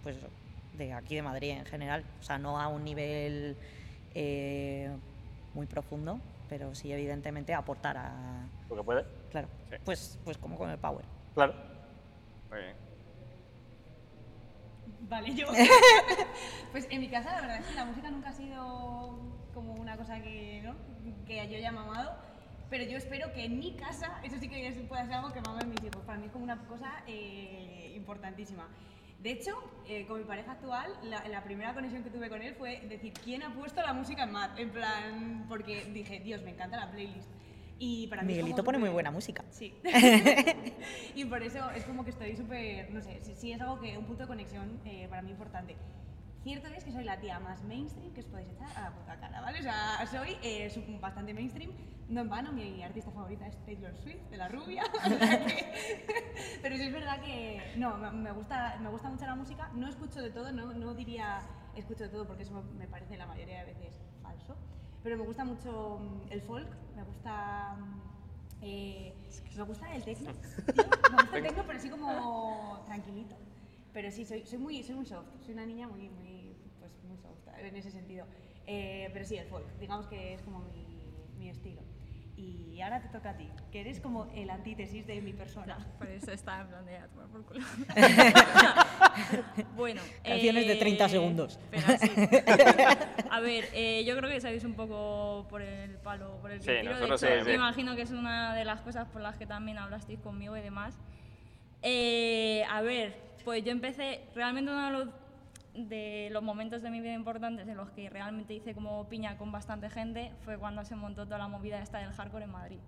Pues 0.03 0.17
de 0.75 0.93
aquí 0.93 1.17
de 1.17 1.23
Madrid 1.23 1.51
en 1.51 1.65
general. 1.65 2.05
O 2.21 2.23
sea, 2.23 2.39
no 2.39 2.59
a 2.59 2.69
un 2.69 2.85
nivel 2.85 3.57
eh, 4.15 4.91
muy 5.55 5.67
profundo, 5.67 6.21
pero 6.49 6.75
sí, 6.75 6.93
evidentemente, 6.93 7.55
aportar 7.55 7.97
a. 7.97 8.47
Porque 8.69 8.85
puede. 8.85 9.05
Claro. 9.31 9.49
Sí. 9.71 9.77
Pues, 9.85 10.19
pues 10.25 10.39
como 10.39 10.57
con 10.57 10.71
el 10.71 10.79
Power. 10.79 11.05
Claro. 11.35 11.55
Muy 12.51 12.61
bien. 12.61 12.77
Vale, 15.09 15.35
yo. 15.35 15.47
pues 16.73 16.87
en 16.91 17.01
mi 17.01 17.09
casa, 17.09 17.33
la 17.33 17.41
verdad 17.41 17.59
es 17.59 17.67
que 17.67 17.75
la 17.75 17.85
música 17.85 18.11
nunca 18.11 18.31
ha 18.31 18.33
sido 18.33 19.19
como 19.53 19.75
una 19.75 19.97
cosa 19.97 20.21
que, 20.23 20.63
¿no? 20.63 20.75
que 21.27 21.37
yo 21.49 21.57
haya 21.57 21.73
mamado. 21.73 22.17
Pero 22.71 22.85
yo 22.85 22.97
espero 22.97 23.31
que 23.35 23.45
en 23.45 23.59
mi 23.59 23.73
casa, 23.77 24.19
eso 24.23 24.39
sí 24.39 24.49
que 24.49 24.71
pueda 24.89 25.05
ser 25.05 25.15
algo 25.15 25.31
que 25.31 25.43
mamen 25.43 25.69
mis 25.69 25.85
hijos. 25.85 26.03
Para 26.07 26.19
mí 26.19 26.27
es 26.27 26.33
como 26.33 26.45
una 26.45 26.57
cosa 26.67 27.03
eh, 27.07 27.93
importantísima. 27.95 28.67
De 29.23 29.31
hecho, 29.31 29.53
eh, 29.87 30.05
con 30.07 30.19
mi 30.19 30.25
pareja 30.25 30.53
actual, 30.53 30.91
la, 31.05 31.27
la 31.29 31.45
primera 31.45 31.73
conexión 31.75 32.03
que 32.03 32.11
tuve 32.11 32.29
con 32.29 32.43
él 32.43 32.57
fue 32.57 32.81
decir, 32.89 33.13
¿quién 33.23 33.45
ha 33.45 33.55
puesto 33.55 33.81
la 33.81 33.93
música 33.93 34.25
en 34.25 34.33
Matt? 34.33 34.59
En 34.59 34.71
plan, 34.71 35.47
porque 35.49 35.85
dije, 35.93 36.19
Dios, 36.19 36.43
me 36.43 36.51
encanta 36.51 36.77
la 36.77 36.91
playlist. 36.91 37.31
Y 37.79 38.09
para 38.09 38.23
mí 38.23 38.33
como 38.33 38.37
Miguelito 38.37 38.65
pone 38.65 38.79
muy 38.79 38.91
buena 38.91 39.13
música. 39.13 39.45
Sí. 39.51 39.75
y 41.15 41.25
por 41.25 41.41
eso 41.43 41.71
es 41.71 41.85
como 41.85 42.05
que 42.05 42.11
estoy 42.11 42.37
súper, 42.37 42.91
no 42.91 43.01
sé, 43.01 43.21
sí, 43.23 43.35
sí 43.37 43.53
es 43.53 43.61
algo 43.61 43.79
que, 43.81 43.97
un 43.97 44.07
punto 44.07 44.23
de 44.23 44.29
conexión 44.29 44.81
eh, 44.85 45.07
para 45.09 45.23
mí 45.23 45.31
importante. 45.31 45.77
Cierto 46.43 46.69
es 46.69 46.83
que 46.83 46.91
soy 46.91 47.05
la 47.05 47.21
tía 47.21 47.39
más 47.39 47.63
mainstream 47.63 48.13
que 48.13 48.21
os 48.21 48.27
podéis 48.27 48.49
echar 48.51 48.77
a 48.77 48.81
la 48.81 48.91
puta 48.91 49.21
cara, 49.21 49.41
¿vale? 49.41 49.61
O 49.61 49.63
sea, 49.63 50.05
soy 50.11 50.37
eh, 50.43 50.69
bastante 51.01 51.33
mainstream. 51.33 51.71
No 52.09 52.21
en 52.21 52.29
vano, 52.29 52.53
mi 52.53 52.83
artista 52.83 53.11
favorita 53.11 53.47
es 53.47 53.57
Taylor 53.65 53.97
Swift, 53.97 54.29
de 54.31 54.37
la 54.37 54.49
rubia. 54.49 54.83
Pero 56.63 56.77
sí 56.77 56.83
es 56.83 56.93
verdad 56.93 57.21
que, 57.21 57.63
no, 57.77 57.97
me- 57.97 58.33
gusta, 58.33 58.77
me 58.81 58.89
gusta 58.91 59.09
mucho 59.09 59.25
la 59.27 59.35
música. 59.35 59.71
No 59.75 59.89
escucho 59.89 60.21
de 60.21 60.31
todo, 60.31 60.53
no, 60.53 60.73
no 60.75 60.95
diría 60.95 61.41
escucho 61.75 62.05
de 62.05 62.11
todo 62.11 62.27
porque 62.27 62.43
eso 62.43 62.63
me 62.77 62.87
parece 62.87 63.17
la 63.17 63.27
mayoría 63.27 63.61
de 63.65 63.73
veces 63.73 63.95
falso. 64.23 64.57
Pero 65.03 65.17
me 65.17 65.25
gusta 65.25 65.45
mucho 65.45 65.99
mm, 66.01 66.33
el 66.33 66.43
folk, 66.43 66.69
me 66.95 67.03
gusta... 67.03 67.75
mm, 67.77 68.01
eh, 68.63 69.15
me 69.57 69.63
gusta 69.65 69.93
el 69.95 70.05
techno. 70.05 70.33
tío, 70.33 70.75
Me 71.11 71.17
gusta 71.23 71.37
el 71.39 71.43
techno, 71.43 71.65
pero 71.67 71.79
así 71.79 71.89
como 71.91 72.83
tranquilito. 72.87 73.37
Pero 73.93 74.11
sí, 74.11 74.25
soy, 74.25 74.47
soy, 74.47 74.59
muy, 74.59 74.83
soy 74.83 74.95
muy 74.95 75.07
soft. 75.07 75.27
Soy 75.45 75.55
una 75.55 75.67
niña 75.67 75.89
muy, 75.89 76.09
muy, 76.09 76.55
pues, 76.79 76.93
muy 77.05 77.17
soft 77.19 77.41
en 77.59 77.77
ese 77.77 77.91
sentido. 77.91 78.27
Eh, 78.67 79.11
pero 79.13 79.25
sí, 79.25 79.37
el 79.37 79.47
folk. 79.47 79.67
Digamos 79.81 80.07
que 80.07 80.35
es 80.35 80.43
como 80.43 80.61
mi, 80.61 80.87
mi 81.39 81.49
estilo. 81.51 81.83
Y 82.37 82.81
ahora 82.81 83.01
te 83.01 83.09
toca 83.09 83.31
a 83.31 83.37
ti, 83.37 83.49
que 83.71 83.81
eres 83.81 84.01
como 84.01 84.27
el 84.35 84.51
antítesis 84.51 85.07
de 85.07 85.21
mi 85.21 85.33
persona. 85.33 85.79
Por 85.99 86.09
eso 86.09 86.33
está 86.33 86.63
en 86.63 86.69
plan 86.69 86.85
de 86.87 86.97
a 86.97 87.07
tomar 87.07 87.27
por 87.29 87.45
culo. 87.45 87.61
bueno. 89.77 90.01
Canciones 90.25 90.67
de 90.67 90.77
30 90.77 91.05
eh, 91.05 91.09
segundos. 91.09 91.59
espera, 91.73 91.99
sí. 91.99 92.11
A 93.31 93.41
ver, 93.41 93.69
eh, 93.75 94.05
yo 94.05 94.17
creo 94.17 94.31
que 94.31 94.41
sabéis 94.41 94.65
un 94.65 94.75
poco 94.75 95.47
por 95.49 95.63
el 95.63 95.97
palo 95.99 96.39
por 96.41 96.51
el 96.51 96.59
que 96.61 96.65
Sí, 96.65 96.71
tiro. 96.81 96.95
De 96.95 97.01
nosotros 97.01 97.23
hecho, 97.23 97.33
sí, 97.35 97.39
me 97.45 97.51
sí. 97.51 97.57
imagino 97.57 97.97
que 97.97 98.03
es 98.03 98.11
una 98.11 98.55
de 98.55 98.65
las 98.65 98.81
cosas 98.81 99.07
por 99.09 99.21
las 99.23 99.37
que 99.37 99.47
también 99.47 99.79
hablasteis 99.79 100.19
conmigo 100.21 100.57
y 100.57 100.61
demás. 100.63 100.99
Eh, 101.83 102.65
a 102.71 102.81
ver, 102.83 103.17
pues 103.45 103.65
yo 103.65 103.73
empecé, 103.73 104.23
realmente 104.35 104.71
uno 104.71 104.85
de 104.87 104.93
los, 104.93 105.09
de 105.75 106.29
los 106.31 106.43
momentos 106.43 106.83
de 106.83 106.91
mi 106.91 107.01
vida 107.01 107.15
importantes 107.15 107.67
en 107.67 107.77
los 107.77 107.91
que 107.91 108.11
realmente 108.11 108.53
hice 108.55 108.75
como 108.75 109.09
piña 109.09 109.39
con 109.39 109.53
bastante 109.53 109.89
gente 109.89 110.33
fue 110.45 110.59
cuando 110.59 110.85
se 110.85 110.95
montó 110.97 111.25
toda 111.25 111.39
la 111.39 111.49
movida 111.49 111.81
esta 111.81 111.99
del 111.99 112.13
hardcore 112.13 112.45
en 112.45 112.51
Madrid. 112.51 112.79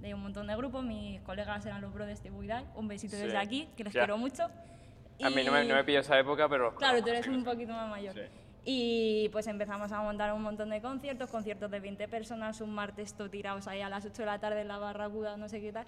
De 0.00 0.14
un 0.14 0.22
montón 0.22 0.46
de 0.46 0.56
grupos, 0.56 0.84
mis 0.84 1.20
colegas 1.22 1.64
eran 1.66 1.80
los 1.80 1.92
brothers 1.92 2.22
de 2.22 2.30
Buidai, 2.30 2.66
un 2.74 2.86
besito 2.86 3.16
Sí, 3.16 3.22
desde 3.22 3.38
aquí, 3.38 3.68
que 3.76 3.84
les 3.84 3.92
ya. 3.92 4.00
quiero 4.00 4.18
mucho. 4.18 4.44
A 4.44 5.30
mí 5.30 5.42
no 5.44 5.50
me, 5.50 5.64
no 5.64 5.74
me 5.74 5.82
pilló 5.82 6.00
esa 6.00 6.18
época, 6.18 6.48
pero... 6.48 6.74
Claro, 6.76 7.02
tú 7.02 7.08
eres 7.08 7.26
un 7.26 7.42
poquito 7.42 7.72
más 7.72 7.88
mayor. 7.90 8.14
Sí. 8.14 8.20
Y 8.64 9.28
pues 9.30 9.46
empezamos 9.46 9.90
a 9.90 10.00
montar 10.02 10.32
un 10.32 10.42
montón 10.42 10.68
de 10.70 10.80
conciertos, 10.80 11.30
conciertos 11.30 11.70
de 11.70 11.80
20 11.80 12.06
personas, 12.06 12.60
un 12.60 12.70
martes 12.74 13.14
todo 13.14 13.28
tirados 13.30 13.66
ahí 13.66 13.80
a 13.80 13.88
las 13.88 14.04
8 14.04 14.22
de 14.22 14.26
la 14.26 14.38
tarde 14.38 14.60
en 14.60 14.68
la 14.68 14.78
barracuda, 14.78 15.36
no 15.36 15.48
sé 15.48 15.60
qué 15.60 15.72
tal. 15.72 15.86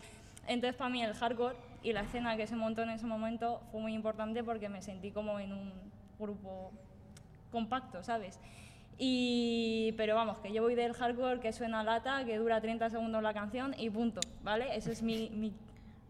Entonces 0.48 0.74
para 0.76 0.88
mí 0.90 1.02
el 1.02 1.12
hardcore 1.14 1.56
y 1.82 1.92
la 1.92 2.00
escena 2.00 2.36
que 2.36 2.46
se 2.46 2.56
montó 2.56 2.82
en 2.82 2.90
ese 2.90 3.06
momento 3.06 3.60
fue 3.70 3.80
muy 3.80 3.92
importante 3.94 4.42
porque 4.42 4.68
me 4.68 4.82
sentí 4.82 5.12
como 5.12 5.38
en 5.38 5.52
un 5.52 5.72
grupo 6.20 6.72
compacto, 7.50 8.02
¿sabes? 8.02 8.38
Y, 8.98 9.94
pero 9.96 10.14
vamos, 10.14 10.38
que 10.38 10.52
yo 10.52 10.62
voy 10.62 10.74
del 10.74 10.92
hardcore 10.92 11.40
que 11.40 11.52
suena 11.52 11.80
a 11.80 11.84
lata, 11.84 12.24
que 12.26 12.36
dura 12.36 12.60
30 12.60 12.90
segundos 12.90 13.22
la 13.22 13.32
canción 13.32 13.74
y 13.78 13.88
punto, 13.88 14.20
¿vale? 14.42 14.76
Eso 14.76 14.92
es 14.92 15.02
mi, 15.02 15.30
mi, 15.30 15.54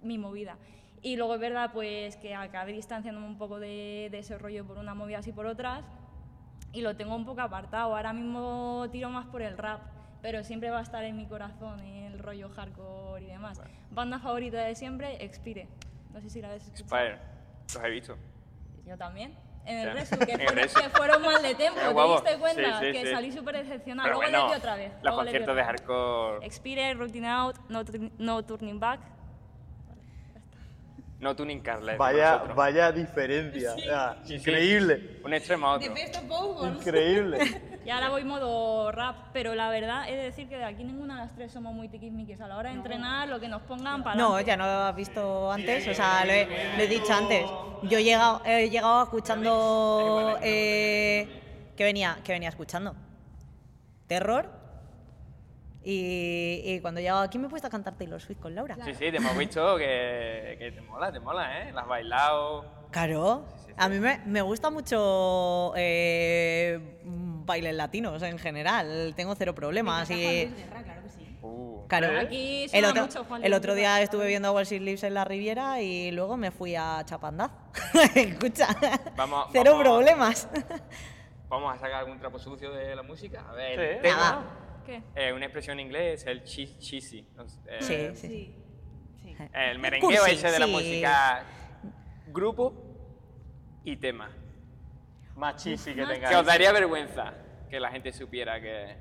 mi 0.02 0.18
movida. 0.18 0.56
Y 1.02 1.16
luego 1.16 1.34
es 1.34 1.40
verdad 1.40 1.70
pues 1.72 2.16
que 2.16 2.34
acabé 2.34 2.72
distanciándome 2.72 3.26
un 3.26 3.38
poco 3.38 3.58
de, 3.58 4.08
de 4.10 4.18
ese 4.18 4.36
rollo 4.36 4.66
por 4.66 4.76
una 4.76 4.94
movida 4.94 5.18
así 5.18 5.32
por 5.32 5.46
otras 5.46 5.84
y 6.72 6.82
lo 6.82 6.96
tengo 6.96 7.14
un 7.14 7.24
poco 7.24 7.40
apartado. 7.40 7.94
Ahora 7.94 8.12
mismo 8.12 8.86
tiro 8.90 9.08
más 9.08 9.26
por 9.26 9.40
el 9.42 9.56
rap, 9.56 9.80
pero 10.20 10.44
siempre 10.44 10.70
va 10.70 10.80
a 10.80 10.82
estar 10.82 11.04
en 11.04 11.16
mi 11.16 11.26
corazón 11.26 11.80
el 11.80 12.18
rollo 12.18 12.48
hardcore 12.50 13.22
y 13.22 13.26
demás. 13.26 13.60
Banda 13.90 14.18
favorita 14.18 14.62
de 14.64 14.74
siempre, 14.74 15.24
Expire. 15.24 15.68
No 16.12 16.20
sé 16.20 16.28
si 16.28 16.40
la 16.40 16.48
habéis 16.48 16.66
escuchado. 16.66 16.88
Spire, 16.88 17.18
los 17.74 17.84
he 17.84 17.90
visto. 17.90 18.16
Yo 18.84 18.96
también. 18.96 19.34
En 19.66 19.78
el. 19.78 19.92
Resu, 19.92 20.18
que, 20.18 20.38
fueron, 20.38 20.68
que 20.68 20.88
fueron 20.90 21.22
mal 21.22 21.42
de 21.42 21.54
tiempo, 21.54 21.80
¿te 22.22 22.30
diste 22.30 22.38
cuenta? 22.40 22.80
Sí, 22.80 22.86
sí, 22.86 22.92
que 22.92 23.06
sí. 23.06 23.10
salí 23.12 23.32
súper 23.32 23.56
decepcionada. 23.58 24.08
Pero 24.08 24.18
Luego 24.18 24.32
bueno, 24.32 24.46
le 24.48 24.52
vi 24.54 24.58
otra 24.58 24.76
vez. 24.76 24.92
los 25.02 25.14
conciertos 25.14 25.56
de 25.56 25.64
hardcore... 25.64 26.46
Expire, 26.46 26.94
Routine 26.94 27.28
Out, 27.28 27.56
No, 27.68 27.82
no 28.18 28.44
Turning 28.44 28.80
Back. 28.80 29.00
No 31.20 31.36
tuning 31.36 31.60
Carlet. 31.60 31.98
Vaya, 31.98 32.38
vaya 32.56 32.90
diferencia. 32.90 33.74
Sí. 33.74 33.82
sí. 34.24 34.34
increíble. 34.36 35.20
Un 35.22 35.34
extremo 35.34 35.70
a 35.70 35.78
The 35.78 35.90
otro. 35.90 35.94
best 35.94 36.16
of 36.16 36.28
both 36.28 36.56
worlds. 36.60 36.86
Increíble. 36.86 37.38
Y 37.82 37.88
ahora 37.88 38.10
voy 38.10 38.24
modo 38.24 38.92
rap, 38.92 39.30
pero 39.32 39.54
la 39.54 39.70
verdad 39.70 40.06
de 40.06 40.14
decir 40.14 40.48
que 40.50 40.58
de 40.58 40.64
aquí 40.64 40.84
ninguna 40.84 41.14
de 41.14 41.20
las 41.22 41.34
tres 41.34 41.50
somos 41.50 41.72
muy 41.74 41.88
tiquismiquis. 41.88 42.38
A 42.40 42.46
la 42.46 42.58
hora 42.58 42.68
de 42.68 42.76
entrenar, 42.76 43.26
lo 43.26 43.40
que 43.40 43.48
nos 43.48 43.62
pongan 43.62 44.04
para 44.04 44.16
No, 44.16 44.38
ya 44.38 44.54
no 44.54 44.64
lo 44.64 44.70
has 44.84 44.94
visto 44.94 45.50
antes, 45.50 45.88
o 45.88 45.94
sea, 45.94 46.24
lo 46.26 46.30
he, 46.30 46.46
lo 46.76 46.82
he 46.82 46.86
dicho 46.86 47.12
antes. 47.12 47.46
Yo 47.84 47.98
he 47.98 48.04
llegado, 48.04 48.42
he 48.44 48.68
llegado 48.68 49.02
escuchando. 49.02 50.38
Eh, 50.42 51.26
¿qué, 51.74 51.84
venía, 51.84 52.18
¿Qué 52.22 52.32
venía 52.32 52.50
escuchando? 52.50 52.94
Terror. 54.06 54.59
Y, 55.82 56.60
y 56.64 56.80
cuando 56.80 57.00
he 57.00 57.04
llegado 57.04 57.22
aquí 57.22 57.38
me 57.38 57.46
he 57.46 57.50
puesto 57.50 57.66
a 57.68 57.70
cantar 57.70 57.94
Taylor 57.96 58.20
Swift 58.20 58.38
con 58.40 58.54
Laura. 58.54 58.76
Sí, 58.84 58.92
sí, 58.92 59.10
te 59.10 59.16
hemos 59.16 59.36
visto 59.36 59.76
que, 59.78 60.56
que 60.58 60.72
te 60.72 60.80
mola, 60.82 61.10
te 61.10 61.20
mola, 61.20 61.60
¿eh? 61.62 61.72
Las 61.72 61.84
has 61.84 61.88
bailado. 61.88 62.64
Claro, 62.90 63.44
Sí, 63.48 63.54
sí, 63.60 63.64
sí. 63.68 63.74
a 63.78 63.88
mí 63.88 63.98
me, 63.98 64.18
me 64.26 64.42
gusta 64.42 64.68
mucho 64.70 65.72
eh, 65.76 67.00
bailes 67.04 67.74
latinos 67.74 68.22
en 68.22 68.38
general. 68.38 69.14
Tengo 69.16 69.34
cero 69.36 69.54
problemas. 69.54 70.10
Y, 70.10 70.46
Guerra, 70.46 70.82
claro 70.82 71.02
que 71.02 71.08
sí. 71.08 71.38
Uh, 71.42 71.86
claro, 71.86 72.18
Aquí 72.20 72.64
el 72.64 72.68
suena 72.70 72.90
otro, 72.90 73.02
mucho 73.02 73.24
Juan 73.24 73.42
el 73.44 73.54
otro 73.54 73.74
día 73.74 74.02
estuve 74.02 74.26
viendo 74.26 74.48
a 74.48 74.52
Wall 74.52 74.62
Street 74.64 74.82
Lives 74.82 75.02
en 75.04 75.14
la 75.14 75.24
Riviera 75.24 75.80
y 75.80 76.10
luego 76.10 76.36
me 76.36 76.50
fui 76.50 76.74
a 76.76 77.02
Chapandaz. 77.06 77.52
Escucha, 78.14 78.68
Vamos- 79.16 79.48
cero 79.52 79.70
vamos- 79.72 79.82
problemas. 79.82 80.48
Vamos 81.48 81.74
a 81.74 81.78
sacar 81.78 82.00
algún 82.00 82.18
trapo 82.18 82.38
sucio 82.38 82.70
de 82.72 82.94
la 82.94 83.02
música. 83.02 83.44
A 83.48 83.52
ver, 83.54 83.74
Sí. 83.80 83.96
el 83.96 84.02
tema, 84.02 84.16
Nada. 84.16 84.44
¿Qué? 84.90 85.02
eh, 85.14 85.32
una 85.32 85.46
expresión 85.46 85.78
en 85.78 85.86
inglés, 85.86 86.24
el 86.26 86.42
cheesy. 86.44 86.76
cheesy. 86.78 87.26
eh, 87.66 87.78
Sí, 87.80 88.20
sí. 88.20 88.28
Sí. 88.28 88.56
Sí. 89.22 89.36
El 89.54 89.78
merengueo 89.78 90.20
Cursi, 90.20 90.34
ese 90.34 90.50
de 90.50 90.58
la 90.58 90.66
música. 90.66 91.44
Grupo 92.28 92.74
y 93.84 93.96
tema. 93.96 94.30
Más 95.36 95.62
chisi 95.62 95.94
que 95.94 96.04
tenga. 96.06 96.28
Que 96.28 96.36
os 96.36 96.44
daría 96.46 96.72
vergüenza 96.72 97.32
que 97.70 97.80
la 97.80 97.90
gente 97.90 98.12
supiera 98.12 98.60
que. 98.60 98.96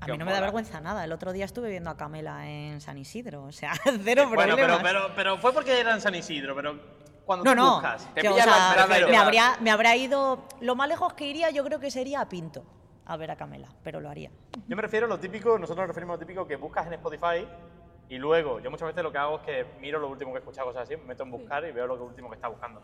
A 0.00 0.06
mí 0.06 0.18
no 0.18 0.24
me 0.24 0.32
da 0.32 0.40
vergüenza 0.40 0.80
nada. 0.80 1.04
El 1.04 1.12
otro 1.12 1.32
día 1.32 1.44
estuve 1.44 1.70
viendo 1.70 1.88
a 1.90 1.96
Camela 1.96 2.48
en 2.48 2.80
San 2.80 2.98
Isidro. 2.98 3.44
O 3.44 3.52
sea, 3.52 3.72
cero 4.04 4.28
Bueno, 4.28 4.56
problemas. 4.56 4.82
pero, 4.82 5.00
pero, 5.02 5.14
pero 5.14 5.38
fue 5.38 5.52
porque 5.52 5.78
era 5.78 5.94
en 5.94 6.00
San 6.00 6.14
Isidro, 6.14 6.54
pero 6.54 6.78
cuando 7.24 7.44
No, 7.44 7.50
tú 7.52 7.56
no. 7.56 7.72
buscas. 7.74 8.12
Te 8.14 8.20
que, 8.22 8.28
o 8.28 8.32
pillas 8.32 8.46
la 8.46 8.52
sea, 8.54 8.68
entrada 8.70 8.98
y 8.98 9.04
te 9.04 9.10
me, 9.10 9.16
habría, 9.16 9.56
me 9.60 9.70
habrá 9.70 9.96
ido. 9.96 10.46
Lo 10.60 10.74
más 10.74 10.88
lejos 10.88 11.14
que 11.14 11.26
iría, 11.26 11.50
yo 11.50 11.64
creo 11.64 11.78
que 11.80 11.90
sería 11.90 12.20
a 12.20 12.28
Pinto 12.28 12.64
a 13.06 13.16
ver 13.16 13.30
a 13.30 13.36
Camela, 13.36 13.68
pero 13.82 14.00
lo 14.00 14.08
haría. 14.08 14.30
Yo 14.66 14.76
me 14.76 14.82
refiero 14.82 15.06
a 15.06 15.08
lo 15.08 15.18
típico, 15.18 15.58
nosotros 15.58 15.82
nos 15.82 15.88
referimos 15.88 16.14
a 16.14 16.16
lo 16.16 16.20
típico 16.20 16.46
que 16.46 16.56
buscas 16.56 16.86
en 16.86 16.94
Spotify 16.94 17.46
y 18.08 18.16
luego, 18.18 18.60
yo 18.60 18.70
muchas 18.70 18.88
veces 18.88 19.02
lo 19.02 19.12
que 19.12 19.18
hago 19.18 19.36
es 19.40 19.42
que 19.42 19.66
miro 19.80 19.98
lo 19.98 20.08
último 20.08 20.32
que 20.32 20.38
he 20.38 20.40
escuchado, 20.40 20.68
cosas 20.68 20.82
así, 20.84 20.96
me 20.96 21.04
meto 21.04 21.22
en 21.22 21.30
buscar 21.30 21.64
y 21.64 21.72
veo 21.72 21.86
lo 21.86 21.96
que 21.96 22.02
último 22.02 22.28
que 22.30 22.36
está 22.36 22.48
buscando. 22.48 22.82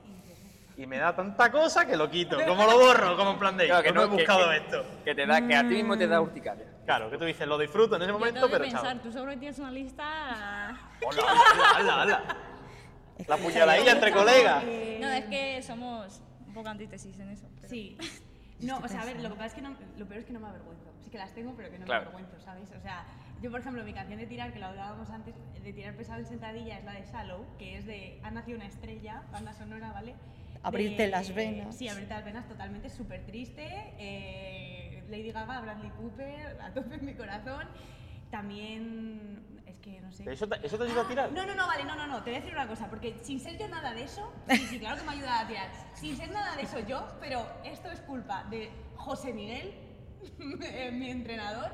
Y 0.77 0.87
me 0.87 0.97
da 0.99 1.14
tanta 1.14 1.51
cosa 1.51 1.87
que 1.87 1.97
lo 1.97 2.09
quito, 2.11 2.39
como 2.47 2.64
lo 2.64 2.79
borro, 2.79 3.16
como 3.16 3.33
en 3.33 3.39
plan 3.39 3.57
de, 3.57 3.66
Claro, 3.66 3.83
que 3.83 3.93
no 3.93 4.03
he 4.03 4.07
buscado 4.07 4.49
que- 4.51 4.57
esto. 4.57 4.85
Que, 5.05 5.14
te 5.14 5.27
da, 5.27 5.47
que 5.47 5.55
a 5.55 5.61
ti 5.62 5.75
mismo 5.75 5.97
te 5.99 6.07
da 6.07 6.21
urticaria. 6.21 6.66
Claro, 6.87 7.11
que 7.11 7.18
tú 7.18 7.25
dices, 7.25 7.47
lo 7.47 7.59
disfruto 7.59 7.97
en 7.97 8.03
ese 8.03 8.11
Yo 8.12 8.18
momento, 8.18 8.41
tengo 8.41 8.49
que 8.49 8.53
pero 8.59 8.64
pensar, 8.64 8.93
chao. 8.95 9.03
tú 9.03 9.12
seguro 9.12 9.33
que 9.33 9.37
tienes 9.39 9.59
una 9.59 9.71
lista... 9.71 10.81
Hola, 11.07 11.23
hola, 11.23 11.77
hola, 11.81 12.03
hola. 12.03 12.37
La 13.27 13.37
puñaladilla 13.37 13.93
entre 13.93 14.12
colegas. 14.12 14.64
Eh, 14.66 14.99
No, 15.01 15.09
es 15.11 15.25
que 15.27 15.62
somos 15.62 16.23
un 16.47 16.55
poco 16.55 16.68
antítesis 16.68 17.18
en 17.18 17.29
eso. 17.31 17.47
pero- 17.57 17.68
Sí. 17.68 17.99
No, 18.63 18.79
o 18.79 18.89
sea, 18.89 19.03
a 19.03 19.05
ver, 19.05 19.21
lo 19.21 19.29
que 19.31 19.35
pasa 19.37 19.47
es 19.47 19.55
que 19.55 19.63
no, 19.63 19.77
lo 19.97 20.07
peor 20.07 20.21
es 20.21 20.27
que 20.27 20.33
no 20.33 20.41
me 20.41 20.49
avergüenzo. 20.49 20.91
Sí 21.03 21.11
que 21.11 21.19
las 21.19 21.33
tengo, 21.33 21.55
pero 21.57 21.71
que 21.71 21.79
no 21.79 21.87
Claro. 21.87 22.03
me 22.03 22.09
avergüenzo, 22.17 22.41
¿sabes? 22.45 22.71
O 22.77 22.81
sea, 22.81 23.05
yo, 23.41 23.51
por 23.51 23.61
ejemplo, 23.61 23.83
mi 23.85 23.93
canción 23.95 24.19
de 24.19 24.27
tirar, 24.27 24.53
que 24.53 24.59
lo 24.59 24.67
hablábamos 24.67 25.09
antes, 25.11 25.35
de 25.63 25.73
tirar 25.73 25.95
pesado 25.95 26.21
en 26.21 26.27
sentadilla, 26.27 26.79
es 26.79 26.85
la 26.85 26.93
de 26.93 27.03
Shallow, 27.11 27.47
que 27.59 27.79
es 27.79 27.87
de 27.87 28.21
Ha 28.23 28.31
nacido 28.31 28.57
una 28.59 28.67
estrella, 28.67 29.23
banda 29.33 29.53
sonora, 29.55 29.93
¿vale? 29.93 30.15
Abrirte 30.63 31.05
De- 31.05 31.09
las 31.09 31.35
venas. 31.35 31.75
Sí, 31.77 31.89
abrirte 31.89 32.13
las 32.13 32.25
venas, 32.25 32.47
totalmente 32.47 32.91
súper 32.91 33.25
triste. 33.25 33.67
eh, 33.99 35.03
Lady 35.09 35.33
Gaga, 35.33 35.61
Bradley 35.63 35.91
Cooper, 35.91 36.61
a 36.61 36.73
tope 36.73 36.97
en 36.97 37.05
mi 37.07 37.15
corazón. 37.15 37.67
También, 38.31 39.62
es 39.66 39.76
que 39.78 40.01
no 40.01 40.12
sé. 40.12 40.31
¿Eso 40.31 40.49
te, 40.49 40.64
eso 40.64 40.78
te 40.78 40.85
ayuda 40.85 41.03
a 41.03 41.09
tirar? 41.09 41.33
No, 41.33 41.45
no, 41.45 41.55
no, 41.55 41.66
vale, 41.66 41.85
no, 41.85 41.97
no, 41.97 42.07
no, 42.07 42.22
te 42.22 42.31
voy 42.31 42.39
a 42.39 42.41
decir 42.41 42.55
una 42.55 42.68
cosa, 42.68 42.89
porque 42.89 43.18
sin 43.22 43.41
ser 43.41 43.59
yo 43.59 43.68
nada 43.68 43.93
de 43.93 44.05
eso, 44.05 44.33
sí, 44.49 44.57
sí, 44.68 44.78
claro 44.78 44.99
que 44.99 45.07
me 45.07 45.12
ayuda 45.12 45.41
a 45.41 45.49
tirar, 45.49 45.70
sin 45.95 46.16
ser 46.16 46.31
nada 46.31 46.55
de 46.57 46.62
eso 46.62 46.78
yo, 46.81 47.07
pero 47.20 47.45
esto 47.64 47.91
es 47.91 48.01
culpa 48.01 48.45
de 48.45 48.70
José 48.95 49.33
Miguel, 49.33 49.74
mi 50.93 51.11
entrenador, 51.11 51.72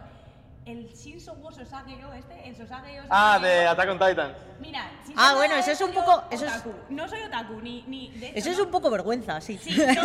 el 0.66 0.88
Shinso 0.92 1.34
Wo 1.36 1.52
Sosageo 1.52 2.12
este, 2.12 2.48
el 2.48 2.56
Sosageo... 2.56 3.04
Ah, 3.08 3.38
de 3.40 3.66
Attack 3.68 3.88
on 3.90 3.98
Titan. 3.98 4.34
Mira, 4.58 4.90
sin 5.06 5.14
Ah, 5.16 5.34
bueno, 5.36 5.54
eso 5.54 5.66
de 5.68 5.72
es 5.74 5.80
un 5.80 5.92
poco- 5.92 6.24
eso 6.30 6.44
es-. 6.44 6.62
No 6.90 7.08
soy 7.08 7.22
otaku, 7.22 7.60
ni... 7.62 7.82
ni 7.86 8.10
de 8.18 8.28
hecho, 8.30 8.38
Eso 8.38 8.50
es 8.50 8.58
no- 8.58 8.64
un 8.64 8.70
poco 8.72 8.90
vergüenza, 8.90 9.40
sí. 9.40 9.58
Sí, 9.58 9.76
no 9.76 10.02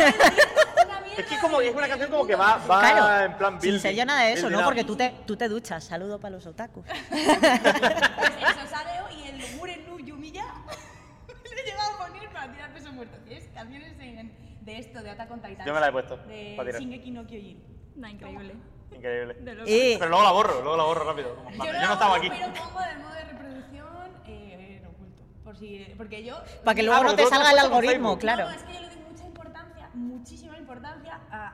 Es 1.18 1.26
que 1.26 1.36
como, 1.40 1.60
es 1.60 1.74
una 1.74 1.88
canción 1.88 2.10
como 2.10 2.26
que 2.26 2.36
va, 2.36 2.56
va 2.58 2.80
Claro, 2.80 3.24
en 3.26 3.36
plan 3.36 3.52
sin 3.54 3.60
building, 3.60 3.80
ser 3.80 3.94
yo 3.96 4.04
nada 4.06 4.22
de 4.22 4.32
eso, 4.34 4.48
¿no? 4.48 4.62
Porque 4.64 4.84
tú 4.84 4.94
te, 4.96 5.12
tú 5.26 5.36
te 5.36 5.48
duchas. 5.48 5.82
Saludo 5.84 6.18
para 6.20 6.36
los 6.36 6.46
otakus. 6.46 6.86
Pues 7.10 7.22
el 7.28 8.60
Sosageo 8.62 9.10
y 9.18 9.28
el 9.28 9.56
Murenu 9.56 9.98
Yumiya 9.98 10.44
le 11.54 11.60
he 11.60 11.64
llegado 11.64 11.92
a 12.00 12.06
poner 12.06 12.30
para 12.32 12.52
tirar 12.52 12.72
peso 12.72 12.92
muerto. 12.92 13.18
Es 13.28 13.48
canciones 13.52 13.94
en- 13.98 14.32
de 14.60 14.78
esto, 14.78 15.02
de 15.02 15.10
Attack 15.10 15.30
on 15.32 15.42
Titan. 15.42 15.66
Yo 15.66 15.74
me 15.74 15.80
la 15.80 15.88
he 15.88 15.92
puesto, 15.92 16.16
De. 16.18 16.56
Shingeki 16.78 17.10
no 17.10 17.26
Kyojin. 17.26 17.62
Nah, 17.96 18.10
increíble. 18.10 18.54
Increíble. 18.96 19.34
De. 19.34 19.52
Eh, 19.66 19.96
Pero 19.98 20.10
luego 20.10 20.24
la 20.24 20.32
borro, 20.32 20.60
luego 20.62 20.76
la 20.76 20.84
borro 20.84 21.04
rápido. 21.04 21.34
como, 21.36 21.50
Yo, 21.50 21.56
"Manda, 21.56 21.72
no, 21.74 21.80
yo 21.80 21.86
no 21.86 21.92
estaba 21.94 22.16
aquí. 22.16 22.28
Pero 22.30 22.52
pongo 22.54 22.80
el 22.80 22.98
modo 22.98 23.12
de 23.14 23.24
reproducción 23.24 23.86
eh, 24.26 24.76
en 24.80 24.86
oculto. 24.86 25.22
Por 25.44 25.56
si, 25.56 25.94
porque 25.96 26.24
yo. 26.24 26.36
para 26.64 26.74
que 26.74 26.80
Ah, 26.82 26.84
luego 26.84 27.02
no 27.02 27.08
porque 27.10 27.22
te 27.24 27.28
salga 27.28 27.50
el 27.52 27.58
algoritmo, 27.58 28.18
claro. 28.18 28.44
No, 28.44 28.50
no, 28.50 28.56
es 28.56 28.62
que 28.64 28.72
yo 28.74 28.80
le 28.80 28.86
doy 28.88 28.96
mucha 29.10 29.24
importancia, 29.24 29.90
muchísima 29.94 30.58
importancia 30.58 31.20
a- 31.30 31.48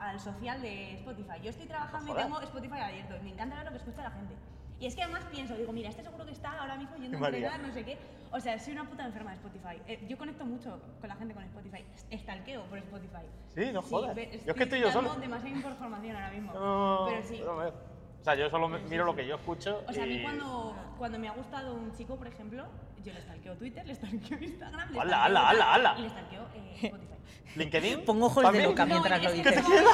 a- 0.00 0.08
al 0.10 0.20
social 0.20 0.60
de 0.62 0.94
Spotify. 0.94 1.40
Yo 1.42 1.50
estoy 1.50 1.66
trabajando 1.66 2.12
y 2.12 2.22
tengo 2.22 2.40
Spotify 2.40 2.78
abierto 2.80 3.16
y 3.16 3.20
me 3.24 3.30
encanta 3.30 3.56
ver 3.56 3.64
lo 3.66 3.70
que 3.72 3.78
escucha 3.78 4.02
la 4.02 4.10
gente. 4.10 4.34
Y 4.80 4.86
es 4.86 4.94
que 4.96 5.02
además 5.02 5.24
pienso, 5.30 5.54
digo, 5.56 5.72
mira, 5.72 5.88
este 5.88 6.02
seguro 6.02 6.26
que 6.26 6.32
está 6.32 6.58
ahora 6.60 6.76
mismo 6.76 6.96
yendo 6.96 7.16
a 7.24 7.28
entrenar, 7.28 7.60
no 7.60 7.72
sé 7.72 7.84
qué. 7.84 7.96
O 8.32 8.40
sea, 8.40 8.58
soy 8.58 8.72
una 8.72 8.84
puta 8.88 9.04
enferma 9.06 9.30
de 9.30 9.36
Spotify. 9.36 9.80
Eh, 9.86 10.04
yo 10.08 10.18
conecto 10.18 10.44
mucho 10.44 10.80
con 11.00 11.08
la 11.08 11.14
gente 11.16 11.32
con 11.34 11.44
Spotify. 11.44 11.84
Estalqueo 12.10 12.64
por 12.64 12.78
Spotify. 12.78 13.22
Sí, 13.54 13.70
no 13.72 13.80
jodas. 13.82 14.16
Yo 14.16 14.22
es 14.22 14.54
que 14.54 14.62
estoy 14.64 14.80
yo 14.80 14.90
solo. 14.90 15.14
demasiada 15.14 15.56
información 15.56 16.16
ahora 16.16 16.30
mismo. 16.30 16.52
No, 16.52 17.06
pero 17.08 17.22
sí. 17.26 17.40
no, 17.44 17.52
O 17.56 18.24
sea, 18.24 18.34
yo 18.34 18.50
solo 18.50 18.68
me- 18.68 18.80
miro 18.80 19.04
lo 19.04 19.14
que 19.14 19.26
yo 19.26 19.36
escucho. 19.36 19.82
O 19.86 19.92
sea, 19.92 20.02
a 20.02 20.06
mí 20.06 20.14
y- 20.16 20.22
cuando, 20.22 20.74
cuando 20.98 21.18
me 21.18 21.28
ha 21.28 21.32
gustado 21.32 21.74
un 21.74 21.94
chico, 21.96 22.16
por 22.16 22.26
ejemplo, 22.26 22.64
yo 23.04 23.12
le 23.12 23.20
stalkeo 23.22 23.54
Twitter, 23.56 23.86
le 23.86 23.94
stalkeo 23.94 24.38
Instagram, 24.42 24.92
le 24.92 25.00
¡Hala, 25.00 25.24
hala, 25.26 25.48
hala, 25.50 25.74
hala! 25.74 25.94
y 25.98 26.02
le 26.02 26.08
stalkeo 26.10 26.42
eh, 26.56 26.78
Spotify. 26.82 27.14
¿LinkedIn? 27.56 28.04
Pongo 28.04 28.26
ojos 28.26 28.52
de 28.52 28.62
loca 28.64 28.84
mientras 28.84 29.18
No, 29.22 29.24
lo 29.28 29.30
es 29.30 29.36
dices. 29.44 29.62
no, 29.62 29.68
pero 29.68 29.88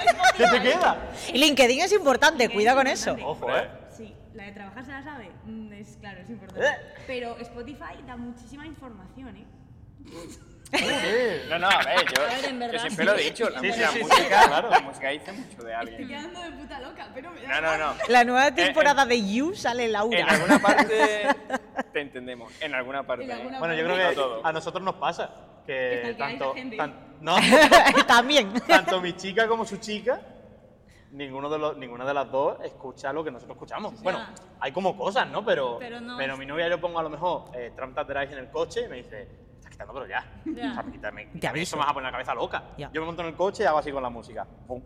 Spotify- 0.00 0.34
¿Qué 0.36 0.46
te 0.48 0.62
queda? 0.62 0.96
Y 1.32 1.38
LinkedIn 1.38 1.80
es 1.80 1.92
importante, 1.92 2.48
cuida 2.48 2.74
con 2.74 2.86
eso. 2.88 3.10
importante. 3.10 3.46
Ojo, 3.46 3.56
¿eh? 3.56 3.83
La 4.34 4.44
de 4.44 4.52
trabajar 4.52 4.84
se 4.84 4.90
la 4.92 5.02
sabe. 5.02 5.30
Mm, 5.44 5.72
es 5.72 5.96
claro, 6.00 6.20
es 6.20 6.28
importante. 6.30 6.66
Eh. 6.66 6.76
Pero 7.06 7.36
Spotify 7.38 8.02
da 8.06 8.16
muchísima 8.16 8.66
información, 8.66 9.36
¿eh? 9.36 9.46
No, 11.48 11.58
no, 11.58 11.68
a 11.68 11.78
ver, 11.84 12.04
yo, 12.14 12.22
A 12.22 12.26
ver, 12.26 12.44
en 12.46 12.60
yo 12.72 12.78
siempre 12.80 12.90
sí. 12.90 13.04
lo 13.04 13.14
he 13.16 13.22
dicho. 13.22 13.48
La, 13.50 13.60
Sí, 13.60 13.72
sí, 13.72 13.80
la 13.80 13.88
sí, 13.88 13.98
sí, 13.98 14.04
música, 14.04 14.46
claro. 14.48 14.70
la 14.70 14.80
música 14.80 15.08
dice 15.10 15.32
mucho 15.32 15.48
de 15.62 15.72
Estoy 15.72 15.72
alguien. 15.72 16.08
quedando 16.08 16.40
de 16.42 16.50
puta 16.50 16.80
loca, 16.80 17.08
pero 17.14 17.30
me 17.30 17.42
da 17.42 17.60
No, 17.60 17.78
no, 17.78 17.78
no. 17.78 17.94
La 18.08 18.24
nueva 18.24 18.48
En- 18.48 18.54
temporada 18.56 19.06
de 19.06 19.24
You 19.32 19.54
sale 19.54 19.88
Laura. 19.88 20.18
En 20.18 20.28
alguna 20.28 20.58
parte 20.58 21.28
te 21.92 22.00
entendemos. 22.00 22.52
En 22.60 22.74
alguna 22.74 23.06
parte. 23.06 23.24
En 23.24 23.30
alguna 23.30 23.58
Bueno, 23.60 23.74
yo 23.74 23.84
creo 23.84 24.08
que 24.08 24.14
todo. 24.16 24.44
a 24.44 24.52
nosotros 24.52 24.82
nos 24.82 24.96
pasa 24.96 25.30
que 25.64 26.00
Que 26.06 26.14
tanto, 26.18 26.54
gente. 26.54 26.76
tan- 26.76 26.94
no, 27.20 27.36
También. 28.08 28.52
tanto 28.66 29.00
mi 29.00 29.12
chica 29.14 29.46
como 29.46 29.64
su 29.64 29.76
chica, 29.76 30.20
ninguno 31.14 31.48
de 31.48 31.58
los, 31.58 31.76
ninguna 31.76 32.04
de 32.04 32.12
las 32.14 32.30
dos 32.30 32.58
escucha 32.64 33.12
lo 33.12 33.22
que 33.24 33.30
nosotros 33.30 33.56
escuchamos. 33.56 34.02
Bueno, 34.02 34.18
Ya. 34.18 34.34
hay 34.60 34.72
como 34.72 34.96
cosas, 34.96 35.28
¿no? 35.30 35.44
Pero, 35.44 35.78
Pero 35.78 36.00
no- 36.00 36.16
mi 36.36 36.46
novia 36.46 36.68
yo 36.68 36.80
pongo 36.80 36.98
a 36.98 37.02
lo 37.02 37.10
mejor 37.10 37.44
eh, 37.54 37.72
Trump 37.76 37.96
Drive 37.96 38.32
en 38.32 38.38
el 38.38 38.50
coche 38.50 38.82
y 38.86 38.88
me 38.88 38.96
dice, 38.96 39.22
estás 39.54 39.70
quitando, 39.70 39.92
pero 39.94 40.06
ya. 40.06 40.24
Ya. 40.44 40.70
O 40.72 40.74
sea, 41.00 41.10
me 41.12 41.26
Te 41.26 41.46
aviso. 41.46 41.62
Eso 41.62 41.76
me 41.76 41.82
vas 41.82 41.90
a 41.90 41.94
poner 41.94 42.06
la 42.08 42.12
cabeza 42.12 42.34
loca. 42.34 42.64
Ya. 42.76 42.90
Yo 42.92 43.00
me 43.00 43.06
monto 43.06 43.22
en 43.22 43.28
el 43.28 43.34
coche 43.34 43.62
y 43.62 43.66
hago 43.66 43.78
así 43.78 43.92
con 43.92 44.02
la 44.02 44.10
música. 44.10 44.46
Pum. 44.66 44.82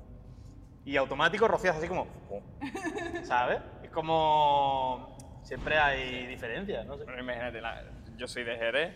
Y 0.85 0.97
automático 0.97 1.49
rocías 1.49 1.77
así 1.77 1.89
como, 1.89 2.07
pum. 2.29 2.43
¿sabes? 3.25 3.61
Es 3.83 3.91
como... 3.91 5.17
Siempre 5.43 5.79
hay 5.79 6.27
diferencias, 6.27 6.85
no 6.85 6.99
sé. 6.99 7.05
Bueno, 7.05 7.21
imagínate, 7.21 7.61
la- 7.63 7.83
yo 8.19 8.29
soy 8.29 8.45
de 8.45 8.57
Jerez 8.57 8.95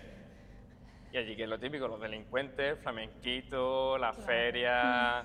y 1.13 1.17
allí 1.17 1.35
que 1.37 1.45
es 1.45 1.49
lo 1.49 1.59
típico, 1.59 1.89
los 1.89 2.01
delincuentes, 2.01 2.79
flamenquito, 2.81 3.97
la 3.99 4.13
feria, 4.13 5.25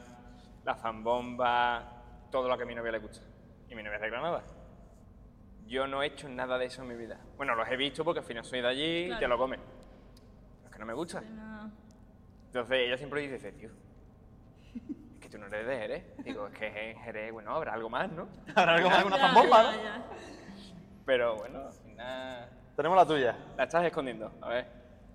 la 0.63 0.75
zambomba, 0.75 1.96
todo 2.31 2.47
lo 2.47 2.57
que 2.57 2.63
a 2.63 2.65
mi 2.65 2.75
novia 2.75 2.91
le 2.91 2.99
gusta. 2.99 3.19
Y 3.69 3.75
mi 3.75 3.83
novia 3.83 3.95
es 3.97 4.01
de 4.01 4.09
Granada. 4.09 4.43
Yo 5.65 5.85
no 5.87 6.01
he 6.01 6.07
hecho 6.07 6.29
nada 6.29 6.57
de 6.57 6.65
eso 6.65 6.81
en 6.81 6.87
mi 6.87 6.95
vida. 6.95 7.19
Bueno, 7.35 7.53
los 7.55 7.67
he 7.69 7.75
visto 7.75 8.03
porque 8.05 8.19
al 8.19 8.25
final 8.25 8.45
soy 8.45 8.61
de 8.61 8.67
allí 8.67 8.97
y 9.05 9.09
te 9.09 9.17
Claro. 9.17 9.27
lo 9.29 9.37
comen. 9.37 9.59
Pero 9.59 10.65
es 10.67 10.71
que 10.71 10.79
no 10.79 10.85
me 10.85 10.93
gusta. 10.93 11.21
No. 11.21 11.71
Entonces 12.45 12.77
ella 12.79 12.97
siempre 12.97 13.21
dice, 13.27 13.51
tío, 13.51 13.69
es 15.13 15.19
que 15.19 15.29
tú 15.29 15.37
no 15.37 15.47
eres 15.47 15.67
de 15.67 15.75
Jerez. 15.77 16.05
Digo, 16.23 16.47
es 16.47 16.57
que 16.57 16.91
en 16.91 16.97
Jerez, 16.99 17.31
bueno, 17.33 17.53
habrá 17.53 17.73
algo 17.73 17.89
más, 17.89 18.09
¿no? 18.11 18.29
Habrá 18.55 18.75
algo 18.75 18.89
más 18.89 18.99
que 19.01 19.07
una 19.07 19.17
Ya, 19.17 19.21
zambomba, 19.27 19.63
¿no? 19.63 19.69
Pero 21.05 21.35
bueno, 21.37 21.59
al 21.67 21.73
final 21.73 22.49
Tenemos 22.75 22.97
la 22.97 23.05
tuya. 23.05 23.37
la 23.57 23.63
estás 23.65 23.83
escondiendo. 23.85 24.31
A 24.41 24.49
ver, 24.49 24.65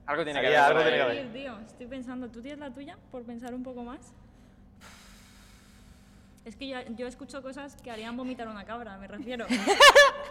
algo 0.07 0.25
tiene 0.25 0.41
que 0.41 0.47
Ahí 0.49 0.55
haber. 0.55 0.69
algo 0.77 0.83
tiene 0.83 0.97
que 0.97 1.03
haber. 1.03 1.33
Tío, 1.33 1.59
estoy 1.61 1.87
pensando, 1.87 2.29
¿tú 2.29 2.43
tienes 2.43 2.59
la 2.61 2.71
tuya 2.73 2.99
por 3.11 3.23
pensar 3.25 3.55
un 3.55 3.63
poco 3.63 3.83
más? 3.83 4.15
Es 6.45 6.57
que 6.57 6.67
yo, 6.67 6.79
yo 6.97 7.07
escucho 7.07 7.41
cosas 7.41 7.77
que 7.77 7.91
harían 7.93 8.17
vomitar 8.17 8.49
una 8.49 8.65
cabra, 8.65 8.99
me 8.99 9.07
refiero. 9.07 9.47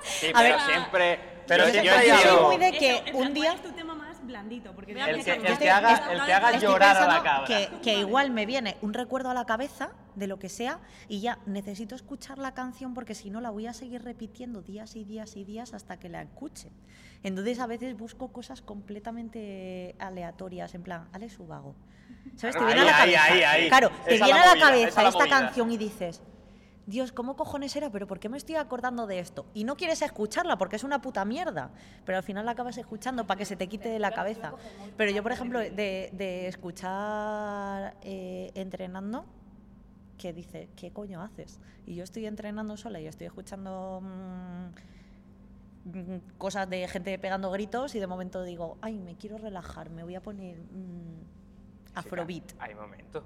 Sí, 0.04 0.28
A 0.34 0.40
pero 0.42 0.58
ver. 0.58 0.66
siempre. 0.66 1.20
Pero 1.48 1.66
yo- 1.68 1.72
siempre 1.82 2.08
yo 2.08 2.16
algo. 2.32 2.48
muy 2.48 2.58
de 2.58 2.68
Eso, 2.70 2.80
que 2.80 3.02
plan, 3.04 3.16
un 3.16 3.22
¿cuál 3.22 3.34
día... 3.34 3.54
es 3.54 3.62
tu 3.62 3.72
tema 3.72 3.96
más 3.96 4.26
blandito. 4.26 4.74
Porque 4.74 4.92
El 4.92 4.98
de- 5.18 5.24
que, 5.24 5.32
el 5.34 5.58
que 5.58 5.70
haga, 5.70 6.12
el 6.12 6.26
que 6.26 6.34
haga 6.34 6.58
llorar 6.58 6.98
a 6.98 7.08
la 7.08 7.24
cabra. 7.24 7.48
Que, 7.48 7.70
que 7.82 7.94
igual 8.00 8.32
me 8.32 8.46
viene 8.46 8.78
un 8.82 8.94
recuerdo 8.94 9.30
a 9.30 9.34
la 9.34 9.46
cabeza 9.46 9.92
de 10.16 10.28
lo 10.28 10.38
que 10.40 10.50
sea 10.50 10.80
y 11.08 11.22
ya 11.22 11.40
necesito 11.46 11.96
escuchar 11.96 12.38
la 12.40 12.54
canción 12.54 12.94
porque 12.94 13.16
si 13.16 13.30
no 13.30 13.40
la 13.42 13.50
voy 13.50 13.68
a 13.68 13.74
seguir 13.74 14.04
repitiendo 14.04 14.62
días 14.62 14.96
y 14.96 15.06
días 15.06 15.36
y 15.38 15.46
días 15.46 15.74
hasta 15.74 15.98
que 15.98 16.10
la 16.10 16.22
escuche. 16.24 16.70
Entonces 17.24 17.60
a 17.60 17.68
veces 17.68 17.96
busco 17.98 18.32
cosas 18.34 18.62
completamente 18.62 19.96
aleatorias, 20.00 20.74
en 20.76 20.84
plan, 20.84 21.08
Alex 21.14 21.40
Ubago. 21.40 21.76
¿Sabes? 22.35 22.56
Te 22.56 22.61
Ahí, 22.61 22.65
viene 22.68 22.81
a 22.81 22.85
la 22.85 22.98
cabeza. 22.98 23.23
ahí, 23.23 23.43
ahí. 23.43 23.68
Claro, 23.69 23.89
te 24.06 24.15
Esa 24.15 24.26
viene 24.26 24.39
la 24.39 24.45
a 24.45 24.48
la 24.48 24.53
movida, 24.56 24.68
cabeza 24.69 25.03
la 25.03 25.10
esta 25.10 25.19
movida. 25.26 25.39
canción 25.39 25.72
y 25.72 25.77
dices, 25.77 26.22
Dios, 26.88 27.11
¿cómo 27.11 27.35
cojones 27.35 27.76
era? 27.76 27.89
Pero 27.91 28.07
¿por 28.07 28.19
qué 28.19 28.27
me 28.30 28.38
estoy 28.38 28.56
acordando 28.56 29.06
de 29.07 29.19
esto? 29.19 29.45
Y 29.53 29.64
no 29.64 29.76
quieres 29.77 30.02
escucharla 30.02 30.57
porque 30.57 30.76
es 30.77 30.84
una 30.84 31.02
puta 31.02 31.23
mierda. 31.26 31.72
Pero 32.06 32.18
al 32.18 32.23
final 32.23 32.45
la 32.45 32.52
acabas 32.52 32.77
escuchando 32.77 33.26
para 33.27 33.38
que 33.38 33.45
se 33.45 33.56
te 33.56 33.68
quite 33.68 33.89
de 33.89 33.99
la 33.99 34.11
cabeza. 34.11 34.53
Pero 34.98 35.11
yo, 35.11 35.22
por 35.23 35.31
ejemplo, 35.31 35.60
de, 35.60 36.10
de 36.11 36.48
escuchar 36.48 37.95
eh, 38.02 38.52
entrenando, 38.56 39.26
que 40.18 40.34
dice, 40.34 40.69
¿qué 40.76 40.91
coño 40.91 41.22
haces? 41.22 41.60
Y 41.85 41.95
yo 41.95 42.03
estoy 42.03 42.26
entrenando 42.26 42.76
sola 42.77 42.99
y 42.99 43.07
estoy 43.07 43.27
escuchando 43.27 44.02
mm, 44.02 44.65
mm, 45.98 46.22
cosas 46.38 46.69
de 46.69 46.88
gente 46.88 47.18
pegando 47.19 47.49
gritos 47.52 47.95
y 47.95 47.99
de 47.99 48.07
momento 48.07 48.43
digo, 48.43 48.77
ay, 48.81 48.98
me 48.99 49.15
quiero 49.15 49.38
relajar, 49.38 49.89
me 49.89 50.03
voy 50.03 50.15
a 50.15 50.22
poner 50.22 50.57
mm, 50.60 51.40
afrobeat. 51.95 52.53
Hay 52.59 52.76
momentos. 52.76 53.23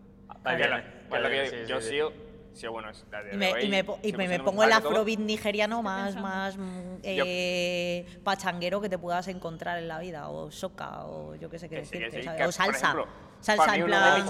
Sí, 1.50 1.56
yo 1.68 1.80
sí, 1.80 1.88
sí. 1.88 1.94
sigo, 1.94 2.14
sigo, 2.54 2.74
bueno, 2.74 2.90
es 2.90 3.06
la 3.12 3.24
de 3.24 3.34
Y 3.36 3.38
me, 3.38 3.54
hoy, 3.54 3.64
y 3.64 3.70
me 3.70 3.86
y 4.04 4.14
me- 4.14 4.28
me 4.28 4.40
pongo 4.40 4.64
el 4.64 4.72
afrobeat 4.72 5.20
nigeriano 5.20 5.82
más, 5.82 6.16
más 6.16 6.58
mm, 6.58 6.98
eh, 7.04 8.06
pachanguero 8.24 8.82
que 8.82 8.90
te 8.90 8.98
puedas 8.98 9.28
encontrar 9.28 9.78
en 9.78 9.88
la 9.88 10.00
vida, 10.00 10.30
o 10.30 10.52
soca, 10.52 11.06
o 11.06 11.36
yo 11.36 11.50
qué 11.50 11.60
sé 11.60 11.70
qué 11.70 11.86
sí, 11.86 12.00
decirte, 12.00 12.24
sí, 12.24 12.44
o 12.44 12.52
salsa. 12.52 12.78
ejemplo, 12.88 13.08
salsa 13.40 13.76
en 13.76 13.86
plan. 13.86 14.26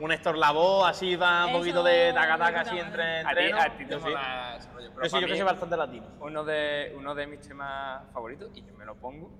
un 0.00 0.10
Héctor 0.10 0.36
Lavoe 0.36 0.88
así 0.88 1.14
va 1.14 1.44
un 1.44 1.50
Eso, 1.50 1.58
poquito 1.60 1.82
de 1.84 2.12
taca 2.12 2.36
taca 2.36 2.60
así 2.62 2.78
entre 2.78 3.22
madre. 3.22 3.30
A 3.30 3.34
ti, 3.34 3.40
entreno. 3.44 3.60
a 3.60 3.76
ti 3.78 3.84
te 3.84 3.90
Yo 3.94 4.00
sí. 4.00 4.06
Yo 5.02 5.08
sí, 5.08 5.20
yo 5.20 5.26
que 5.28 5.36
soy 5.36 5.44
bastante 5.44 5.76
latino. 5.76 6.06
uno 6.20 6.44
de, 6.44 6.92
uno 6.96 7.14
de 7.14 7.26
mis 7.28 7.40
temas 7.40 8.02
favoritos, 8.12 8.50
y 8.54 8.64
yo 8.64 8.74
me 8.74 8.84
lo 8.84 8.96
pongo. 8.96 9.30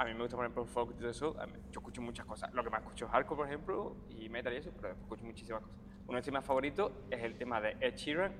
A 0.00 0.04
mí 0.06 0.14
me 0.14 0.22
gusta 0.22 0.36
por 0.48 0.66
folk 0.66 0.92
y 0.92 0.94
todo 0.98 1.10
eso. 1.10 1.36
yo 1.70 1.78
escucho 1.80 2.00
muchas 2.00 2.24
cosas. 2.24 2.50
Lo 2.54 2.64
que 2.64 2.70
más 2.70 2.80
escucho 2.80 3.04
es 3.04 3.10
hardcore, 3.10 3.36
por 3.36 3.46
ejemplo, 3.46 3.96
y 4.18 4.30
metal 4.30 4.50
y 4.54 4.56
eso, 4.56 4.70
pero 4.80 4.94
escucho 4.94 5.26
muchísimas 5.26 5.60
cosas. 5.60 5.76
Uno 6.06 6.12
de 6.14 6.20
mis 6.20 6.24
temas 6.24 6.42
favoritos 6.42 6.90
es 7.10 7.22
el 7.22 7.36
tema 7.36 7.60
de 7.60 7.76
Ed 7.80 7.94
Sheeran, 7.96 8.32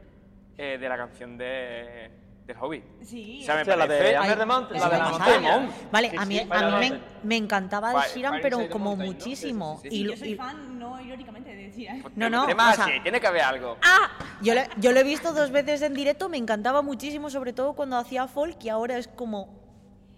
eh, 0.57 0.79
de 0.79 0.89
la 0.89 0.97
canción 0.97 1.37
de, 1.37 2.11
del 2.47 2.57
Hobbit. 2.59 2.83
Sí, 3.03 3.41
O 3.43 3.45
sea, 3.45 3.57
me 3.57 3.61
Hostia, 3.61 3.77
la 3.77 3.87
de 3.87 3.99
parece- 3.99 4.21
Under 4.21 4.39
the 4.39 4.47
Mountain, 4.47 4.77
Eso 4.81 4.89
la 4.89 4.95
de 4.95 5.03
la 5.03 5.09
montaña. 5.11 5.71
Vale, 5.93 6.11
Sí, 6.11 6.17
a 6.17 6.25
mí, 6.25 6.39
sí, 6.39 6.49
a 6.51 6.71
mí 6.81 6.91
me, 6.91 7.01
me 7.25 7.37
encantaba 7.37 7.91
el 7.91 7.97
Fire- 7.99 8.15
Sheeran, 8.15 8.33
Fire 8.33 8.43
pero 8.43 8.71
como 8.71 8.85
Mountain, 8.97 9.07
¿no? 9.11 9.15
muchísimo. 9.19 9.81
Sí, 9.83 9.91
sí, 9.91 9.91
sí, 9.91 9.95
Y 9.95 9.99
Sí, 9.99 10.05
lo- 10.05 10.11
yo 10.13 10.17
soy 10.17 10.29
y- 10.31 10.35
fan, 10.37 10.79
no 10.79 10.99
irónicamente, 10.99 11.55
de 11.55 11.71
Sheeran. 11.71 12.03
No, 12.17 12.31
no, 12.31 12.47
Temas 12.47 12.79
o 12.79 12.85
sea- 12.87 13.03
tiene 13.03 13.21
que 13.21 13.27
haber 13.27 13.43
algo. 13.43 13.77
¡Ah! 13.83 14.09
Yo 14.41 14.55
lo, 14.55 14.63
yo 14.79 14.93
lo 14.93 15.01
he 15.01 15.05
visto 15.05 15.35
dos 15.35 15.51
veces 15.51 15.83
en 15.83 15.93
directo, 15.93 16.31
me 16.31 16.39
encantaba 16.39 16.81
muchísimo, 16.81 17.29
sobre 17.29 17.53
todo 17.53 17.75
cuando 17.75 17.99
hacía 17.99 18.27
folk 18.29 18.57
y 18.65 18.71
ahora 18.71 18.97
es 18.97 19.07
como... 19.09 19.60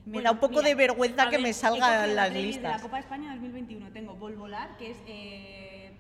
Me 0.05 0.15
Bueno, 0.15 0.25
da 0.25 0.33
un 0.33 0.39
poco 0.39 0.55
mira, 0.57 0.69
de 0.69 0.75
vergüenza 0.75 1.25
que 1.27 1.37
ver, 1.37 1.41
me 1.43 1.53
salgan 1.53 2.09
las 2.09 2.09
la 2.17 2.27
playlist 2.31 2.57
De 2.57 2.63
la 2.63 2.69
listas. 2.71 2.83
Copa 2.83 2.97
de 2.97 3.03
España 3.03 3.31
2021 3.35 3.93
tengo 3.93 4.15
Volvolar, 4.15 4.77
que 4.77 4.91
es 4.91 4.99
eh. 5.07 5.99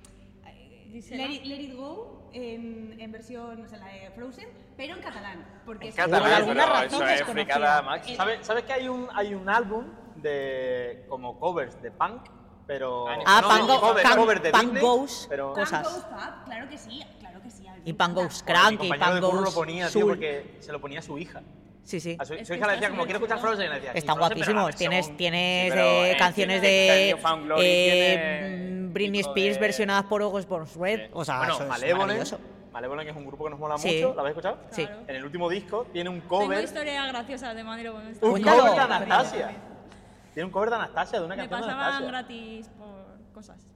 Let 1.10 1.30
It, 1.30 1.44
Let 1.46 1.60
It 1.62 1.74
Go 1.74 2.28
en, 2.34 2.96
en 3.00 3.12
versión, 3.12 3.64
o 3.64 3.66
sea, 3.68 3.78
la 3.78 3.86
de 3.86 4.10
Frozen, 4.10 4.46
pero 4.76 4.94
en 4.96 5.00
catalán. 5.02 5.62
Porque 5.64 5.86
En 5.86 5.90
es- 5.90 5.96
catalán, 5.96 6.22
por 6.22 6.32
alguna 6.32 6.62
pero 6.64 6.72
razón 6.74 7.02
eso 7.08 7.24
es 7.38 7.84
máxima. 7.84 8.16
¿Sabes, 8.16 8.46
¿Sabes 8.46 8.64
que 8.64 8.72
hay 8.74 8.88
un, 8.88 9.08
hay 9.14 9.34
un 9.34 9.48
álbum 9.48 9.86
de 10.16 11.06
como 11.08 11.38
covers 11.38 11.80
de 11.80 11.90
punk? 11.92 12.28
Pero. 12.66 13.06
Ah, 13.08 13.40
no, 13.42 13.48
Punk 13.48 13.58
no, 13.60 13.66
Go- 13.66 13.80
cover, 13.80 14.02
Punk- 14.04 14.16
cover 14.16 14.42
de 14.42 14.50
Punk 14.50 14.62
Disney, 14.64 14.82
Goes 14.82 15.26
pero, 15.30 15.52
Cosas. 15.54 15.82
Punk 15.82 15.94
Goes 15.94 16.04
Pub, 16.04 16.44
claro 16.44 16.68
que 16.68 16.78
sí, 16.78 17.02
claro 17.20 17.42
que 17.42 17.50
sí. 17.50 17.64
Y 17.84 17.92
Pan 17.94 18.10
encanta. 18.10 18.22
Goes 18.28 18.42
Crank 18.42 18.82
y 18.84 18.90
de 18.90 18.98
curro 18.98 19.20
lo 19.20 19.40
Goes 19.42 19.54
ponía, 19.54 19.88
tío, 19.88 20.06
porque 20.06 20.56
se 20.60 20.72
lo 20.72 20.80
ponía 20.80 20.98
a 20.98 21.02
su 21.02 21.16
hija. 21.18 21.42
Sí, 21.84 21.98
sí. 22.00 22.16
A 22.18 22.24
su, 22.24 22.34
Es 22.34 22.46
su 22.46 22.52
que 22.52 22.58
hija 22.58 22.66
le 22.68 22.74
está 22.74 22.80
decía, 22.86 22.88
como 22.90 23.04
quiero 23.04 23.18
escuchar. 23.18 23.38
Frozen, 23.40 23.66
y 23.66 23.68
le 23.68 23.74
decía, 23.74 23.92
Están 23.92 24.14
"Y 24.14 24.18
Frozen, 24.18 24.38
pero 24.38 24.52
la 24.54 24.60
guapísimos. 24.62 24.76
Tienes, 24.76 25.16
tienes 25.16 25.70
pero, 25.72 25.84
de 25.84 26.12
eh, 26.12 26.16
canciones 26.16 26.60
tiene- 26.60 26.76
de 27.14 27.14
Glory 27.44 27.62
eh, 27.66 28.16
tiene 28.56 28.70
mm, 28.88 28.92
Britney 28.92 29.20
Spears 29.20 29.54
de- 29.56 29.60
versionadas 29.60 30.04
por 30.04 30.22
August 30.22 30.48
Burns 30.48 30.76
Red. 30.76 31.00
Sí. 31.06 31.10
O 31.12 31.24
sea, 31.24 31.38
Bueno, 31.38 31.54
eso 31.54 31.62
es 31.64 31.68
Malevolent, 31.68 32.00
maravilloso. 32.00 32.40
Malevolent 32.72 33.10
es 33.10 33.16
un 33.16 33.26
grupo 33.26 33.44
que 33.44 33.50
nos 33.50 33.58
mola 33.58 33.78
Sí. 33.78 33.96
mucho, 33.96 34.14
¿lo 34.14 34.20
habéis 34.20 34.30
escuchado? 34.36 34.58
Sí. 34.70 34.86
Claro. 34.86 35.02
En 35.08 35.16
el 35.16 35.24
último 35.24 35.48
disco 35.50 35.86
tiene 35.92 36.08
un 36.08 36.20
Tengo 36.20 36.28
cover, 36.38 36.64
historias 36.64 37.08
graciosas 37.08 37.54
de 37.56 37.64
Manero 37.64 37.92
con 37.94 38.06
esto. 38.06 38.26
un 38.26 38.32
Cuéntalo. 38.32 38.58
cover 38.62 38.74
de. 38.74 38.80
Anastasia. 38.80 39.50
Tiene 40.34 40.46
un 40.46 40.52
cover 40.52 40.70
de 40.70 40.76
Anastasia, 40.76 41.18
de 41.20 41.26
una 41.26 41.34
Me 41.36 41.40
canción 41.48 41.60
de 41.60 41.66
pasaban 41.66 41.84
Anastasia. 41.84 42.08
gratis 42.08 42.68
por 42.78 43.32
cosas. 43.34 43.66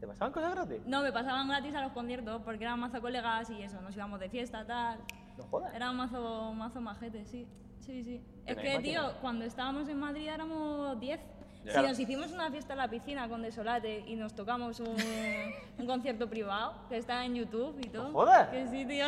¿Te 0.00 0.06
pasaban 0.06 0.32
cosas 0.32 0.54
gratis? 0.54 0.80
No, 0.86 1.02
me 1.02 1.12
pasaban 1.12 1.48
gratis 1.48 1.74
a 1.74 1.82
los 1.82 1.92
conciertos 1.92 2.40
porque 2.44 2.64
eran 2.64 2.78
mazo 2.80 3.00
colegas 3.00 3.50
y 3.50 3.62
eso, 3.62 3.80
nos 3.82 3.94
íbamos 3.94 4.18
de 4.20 4.28
fiesta, 4.30 4.64
tal. 4.66 4.98
No 5.38 5.44
jodas. 5.44 5.74
Era 5.74 5.92
mazo, 5.92 6.52
mazo 6.54 6.80
majete, 6.80 7.24
sí. 7.24 7.46
Sí, 7.80 8.04
sí. 8.04 8.22
Es 8.46 8.56
que, 8.56 8.74
máquina. 8.76 8.82
tío, 8.82 9.20
cuando 9.20 9.44
estábamos 9.44 9.88
en 9.88 9.98
Madrid 9.98 10.28
éramos 10.28 10.98
10. 11.00 11.20
Si 11.64 11.68
Claro. 11.68 11.88
nos 11.88 11.98
hicimos 11.98 12.32
una 12.32 12.50
fiesta 12.50 12.72
en 12.74 12.78
la 12.78 12.88
piscina 12.88 13.28
con 13.28 13.40
Desolate 13.42 14.00
y 14.06 14.16
nos 14.16 14.34
tocamos 14.34 14.80
un, 14.80 14.96
un 15.78 15.86
concierto 15.86 16.28
privado 16.28 16.74
que 16.88 16.96
está 16.96 17.24
en 17.24 17.34
YouTube 17.36 17.78
y 17.80 17.88
todo. 17.88 18.10
jodas. 18.12 18.48
Que 18.48 18.66
sí, 18.68 18.84
tío. 18.84 19.06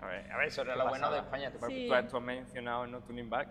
A 0.00 0.06
ver, 0.06 0.30
a 0.30 0.36
ver, 0.38 0.48
eso 0.48 0.62
era 0.62 0.76
lo 0.76 0.88
bueno 0.88 1.10
de. 1.10 1.18
España. 1.18 1.50
Tú, 1.50 1.58
Sí. 1.66 1.86
tú 1.88 1.94
has- 1.94 2.08
tú 2.08 2.16
has 2.18 2.22
mencionado 2.22 2.86
No 2.86 3.00
Tuning 3.00 3.28
Back. 3.30 3.48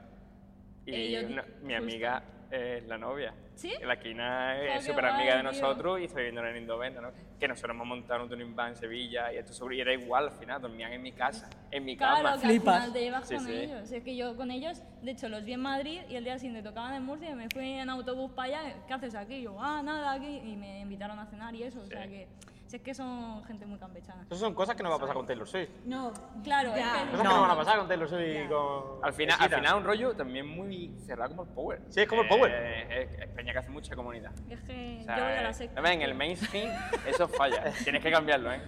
Y 0.85 0.93
Eh, 0.93 1.11
yo 1.11 1.27
di- 1.27 1.33
una- 1.33 1.43
mi 1.43 1.73
justo. 1.73 1.75
amiga 1.77 2.23
es 2.51 2.85
la 2.87 2.97
novia. 2.97 3.33
¿Sí? 3.55 3.71
La 3.83 3.97
Quina 3.97 4.61
es 4.75 4.85
súper 4.85 5.05
amiga 5.05 5.35
de 5.37 5.41
tío. 5.41 5.51
nosotros 5.51 5.99
y 6.01 6.05
está 6.05 6.17
viviendo 6.17 6.45
en 6.45 6.57
Indovenda, 6.57 6.99
¿no? 7.01 7.11
Que 7.39 7.47
nosotros 7.47 7.73
hemos 7.73 7.87
montado 7.87 8.23
un 8.23 8.29
tuning 8.29 8.53
bar 8.55 8.69
en 8.69 8.75
Sevilla 8.75 9.31
y 9.31 9.37
esto 9.37 9.53
sobre, 9.53 9.77
y 9.77 9.81
era 9.81 9.93
igual 9.93 10.25
al 10.25 10.31
final, 10.31 10.61
dormían 10.61 10.91
en 10.91 11.01
mi 11.01 11.11
casa, 11.13 11.49
en 11.71 11.85
mi 11.85 11.95
cama. 11.95 12.19
Claro, 12.21 12.41
que 12.41 12.47
Flipas. 12.47 12.75
al 12.75 12.81
final 12.81 12.93
te 12.93 12.99
llevas 13.01 13.27
Sí, 13.27 13.35
con 13.35 13.45
sí. 13.45 13.53
ellos. 13.53 13.91
Es 13.91 14.03
que 14.03 14.15
yo 14.15 14.35
con 14.35 14.51
ellos, 14.51 14.81
de 15.01 15.11
hecho, 15.11 15.29
los 15.29 15.45
vi 15.45 15.53
en 15.53 15.61
Madrid 15.61 16.01
y 16.09 16.15
el 16.15 16.23
día 16.25 16.37
siguiente 16.37 16.67
tocaban 16.67 16.93
en 16.95 17.03
Murcia 17.03 17.29
y 17.29 17.35
me 17.35 17.47
fui 17.49 17.71
en 17.73 17.89
autobús 17.89 18.31
para 18.31 18.59
allá. 18.59 18.75
¿Qué 18.87 18.93
haces 18.93 19.15
aquí? 19.15 19.35
Y 19.35 19.43
yo, 19.43 19.55
ah, 19.59 19.81
nada, 19.83 20.11
aquí. 20.11 20.41
Y 20.43 20.55
me 20.57 20.81
invitaron 20.81 21.17
a 21.19 21.25
cenar 21.27 21.55
y 21.55 21.63
eso. 21.63 21.79
O 21.81 21.85
sea 21.87 22.07
que, 22.07 22.27
si 22.75 22.77
es 22.77 22.81
que 22.83 22.93
son 22.93 23.41
gente 23.45 23.65
muy 23.65 23.79
campechana. 23.79 24.23
Esas 24.23 24.39
son 24.39 24.53
cosas 24.53 24.75
que 24.75 24.83
no 24.83 24.89
va 24.89 24.97
a 24.97 24.99
pasar 24.99 25.15
con 25.15 25.25
Taylor 25.25 25.47
Swift. 25.47 25.69
No, 25.85 26.11
Claro, 26.43 26.71
es 26.75 26.83
ya. 26.83 26.93
que- 27.05 27.11
Cosas 27.11 27.17
que 27.21 27.23
no 27.23 27.41
van 27.41 27.51
a 27.51 27.55
pasar 27.55 27.77
con 27.77 27.87
Taylor 27.87 28.09
Swift 28.09 28.21
y 28.45 28.47
con. 28.49 28.83
Al 29.01 29.13
final, 29.13 29.35
al 29.35 29.39
Shakira. 29.43 29.57
final 29.59 29.75
un 29.77 29.83
rollo 29.85 30.13
también 30.13 30.45
muy 30.45 30.93
cerrado 31.05 31.29
como 31.29 31.43
el 31.43 31.49
Power. 31.55 31.81
Sí, 31.89 32.01
es 32.01 32.07
como 32.09 32.23
el 32.23 32.27
Power. 32.27 32.51
Eh, 32.53 33.03
es 33.13 33.19
España 33.21 33.53
que 33.53 33.59
hace 33.59 33.69
mucha 33.69 33.95
comunidad. 33.95 34.31
Es 34.49 34.59
que 34.63 34.97
O 35.01 35.03
sea, 35.05 35.17
yo 35.17 35.23
voy 35.23 35.33
a 35.33 35.41
la 35.43 35.49
eh, 35.49 35.53
secta. 35.53 35.93
en 35.93 36.01
el 36.01 36.15
mainstream 36.15 36.69
eso 37.07 37.29
falla. 37.29 37.63
Tienes 37.85 38.03
que 38.03 38.11
cambiarlo, 38.11 38.51
¿eh? 38.51 38.61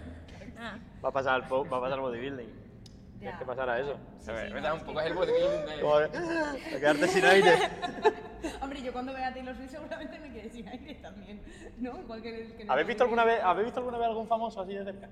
Ah, 0.58 0.78
Va 1.04 1.10
a 1.10 1.12
pasar 1.12 1.36
al 1.36 1.46
po- 1.48 1.68
va 1.68 1.78
a 1.78 1.82
pasar 1.82 1.96
al 1.96 2.02
bodybuilding. 2.02 2.68
Tienes 3.20 3.38
que 3.40 3.46
pasar 3.46 3.70
a 3.70 3.78
eso. 3.80 3.98
A 4.26 4.32
ver, 4.32 4.54
¿verdad? 4.54 4.74
Un 4.76 4.80
poco 4.86 5.02
es 5.02 5.08
el 5.08 5.14
bodybuilding 5.16 5.66
de... 5.66 5.82
Joder, 5.82 6.12
a 6.16 6.80
quedarte 6.80 7.08
sin 7.10 7.26
aire. 7.26 7.58
Hombre, 8.62 8.82
yo 8.82 8.92
cuando 8.94 9.14
vea 9.14 9.28
a 9.28 9.34
Taylor 9.34 9.56
Swift 9.56 9.72
seguramente 9.72 10.20
me 10.20 10.32
quedé 10.32 10.50
sin 10.50 10.68
aire 10.68 10.96
también. 10.96 11.42
¿No? 11.78 12.00
Igual 12.00 12.22
que 12.22 12.42
el 12.46 12.56
que 12.56 12.66
no 12.66 12.72
¿Habéis 12.74 12.88
visto 12.88 13.04
alguna 13.04 13.24
vez, 13.26 13.42
¿habéis 13.44 13.66
visto 13.66 13.80
alguna 13.80 13.98
vez 13.98 14.08
algún 14.08 14.28
famoso 14.28 14.62
así 14.62 14.74
de 14.74 14.84
cerca? 14.84 15.10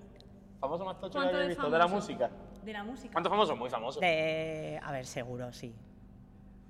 ¿Famoso 0.60 0.86
más 0.86 1.00
tocho 1.00 1.10
que 1.14 1.18
¿Cuánto 1.18 1.36
hayáis 1.38 1.44
de 1.44 1.48
visto? 1.56 1.70
De 1.70 1.78
la 1.78 1.86
famoso? 1.88 2.08
música. 2.08 2.30
De 2.64 2.74
la 2.74 2.84
música. 2.84 3.12
¿Cuántos 3.14 3.30
famosos? 3.30 3.58
Muy 3.58 3.70
famosos. 3.70 4.02
De... 4.02 4.80
A 4.84 4.92
ver, 4.92 5.06
seguro, 5.06 5.52
sí. 5.54 5.76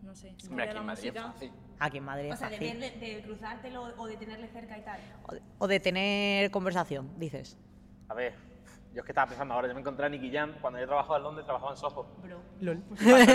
no 0.01 0.15
sé. 0.15 0.35
Hombre, 0.49 0.65
aquí 0.69 0.77
en 0.77 0.85
Madrid 0.85 1.07
es 1.15 1.21
fácil. 1.23 1.51
Aquí 1.79 1.97
en 1.97 2.03
Madrid 2.05 2.31
O 2.33 2.35
sea, 2.37 2.49
de, 2.49 2.57
de 2.57 3.21
cruzártelo 3.23 3.83
o 3.97 4.07
de 4.07 4.17
tenerle 4.17 4.47
cerca 4.47 4.77
y 4.77 4.81
tal. 4.81 4.99
O 5.27 5.33
de- 5.33 5.41
O 5.59 5.67
de 5.67 5.79
tener 5.79 6.51
conversación, 6.51 7.11
dices. 7.17 7.57
A 8.09 8.13
ver, 8.13 8.33
yo 8.93 8.99
es 9.01 9.05
que 9.05 9.11
estaba 9.11 9.27
pensando 9.27 9.53
ahora, 9.53 9.67
yo 9.67 9.73
me 9.73 9.81
encontré 9.81 10.05
a 10.05 10.09
Nicky 10.09 10.31
Jam 10.31 10.53
cuando 10.61 10.79
yo 10.79 10.85
trabajaba 10.87 11.17
en 11.17 11.23
Londres, 11.23 11.45
trabajaba 11.45 11.71
en 11.71 11.77
Soho. 11.77 12.05
Bro. 12.23 12.39
LOL. 12.61 12.83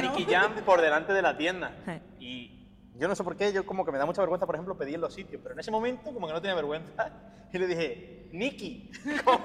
Nicky 0.02 0.24
Jam 0.24 0.54
por 0.64 0.80
delante 0.80 1.12
de 1.12 1.22
la 1.22 1.36
tienda. 1.36 1.72
Eh. 1.86 2.00
Y 2.18 2.59
yo 2.96 3.08
no 3.08 3.14
sé 3.14 3.24
por 3.24 3.36
qué, 3.36 3.52
yo 3.52 3.64
como 3.66 3.84
que 3.84 3.92
me 3.92 3.98
da 3.98 4.06
mucha 4.06 4.20
vergüenza, 4.22 4.46
por 4.46 4.54
ejemplo, 4.54 4.76
pedir 4.76 4.96
en 4.96 5.00
los 5.00 5.14
sitios, 5.14 5.40
pero 5.42 5.54
en 5.54 5.60
ese 5.60 5.70
momento 5.70 6.12
como 6.12 6.26
que 6.26 6.32
no 6.32 6.40
tenía 6.40 6.54
vergüenza. 6.54 7.10
Y 7.52 7.58
le 7.58 7.66
dije, 7.66 8.28
Nicky, 8.32 8.92
como, 9.24 9.40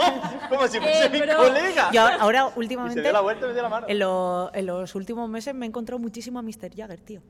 como 0.47 0.67
si 0.67 0.79
fuese 0.79 1.05
Eh, 1.05 1.09
mi 1.09 1.19
colega. 1.21 1.89
Yo 1.91 2.01
ahora, 2.05 2.45
y 2.49 2.53
se 2.53 2.59
últimamente, 2.59 3.01
dio 3.01 3.11
la 3.11 3.21
vuelta 3.21 3.45
y 3.45 3.47
me 3.47 3.53
dio 3.55 3.63
la 3.63 3.69
mano. 3.69 3.87
en, 3.89 3.97
lo- 3.97 4.51
en 4.53 4.65
los 4.67 4.93
últimos 4.93 5.27
meses 5.27 5.55
me 5.55 5.65
he 5.65 5.69
encontrado 5.69 5.97
muchísimo 5.97 6.37
a 6.37 6.43
Mr. 6.43 6.69
Jagger, 6.75 7.01
tío. 7.01 7.23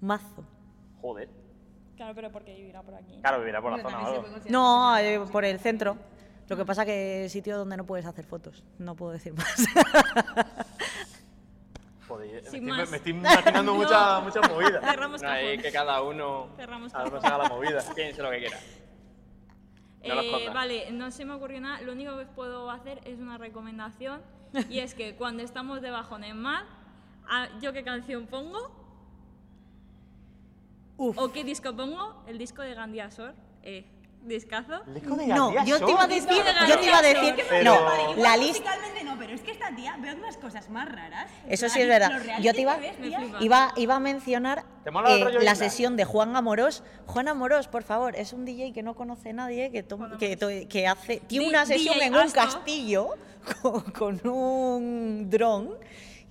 Mazo. 0.00 0.44
Joder. 1.00 1.28
Claro, 1.96 2.16
pero 2.16 2.32
porque 2.32 2.52
vivirá 2.56 2.82
por 2.82 2.96
aquí. 2.96 3.16
Claro, 3.20 3.38
vivirá 3.38 3.62
por 3.62 3.70
la 3.76 3.80
Bueno, 3.80 3.90
zona 3.96 4.08
o 4.10 4.12
algo. 4.12 4.28
No, 4.48 4.98
eh, 4.98 5.20
por 5.30 5.44
el 5.44 5.60
centro. 5.60 5.96
Lo 6.48 6.56
que 6.56 6.64
pasa 6.64 6.84
que 6.84 7.26
es 7.26 7.30
sitio 7.32 7.56
donde 7.56 7.76
no 7.76 7.86
puedes 7.86 8.04
hacer 8.04 8.24
fotos. 8.26 8.64
No 8.78 8.96
puedo 8.96 9.12
decir 9.12 9.32
más. 9.34 9.64
Me 12.32 12.38
estoy, 12.38 12.60
más. 12.62 12.90
me 12.90 12.96
estoy 12.96 13.12
imaginando 13.12 13.62
No. 13.72 13.78
muchas 13.78 14.22
muchas 14.22 14.50
movidas. 14.50 14.84
Cerramos 14.84 15.22
No, 15.22 15.28
que 15.62 15.70
cada 15.72 16.02
uno 16.02 16.48
Cerramos 16.56 16.92
se 16.92 16.98
haga 16.98 17.38
la 17.38 17.48
movida. 17.48 17.82
piense 17.94 18.22
lo 18.22 18.30
que 18.30 18.38
quiera. 18.38 18.58
No 20.04 20.14
Eh, 20.20 20.50
vale, 20.52 20.90
no 20.90 21.12
se 21.12 21.24
me 21.24 21.32
ocurrió 21.34 21.60
nada. 21.60 21.80
Lo 21.82 21.92
único 21.92 22.16
que 22.18 22.26
puedo 22.26 22.68
hacer 22.72 23.00
es 23.04 23.20
una 23.20 23.38
recomendación. 23.38 24.20
y 24.68 24.80
es 24.80 24.94
que 24.94 25.14
cuando 25.14 25.42
estamos 25.44 25.80
de 25.80 25.90
bajón 25.90 26.24
en 26.24 26.38
mar, 26.38 26.64
ah, 27.28 27.46
¿yo 27.60 27.72
qué 27.72 27.84
canción 27.84 28.26
pongo? 28.26 28.70
Uf. 30.96 31.16
¿O 31.18 31.32
qué 31.32 31.44
disco 31.44 31.74
pongo? 31.74 32.22
El 32.26 32.36
disco 32.38 32.62
de 32.62 32.74
Gandhi 32.74 32.98
Asor. 33.00 33.34
Eh, 33.62 33.84
discazo. 34.24 34.80
No, 35.34 35.64
yo 35.64 35.84
te 35.84 35.90
iba 35.90 36.02
a 36.04 36.06
decir, 36.06 36.28
yo 36.68 36.78
te 36.78 36.86
iba 36.86 36.98
a 36.98 37.02
decir, 37.02 37.34
no, 37.64 37.78
la 38.16 38.36
lista, 38.36 38.70
no, 39.04 39.18
pero 39.18 39.34
es 39.34 39.40
que 39.42 39.50
esta 39.50 39.74
tía 39.74 39.96
veo 40.00 40.14
unas 40.14 40.36
cosas 40.36 40.68
más 40.70 40.88
raras. 40.90 41.30
eso 41.48 41.68
sí 41.68 41.80
es 41.80 41.88
verdad. 41.88 42.10
Yo 42.40 42.52
te 42.54 42.60
iba, 42.62 42.78
iba, 43.40 43.72
iba 43.76 43.96
a 43.96 44.00
mencionar 44.00 44.64
¿Te 44.84 44.90
mola 44.90 45.12
el 45.14 45.22
eh, 45.36 45.38
la 45.42 45.54
sesión 45.54 45.96
de 45.96 46.04
Juan 46.04 46.34
Amorós. 46.34 46.82
Juan 47.06 47.28
Amorós, 47.28 47.68
por 47.68 47.82
favor, 47.84 48.16
es 48.16 48.32
un 48.32 48.44
DJ 48.44 48.72
que 48.72 48.82
no 48.82 48.94
conoce 48.94 49.32
nadie, 49.32 49.70
que, 49.70 49.84
que, 50.18 50.36
to- 50.36 50.48
que 50.68 50.86
hace, 50.88 51.20
tiene 51.26 51.48
una 51.48 51.66
sesión 51.66 51.94
DJ 51.94 52.06
en 52.06 52.16
un 52.16 52.30
castillo 52.30 53.10
con, 53.62 53.80
con 53.92 54.26
un 54.28 55.30
dron. 55.30 55.70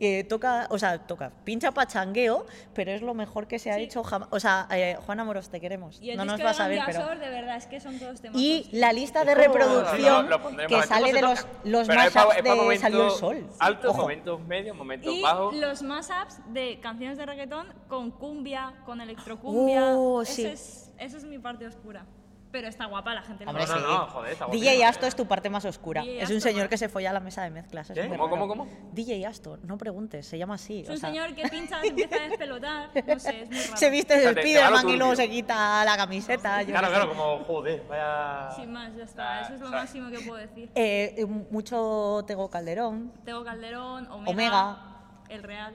Que 0.01 0.23
toca, 0.23 0.65
o 0.71 0.79
sea, 0.79 0.97
toca, 0.97 1.31
pincha 1.43 1.71
pachangueo, 1.73 2.47
pero 2.73 2.89
es 2.89 3.03
lo 3.03 3.13
mejor 3.13 3.47
que 3.47 3.59
se 3.59 3.69
ha 3.69 3.75
Sí. 3.75 3.83
hecho 3.83 4.03
jamás. 4.03 4.29
O 4.31 4.39
sea, 4.39 4.67
eh, 4.71 4.97
Juan 5.05 5.19
Amorós, 5.19 5.49
te 5.49 5.61
queremos. 5.61 6.01
Y 6.01 6.09
el 6.09 6.17
no 6.17 6.25
nos 6.25 6.41
vas 6.41 6.59
a 6.59 6.67
ver, 6.67 6.81
pero. 6.87 7.07
De 7.09 7.29
verdad, 7.29 7.55
es 7.57 7.67
que 7.67 7.79
son 7.79 7.99
todos 7.99 8.19
temas. 8.19 8.35
Y 8.41 8.67
la 8.71 8.93
lista 8.93 9.23
de 9.23 9.35
reproducción 9.35 10.23
Lo- 10.23 10.29
lo 10.37 10.41
pondremos. 10.41 10.69
que 10.69 10.73
¿Cómo 10.73 10.87
sale 10.87 11.13
de 11.13 11.21
los, 11.21 11.45
los 11.65 11.87
mashups 11.87 12.35
de 12.43 12.55
momentos 12.55 12.79
Salió 12.81 13.05
el 13.05 13.11
Sol. 13.11 13.47
Altos, 13.59 13.91
Ojo. 13.91 14.01
momentos 14.01 14.41
medios, 14.47 14.75
momentos 14.75 15.13
Y 15.13 15.21
bajos. 15.21 15.53
los 15.55 15.83
mashups 15.83 16.39
de 16.51 16.79
canciones 16.79 17.19
de 17.19 17.25
reggaetón 17.27 17.67
con 17.87 18.09
cumbia, 18.09 18.73
con 18.87 19.01
electrocumbia. 19.01 19.83
Oh, 19.95 20.25
sí. 20.25 20.47
es, 20.47 20.91
esa 20.97 21.17
es 21.17 21.25
mi 21.25 21.37
parte 21.37 21.67
oscura. 21.67 22.07
Pero 22.51 22.67
está 22.67 22.85
guapa, 22.85 23.13
la 23.13 23.21
gente 23.21 23.45
Hombre, 23.47 23.65
No, 23.65 23.73
no, 23.75 23.79
sí. 23.79 23.85
no, 23.87 24.05
joder, 24.07 24.31
está 24.33 24.45
DJ 24.47 24.59
guapísimo. 24.63 24.89
Astor 24.89 25.07
es 25.07 25.15
tu 25.15 25.25
parte 25.25 25.49
más 25.49 25.63
oscura. 25.63 26.01
DJ 26.01 26.21
es 26.23 26.29
un 26.29 26.35
Astor, 26.37 26.51
señor 26.51 26.69
que 26.69 26.77
se 26.77 26.89
folla 26.89 27.09
a 27.11 27.13
la 27.13 27.19
mesa 27.21 27.43
de 27.43 27.49
mezclas. 27.49 27.89
es 27.89 27.93
¿Qué? 27.97 28.07
muy 28.09 28.17
¿Cómo, 28.17 28.29
cómo, 28.29 28.47
cómo? 28.47 28.67
DJ 28.91 29.25
Astor, 29.25 29.59
no 29.63 29.77
preguntes, 29.77 30.25
se 30.27 30.37
llama 30.37 30.55
así. 30.55 30.81
Es 30.81 30.89
o 30.89 30.91
un 30.93 30.97
sea, 30.97 31.09
señor 31.09 31.33
que 31.33 31.47
pincha, 31.47 31.79
se 31.79 31.87
empieza 31.87 32.15
a 32.17 32.27
despelotar. 32.27 32.89
No 33.07 33.19
sé, 33.19 33.41
es 33.43 33.49
muy 33.49 33.57
raro. 33.59 33.77
se 33.77 33.89
viste 33.89 34.17
de 34.19 34.29
Spiderman 34.41 34.89
y 34.89 34.97
luego 34.97 35.15
se 35.15 35.29
quita 35.29 35.85
la 35.85 35.95
camiseta. 35.95 36.61
yo 36.63 36.69
Claro, 36.71 36.89
claro, 36.89 37.09
como, 37.09 37.43
joder, 37.45 37.83
vaya... 37.87 38.51
Sin 38.55 38.71
más, 38.73 38.93
ya 38.97 39.03
está. 39.03 39.37
Ah, 39.37 39.41
Eso 39.43 39.53
es 39.53 39.59
lo 39.61 39.67
o 39.67 39.69
sea- 39.69 39.79
máximo 39.79 40.09
que 40.09 40.19
puedo 40.19 40.35
decir. 40.37 40.69
Eh, 40.75 41.15
eh, 41.17 41.25
mucho 41.25 42.23
Tego 42.27 42.49
Calderón. 42.49 43.13
Tego 43.23 43.45
Calderón, 43.45 44.07
Omega, 44.11 44.29
Omega. 44.31 44.77
El 45.29 45.43
Real. 45.43 45.73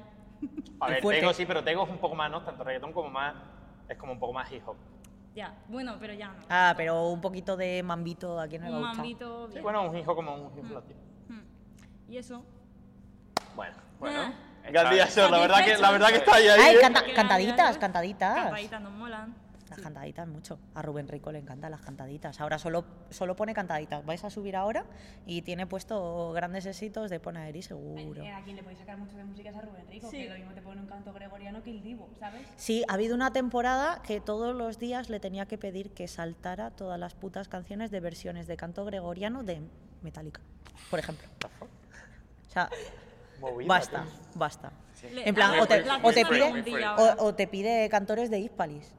A 0.80 0.88
ver, 0.90 1.00
fuerte. 1.00 1.20
Tego 1.20 1.32
sí, 1.32 1.46
pero 1.46 1.64
Tego 1.64 1.84
es 1.84 1.88
un 1.90 1.98
poco 1.98 2.14
más, 2.14 2.30
¿no? 2.30 2.42
Tanto 2.42 2.62
reggaetón 2.64 2.92
como 2.92 3.08
más... 3.08 3.34
Es 3.88 3.96
como 3.96 4.12
un 4.12 4.18
poco 4.18 4.32
más 4.34 4.50
hip 4.52 4.62
hop. 4.68 4.76
Ya, 5.36 5.54
bueno, 5.68 5.96
pero 6.00 6.14
ya 6.14 6.28
no. 6.28 6.34
Ah, 6.48 6.72
pero 6.76 7.10
un 7.10 7.20
poquito 7.20 7.56
de 7.58 7.82
mambito 7.82 8.40
a 8.40 8.48
quien 8.48 8.62
no 8.62 8.68
le 8.70 8.74
un 8.74 8.80
gusta. 8.80 8.96
mambito 8.96 9.46
Sí, 9.48 9.52
bien. 9.52 9.62
bueno, 9.64 9.82
un 9.90 9.96
hip 9.96 10.08
hop 10.08 10.16
como 10.16 10.34
un 10.34 10.58
hip 10.58 10.64
hop 10.64 10.72
latino. 10.72 11.00
Y 12.08 12.16
eso. 12.16 12.42
Bueno. 13.54 13.76
Bueno, 14.00 14.18
Ah. 14.20 14.32
Gandía 14.70 15.06
la 15.30 15.38
verdad 15.38 15.64
que, 15.64 15.76
la 15.78 15.90
verdad 15.92 16.08
que 16.08 16.16
está 16.16 16.34
ahí, 16.36 16.48
ahí. 16.48 16.60
Ay, 16.60 16.76
¿eh? 16.76 16.78
canta- 16.80 17.04
Que 17.04 17.14
cantaditas, 17.14 17.78
cantaditas. 17.78 18.34
Cantaditas 18.34 18.80
nos 18.80 18.92
molan. 18.92 19.34
Las 19.68 19.80
cantaditas 19.80 20.28
mucho. 20.28 20.58
A 20.74 20.82
Rubén 20.82 21.08
Rico 21.08 21.32
le 21.32 21.38
encantan 21.40 21.72
las 21.72 21.80
cantaditas. 21.80 22.40
Ahora 22.40 22.58
solo, 22.58 22.84
solo 23.10 23.34
pone 23.34 23.52
cantaditas. 23.52 24.04
Vais 24.06 24.22
a 24.22 24.30
subir 24.30 24.54
ahora 24.54 24.84
y 25.26 25.42
tiene 25.42 25.66
puesto 25.66 26.32
grandes 26.32 26.66
éxitos 26.66 27.10
de 27.10 27.18
Ponaeri 27.18 27.62
seguro. 27.62 28.22
Eh, 28.22 28.30
A 28.32 28.44
quien 28.44 28.54
le 28.56 28.62
podéis 28.62 28.78
sacar 28.78 28.96
mucho 28.96 29.16
de 29.16 29.24
música 29.24 29.50
es 29.50 29.56
a 29.56 29.60
Rubén 29.62 29.86
Rico, 29.88 30.08
Sí. 30.08 30.18
que 30.18 30.28
lo 30.28 30.34
mismo 30.36 30.52
te 30.52 30.62
pone 30.62 30.80
un 30.80 30.86
canto 30.86 31.12
gregoriano 31.12 31.62
que 31.64 31.70
el 31.72 31.82
Divo, 31.82 32.08
¿sabes? 32.20 32.42
Sí, 32.56 32.84
ha 32.88 32.94
habido 32.94 33.14
una 33.16 33.32
temporada 33.32 34.02
que 34.02 34.20
todos 34.20 34.54
los 34.54 34.78
días 34.78 35.10
le 35.10 35.18
tenía 35.18 35.46
que 35.46 35.58
pedir 35.58 35.90
que 35.90 36.06
saltara 36.06 36.70
todas 36.70 36.98
las 37.00 37.14
putas 37.14 37.48
canciones 37.48 37.90
de 37.90 37.98
versiones 38.00 38.46
de 38.46 38.56
canto 38.56 38.84
gregoriano 38.84 39.42
de 39.42 39.62
Metallica, 40.02 40.40
por 40.90 41.00
ejemplo. 41.00 41.26
O 42.48 42.50
sea, 42.52 42.70
Movida, 43.40 43.68
basta, 43.68 44.02
tío. 44.02 44.12
basta. 44.36 44.72
En 45.12 45.34
plan, 45.34 45.56
la- 45.56 45.62
o 45.62 45.66
te, 45.66 45.84
o 46.02 46.12
te 46.12 46.24
pide, 46.24 46.86
o, 46.96 47.24
o 47.26 47.34
te 47.34 47.46
pide 47.46 47.88
cantores 47.90 48.30
de 48.30 48.38
Hispalis 48.38 48.92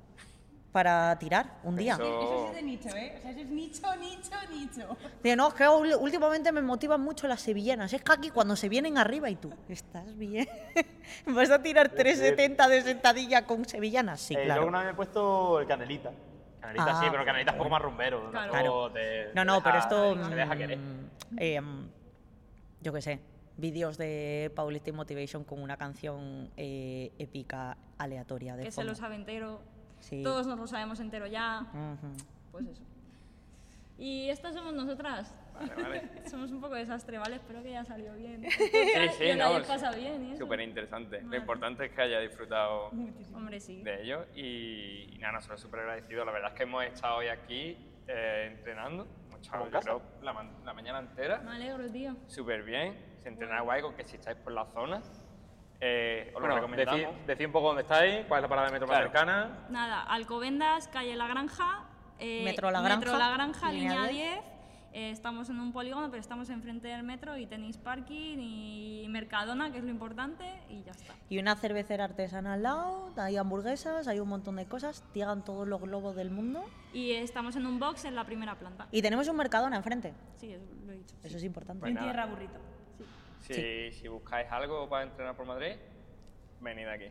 para 0.71 1.17
tirar 1.17 1.59
un 1.63 1.75
día. 1.75 1.93
Eso- 1.93 2.03
Eso 2.21 2.39
sí 2.43 2.47
es 2.49 2.55
de 2.55 2.61
nicho, 2.61 2.89
¿eh? 2.89 3.15
O 3.17 3.21
sea, 3.21 3.31
eso 3.31 3.39
es 3.39 3.47
nicho, 3.49 3.95
nicho, 3.99 4.31
nicho. 4.51 4.97
Dice, 5.23 5.35
no, 5.35 5.47
es 5.47 5.53
que 5.53 5.67
últimamente 5.67 6.51
me 6.51 6.61
motivan 6.61 7.01
mucho 7.01 7.27
las 7.27 7.41
sevillanas. 7.41 7.91
Es 7.93 8.03
que 8.03 8.11
aquí 8.11 8.29
cuando 8.29 8.55
se 8.55 8.69
vienen 8.69 8.97
arriba 8.97 9.29
y 9.29 9.35
tú, 9.35 9.51
¿estás 9.69 10.15
bien? 10.17 10.47
¿Vas 11.25 11.49
a 11.49 11.61
tirar 11.61 11.89
370 11.89 12.67
de 12.67 12.81
sentadilla 12.83 13.45
con 13.45 13.65
sevillanas? 13.65 14.21
Sí, 14.21 14.33
Eh, 14.35 14.37
Yo 14.39 14.43
claro. 14.45 14.61
alguna 14.61 14.81
vez 14.83 14.91
he 14.91 14.95
puesto 14.95 15.59
el 15.59 15.67
Canelita. 15.67 16.11
Canelita 16.59 16.85
Ah, 16.99 17.01
sí, 17.03 17.07
pero 17.11 17.23
Canelita 17.25 17.51
es 17.51 17.55
un 17.55 17.59
poco 17.59 17.69
más 17.69 17.81
rumbero. 17.81 18.29
Claro. 18.31 18.91
te- 18.91 19.33
No, 19.33 19.45
no, 19.45 19.63
pero 19.63 19.77
esto. 19.79 20.15
Te 20.29 20.35
deja 20.35 20.55
querer. 20.55 20.77
mm, 20.77 21.09
eh, 21.39 21.61
mm, 21.61 21.89
yo 22.81 22.93
qué 22.93 23.01
sé. 23.01 23.19
Vídeos 23.59 23.97
de 23.97 24.51
Paulista 24.55 24.91
Motivation 24.91 25.43
con 25.43 25.61
una 25.63 25.77
canción 25.77 26.51
eh, 26.57 27.11
épica 27.17 27.75
aleatoria 27.97 28.55
de 28.55 28.65
que 28.65 28.71
se 28.71 28.75
fondo. 28.75 28.91
lo 28.91 28.95
sabe 28.95 29.15
entero. 29.15 29.61
Sí. 30.07 30.23
Todos 30.23 30.47
nos 30.47 30.57
lo 30.57 30.67
sabemos 30.67 30.99
entero 31.01 31.27
ya. 31.27 31.65
Ujú. 31.73 32.13
Pues 32.51 32.65
eso. 32.67 32.83
Y 33.97 34.29
estas 34.29 34.53
somos 34.53 34.73
nosotras. 34.73 35.33
Vale, 35.53 35.73
vale. 35.75 36.09
Somos 36.29 36.51
un 36.51 36.61
poco 36.61 36.75
desastre, 36.75 37.17
¿vale? 37.17 37.37
Espero 37.37 37.63
que 37.63 37.69
haya 37.69 37.83
salido 37.83 38.13
bien. 38.13 38.45
Sí, 38.49 38.69
sí, 39.17 39.33
lo 39.33 39.59
no, 39.59 39.65
pasado 39.65 39.97
bien. 39.97 40.37
Súper 40.37 40.61
interesante. 40.61 41.19
Lo 41.19 41.25
Vale. 41.29 41.37
importante 41.37 41.85
es 41.85 41.91
que 41.91 42.01
haya 42.03 42.19
disfrutado 42.19 42.91
Hombre, 43.33 43.59
sí. 43.59 43.81
de 43.81 44.03
ello 44.03 44.25
y, 44.35 45.09
y 45.13 45.17
nada, 45.17 45.33
nosotros 45.33 45.59
súper 45.59 45.79
agradecidos. 45.79 46.27
La 46.27 46.31
verdad 46.31 46.51
es 46.51 46.57
que 46.57 46.63
hemos 46.63 46.83
estado 46.85 47.17
hoy 47.17 47.27
aquí 47.29 47.75
eh, 48.07 48.53
entrenando. 48.55 49.07
Casa. 49.71 49.79
creo, 49.81 50.01
la, 50.21 50.33
la 50.63 50.73
mañana 50.73 50.99
entera. 50.99 51.39
Me 51.39 51.51
alegro, 51.55 51.89
tío. 51.89 52.15
Súper 52.27 52.61
bien. 52.63 52.95
Se 53.23 53.29
entrena 53.29 53.61
guay 53.61 53.81
con 53.81 53.95
que 53.95 54.03
si 54.03 54.17
estáis 54.17 54.37
por 54.37 54.53
la 54.53 54.65
zona. 54.67 55.01
Eh, 55.79 56.27
os 56.29 56.33
lo 56.33 56.39
Bueno, 56.39 56.55
recomendamos. 56.55 56.99
decí, 57.01 57.13
decí 57.27 57.45
un 57.45 57.51
poco 57.51 57.67
dónde 57.67 57.83
estáis, 57.83 58.25
cuál 58.27 58.39
es 58.39 58.41
la 58.43 58.47
parada 58.49 58.67
de 58.67 58.73
metro 58.73 58.87
más 58.87 58.97
Claro. 58.97 59.11
cercana. 59.11 59.67
Nada, 59.69 60.03
Alcobendas, 60.03 60.87
calle 60.87 61.15
La 61.15 61.27
Granja. 61.27 61.83
eh, 62.19 62.41
Metro 62.43 62.71
La 62.71 62.81
Granja, 62.81 62.97
Metro 62.99 63.17
La 63.17 63.29
Granja, 63.29 63.71
línea 63.71 63.91
línea 63.93 64.09
10. 64.09 64.33
10. 64.41 64.45
Eh, 64.93 65.11
estamos 65.11 65.49
en 65.51 65.59
un 65.59 65.71
polígono, 65.71 66.09
pero 66.09 66.19
estamos 66.19 66.49
enfrente 66.49 66.87
del 66.87 67.03
metro 67.03 67.37
y 67.37 67.45
tenéis 67.45 67.77
parking 67.77 68.37
y 68.39 69.05
Mercadona, 69.09 69.71
que 69.71 69.77
es 69.77 69.83
lo 69.83 69.91
importante, 69.91 70.43
y 70.69 70.81
ya 70.81 70.91
está. 70.93 71.13
Y 71.29 71.37
una 71.37 71.55
cervecera 71.55 72.05
artesana 72.05 72.53
al 72.53 72.63
lado, 72.63 73.11
hay 73.17 73.37
hamburguesas, 73.37 74.07
hay 74.07 74.19
un 74.19 74.29
montón 74.29 74.55
de 74.55 74.65
cosas, 74.65 75.03
llegan 75.13 75.43
todos 75.45 75.67
los 75.67 75.79
globos 75.81 76.15
del 76.15 76.31
mundo. 76.31 76.63
Y 76.93 77.11
estamos 77.11 77.55
en 77.55 77.67
un 77.67 77.79
box 77.79 78.05
en 78.05 78.15
la 78.15 78.23
primera 78.23 78.55
planta. 78.55 78.87
Y 78.91 79.03
tenemos 79.03 79.27
un 79.27 79.35
Mercadona 79.35 79.75
enfrente. 79.77 80.15
Sí, 80.37 80.51
eso 80.53 80.65
lo 80.87 80.93
he 80.93 80.95
dicho. 80.97 81.15
Eso 81.23 81.37
es 81.37 81.43
importante. 81.43 81.81
Pues 81.81 81.91
en 81.95 81.99
tierra 82.01 82.25
burrito. 82.25 82.57
Si, 83.41 83.91
si 83.91 84.07
buscáis 84.07 84.51
algo 84.51 84.87
para 84.89 85.03
entrenar 85.03 85.35
por 85.35 85.45
Madrid, 85.45 85.75
venid 86.59 86.87
aquí. 86.87 87.09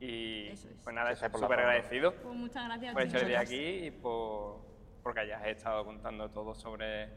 Y 0.00 0.48
Eso 0.48 0.68
es. 0.68 0.74
pues 0.82 0.94
nada, 0.94 1.10
la 1.10 1.30
súper 1.30 1.58
agradecido 1.60 2.14
Pues 2.14 2.34
muchas 2.34 2.64
gracias. 2.64 2.92
por 2.94 3.02
de 3.26 3.26
chicos. 3.34 3.42
aquí 3.42 3.86
y 3.86 3.90
por 3.90 4.60
porque 5.02 5.20
hayas 5.20 5.46
estado 5.46 5.84
contando 5.84 6.28
todo 6.30 6.54
sobre, 6.54 7.08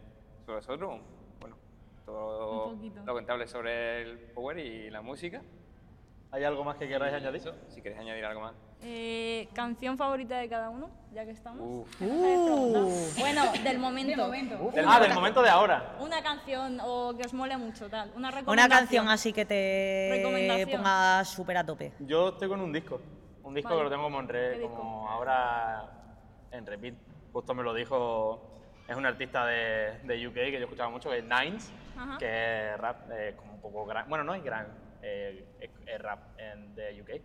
sobre 0.45 0.55
vosotros. 0.57 1.01
Bueno, 1.39 1.57
todo 2.05 2.75
lo 3.05 3.13
contable 3.13 3.47
sobre 3.47 4.01
el 4.03 4.17
power 4.19 4.57
y 4.57 4.89
la 4.89 5.01
música. 5.01 5.41
¿Hay 6.33 6.43
algo 6.43 6.63
más 6.63 6.77
que 6.77 6.87
queráis 6.87 7.13
añadir? 7.13 7.41
Eso, 7.41 7.53
si 7.69 7.79
queréis 7.79 8.01
añadir 8.01 8.25
algo 8.25 8.41
más. 8.41 8.53
Eh, 8.81 9.47
canción 9.53 9.97
favorita 9.99 10.37
de 10.39 10.49
cada 10.49 10.69
uno, 10.71 10.89
ya 11.13 11.23
que 11.25 11.31
estamos. 11.31 11.61
Uf. 11.61 11.95
Preguntado. 11.97 12.87
Bueno, 13.19 13.43
del 13.63 13.77
momento. 13.77 14.09
De 14.11 14.17
momento. 14.17 14.71
Del 14.73 14.85
Ah, 14.87 14.99
del 14.99 15.13
momento 15.13 15.43
de 15.43 15.49
ahora. 15.49 15.95
Una 15.99 16.23
canción 16.23 16.79
o 16.81 17.13
que 17.15 17.23
os 17.23 17.33
mole 17.35 17.55
mucho, 17.55 17.87
tal. 17.87 18.09
Una 18.15 18.17
Una 18.29 18.31
recomendación. 18.31 18.69
canción 18.79 19.09
así 19.09 19.31
que 19.31 19.45
te 19.45 20.67
ponga 20.71 21.23
súper 21.23 21.57
a 21.57 21.65
tope. 21.65 21.93
Yo 21.99 22.29
estoy 22.29 22.49
con 22.49 22.59
un 22.61 22.73
disco. 22.73 22.99
Un 23.43 23.53
disco 23.53 23.69
Vale. 23.69 23.81
que 23.81 23.83
lo 23.83 23.89
tengo 23.91 24.03
como, 24.03 24.19
en 24.19 24.27
re- 24.27 24.61
como 24.75 25.07
ahora 25.09 25.85
en 26.51 26.65
repeat. 26.65 26.95
Justo 27.31 27.53
me 27.53 27.61
lo 27.61 27.73
dijo. 27.75 28.49
Es 28.87 28.95
un 28.97 29.05
artista 29.05 29.45
de, 29.45 29.99
de 30.03 30.27
UK 30.27 30.33
que 30.33 30.53
yo 30.53 30.63
escuchaba 30.65 30.89
mucho, 30.89 31.09
que 31.09 31.19
es 31.19 31.23
Nines, 31.23 31.71
Ajá. 31.97 32.17
que 32.17 32.71
es 32.73 32.77
rap 32.77 33.09
eh, 33.11 33.33
como 33.37 33.53
un 33.53 33.61
poco 33.61 33.85
gran. 33.85 34.09
Bueno, 34.09 34.25
no 34.25 34.33
es 34.33 34.43
gran, 34.43 34.67
eh, 35.03 35.45
es, 35.59 35.69
es 35.85 36.01
rap 36.01 36.39
en- 36.39 36.73
de 36.75 37.01
UK. 37.01 37.21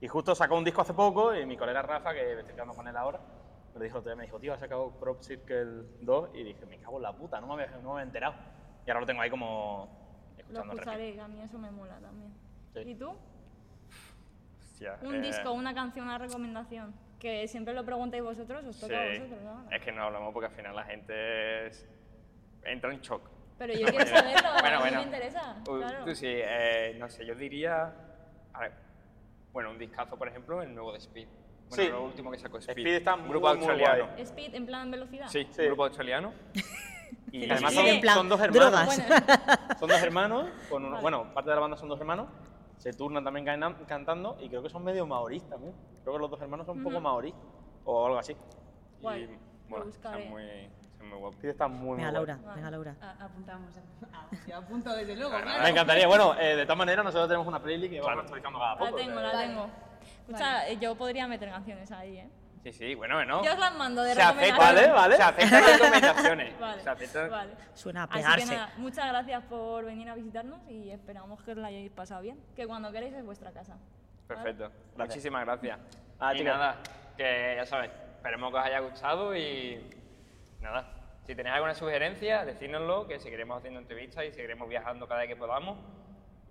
Y 0.00 0.08
justo 0.08 0.34
sacó 0.34 0.56
un 0.56 0.64
disco 0.64 0.80
hace 0.80 0.94
poco 0.94 1.34
y 1.34 1.44
mi 1.44 1.56
colega 1.58 1.82
Rafa, 1.82 2.14
que 2.14 2.38
estoy 2.40 2.54
quedando 2.54 2.72
con 2.74 2.88
él 2.88 2.96
ahora, 2.96 3.20
me 3.74 3.78
lo 3.78 3.84
dijo, 3.84 4.00
me 4.16 4.24
dijo, 4.24 4.38
tío, 4.40 4.54
ha 4.54 4.58
sacado 4.58 4.92
Crop 4.98 5.20
Circle 5.20 5.84
2 6.00 6.30
y 6.34 6.44
dije, 6.44 6.64
me 6.66 6.78
cago 6.78 6.96
en 6.96 7.02
la 7.02 7.12
puta, 7.14 7.38
no 7.40 7.46
me 7.48 7.62
había, 7.64 7.76
no 7.78 7.82
me 7.82 7.90
había 7.92 8.04
enterado. 8.04 8.34
Y 8.86 8.90
ahora 8.90 9.00
lo 9.00 9.06
tengo 9.06 9.20
ahí 9.20 9.28
como 9.30 9.88
Lo 10.36 10.40
escuchando 10.40 10.72
repeat. 10.72 10.78
escucharé, 10.88 11.12
que 11.14 11.20
a 11.20 11.28
mí 11.28 11.42
eso 11.42 11.58
me 11.58 11.70
mola 11.70 11.98
también. 12.00 12.32
Sí. 12.72 12.80
¿Y 12.80 12.94
tú? 12.94 13.12
Hostia, 14.58 14.98
Un 15.02 15.16
eh, 15.16 15.20
disco, 15.20 15.52
una 15.52 15.74
canción, 15.74 16.06
una 16.06 16.18
recomendación. 16.18 16.94
Que 17.18 17.46
siempre 17.48 17.74
lo 17.74 17.84
preguntáis 17.84 18.22
vosotros, 18.22 18.64
os 18.64 18.80
toca 18.80 18.98
a 19.02 19.12
sí. 19.12 19.18
vosotros. 19.18 19.44
ahora. 19.46 19.76
Es 19.76 19.84
que 19.84 19.92
no 19.92 20.04
hablamos 20.04 20.32
porque 20.32 20.46
al 20.46 20.52
final 20.54 20.74
la 20.74 20.84
gente 20.84 21.66
es- 21.66 21.86
entra 22.64 22.90
en 22.92 23.00
shock. 23.02 23.28
Pero 23.60 23.74
yo 23.74 23.86
quiero 23.88 24.06
saberlo, 24.06 24.48
Bueno, 24.62 24.66
a 24.66 24.70
mí 24.70 24.78
bueno. 24.80 24.96
me 25.00 25.02
interesa. 25.04 25.56
Uh, 25.68 25.76
claro. 25.76 26.04
Tú 26.06 26.14
sí, 26.14 26.26
eh, 26.28 26.96
no 26.98 27.10
sé, 27.10 27.26
yo 27.26 27.34
diría. 27.34 27.92
a 28.54 28.58
ver, 28.60 28.72
bueno, 29.52 29.68
un 29.70 29.78
discazo, 29.78 30.16
por 30.16 30.28
ejemplo, 30.28 30.62
el 30.62 30.74
nuevo 30.74 30.92
de 30.92 30.98
Speed. 30.98 31.28
Bueno, 31.68 31.84
Sí. 31.84 31.88
lo 31.90 32.04
último 32.04 32.30
que 32.30 32.38
sacó 32.38 32.56
Speed. 32.56 32.78
Speed 32.78 32.94
está 32.96 33.14
un 33.16 33.20
muy, 33.20 33.30
grupo 33.32 33.48
muy 33.48 33.56
australiano. 33.58 34.06
guay. 34.12 34.22
Speed 34.22 34.54
en 34.54 34.64
plan 34.64 34.90
velocidad. 34.90 35.28
Sí, 35.28 35.46
Sí. 35.50 35.60
un 35.60 35.66
grupo 35.66 35.84
australiano. 35.84 36.32
y 37.32 37.50
Además 37.50 37.70
Sí, 37.72 37.76
son, 37.76 37.86
en 37.86 38.00
plan, 38.00 38.14
son 38.16 38.28
dos 38.30 38.40
hermanos. 38.40 38.86
Bueno, 38.86 39.04
Son 39.78 39.88
dos 39.90 40.02
hermanos, 40.02 40.48
con 40.70 40.82
uno- 40.82 40.92
Vale. 40.92 41.02
bueno, 41.02 41.34
parte 41.34 41.50
de 41.50 41.56
la 41.56 41.60
banda 41.60 41.76
son 41.76 41.88
dos 41.90 42.00
hermanos 42.00 42.28
se 42.78 42.94
turnan 42.94 43.22
también 43.22 43.44
cantando 43.86 44.38
y 44.40 44.48
creo 44.48 44.62
que 44.62 44.70
son 44.70 44.82
medio 44.82 45.06
maorís 45.06 45.46
también. 45.50 45.74
Creo 46.02 46.14
que 46.14 46.18
los 46.20 46.30
dos 46.30 46.40
hermanos 46.40 46.64
son 46.64 46.78
un 46.78 46.82
poco 46.84 46.98
maorís 46.98 47.34
o 47.84 48.06
algo 48.06 48.18
así. 48.18 48.34
Guay, 49.02 49.24
Y, 49.24 49.38
bueno, 49.68 49.86
están 49.90 50.30
muy, 50.30 50.42
son 51.00 51.08
muy 51.08 51.18
guapos. 51.18 51.40
Sí, 51.40 51.48
está 51.48 51.66
muy, 51.66 51.78
muy 51.80 51.96
Venga, 51.96 52.10
guay. 52.10 52.14
Laura, 52.14 52.36
Vale. 52.44 52.54
venga, 52.56 52.70
Laura. 52.70 52.94
A- 53.00 53.24
apuntamos. 53.24 53.74
Ah, 54.12 54.26
yo 54.46 54.56
apunto 54.58 54.94
desde 54.94 55.16
luego, 55.16 55.40
claro. 55.40 55.62
Me 55.64 55.70
encantaría. 55.70 56.06
Bueno, 56.06 56.34
eh, 56.38 56.56
de 56.56 56.62
todas 56.64 56.78
maneras, 56.78 57.04
nosotros 57.04 57.26
tenemos 57.28 57.46
una 57.48 57.60
playlist 57.60 57.92
que 57.92 58.00
vamos 58.00 58.20
actualizando 58.24 58.58
cada 58.58 58.72
La 58.74 58.78
poco. 58.78 58.96
tengo, 58.96 59.18
eh. 59.18 59.22
la 59.22 59.32
Vale. 59.32 59.46
tengo. 59.48 59.70
Escucha, 60.20 60.68
eh, 60.68 60.78
yo 60.78 60.94
podría 60.94 61.26
meter 61.26 61.50
canciones 61.50 61.90
ahí, 61.90 62.18
¿eh? 62.18 62.28
Sí, 62.62 62.72
sí, 62.74 62.94
bueno, 62.94 63.14
bueno. 63.14 63.42
Yo 63.42 63.54
os 63.54 63.58
las 63.58 63.74
mando 63.74 64.02
de 64.02 64.14
Se 64.14 64.20
acepta, 64.20 64.42
recomendación. 64.44 64.92
Vale, 64.94 65.00
vale. 65.00 65.16
Se 65.16 65.22
aceptan 65.22 65.62
recomendaciones. 65.72 66.60
Vale, 66.60 66.82
Se 66.82 66.90
aceptan- 66.90 67.30
vale. 67.30 67.52
Suena 67.72 68.02
a 68.02 68.04
Así 68.04 68.12
que 68.12 68.18
pegarse. 68.22 68.54
nada, 68.54 68.72
muchas 68.76 69.08
gracias 69.08 69.44
por 69.44 69.84
venir 69.86 70.10
a 70.10 70.14
visitarnos 70.14 70.60
y 70.68 70.90
esperamos 70.90 71.42
que 71.42 71.52
os 71.52 71.56
la 71.56 71.68
hayáis 71.68 71.90
pasado 71.90 72.20
bien. 72.20 72.38
Que 72.54 72.66
cuando 72.66 72.92
queráis 72.92 73.14
es 73.14 73.24
vuestra 73.24 73.50
casa. 73.52 73.78
Perfecto. 74.28 74.70
Muchísimas 74.96 75.44
gracias. 75.46 75.78
Ah, 76.20 76.34
y 76.34 76.42
nada, 76.44 76.76
que 77.16 77.54
ya 77.56 77.64
sabéis, 77.64 77.92
esperemos 78.16 78.50
que 78.52 78.58
os 78.58 78.64
haya 78.64 78.80
gustado 78.80 79.34
y 79.34 79.80
nada. 80.60 80.94
Si 81.26 81.34
tenéis 81.34 81.54
alguna 81.54 81.74
sugerencia, 81.74 82.44
decídnoslo, 82.44 83.06
que 83.06 83.20
seguiremos 83.20 83.58
haciendo 83.58 83.78
entrevistas 83.80 84.24
y 84.24 84.32
seguiremos 84.32 84.68
viajando 84.68 85.06
cada 85.06 85.20
vez 85.20 85.28
que 85.28 85.36
podamos. 85.36 85.78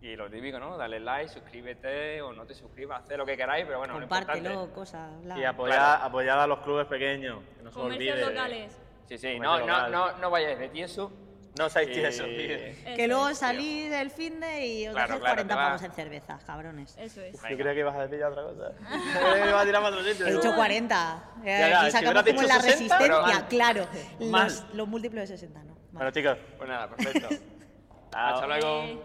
Y 0.01 0.15
lo 0.15 0.29
típico, 0.29 0.59
¿no? 0.59 0.77
Dale 0.77 0.99
like, 1.01 1.27
suscríbete 1.29 2.21
o 2.21 2.31
no 2.31 2.45
te 2.45 2.53
suscribas, 2.53 3.01
haz 3.03 3.17
lo 3.17 3.25
que 3.25 3.35
queráis, 3.35 3.65
pero 3.65 3.79
bueno, 3.79 3.95
lo 3.95 4.07
Compártelo, 4.07 4.71
cosas. 4.73 5.11
Y 5.35 5.43
apoyad, 5.43 5.75
Claro. 5.75 6.03
apoyad 6.05 6.43
a 6.43 6.47
los 6.47 6.59
clubes 6.59 6.87
pequeños. 6.87 7.39
Que 7.57 7.63
no 7.63 7.71
se 7.71 7.79
Comercios 7.79 8.13
olvide. 8.15 8.25
locales. 8.29 8.81
Sí, 9.07 9.17
sí, 9.17 9.39
no, 9.39 9.59
no, 9.65 9.89
no, 9.89 10.17
no 10.17 10.29
vayáis 10.29 10.57
de 10.59 10.69
tieso. 10.69 11.11
No 11.59 11.69
seáis 11.69 11.89
y- 11.89 11.93
tiesos. 11.93 12.25
Eso 12.25 12.95
Que 12.95 13.07
luego 13.09 13.27
es, 13.27 13.37
salís 13.37 13.89
del 13.91 14.09
fin 14.11 14.39
de 14.39 14.65
y 14.65 14.87
os 14.87 14.93
Claro, 14.93 15.19
claro, 15.19 15.35
40 15.35 15.53
te 15.53 15.57
va. 15.59 15.65
pavos 15.67 15.83
en 15.83 15.91
cervezas, 15.91 16.41
cabrones. 16.45 16.95
Eso 16.97 17.19
es. 17.21 17.33
Yo 17.35 17.57
creía 17.57 17.73
que 17.73 17.79
ibas 17.81 17.95
a 17.97 18.03
decir 18.03 18.17
ya 18.19 18.29
otra 18.29 18.43
cosa. 18.43 18.71
Eh, 19.35 19.49
iba 19.49 19.59
a 19.61 19.65
tirar 19.65 19.81
para 19.83 19.95
otro 19.97 20.09
sitio. 20.09 20.25
He 20.25 20.29
digo, 20.29 20.41
dicho 20.41 20.55
40. 20.55 21.23
Eh, 21.43 21.45
Ya, 21.45 21.59
ya, 21.69 21.77
aquí 21.81 21.85
si 21.87 21.91
sacamos 21.91 22.23
hubieras 22.23 22.23
como 22.23 22.41
dicho 22.41 22.47
la 22.47 22.61
60, 22.61 22.71
resistencia, 22.71 22.97
pero 22.99 23.21
mal. 23.21 23.47
claro. 23.49 23.87
Mal. 24.21 24.43
Los, 24.45 24.73
los 24.73 24.87
múltiplos 24.87 25.21
de 25.21 25.27
60, 25.37 25.59
¿no? 25.63 25.73
Vale. 25.73 25.79
Bueno, 25.91 26.11
chicos. 26.11 26.37
Pues 26.57 26.69
nada, 26.69 26.89
perfecto. 26.89 27.27
Hasta 28.13 28.47
luego. 28.47 28.83
Eh, 28.85 28.99